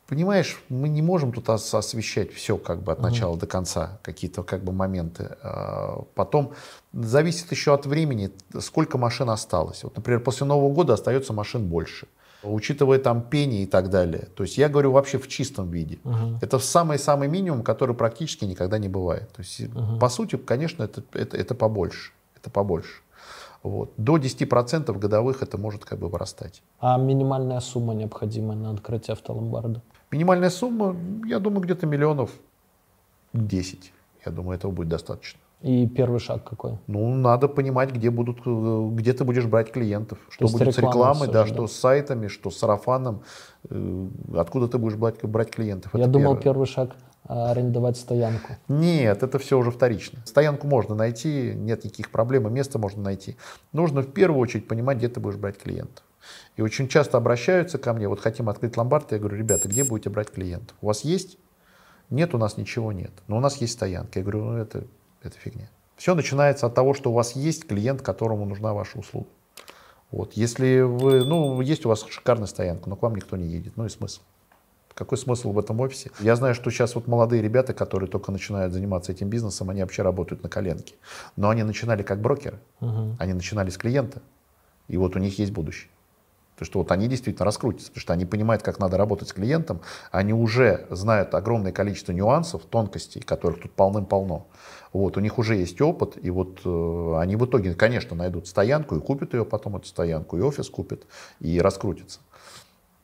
понимаешь, 0.07 0.63
мы 0.69 0.89
не 0.89 1.03
можем 1.03 1.33
тут 1.33 1.49
ос- 1.49 1.75
освещать 1.75 2.33
все 2.33 2.57
как 2.57 2.83
бы 2.83 2.93
от 2.93 3.01
начала 3.01 3.37
до 3.37 3.47
конца, 3.47 3.99
какие-то 4.03 4.43
как 4.43 4.63
бы 4.65 4.73
моменты. 4.73 5.37
А, 5.43 6.03
Потом 6.15 6.53
зависит 6.93 7.51
еще 7.53 7.75
от 7.75 7.87
времени, 7.87 8.31
сколько 8.61 8.99
машин 8.99 9.31
осталось. 9.31 9.85
Вот, 9.85 9.97
например, 9.97 10.21
после 10.21 10.47
Нового 10.47 10.73
года 10.73 10.95
остается 10.95 11.33
машин 11.33 11.67
больше. 11.69 12.07
Учитывая 12.43 12.99
там 12.99 13.23
пение 13.23 13.63
и 13.63 13.67
так 13.67 13.91
далее. 13.91 14.29
То 14.37 14.45
есть 14.45 14.59
я 14.59 14.69
говорю 14.69 14.93
вообще 14.93 15.19
в 15.19 15.27
чистом 15.27 15.71
виде. 15.71 15.99
Это 16.43 16.59
самый-самый 16.59 17.29
минимум, 17.29 17.63
который 17.63 17.95
практически 17.95 18.45
никогда 18.45 18.79
не 18.79 18.89
бывает. 18.89 19.33
То 19.33 19.43
есть, 19.43 19.63
по 20.01 20.09
сути, 20.09 20.37
конечно, 20.37 20.85
это, 20.85 21.03
это, 21.13 21.37
это 21.37 21.55
побольше. 21.55 22.13
Это 22.37 22.51
побольше. 22.51 23.01
Вот. 23.63 23.91
До 23.97 24.17
10% 24.17 24.97
годовых 24.99 25.43
это 25.43 25.59
может 25.59 25.85
как 25.85 25.99
бы 25.99 26.09
вырастать. 26.09 26.63
А 26.79 26.97
минимальная 26.99 27.59
сумма 27.61 27.95
необходимая 27.95 28.57
на 28.57 28.71
открытие 28.71 29.15
автоломбарда? 29.15 29.83
Минимальная 30.17 30.49
сумма, 30.49 30.97
я 31.27 31.39
думаю, 31.39 31.61
где-то 31.61 31.87
миллионов 31.87 32.31
10. 33.35 33.93
Я 34.25 34.33
думаю, 34.33 34.57
этого 34.57 34.71
будет 34.71 34.89
достаточно. 34.89 35.39
И 35.61 35.87
первый 35.87 36.21
шаг 36.21 36.43
какой? 36.43 36.79
Ну, 36.87 37.15
надо 37.15 37.49
понимать, 37.49 37.93
где, 37.93 38.09
будут, 38.09 38.39
э, 38.47 38.89
где 38.95 39.13
ты 39.13 39.25
будешь 39.25 39.45
брать 39.45 39.73
клиентов. 39.73 40.19
Что 40.31 40.49
будет 40.49 40.75
с 40.75 40.79
реклама 40.79 40.89
рекламой, 40.89 41.23
всё 41.25 41.33
да, 41.33 41.45
же, 41.45 41.53
что 41.53 41.63
да. 41.63 41.69
с 41.69 41.73
сайтами, 41.73 42.29
что 42.29 42.51
с 42.51 42.57
сарафаном. 42.57 43.25
э, 43.69 44.07
Откуда 44.35 44.69
ты 44.69 44.79
будешь 44.79 44.97
брать, 44.97 45.23
брать 45.23 45.51
клиентов. 45.51 45.93
Я 45.93 46.01
Это 46.01 46.09
думал, 46.09 46.37
первое. 46.37 46.43
первый 46.43 46.67
шаг 46.67 46.97
а, 47.29 47.51
арендовать 47.51 47.99
стоянку. 47.99 48.55
Нет, 48.69 49.23
это 49.23 49.39
все 49.39 49.59
уже 49.59 49.71
вторично. 49.71 50.21
Стоянку 50.25 50.67
можно 50.67 50.95
найти, 50.95 51.53
нет 51.55 51.85
никаких 51.85 52.11
проблем, 52.11 52.51
место 52.55 52.79
можно 52.79 53.03
найти. 53.03 53.37
Нужно 53.75 54.01
в 54.01 54.11
первую 54.11 54.41
очередь 54.41 54.67
понимать, 54.67 54.97
где 54.97 55.11
ты 55.11 55.21
будешь 55.21 55.37
брать 55.37 55.59
клиентов. 55.59 56.06
И 56.57 56.63
очень 56.63 56.89
часто 56.89 57.19
обращаются 57.19 57.79
ко 57.79 57.93
мне, 57.93 58.09
вот 58.09 58.21
хотим 58.21 58.49
открыть 58.49 58.77
ломбард, 58.77 59.13
я 59.13 59.19
говорю, 59.19 59.37
ребята, 59.37 59.69
где 59.69 59.85
будете 59.85 60.11
брать 60.11 60.31
клиентов? 60.31 60.77
У 60.81 60.87
вас 60.87 61.03
есть? 61.03 61.39
Нет, 62.11 62.35
у 62.35 62.39
нас 62.39 62.57
ничего 62.57 62.93
нет. 62.93 63.13
Но 63.27 63.37
у 63.37 63.41
нас 63.41 63.57
есть 63.57 63.75
стоянка. 63.75 64.19
Я 64.19 64.23
говорю, 64.23 64.45
ну 64.45 64.57
это, 64.57 64.85
это 65.23 65.37
фигня. 65.39 65.69
Все 65.97 66.15
начинается 66.15 66.67
от 66.67 66.75
того, 66.75 66.95
что 66.95 67.11
у 67.11 67.15
вас 67.15 67.33
есть 67.33 67.67
клиент, 67.67 68.03
которому 68.03 68.45
нужна 68.45 68.75
ваша 68.75 68.99
услуга. 68.99 69.29
Вот. 70.11 70.35
Если 70.35 70.81
вы, 70.81 71.25
ну, 71.25 71.61
есть 71.61 71.85
у 71.85 71.89
вас 71.89 72.05
шикарная 72.09 72.47
стоянка, 72.47 72.89
но 72.89 72.97
к 72.97 73.03
вам 73.03 73.17
никто 73.17 73.37
не 73.37 73.47
едет, 73.47 73.77
ну 73.77 73.87
и 73.87 73.89
смысл? 73.89 74.21
Какой 74.95 75.19
смысл 75.19 75.53
в 75.53 75.59
этом 75.59 75.81
офисе? 75.81 76.11
Я 76.21 76.37
знаю, 76.37 76.55
что 76.55 76.71
сейчас 76.71 76.95
вот 76.95 77.07
молодые 77.07 77.43
ребята, 77.43 77.75
которые 77.75 78.09
только 78.09 78.33
начинают 78.33 78.73
заниматься 78.73 79.13
этим 79.13 79.29
бизнесом, 79.29 79.69
они 79.69 79.83
вообще 79.83 80.01
работают 80.01 80.43
на 80.43 80.49
коленке. 80.49 80.95
Но 81.37 81.51
они 81.51 81.65
начинали 81.65 82.03
как 82.03 82.23
брокеры, 82.23 82.59
они 82.81 83.35
начинали 83.35 83.69
с 83.69 83.77
клиента, 83.77 84.23
и 84.89 84.97
вот 84.97 85.15
у 85.15 85.19
них 85.19 85.39
есть 85.39 85.53
будущее. 85.53 85.91
Потому 86.57 86.67
что 86.67 86.79
вот 86.79 86.91
они 86.91 87.07
действительно 87.07 87.45
раскрутятся, 87.45 87.89
потому 87.89 88.01
что 88.01 88.13
они 88.15 88.25
понимают, 88.25 88.63
как 88.63 88.79
надо 88.79 88.97
работать 88.97 89.29
с 89.29 89.35
клиентом, 89.35 89.83
они 90.11 90.33
уже 90.33 90.87
знают 90.89 91.35
огромное 91.35 91.71
количество 91.71 92.13
нюансов, 92.13 92.63
тонкостей, 92.65 93.21
которых 93.21 93.61
тут 93.61 93.73
полным-полно. 93.73 94.47
Вот, 94.95 95.19
у 95.19 95.21
них 95.21 95.39
уже 95.39 95.57
есть 95.57 95.79
опыт, 95.83 96.17
и 96.23 96.31
вот 96.31 96.63
э, 96.65 97.15
они 97.19 97.37
в 97.37 97.45
итоге, 97.45 97.75
конечно, 97.75 98.17
найдут 98.17 98.49
стоянку 98.49 98.97
и 98.97 99.01
купят 99.01 99.35
ее 99.35 99.45
потом, 99.45 99.77
эту 99.77 99.87
стоянку, 99.87 100.39
и 100.39 100.41
офис 100.41 100.71
купят, 100.71 101.07
и 101.41 101.61
раскрутятся. 101.61 102.21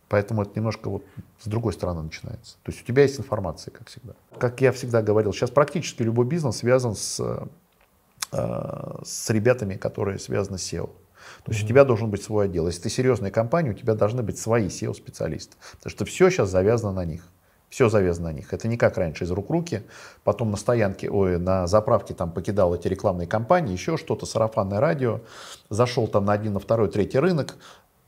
Поэтому 0.08 0.42
это 0.42 0.52
немножко 0.56 0.88
вот 0.88 1.04
с 1.38 1.46
другой 1.46 1.74
стороны 1.74 2.02
начинается. 2.02 2.56
То 2.62 2.72
есть 2.72 2.82
у 2.82 2.86
тебя 2.86 3.02
есть 3.02 3.20
информация, 3.20 3.72
как 3.72 3.88
всегда. 3.88 4.14
Как 4.38 4.62
я 4.62 4.72
всегда 4.72 5.02
говорил, 5.02 5.34
сейчас 5.34 5.50
практически 5.50 6.02
любой 6.02 6.24
бизнес 6.24 6.56
связан 6.56 6.94
с, 6.94 7.20
э, 8.32 9.00
с 9.04 9.28
ребятами, 9.28 9.74
которые 9.74 10.18
связаны 10.18 10.56
с 10.56 10.72
SEO. 10.72 10.88
То 11.44 11.52
есть 11.52 11.64
у 11.64 11.66
тебя 11.66 11.84
должен 11.84 12.10
быть 12.10 12.22
свой 12.22 12.46
отдел. 12.46 12.66
Если 12.66 12.82
ты 12.82 12.90
серьезная 12.90 13.30
компания, 13.30 13.70
у 13.70 13.74
тебя 13.74 13.94
должны 13.94 14.22
быть 14.22 14.38
свои 14.38 14.68
SEO-специалисты. 14.68 15.56
Потому 15.76 15.90
что 15.90 16.04
все 16.04 16.30
сейчас 16.30 16.50
завязано 16.50 16.92
на 16.92 17.04
них. 17.04 17.26
Все 17.68 17.88
завязано 17.88 18.28
на 18.28 18.32
них. 18.34 18.52
Это 18.52 18.68
не 18.68 18.76
как 18.76 18.98
раньше 18.98 19.24
из 19.24 19.30
рук 19.30 19.48
руки. 19.48 19.82
Потом 20.24 20.50
на 20.50 20.58
стоянке, 20.58 21.10
ой, 21.10 21.38
на 21.38 21.66
заправке 21.66 22.12
там 22.12 22.30
покидал 22.30 22.74
эти 22.74 22.86
рекламные 22.86 23.26
кампании, 23.26 23.72
еще 23.72 23.96
что-то, 23.96 24.26
сарафанное 24.26 24.78
радио. 24.78 25.20
Зашел 25.70 26.06
там 26.06 26.26
на 26.26 26.34
один, 26.34 26.52
на 26.52 26.60
второй, 26.60 26.88
третий 26.88 27.18
рынок, 27.18 27.56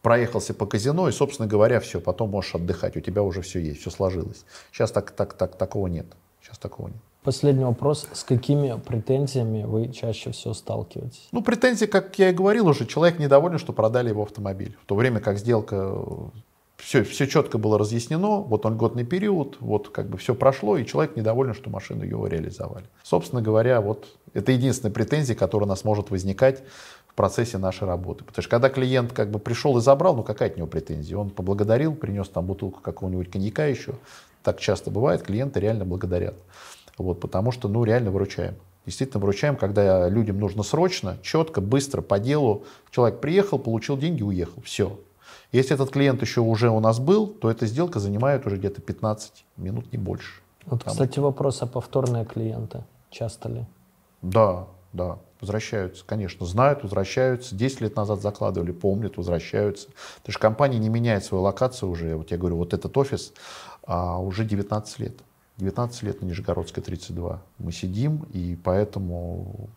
проехался 0.02 0.52
по 0.52 0.66
казино 0.66 1.08
и, 1.08 1.12
собственно 1.12 1.48
говоря, 1.48 1.80
все. 1.80 1.98
Потом 1.98 2.28
можешь 2.28 2.54
отдыхать. 2.54 2.94
У 2.98 3.00
тебя 3.00 3.22
уже 3.22 3.40
все 3.40 3.58
есть, 3.58 3.80
все 3.80 3.90
сложилось. 3.90 4.44
Сейчас 4.70 4.92
так, 4.92 5.12
так, 5.12 5.32
так, 5.32 5.56
такого 5.56 5.86
нет. 5.86 6.06
Сейчас 6.42 6.58
такого 6.58 6.88
нет. 6.88 7.02
Последний 7.24 7.64
вопрос. 7.64 8.06
С 8.12 8.22
какими 8.22 8.78
претензиями 8.78 9.64
вы 9.64 9.88
чаще 9.88 10.30
всего 10.30 10.52
сталкиваетесь? 10.52 11.28
Ну, 11.32 11.40
претензии, 11.40 11.86
как 11.86 12.18
я 12.18 12.28
и 12.28 12.34
говорил 12.34 12.68
уже, 12.68 12.84
человек 12.84 13.18
недоволен, 13.18 13.58
что 13.58 13.72
продали 13.72 14.10
его 14.10 14.24
автомобиль. 14.24 14.76
В 14.82 14.84
то 14.84 14.94
время 14.94 15.20
как 15.20 15.38
сделка, 15.38 15.96
все, 16.76 17.02
все 17.02 17.26
четко 17.26 17.56
было 17.56 17.78
разъяснено, 17.78 18.40
вот 18.42 18.66
он 18.66 18.76
годный 18.76 19.06
период, 19.06 19.56
вот 19.60 19.88
как 19.88 20.10
бы 20.10 20.18
все 20.18 20.34
прошло, 20.34 20.76
и 20.76 20.84
человек 20.84 21.16
недоволен, 21.16 21.54
что 21.54 21.70
машину 21.70 22.04
его 22.04 22.26
реализовали. 22.26 22.84
Собственно 23.02 23.40
говоря, 23.40 23.80
вот 23.80 24.06
это 24.34 24.52
единственная 24.52 24.92
претензия, 24.92 25.34
которая 25.34 25.66
у 25.66 25.70
нас 25.70 25.82
может 25.82 26.10
возникать 26.10 26.62
в 27.08 27.14
процессе 27.14 27.56
нашей 27.56 27.88
работы. 27.88 28.22
Потому 28.24 28.42
что 28.42 28.50
когда 28.50 28.68
клиент 28.68 29.14
как 29.14 29.30
бы 29.30 29.38
пришел 29.38 29.78
и 29.78 29.80
забрал, 29.80 30.14
ну 30.14 30.24
какая 30.24 30.50
от 30.50 30.58
него 30.58 30.66
претензия? 30.66 31.16
Он 31.16 31.30
поблагодарил, 31.30 31.94
принес 31.94 32.28
там 32.28 32.44
бутылку 32.44 32.82
какого-нибудь 32.82 33.30
коньяка 33.30 33.64
еще. 33.64 33.94
Так 34.42 34.60
часто 34.60 34.90
бывает, 34.90 35.22
клиенты 35.22 35.58
реально 35.58 35.86
благодарят. 35.86 36.34
Вот, 36.98 37.20
потому 37.20 37.50
что, 37.50 37.68
ну, 37.68 37.84
реально 37.84 38.10
выручаем. 38.10 38.54
Действительно 38.86 39.20
выручаем, 39.20 39.56
когда 39.56 40.08
людям 40.08 40.38
нужно 40.38 40.62
срочно, 40.62 41.16
четко, 41.22 41.60
быстро, 41.60 42.02
по 42.02 42.18
делу. 42.18 42.64
Человек 42.90 43.20
приехал, 43.20 43.58
получил 43.58 43.96
деньги, 43.96 44.22
уехал. 44.22 44.62
Все. 44.62 44.98
Если 45.52 45.74
этот 45.74 45.90
клиент 45.90 46.20
еще 46.20 46.40
уже 46.40 46.68
у 46.70 46.80
нас 46.80 46.98
был, 46.98 47.28
то 47.28 47.50
эта 47.50 47.66
сделка 47.66 47.98
занимает 48.00 48.46
уже 48.46 48.56
где-то 48.56 48.82
15 48.82 49.44
минут, 49.56 49.90
не 49.92 49.98
больше. 49.98 50.42
Вот, 50.66 50.82
Там- 50.84 50.92
кстати, 50.92 51.18
вопрос, 51.18 51.62
а 51.62 51.66
повторные 51.66 52.24
клиенты 52.24 52.84
часто 53.10 53.48
ли? 53.48 53.64
Да, 54.20 54.66
да, 54.92 55.18
возвращаются, 55.40 56.04
конечно, 56.06 56.46
знают, 56.46 56.82
возвращаются. 56.82 57.54
10 57.54 57.82
лет 57.82 57.96
назад 57.96 58.20
закладывали, 58.20 58.72
помнят, 58.72 59.16
возвращаются. 59.16 59.88
Потому 60.16 60.32
что 60.32 60.40
компания 60.40 60.78
не 60.78 60.88
меняет 60.88 61.24
свою 61.24 61.42
локацию 61.42 61.90
уже. 61.90 62.16
Вот 62.16 62.30
я 62.30 62.36
говорю, 62.36 62.56
вот 62.56 62.74
этот 62.74 62.96
офис 62.96 63.32
а, 63.86 64.18
уже 64.18 64.44
19 64.44 64.98
лет. 64.98 65.14
19 65.58 66.02
лет 66.02 66.20
на 66.20 66.26
Нижегородской 66.26 66.82
32. 66.82 67.42
Мы 67.58 67.72
сидим, 67.72 68.26
и 68.32 68.56
поэтому 68.62 69.68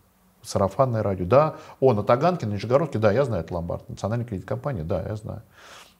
сарафанное 0.42 1.02
радио. 1.02 1.26
Да, 1.26 1.56
о, 1.80 1.92
на 1.92 2.02
Таганке, 2.02 2.46
на 2.46 2.52
Нижегородке, 2.52 2.98
да, 2.98 3.12
я 3.12 3.24
знаю, 3.24 3.44
это 3.44 3.54
ломбард. 3.54 3.88
Национальная 3.88 4.26
кредит-компания, 4.26 4.82
да, 4.82 5.02
я 5.02 5.16
знаю. 5.16 5.42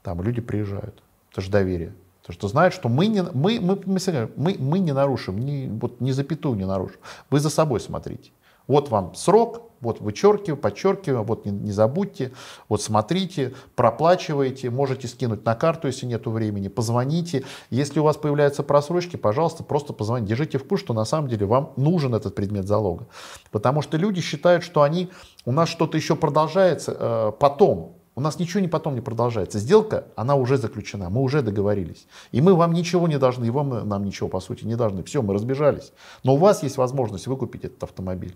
Там 0.02 0.22
люди 0.22 0.40
приезжают. 0.40 1.02
Это 1.32 1.40
же 1.40 1.50
доверие. 1.50 1.92
Потому 2.22 2.34
что 2.34 2.48
знают, 2.48 2.74
что 2.74 2.88
мы 2.88 3.06
не, 3.06 3.22
мы, 3.22 3.58
мы, 3.60 3.80
мы, 3.86 3.98
мы, 4.36 4.56
мы 4.58 4.78
не 4.80 4.92
нарушим, 4.92 5.38
ни, 5.38 5.66
вот, 5.66 6.00
ни 6.00 6.10
запятую 6.10 6.56
не 6.56 6.66
нарушим. 6.66 6.98
Вы 7.30 7.40
за 7.40 7.48
собой 7.48 7.80
смотрите. 7.80 8.32
Вот 8.66 8.90
вам 8.90 9.14
срок, 9.14 9.67
Вот 9.80 10.00
вычеркиваю, 10.00 10.56
подчеркиваю, 10.56 11.22
вот 11.24 11.44
не, 11.44 11.52
не 11.52 11.72
забудьте, 11.72 12.32
вот 12.68 12.82
смотрите, 12.82 13.54
проплачивайте, 13.76 14.70
можете 14.70 15.06
скинуть 15.08 15.44
на 15.44 15.54
карту, 15.54 15.86
если 15.86 16.06
нет 16.06 16.26
времени, 16.26 16.68
позвоните. 16.68 17.44
Если 17.70 18.00
у 18.00 18.02
вас 18.02 18.16
появляются 18.16 18.62
просрочки, 18.62 19.16
пожалуйста, 19.16 19.62
просто 19.62 19.92
позвоните. 19.92 20.28
Держите 20.28 20.58
в 20.58 20.66
курсе, 20.66 20.84
что 20.84 20.94
на 20.94 21.04
самом 21.04 21.28
деле 21.28 21.46
вам 21.46 21.72
нужен 21.76 22.14
этот 22.14 22.34
предмет 22.34 22.66
залога. 22.66 23.06
Потому 23.50 23.82
что 23.82 23.96
люди 23.96 24.20
считают, 24.20 24.64
что 24.64 24.82
они, 24.82 25.10
у 25.44 25.52
нас 25.52 25.68
что-то 25.68 25.96
еще 25.96 26.16
продолжается 26.16 26.96
э, 26.98 27.32
потом. 27.38 27.94
У 28.18 28.20
нас 28.20 28.40
ничего 28.40 28.58
не 28.58 28.66
потом 28.66 28.96
не 28.96 29.00
продолжается. 29.00 29.60
Сделка, 29.60 30.08
она 30.16 30.34
уже 30.34 30.56
заключена, 30.56 31.08
мы 31.08 31.20
уже 31.20 31.40
договорились. 31.40 32.08
И 32.32 32.40
мы 32.40 32.54
вам 32.56 32.72
ничего 32.72 33.06
не 33.06 33.16
должны, 33.16 33.44
и 33.44 33.50
вам 33.50 33.88
нам 33.88 34.04
ничего, 34.04 34.28
по 34.28 34.40
сути, 34.40 34.64
не 34.64 34.74
должны. 34.74 35.04
Все, 35.04 35.22
мы 35.22 35.34
разбежались. 35.34 35.92
Но 36.24 36.34
у 36.34 36.36
вас 36.36 36.64
есть 36.64 36.78
возможность 36.78 37.28
выкупить 37.28 37.64
этот 37.64 37.80
автомобиль. 37.84 38.34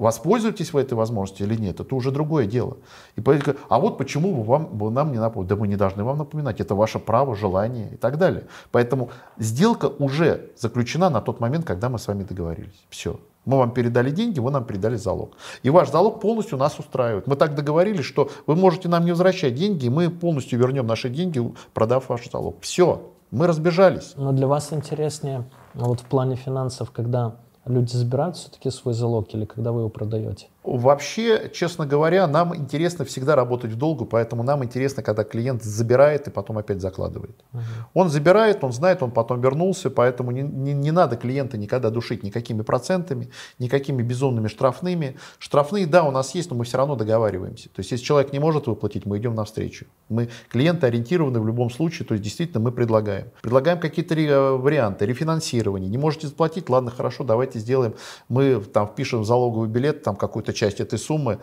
Воспользуетесь 0.00 0.72
вы 0.72 0.80
этой 0.80 0.94
возможностью 0.94 1.46
или 1.46 1.60
нет, 1.60 1.78
это 1.78 1.94
уже 1.94 2.10
другое 2.10 2.46
дело. 2.46 2.78
И 3.16 3.20
поэтому, 3.20 3.58
а 3.68 3.78
вот 3.78 3.98
почему 3.98 4.32
вы, 4.32 4.44
вам, 4.44 4.78
вы 4.78 4.90
нам 4.90 5.12
не 5.12 5.18
напомнили? 5.18 5.50
Да 5.50 5.56
мы 5.56 5.68
не 5.68 5.76
должны 5.76 6.04
вам 6.04 6.16
напоминать, 6.16 6.58
это 6.58 6.74
ваше 6.74 6.98
право, 6.98 7.36
желание 7.36 7.90
и 7.92 7.96
так 7.96 8.16
далее. 8.16 8.44
Поэтому 8.72 9.10
сделка 9.36 9.90
уже 9.98 10.52
заключена 10.56 11.10
на 11.10 11.20
тот 11.20 11.38
момент, 11.40 11.66
когда 11.66 11.90
мы 11.90 11.98
с 11.98 12.06
вами 12.08 12.22
договорились. 12.22 12.86
Все. 12.88 13.20
Мы 13.44 13.58
вам 13.58 13.72
передали 13.72 14.10
деньги, 14.10 14.40
вы 14.40 14.50
нам 14.50 14.64
передали 14.64 14.96
залог. 14.96 15.36
И 15.62 15.68
ваш 15.68 15.90
залог 15.90 16.18
полностью 16.22 16.56
нас 16.56 16.78
устраивает. 16.78 17.26
Мы 17.26 17.36
так 17.36 17.54
договорились, 17.54 18.06
что 18.06 18.30
вы 18.46 18.56
можете 18.56 18.88
нам 18.88 19.04
не 19.04 19.10
возвращать 19.10 19.54
деньги, 19.54 19.84
и 19.84 19.90
мы 19.90 20.08
полностью 20.08 20.58
вернем 20.58 20.86
наши 20.86 21.10
деньги, 21.10 21.46
продав 21.74 22.08
ваш 22.08 22.30
залог. 22.30 22.56
Все, 22.62 23.02
мы 23.30 23.46
разбежались. 23.46 24.14
Но 24.16 24.32
для 24.32 24.46
вас 24.46 24.72
интереснее 24.72 25.44
вот 25.74 26.00
в 26.00 26.04
плане 26.04 26.36
финансов, 26.36 26.90
когда 26.90 27.36
люди 27.66 27.92
забирают 27.92 28.36
все-таки 28.36 28.70
свой 28.70 28.94
залог 28.94 29.32
или 29.34 29.44
когда 29.44 29.72
вы 29.72 29.80
его 29.80 29.88
продаете? 29.88 30.48
Вообще, 30.62 31.50
честно 31.54 31.86
говоря, 31.86 32.26
нам 32.26 32.54
интересно 32.54 33.06
всегда 33.06 33.34
работать 33.34 33.72
в 33.72 33.76
долгу, 33.76 34.04
поэтому 34.04 34.42
нам 34.42 34.62
интересно, 34.62 35.02
когда 35.02 35.24
клиент 35.24 35.62
забирает 35.62 36.28
и 36.28 36.30
потом 36.30 36.58
опять 36.58 36.82
закладывает. 36.82 37.42
Угу. 37.54 37.62
Он 37.94 38.10
забирает, 38.10 38.62
он 38.62 38.70
знает, 38.70 39.02
он 39.02 39.10
потом 39.10 39.40
вернулся, 39.40 39.88
поэтому 39.88 40.32
не, 40.32 40.42
не, 40.42 40.74
не 40.74 40.90
надо 40.90 41.16
клиента 41.16 41.56
никогда 41.56 41.88
душить 41.88 42.22
никакими 42.22 42.60
процентами, 42.60 43.30
никакими 43.58 44.02
безумными 44.02 44.48
штрафными. 44.48 45.16
Штрафные, 45.38 45.86
да, 45.86 46.04
у 46.04 46.10
нас 46.10 46.34
есть, 46.34 46.50
но 46.50 46.56
мы 46.56 46.64
все 46.64 46.76
равно 46.76 46.94
договариваемся. 46.94 47.70
То 47.70 47.80
есть, 47.80 47.92
если 47.92 48.04
человек 48.04 48.34
не 48.34 48.38
может 48.38 48.66
выплатить, 48.66 49.06
мы 49.06 49.16
идем 49.16 49.34
навстречу. 49.34 49.86
Мы 50.10 50.28
клиенты 50.50 50.86
ориентированы 50.86 51.40
в 51.40 51.46
любом 51.46 51.70
случае, 51.70 52.06
то 52.06 52.12
есть, 52.12 52.22
действительно, 52.22 52.60
мы 52.60 52.70
предлагаем. 52.70 53.28
Предлагаем 53.40 53.80
какие-то 53.80 54.14
ре, 54.14 54.38
варианты, 54.38 55.06
рефинансирование. 55.06 55.88
Не 55.88 55.98
можете 55.98 56.26
заплатить, 56.26 56.68
ладно, 56.68 56.90
хорошо, 56.90 57.24
давайте 57.24 57.58
сделаем. 57.60 57.94
Мы 58.28 58.60
там 58.60 58.86
впишем 58.86 59.20
в 59.20 59.24
залоговый 59.24 59.68
билет, 59.70 60.02
там 60.02 60.16
какой-то 60.16 60.49
какую-то 60.50 60.52
часть 60.52 60.80
этой 60.80 60.98
суммы, 60.98 61.38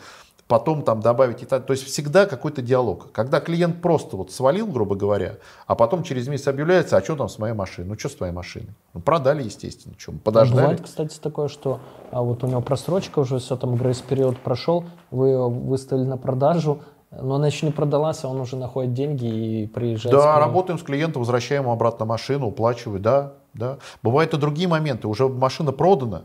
потом 0.48 0.84
там 0.84 1.02
добавить 1.02 1.44
и 1.44 1.46
так. 1.46 1.66
То 1.66 1.74
есть 1.74 1.86
всегда 1.86 2.26
какой-то 2.26 2.62
диалог. 2.62 3.12
Когда 3.12 3.40
клиент 3.40 3.82
просто 3.82 4.16
вот 4.18 4.32
свалил, 4.32 4.68
грубо 4.68 4.96
говоря, 4.96 5.36
а 5.66 5.76
потом 5.76 6.04
через 6.04 6.28
месяц 6.28 6.48
объявляется, 6.48 6.98
а 6.98 7.04
что 7.04 7.16
там 7.16 7.28
с 7.28 7.40
моей 7.40 7.54
машиной? 7.54 7.90
Ну 7.90 8.00
что 8.00 8.10
с 8.10 8.16
твоей 8.16 8.34
машиной? 8.34 8.70
Ну 8.94 9.02
продали, 9.02 9.44
естественно. 9.44 9.96
Что, 9.98 10.14
подождали. 10.24 10.62
Бывает, 10.62 10.82
кстати, 10.82 11.20
такое, 11.20 11.48
что 11.48 11.80
а 12.12 12.22
вот 12.22 12.44
у 12.44 12.48
него 12.48 12.62
просрочка 12.62 13.20
уже, 13.20 13.40
все 13.40 13.56
там 13.56 13.76
грейс-период 13.76 14.38
прошел, 14.38 14.86
вы 15.12 15.28
ее 15.28 15.50
выставили 15.50 16.06
на 16.06 16.18
продажу, 16.18 16.80
но 17.12 17.36
она 17.36 17.48
еще 17.48 17.66
не 17.66 17.72
продалась, 17.72 18.24
а 18.24 18.28
он 18.28 18.40
уже 18.40 18.56
находит 18.58 18.94
деньги 18.94 19.26
и 19.26 19.68
приезжает. 19.68 20.16
Да, 20.16 20.40
работаем 20.40 20.80
с 20.80 20.84
клиентом, 20.84 21.22
возвращаем 21.22 21.64
ему 21.64 21.72
обратно 21.72 22.06
машину, 22.06 22.48
уплачиваю, 22.48 23.00
да, 23.00 23.34
да. 23.54 23.78
Бывают 24.04 24.34
и 24.34 24.38
другие 24.38 24.68
моменты, 24.68 25.08
уже 25.08 25.28
машина 25.28 25.72
продана, 25.72 26.24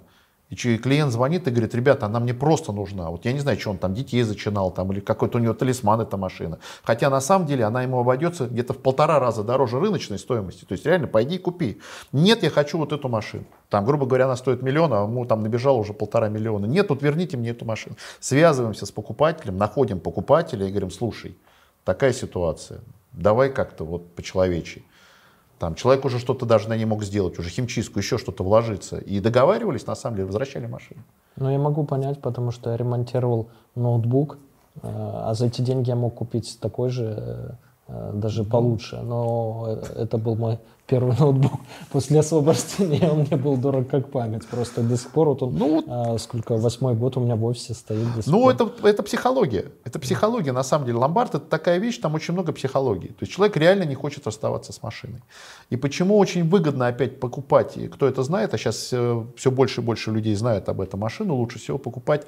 и 0.53 0.76
клиент 0.76 1.12
звонит 1.12 1.48
и 1.48 1.50
говорит, 1.50 1.74
ребята, 1.74 2.07
она 2.07 2.20
мне 2.20 2.34
просто 2.34 2.72
нужна. 2.72 3.11
Вот 3.11 3.24
я 3.24 3.32
не 3.32 3.38
знаю, 3.38 3.59
что 3.59 3.70
он 3.70 3.78
там 3.78 3.94
детей 3.94 4.22
зачинал, 4.22 4.70
там, 4.70 4.92
или 4.92 5.00
какой-то 5.00 5.38
у 5.38 5.40
него 5.40 5.55
талисман 5.55 6.03
эта 6.03 6.18
машина. 6.18 6.59
Хотя 6.82 7.09
на 7.09 7.22
самом 7.22 7.46
деле 7.46 7.64
она 7.64 7.82
ему 7.82 7.98
обойдется 7.98 8.46
где-то 8.46 8.74
в 8.74 8.78
полтора 8.78 9.18
раза 9.18 9.42
дороже 9.42 9.80
рыночной 9.80 10.18
стоимости. 10.18 10.66
То 10.66 10.72
есть 10.72 10.84
реально 10.84 11.07
пойди 11.07 11.36
и 11.36 11.38
купи. 11.38 11.80
Нет, 12.12 12.42
я 12.42 12.50
хочу 12.50 12.76
вот 12.76 12.92
эту 12.92 13.09
машину. 13.09 13.46
Там, 13.70 13.86
грубо 13.86 14.05
говоря, 14.05 14.26
она 14.26 14.36
стоит 14.36 14.61
миллион, 14.61 14.92
а 14.92 15.03
ему 15.05 15.24
там 15.24 15.42
набежало 15.42 15.78
уже 15.78 15.94
полтора 15.94 16.28
миллиона. 16.28 16.66
Нет, 16.66 16.90
вот 16.90 17.03
верните 17.03 17.38
мне 17.38 17.50
эту 17.50 17.64
машину. 17.64 17.96
Связываемся 18.20 18.84
с 18.84 18.90
покупателем, 18.90 19.57
находим 19.57 20.00
покупателя 20.00 20.66
и 20.66 20.70
говорим, 20.70 20.90
слушай, 20.90 21.38
такая 21.84 22.12
ситуация, 22.12 22.80
давай 23.12 23.48
как-то 23.48 23.84
вот 23.84 24.14
по-человечески. 24.14 24.84
Там 25.62 25.76
человек 25.76 26.04
уже 26.04 26.18
что-то 26.18 26.44
даже 26.44 26.68
на 26.68 26.76
ней 26.76 26.86
мог 26.86 27.04
сделать, 27.04 27.38
уже 27.38 27.48
химчистку, 27.48 28.00
еще 28.00 28.18
что-то 28.18 28.42
вложиться. 28.42 28.98
И 28.98 29.20
договаривались, 29.20 29.86
на 29.86 29.94
самом 29.94 30.16
деле, 30.16 30.26
возвращали 30.26 30.66
машину. 30.66 31.02
Ну, 31.36 31.50
я 31.50 31.58
могу 31.58 31.84
понять, 31.84 32.20
потому 32.20 32.50
что 32.50 32.70
я 32.70 32.76
ремонтировал 32.76 33.46
ноутбук, 33.76 34.38
э, 34.74 34.78
а 34.82 35.34
за 35.34 35.46
эти 35.46 35.62
деньги 35.62 35.90
я 35.90 35.94
мог 35.94 36.14
купить 36.14 36.58
такой 36.60 36.90
же, 36.90 37.14
э, 37.16 37.50
э, 37.86 38.10
даже 38.14 38.42
получше. 38.42 39.02
Но 39.02 39.78
это 39.94 40.18
был 40.18 40.34
мой 40.34 40.58
первый 40.86 41.16
ноутбук 41.18 41.52
после 41.92 42.20
освобождения, 42.20 43.10
он 43.10 43.20
мне 43.20 43.36
был 43.36 43.56
дорог 43.56 43.88
как 43.88 44.10
память. 44.10 44.46
Просто 44.46 44.82
до 44.82 44.96
сих 44.96 45.10
пор 45.10 45.28
вот 45.28 45.42
он, 45.42 45.54
ну, 45.54 45.84
а, 45.86 46.18
сколько, 46.18 46.56
восьмой 46.56 46.94
год 46.94 47.16
у 47.16 47.20
меня 47.20 47.36
в 47.36 47.44
офисе 47.44 47.74
стоит 47.74 48.14
до 48.14 48.22
сих 48.22 48.32
Ну, 48.32 48.42
пор. 48.42 48.52
это, 48.52 48.70
это 48.88 49.02
психология. 49.02 49.66
Это 49.84 49.98
психология, 49.98 50.52
на 50.52 50.62
самом 50.62 50.86
деле. 50.86 50.98
Ломбард— 50.98 51.34
это 51.36 51.46
такая 51.46 51.78
вещь, 51.78 51.98
там 51.98 52.14
очень 52.14 52.34
много 52.34 52.52
психологии. 52.52 53.08
То 53.08 53.18
есть 53.20 53.32
человек 53.32 53.56
реально 53.56 53.84
не 53.84 53.94
хочет 53.94 54.26
расставаться 54.26 54.72
с 54.72 54.82
машиной. 54.82 55.22
И 55.70 55.76
почему 55.76 56.18
очень 56.18 56.48
выгодно 56.48 56.88
опять 56.88 57.20
покупать, 57.20 57.76
и 57.76 57.88
кто 57.88 58.06
это 58.06 58.22
знает, 58.22 58.54
а 58.54 58.58
сейчас 58.58 58.90
э, 58.92 59.24
все 59.36 59.50
больше 59.50 59.80
и 59.80 59.84
больше 59.84 60.10
людей 60.10 60.34
знают 60.34 60.68
об 60.68 60.80
этом 60.80 61.00
машину, 61.00 61.34
лучше 61.34 61.58
всего 61.58 61.78
покупать 61.78 62.26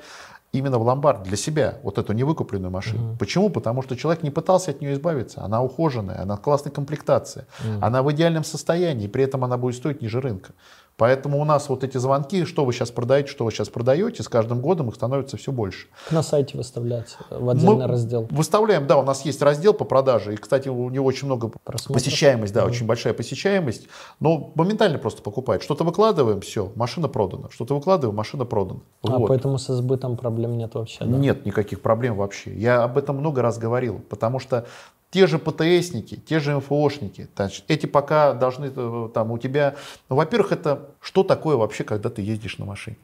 именно 0.55 0.79
в 0.79 0.83
ломбард 0.83 1.25
для 1.25 1.37
себя, 1.37 1.79
вот 1.83 1.99
эту 1.99 2.13
невыкупленную 2.13 2.71
машину. 2.71 3.11
Угу. 3.11 3.17
Почему? 3.19 3.51
Потому 3.51 3.83
что 3.83 3.97
человек 3.97 4.23
не 4.23 4.31
пытался 4.31 4.71
от 4.71 4.81
нее 4.81 4.95
избавиться. 4.95 5.43
Она 5.43 5.63
ухоженная, 5.63 6.23
она 6.23 6.37
классной 6.37 6.73
комплектации, 6.73 7.47
угу. 7.61 7.85
она 7.85 8.03
в 8.03 8.11
идеальном 8.13 8.44
состоянии, 8.45 9.07
при 9.07 9.25
этом 9.25 9.45
она 9.45 9.57
будет 9.57 9.77
стоить 9.77 10.03
ниже 10.03 10.21
рынка. 10.21 10.53
Поэтому 10.97 11.41
у 11.41 11.45
нас 11.45 11.69
вот 11.69 11.83
эти 11.83 11.99
звонки, 11.99 12.45
что 12.45 12.65
вы 12.65 12.73
сейчас 12.73 12.93
продаете, 12.93 13.29
что 13.29 13.45
вы 13.45 13.51
сейчас 13.51 13.69
продаете, 13.69 14.23
с 14.23 14.29
каждым 14.29 14.61
годом 14.61 14.89
их 14.89 14.95
становится 14.95 15.37
все 15.37 15.51
больше. 15.51 15.89
На 16.13 16.23
сайте 16.23 16.57
выставлять 16.57 17.17
в 17.31 17.49
отдельный 17.49 17.75
Мы 17.75 17.87
раздел. 17.89 18.29
Выставляем, 18.31 18.87
да, 18.87 18.97
у 18.97 19.03
нас 19.03 19.25
есть 19.25 19.43
раздел 19.43 19.75
по 19.75 19.85
продаже. 19.85 20.35
И, 20.35 20.37
кстати, 20.37 20.69
у 20.69 20.89
него 20.91 21.05
очень 21.05 21.27
много 21.27 21.51
Просмотров. 21.65 22.03
посещаемость, 22.03 22.55
да, 22.55 22.63
mm 22.63 22.75
очень 22.75 22.87
большая 22.87 23.13
посещаемость. 23.15 23.89
Но 24.21 24.53
моментально 24.55 24.99
просто 24.99 25.23
покупает. 25.23 25.63
Что-то 25.63 25.85
выкладываем, 25.85 26.41
все, 26.41 26.73
машина 26.77 27.09
продана. 27.09 27.51
Что-то 27.51 27.75
выкладываем, 27.75 28.17
машина 28.17 28.45
продана. 28.45 28.81
А 29.03 29.19
вот. 29.19 29.29
поэтому 29.29 29.59
со 29.59 29.75
сбытом 29.75 30.17
проблем 30.17 30.57
нет 30.57 30.75
вообще? 30.75 31.05
Да? 31.05 31.17
Нет 31.17 31.45
никаких 31.45 31.81
проблем 31.81 32.17
вообще. 32.17 32.55
Я 32.55 32.83
об 32.83 32.99
этом 32.99 33.19
много 33.19 33.43
раз 33.43 33.59
говорил, 33.59 34.01
потому 34.09 34.39
что 34.39 34.67
те 35.15 35.29
же 35.29 35.39
ПТСники, 35.39 36.17
те 36.17 36.41
же 36.41 36.57
МФОшники, 36.57 37.29
эти 37.69 37.87
пока 37.87 38.35
должны 38.35 38.73
э, 38.75 39.09
там 39.15 39.31
у 39.31 39.39
тебя... 39.39 39.77
Ну, 40.09 40.17
во-первых, 40.17 40.51
это 40.51 40.89
что 41.01 41.23
такое 41.23 41.57
вообще, 41.57 41.85
когда 41.85 42.11
ты 42.11 42.21
ездишь 42.21 42.59
на 42.59 42.65
машине? 42.65 42.97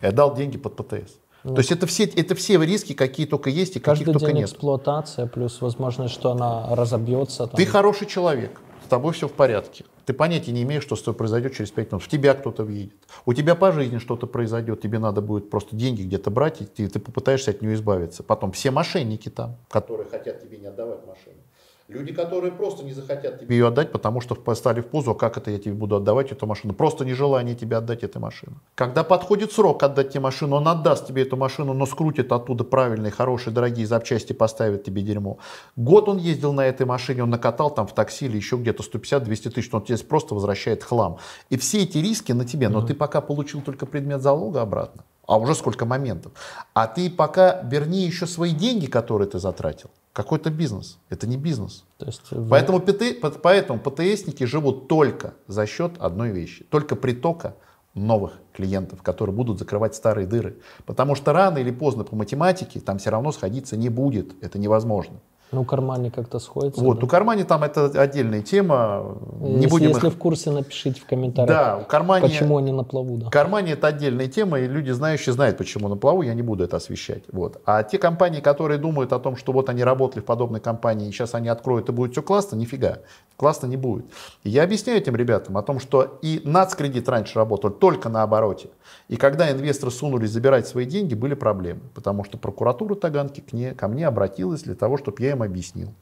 Я 0.00 0.12
дал 0.12 0.36
деньги 0.36 0.56
под 0.56 0.76
ПТС. 0.76 1.14
Ну, 1.42 1.54
То 1.54 1.58
есть 1.58 1.72
это 1.72 1.88
все, 1.88 2.04
это 2.04 2.36
все 2.36 2.64
риски, 2.64 2.92
какие 2.92 3.26
только 3.26 3.50
есть 3.50 3.74
и 3.74 3.80
каких 3.80 4.06
только 4.06 4.26
день 4.26 4.36
нет. 4.36 4.44
эксплуатация, 4.44 5.26
плюс 5.26 5.60
возможность, 5.60 6.14
что 6.14 6.30
она 6.30 6.76
разобьется. 6.76 7.48
Там. 7.48 7.56
Ты 7.56 7.66
хороший 7.66 8.06
человек 8.06 8.60
тобой 8.92 9.14
все 9.14 9.26
в 9.26 9.32
порядке. 9.32 9.86
Ты 10.04 10.12
понятия 10.12 10.52
не 10.52 10.64
имеешь, 10.64 10.82
что 10.82 10.96
с 10.96 11.02
тобой 11.02 11.16
произойдет 11.16 11.54
через 11.54 11.70
5 11.70 11.92
минут. 11.92 12.02
В 12.02 12.08
тебя 12.08 12.34
кто-то 12.34 12.62
въедет. 12.62 12.96
У 13.24 13.32
тебя 13.32 13.54
по 13.54 13.72
жизни 13.72 13.96
что-то 13.96 14.26
произойдет. 14.26 14.82
Тебе 14.82 14.98
надо 14.98 15.22
будет 15.22 15.48
просто 15.48 15.74
деньги 15.74 16.02
где-то 16.02 16.30
брать, 16.30 16.60
и 16.60 16.66
ты, 16.66 16.86
ты 16.90 17.00
попытаешься 17.00 17.52
от 17.52 17.62
нее 17.62 17.72
избавиться. 17.72 18.22
Потом 18.22 18.52
все 18.52 18.70
мошенники 18.70 19.30
там, 19.30 19.56
которые 19.70 20.10
хотят 20.10 20.42
тебе 20.42 20.58
не 20.58 20.66
отдавать 20.66 21.06
машину. 21.06 21.40
Люди, 21.88 22.12
которые 22.12 22.52
просто 22.52 22.84
не 22.84 22.92
захотят 22.92 23.40
тебе 23.40 23.56
ее 23.56 23.68
отдать, 23.68 23.92
потому 23.92 24.20
что 24.20 24.34
поставили 24.34 24.80
в 24.80 24.86
позу, 24.86 25.10
а 25.10 25.14
как 25.14 25.36
это 25.36 25.50
я 25.50 25.58
тебе 25.58 25.74
буду 25.74 25.96
отдавать 25.96 26.32
эту 26.32 26.46
машину. 26.46 26.74
Просто 26.74 27.04
нежелание 27.04 27.54
тебе 27.54 27.76
отдать 27.76 28.02
эту 28.04 28.20
машину. 28.20 28.60
Когда 28.74 29.04
подходит 29.04 29.52
срок 29.52 29.82
отдать 29.82 30.10
тебе 30.10 30.20
машину, 30.20 30.56
он 30.56 30.68
отдаст 30.68 31.06
тебе 31.06 31.22
эту 31.22 31.36
машину, 31.36 31.74
но 31.74 31.86
скрутит 31.86 32.32
оттуда 32.32 32.64
правильные, 32.64 33.10
хорошие, 33.10 33.52
дорогие 33.52 33.86
запчасти, 33.86 34.32
поставит 34.32 34.84
тебе 34.84 35.02
дерьмо. 35.02 35.38
Год 35.76 36.08
он 36.08 36.18
ездил 36.18 36.52
на 36.52 36.66
этой 36.66 36.86
машине, 36.86 37.24
он 37.24 37.30
накатал 37.30 37.70
там 37.70 37.86
в 37.86 37.94
такси 37.94 38.26
или 38.26 38.36
еще 38.36 38.56
где-то 38.56 38.82
150-200 38.82 39.50
тысяч, 39.50 39.74
он 39.74 39.82
тебе 39.82 39.98
просто 39.98 40.34
возвращает 40.34 40.82
хлам. 40.82 41.18
И 41.50 41.56
все 41.56 41.82
эти 41.82 41.98
риски 41.98 42.32
на 42.32 42.44
тебе, 42.44 42.68
но 42.68 42.80
mm-hmm. 42.80 42.86
ты 42.86 42.94
пока 42.94 43.20
получил 43.20 43.60
только 43.60 43.86
предмет 43.86 44.22
залога 44.22 44.62
обратно 44.62 45.04
а 45.26 45.38
уже 45.38 45.54
сколько 45.54 45.84
моментов. 45.84 46.32
А 46.74 46.86
ты 46.86 47.10
пока 47.10 47.62
верни 47.62 48.04
еще 48.04 48.26
свои 48.26 48.52
деньги, 48.52 48.86
которые 48.86 49.28
ты 49.28 49.38
затратил. 49.38 49.90
Какой-то 50.12 50.50
бизнес. 50.50 50.98
Это 51.08 51.26
не 51.26 51.36
бизнес. 51.36 51.84
То 51.96 52.06
есть 52.06 52.30
вы... 52.30 52.48
поэтому, 52.48 52.80
ПТ, 52.80 53.40
поэтому 53.42 53.78
ПТСники 53.80 54.44
живут 54.44 54.88
только 54.88 55.34
за 55.46 55.66
счет 55.66 55.92
одной 55.98 56.30
вещи. 56.30 56.64
Только 56.64 56.96
притока 56.96 57.54
новых 57.94 58.32
клиентов, 58.52 59.02
которые 59.02 59.34
будут 59.34 59.58
закрывать 59.58 59.94
старые 59.94 60.26
дыры. 60.26 60.58
Потому 60.84 61.14
что 61.14 61.32
рано 61.32 61.58
или 61.58 61.70
поздно 61.70 62.04
по 62.04 62.16
математике 62.16 62.80
там 62.80 62.98
все 62.98 63.10
равно 63.10 63.32
сходиться 63.32 63.76
не 63.76 63.88
будет. 63.88 64.34
Это 64.42 64.58
невозможно. 64.58 65.20
Ну, 65.52 65.64
кармане 65.64 66.10
как-то 66.10 66.38
сходится. 66.38 66.80
Вот, 66.80 66.98
да? 66.98 67.04
у 67.04 67.08
Кармани 67.08 67.44
там 67.44 67.62
это 67.62 67.84
отдельная 68.00 68.40
тема. 68.40 69.18
Не 69.38 69.56
если, 69.56 69.68
будем 69.68 69.88
если 69.90 70.06
их- 70.06 70.14
в 70.14 70.18
курсе, 70.18 70.50
напишите 70.50 70.98
в 71.02 71.04
комментариях, 71.04 71.48
Да, 71.48 71.78
у 71.78 71.84
Кармани... 71.84 72.26
почему 72.26 72.56
они 72.56 72.72
на 72.72 72.84
плаву. 72.84 73.18
Да. 73.18 73.28
Кармане 73.28 73.72
это 73.72 73.88
отдельная 73.88 74.28
тема, 74.28 74.60
и 74.60 74.66
люди, 74.66 74.90
знающие, 74.90 75.34
знают, 75.34 75.58
почему 75.58 75.88
на 75.88 75.96
плаву, 75.96 76.22
я 76.22 76.32
не 76.32 76.40
буду 76.40 76.64
это 76.64 76.78
освещать. 76.78 77.24
Вот. 77.30 77.60
А 77.66 77.82
те 77.82 77.98
компании, 77.98 78.40
которые 78.40 78.78
думают 78.78 79.12
о 79.12 79.18
том, 79.18 79.36
что 79.36 79.52
вот 79.52 79.68
они 79.68 79.84
работали 79.84 80.22
в 80.22 80.24
подобной 80.24 80.60
компании, 80.60 81.08
и 81.08 81.12
сейчас 81.12 81.34
они 81.34 81.48
откроют, 81.48 81.90
и 81.90 81.92
будет 81.92 82.12
все 82.12 82.22
классно, 82.22 82.56
нифига. 82.56 82.98
Классно 83.36 83.66
не 83.66 83.76
будет. 83.76 84.06
И 84.44 84.50
я 84.50 84.62
объясняю 84.62 85.00
этим 85.00 85.16
ребятам 85.16 85.58
о 85.58 85.62
том, 85.62 85.80
что 85.80 86.18
и 86.22 86.40
нацкредит 86.44 87.08
раньше 87.08 87.38
работал 87.38 87.70
только 87.70 88.08
на 88.08 88.22
обороте. 88.22 88.68
И 89.08 89.16
когда 89.16 89.50
инвесторы 89.50 89.90
сунулись 89.92 90.30
забирать 90.30 90.66
свои 90.66 90.86
деньги, 90.86 91.14
были 91.14 91.34
проблемы. 91.34 91.80
Потому 91.94 92.24
что 92.24 92.38
прокуратура 92.38 92.94
Таганки 92.94 93.40
к 93.40 93.52
ней, 93.52 93.74
ко 93.74 93.88
мне 93.88 94.06
обратилась 94.06 94.62
для 94.62 94.74
того, 94.74 94.96
чтобы 94.96 95.22
я 95.22 95.32
им 95.32 95.41
объяснил. 95.46 95.94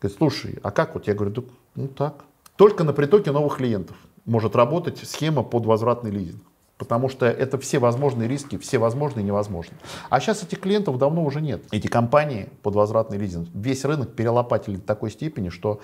Говорит, 0.00 0.18
слушай, 0.18 0.58
а 0.62 0.70
как 0.70 0.94
вот? 0.94 1.06
Я 1.06 1.14
говорю, 1.14 1.32
«Да, 1.32 1.42
ну 1.74 1.88
так. 1.88 2.24
Только 2.56 2.84
на 2.84 2.92
притоке 2.92 3.30
новых 3.30 3.56
клиентов 3.56 3.96
может 4.24 4.54
работать 4.56 4.98
схема 4.98 5.42
под 5.42 5.66
возвратный 5.66 6.10
лизинг. 6.10 6.42
Потому 6.76 7.08
что 7.08 7.26
это 7.26 7.58
все 7.58 7.80
возможные 7.80 8.28
риски, 8.28 8.56
все 8.56 8.78
возможные 8.78 9.24
и 9.24 9.26
невозможные. 9.26 9.78
А 10.10 10.20
сейчас 10.20 10.44
этих 10.44 10.60
клиентов 10.60 10.96
давно 10.98 11.24
уже 11.24 11.40
нет. 11.40 11.64
Эти 11.72 11.88
компании 11.88 12.48
под 12.62 12.76
возвратный 12.76 13.18
лизинг, 13.18 13.48
весь 13.52 13.84
рынок 13.84 14.14
перелопатили 14.14 14.76
до 14.76 14.82
такой 14.82 15.10
степени, 15.10 15.48
что 15.48 15.80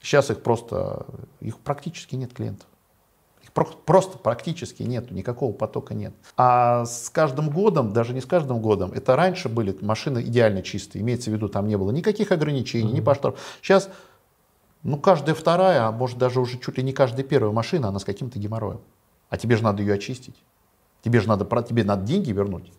сейчас 0.00 0.30
их 0.30 0.42
просто, 0.42 1.04
их 1.40 1.58
практически 1.58 2.16
нет 2.16 2.32
клиентов. 2.32 2.66
Просто 3.64 4.18
практически 4.18 4.82
нет, 4.82 5.10
никакого 5.10 5.52
потока 5.52 5.94
нет. 5.94 6.12
А 6.36 6.84
с 6.84 7.10
каждым 7.10 7.50
годом, 7.50 7.92
даже 7.92 8.14
не 8.14 8.20
с 8.20 8.26
каждым 8.26 8.60
годом, 8.60 8.92
это 8.92 9.16
раньше 9.16 9.48
были 9.48 9.76
машины 9.80 10.22
идеально 10.22 10.62
чистые, 10.62 11.02
имеется 11.02 11.30
в 11.30 11.34
виду, 11.34 11.48
там 11.48 11.66
не 11.66 11.76
было 11.76 11.90
никаких 11.90 12.32
ограничений, 12.32 12.92
ни 12.92 13.00
по 13.00 13.14
штрафу. 13.14 13.38
Сейчас, 13.62 13.88
ну, 14.82 14.98
каждая 14.98 15.34
вторая, 15.34 15.86
а 15.86 15.92
может 15.92 16.18
даже 16.18 16.40
уже 16.40 16.58
чуть 16.58 16.76
ли 16.78 16.82
не 16.82 16.92
каждая 16.92 17.24
первая 17.24 17.52
машина, 17.52 17.88
она 17.88 17.98
с 17.98 18.04
каким-то 18.04 18.38
геморроем. 18.38 18.80
А 19.30 19.36
тебе 19.36 19.56
же 19.56 19.64
надо 19.64 19.82
ее 19.82 19.94
очистить. 19.94 20.36
Тебе 21.02 21.20
же 21.20 21.28
надо, 21.28 21.44
тебе 21.62 21.84
надо 21.84 22.04
деньги 22.04 22.32
вернуть. 22.32 22.72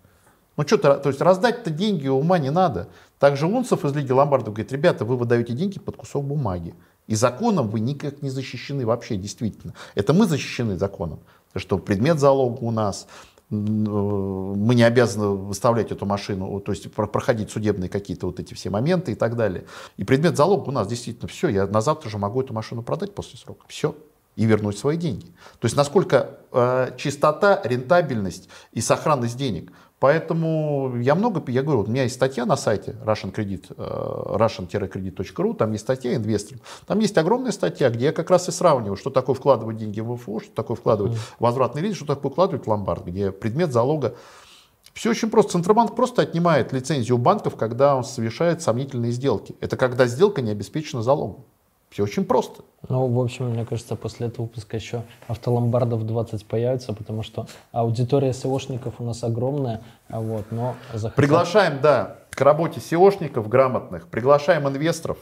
Ну 0.60 0.68
что 0.68 0.78
то 0.78 0.98
то 0.98 1.08
есть 1.08 1.22
раздать-то 1.22 1.70
деньги 1.70 2.10
ума 2.10 2.38
не 2.38 2.52
надо. 2.52 2.90
Также 3.18 3.48
Унцев 3.48 3.86
из 3.86 3.96
Лиги 3.96 4.12
Ломбардов 4.12 4.54
говорит, 4.54 4.72
ребята, 4.74 5.06
вы 5.06 5.16
выдаете 5.16 5.54
деньги 5.54 5.80
под 5.80 5.96
кусок 5.96 6.26
бумаги. 6.26 6.76
И 7.10 7.16
законом 7.16 7.70
вы 7.70 7.80
никак 7.80 8.22
не 8.22 8.30
защищены 8.30 8.86
вообще, 8.86 9.18
действительно. 9.18 9.74
Это 9.96 10.14
мы 10.14 10.28
защищены 10.28 10.78
законом. 10.78 11.20
Что 11.56 11.80
предмет 11.80 12.20
залога 12.20 12.60
у 12.64 12.70
нас, 12.70 13.08
э, 13.50 13.56
мы 13.56 14.76
не 14.76 14.84
обязаны 14.84 15.30
выставлять 15.30 15.92
эту 15.92 16.06
машину, 16.06 16.60
то 16.60 16.72
есть 16.72 16.92
про- 16.94 17.08
проходить 17.08 17.50
судебные 17.50 17.90
какие-то 17.90 18.28
вот 18.28 18.40
эти 18.40 18.54
все 18.54 18.70
моменты 18.70 19.14
и 19.14 19.16
так 19.16 19.36
далее. 19.36 19.66
И 19.98 20.04
предмет 20.04 20.38
залога 20.38 20.70
у 20.70 20.72
нас 20.72 20.88
действительно 20.88 21.28
все, 21.28 21.50
я 21.50 21.66
на 21.66 21.82
завтра 21.82 22.10
же 22.10 22.20
могу 22.20 22.44
эту 22.44 22.54
машину 22.54 22.84
продать 22.84 23.16
после 23.16 23.40
срока. 23.40 23.66
Все. 23.68 23.96
И 24.36 24.46
вернуть 24.46 24.78
свои 24.78 24.96
деньги. 24.96 25.26
То 25.60 25.66
есть 25.66 25.76
насколько 25.76 26.38
э, 26.52 26.92
чистота, 26.96 27.60
рентабельность 27.64 28.50
и 28.72 28.82
сохранность 28.82 29.36
денег. 29.36 29.72
Поэтому 30.00 30.96
я 30.98 31.14
много, 31.14 31.44
я 31.52 31.62
говорю, 31.62 31.80
вот 31.80 31.90
у 31.90 31.92
меня 31.92 32.04
есть 32.04 32.16
статья 32.16 32.46
на 32.46 32.56
сайте 32.56 32.96
Russian 33.04 33.34
Credit, 33.34 33.66
э, 33.78 34.38
russian-credit.ru, 34.38 35.56
там 35.56 35.74
есть 35.74 35.84
статья 35.84 36.16
инвесторам. 36.16 36.62
Там 36.88 37.00
есть 37.00 37.18
огромная 37.18 37.52
статья, 37.52 37.90
где 37.90 38.06
я 38.06 38.12
как 38.14 38.30
раз 38.30 38.48
и 38.48 38.52
сравниваю, 38.52 38.96
что 38.96 39.10
такое 39.10 39.36
вкладывать 39.36 39.78
деньги 39.78 40.00
в 40.00 40.16
ВФО, 40.16 40.40
что 40.40 40.54
такое 40.54 40.78
вкладывать 40.78 41.16
в 41.16 41.36
возвратный 41.40 41.82
лизинг, 41.82 41.98
что 41.98 42.06
такое 42.06 42.32
вкладывать 42.32 42.66
в 42.66 42.70
ломбард, 42.70 43.06
где 43.06 43.32
предмет 43.32 43.74
залога 43.74 44.16
все 44.94 45.12
очень 45.12 45.30
просто. 45.30 45.54
Центробанк 45.54 45.96
просто 45.96 46.22
отнимает 46.22 46.74
лицензию 46.74 47.16
у 47.16 47.20
банков, 47.20 47.56
когда 47.56 47.96
он 47.96 48.04
совершает 48.04 48.62
сомнительные 48.62 49.12
сделки. 49.12 49.56
Это 49.60 49.78
когда 49.78 50.08
сделка 50.08 50.42
не 50.42 50.52
обеспечена 50.52 51.04
залогом. 51.04 51.46
Все 51.90 52.04
очень 52.04 52.24
просто. 52.26 52.64
Ну, 52.88 53.08
в 53.08 53.20
общем, 53.20 53.50
мне 53.50 53.66
кажется, 53.66 53.96
после 53.96 54.28
этого 54.28 54.46
выпуска 54.46 54.78
еще 54.78 55.02
автоломбардов 55.28 56.06
20 56.06 56.46
появится, 56.46 56.94
потому 56.94 57.24
что 57.24 57.48
аудитория 57.72 58.30
SEOшников 58.30 58.94
у 59.00 59.04
нас 59.04 59.24
огромная, 59.24 59.82
а 60.08 60.20
вот, 60.20 60.46
но 60.52 60.76
захотят- 60.94 61.16
Приглашаем, 61.16 61.80
да, 61.82 62.18
к 62.30 62.40
работе 62.42 62.80
SEOшников 62.80 63.48
грамотных, 63.48 64.08
приглашаем 64.08 64.68
инвесторов, 64.68 65.18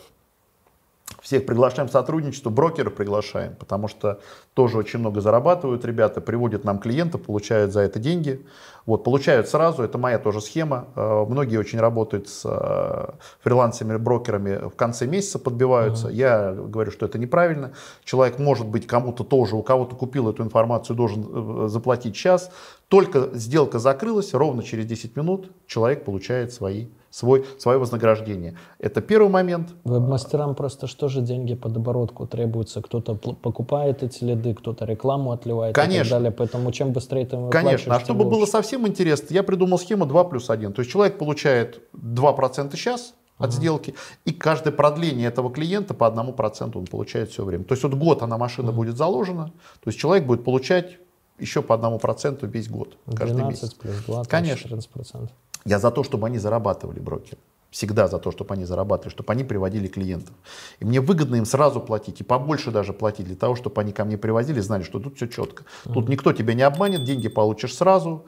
всех 1.27 1.45
приглашаем 1.45 1.89
к 1.89 1.91
сотрудничеству, 1.91 2.49
брокеров 2.49 2.93
приглашаем, 2.93 3.53
потому 3.55 3.89
что 3.89 4.21
тоже 4.53 4.77
очень 4.77 4.99
много 4.99 5.19
зарабатывают 5.19 5.83
ребята, 5.83 6.21
приводят 6.21 6.63
нам 6.63 6.79
клиентов, 6.79 7.23
получают 7.23 7.73
за 7.73 7.81
это 7.81 7.99
деньги. 7.99 8.45
Вот, 8.85 9.03
получают 9.03 9.49
сразу, 9.49 9.83
это 9.83 9.97
моя 9.97 10.19
тоже 10.19 10.39
схема. 10.39 10.87
Э, 10.95 11.25
Многие 11.27 11.57
очень 11.57 11.81
работают 11.81 12.29
с 12.29 12.43
э, 12.45 13.09
фрилансерами, 13.41 13.97
брокерами, 13.97 14.69
в 14.69 14.77
конце 14.77 15.05
месяца 15.05 15.37
подбиваются. 15.37 16.07
Я 16.07 16.53
говорю, 16.53 16.91
что 16.91 17.05
это 17.05 17.19
неправильно. 17.19 17.73
Человек 18.05 18.39
может 18.39 18.65
быть 18.65 18.87
кому-то 18.87 19.25
тоже, 19.25 19.57
у 19.57 19.63
кого-то 19.63 19.97
купил 19.97 20.29
эту 20.29 20.43
информацию, 20.43 20.95
должен 20.95 21.65
э, 21.65 21.67
заплатить 21.67 22.15
час. 22.15 22.51
Только 22.87 23.31
сделка 23.33 23.79
закрылась, 23.79 24.33
ровно 24.33 24.63
через 24.63 24.85
10 24.85 25.17
минут 25.17 25.51
человек 25.67 26.05
получает 26.05 26.53
свои, 26.53 26.87
свой, 27.17 27.45
свое 27.57 27.79
вознаграждение. 27.79 28.57
Это 28.77 29.01
первый 29.01 29.29
момент. 29.29 29.69
Веб-мастерам 29.85 30.53
просто 30.53 30.85
что 30.85 31.07
же 31.07 31.21
деньги 31.21 31.55
под 31.55 31.75
оборотку 31.75 32.27
требуются? 32.27 32.81
Кто-то 32.81 33.15
покупает 33.15 34.03
эти 34.03 34.23
лиды, 34.23 34.53
кто-то 34.53 34.85
рекламу 34.85 35.31
отливает 35.31 35.71
и 35.71 35.75
так 35.75 35.85
Конечно. 35.85 36.11
далее. 36.11 36.31
Поэтому 36.31 36.71
чем 36.71 36.93
быстрее 36.93 37.25
ты 37.25 37.49
Конечно, 37.49 37.95
а 37.95 37.99
чтобы 37.99 38.25
было 38.25 38.45
совсем 38.45 38.87
интересно, 38.87 39.33
я 39.33 39.41
придумал 39.41 39.79
схему 39.79 40.05
2 40.05 40.23
плюс 40.25 40.51
1. 40.51 40.73
То 40.73 40.81
есть 40.81 40.91
человек 40.91 41.17
получает 41.17 41.81
2% 41.93 42.75
сейчас 42.75 43.15
от 43.39 43.51
сделки, 43.53 43.95
и 44.25 44.31
каждое 44.31 44.71
продление 44.71 45.27
этого 45.27 45.51
клиента 45.51 45.93
по 45.93 46.05
1% 46.05 46.71
он 46.77 46.85
получает 46.85 47.31
все 47.31 47.43
время. 47.43 47.63
То 47.63 47.73
есть 47.73 47.83
вот 47.83 47.93
год 47.95 48.21
она 48.21 48.37
машина 48.37 48.71
будет 48.71 48.97
заложена, 48.97 49.51
то 49.83 49.87
есть 49.87 49.99
человек 49.99 50.25
будет 50.25 50.43
получать 50.43 50.97
еще 51.39 51.61
по 51.61 51.73
1% 51.73 52.47
весь 52.47 52.69
год, 52.69 52.97
каждый 53.05 53.37
12 53.37 53.61
месяц. 53.63 53.73
плюс 53.75 53.95
2, 54.05 54.23
то 54.23 54.29
Конечно. 54.29 54.69
14%. 54.75 55.29
Я 55.67 55.79
за 55.79 55.91
то, 55.91 56.03
чтобы 56.03 56.27
они 56.27 56.37
зарабатывали, 56.37 57.01
брокеры. 57.01 57.41
Всегда 57.71 58.07
за 58.07 58.19
то, 58.19 58.31
чтобы 58.31 58.53
они 58.53 58.63
зарабатывали, 58.63 59.11
чтобы 59.11 59.33
они 59.33 59.43
приводили 59.43 59.87
клиентов. 59.89 60.33
И 60.79 60.85
мне 60.85 61.01
выгодно 61.01 61.35
им 61.35 61.45
сразу 61.45 61.81
платить, 61.81 62.21
и 62.21 62.23
побольше 62.23 62.71
даже 62.71 62.93
платить, 62.93 63.25
для 63.25 63.35
того, 63.35 63.55
чтобы 63.55 63.81
они 63.81 63.91
ко 63.91 64.05
мне 64.05 64.17
привозили, 64.17 64.61
знали, 64.61 64.83
что 64.83 64.99
тут 64.99 65.17
все 65.17 65.27
четко. 65.27 65.65
Тут 65.83 66.07
никто 66.07 66.31
тебя 66.31 66.53
не 66.53 66.61
обманет, 66.61 67.03
деньги 67.03 67.27
получишь 67.27 67.75
сразу. 67.75 68.25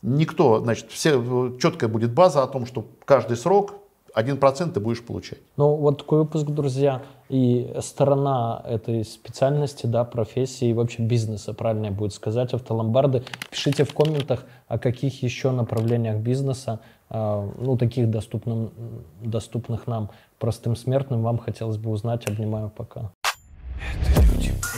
Никто, 0.00 0.60
значит, 0.60 0.90
все, 0.90 1.58
четкая 1.60 1.90
будет 1.90 2.14
база 2.14 2.42
о 2.42 2.46
том, 2.46 2.64
что 2.64 2.86
каждый 3.04 3.36
срок 3.36 3.74
1% 4.16 4.72
ты 4.72 4.80
будешь 4.80 5.04
получать. 5.04 5.38
Ну, 5.56 5.74
вот 5.76 5.98
такой 5.98 6.20
выпуск, 6.20 6.46
друзья, 6.46 7.02
и 7.28 7.74
сторона 7.80 8.62
этой 8.66 9.04
специальности, 9.04 9.86
да, 9.86 10.04
профессии 10.04 10.68
и 10.68 10.72
вообще 10.72 11.02
бизнеса, 11.02 11.54
правильно 11.54 11.90
будет 11.90 12.12
сказать, 12.12 12.54
автоломбарды. 12.54 13.22
Пишите 13.50 13.84
в 13.84 13.92
комментах, 13.92 14.44
о 14.66 14.78
каких 14.78 15.22
еще 15.22 15.50
направлениях 15.50 16.18
бизнеса, 16.18 16.80
а, 17.10 17.48
ну, 17.58 17.76
таких 17.76 18.10
доступным, 18.10 18.72
доступных 19.20 19.86
нам, 19.86 20.10
простым 20.38 20.76
смертным, 20.76 21.22
вам 21.22 21.38
хотелось 21.38 21.76
бы 21.76 21.90
узнать. 21.90 22.26
Обнимаю, 22.26 22.70
пока. 22.74 23.12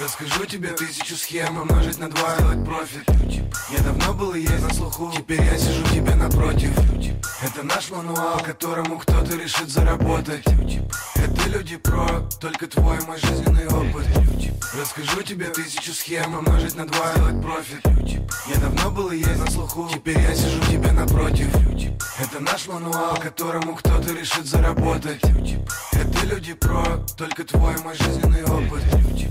Расскажу 0.02 0.46
тебе 0.46 0.68
тысячу 0.68 1.14
схем 1.14 1.58
умножить 1.58 1.98
на 1.98 2.08
два 2.08 2.36
делать 2.38 2.64
профит. 2.64 3.04
Я 3.70 3.78
давно 3.84 4.14
был 4.14 4.32
и 4.32 4.40
есть 4.40 4.62
на 4.62 4.72
слуху. 4.72 5.12
Теперь 5.14 5.42
я 5.42 5.58
сижу 5.58 5.84
тебе 5.94 6.14
напротив. 6.14 6.70
Это 7.42 7.62
наш 7.62 7.90
мануал, 7.90 8.40
которому 8.40 8.98
кто-то 8.98 9.36
решит 9.36 9.68
заработать. 9.68 10.44
Это 11.16 11.48
люди 11.48 11.76
про, 11.76 12.06
только 12.40 12.66
твой 12.66 12.98
мой 13.06 13.18
жизненный 13.18 13.66
опыт. 13.66 14.06
Расскажу 14.78 15.22
тебе 15.22 15.46
тысячу 15.46 15.92
схем 15.92 16.34
умножить 16.34 16.76
на 16.76 16.86
два 16.86 17.14
делать 17.14 17.42
профит. 17.42 17.84
Я 18.46 18.60
давно 18.60 18.90
был 18.90 19.10
и 19.10 19.18
есть 19.18 19.38
на 19.38 19.50
слуху. 19.50 19.88
Теперь 19.92 20.18
я 20.18 20.34
сижу 20.34 20.60
тебе 20.70 20.92
напротив. 20.92 21.48
Это 22.18 22.40
наш 22.40 22.68
мануал, 22.68 23.16
которому 23.16 23.74
кто-то 23.76 24.14
решит 24.14 24.46
заработать. 24.46 25.20
Это 25.92 26.26
люди 26.26 26.54
про, 26.54 26.84
только 27.16 27.44
твой 27.44 27.76
мой 27.82 27.94
жизненный 27.96 28.44
опыт 28.44 28.82
люди. 28.96 29.30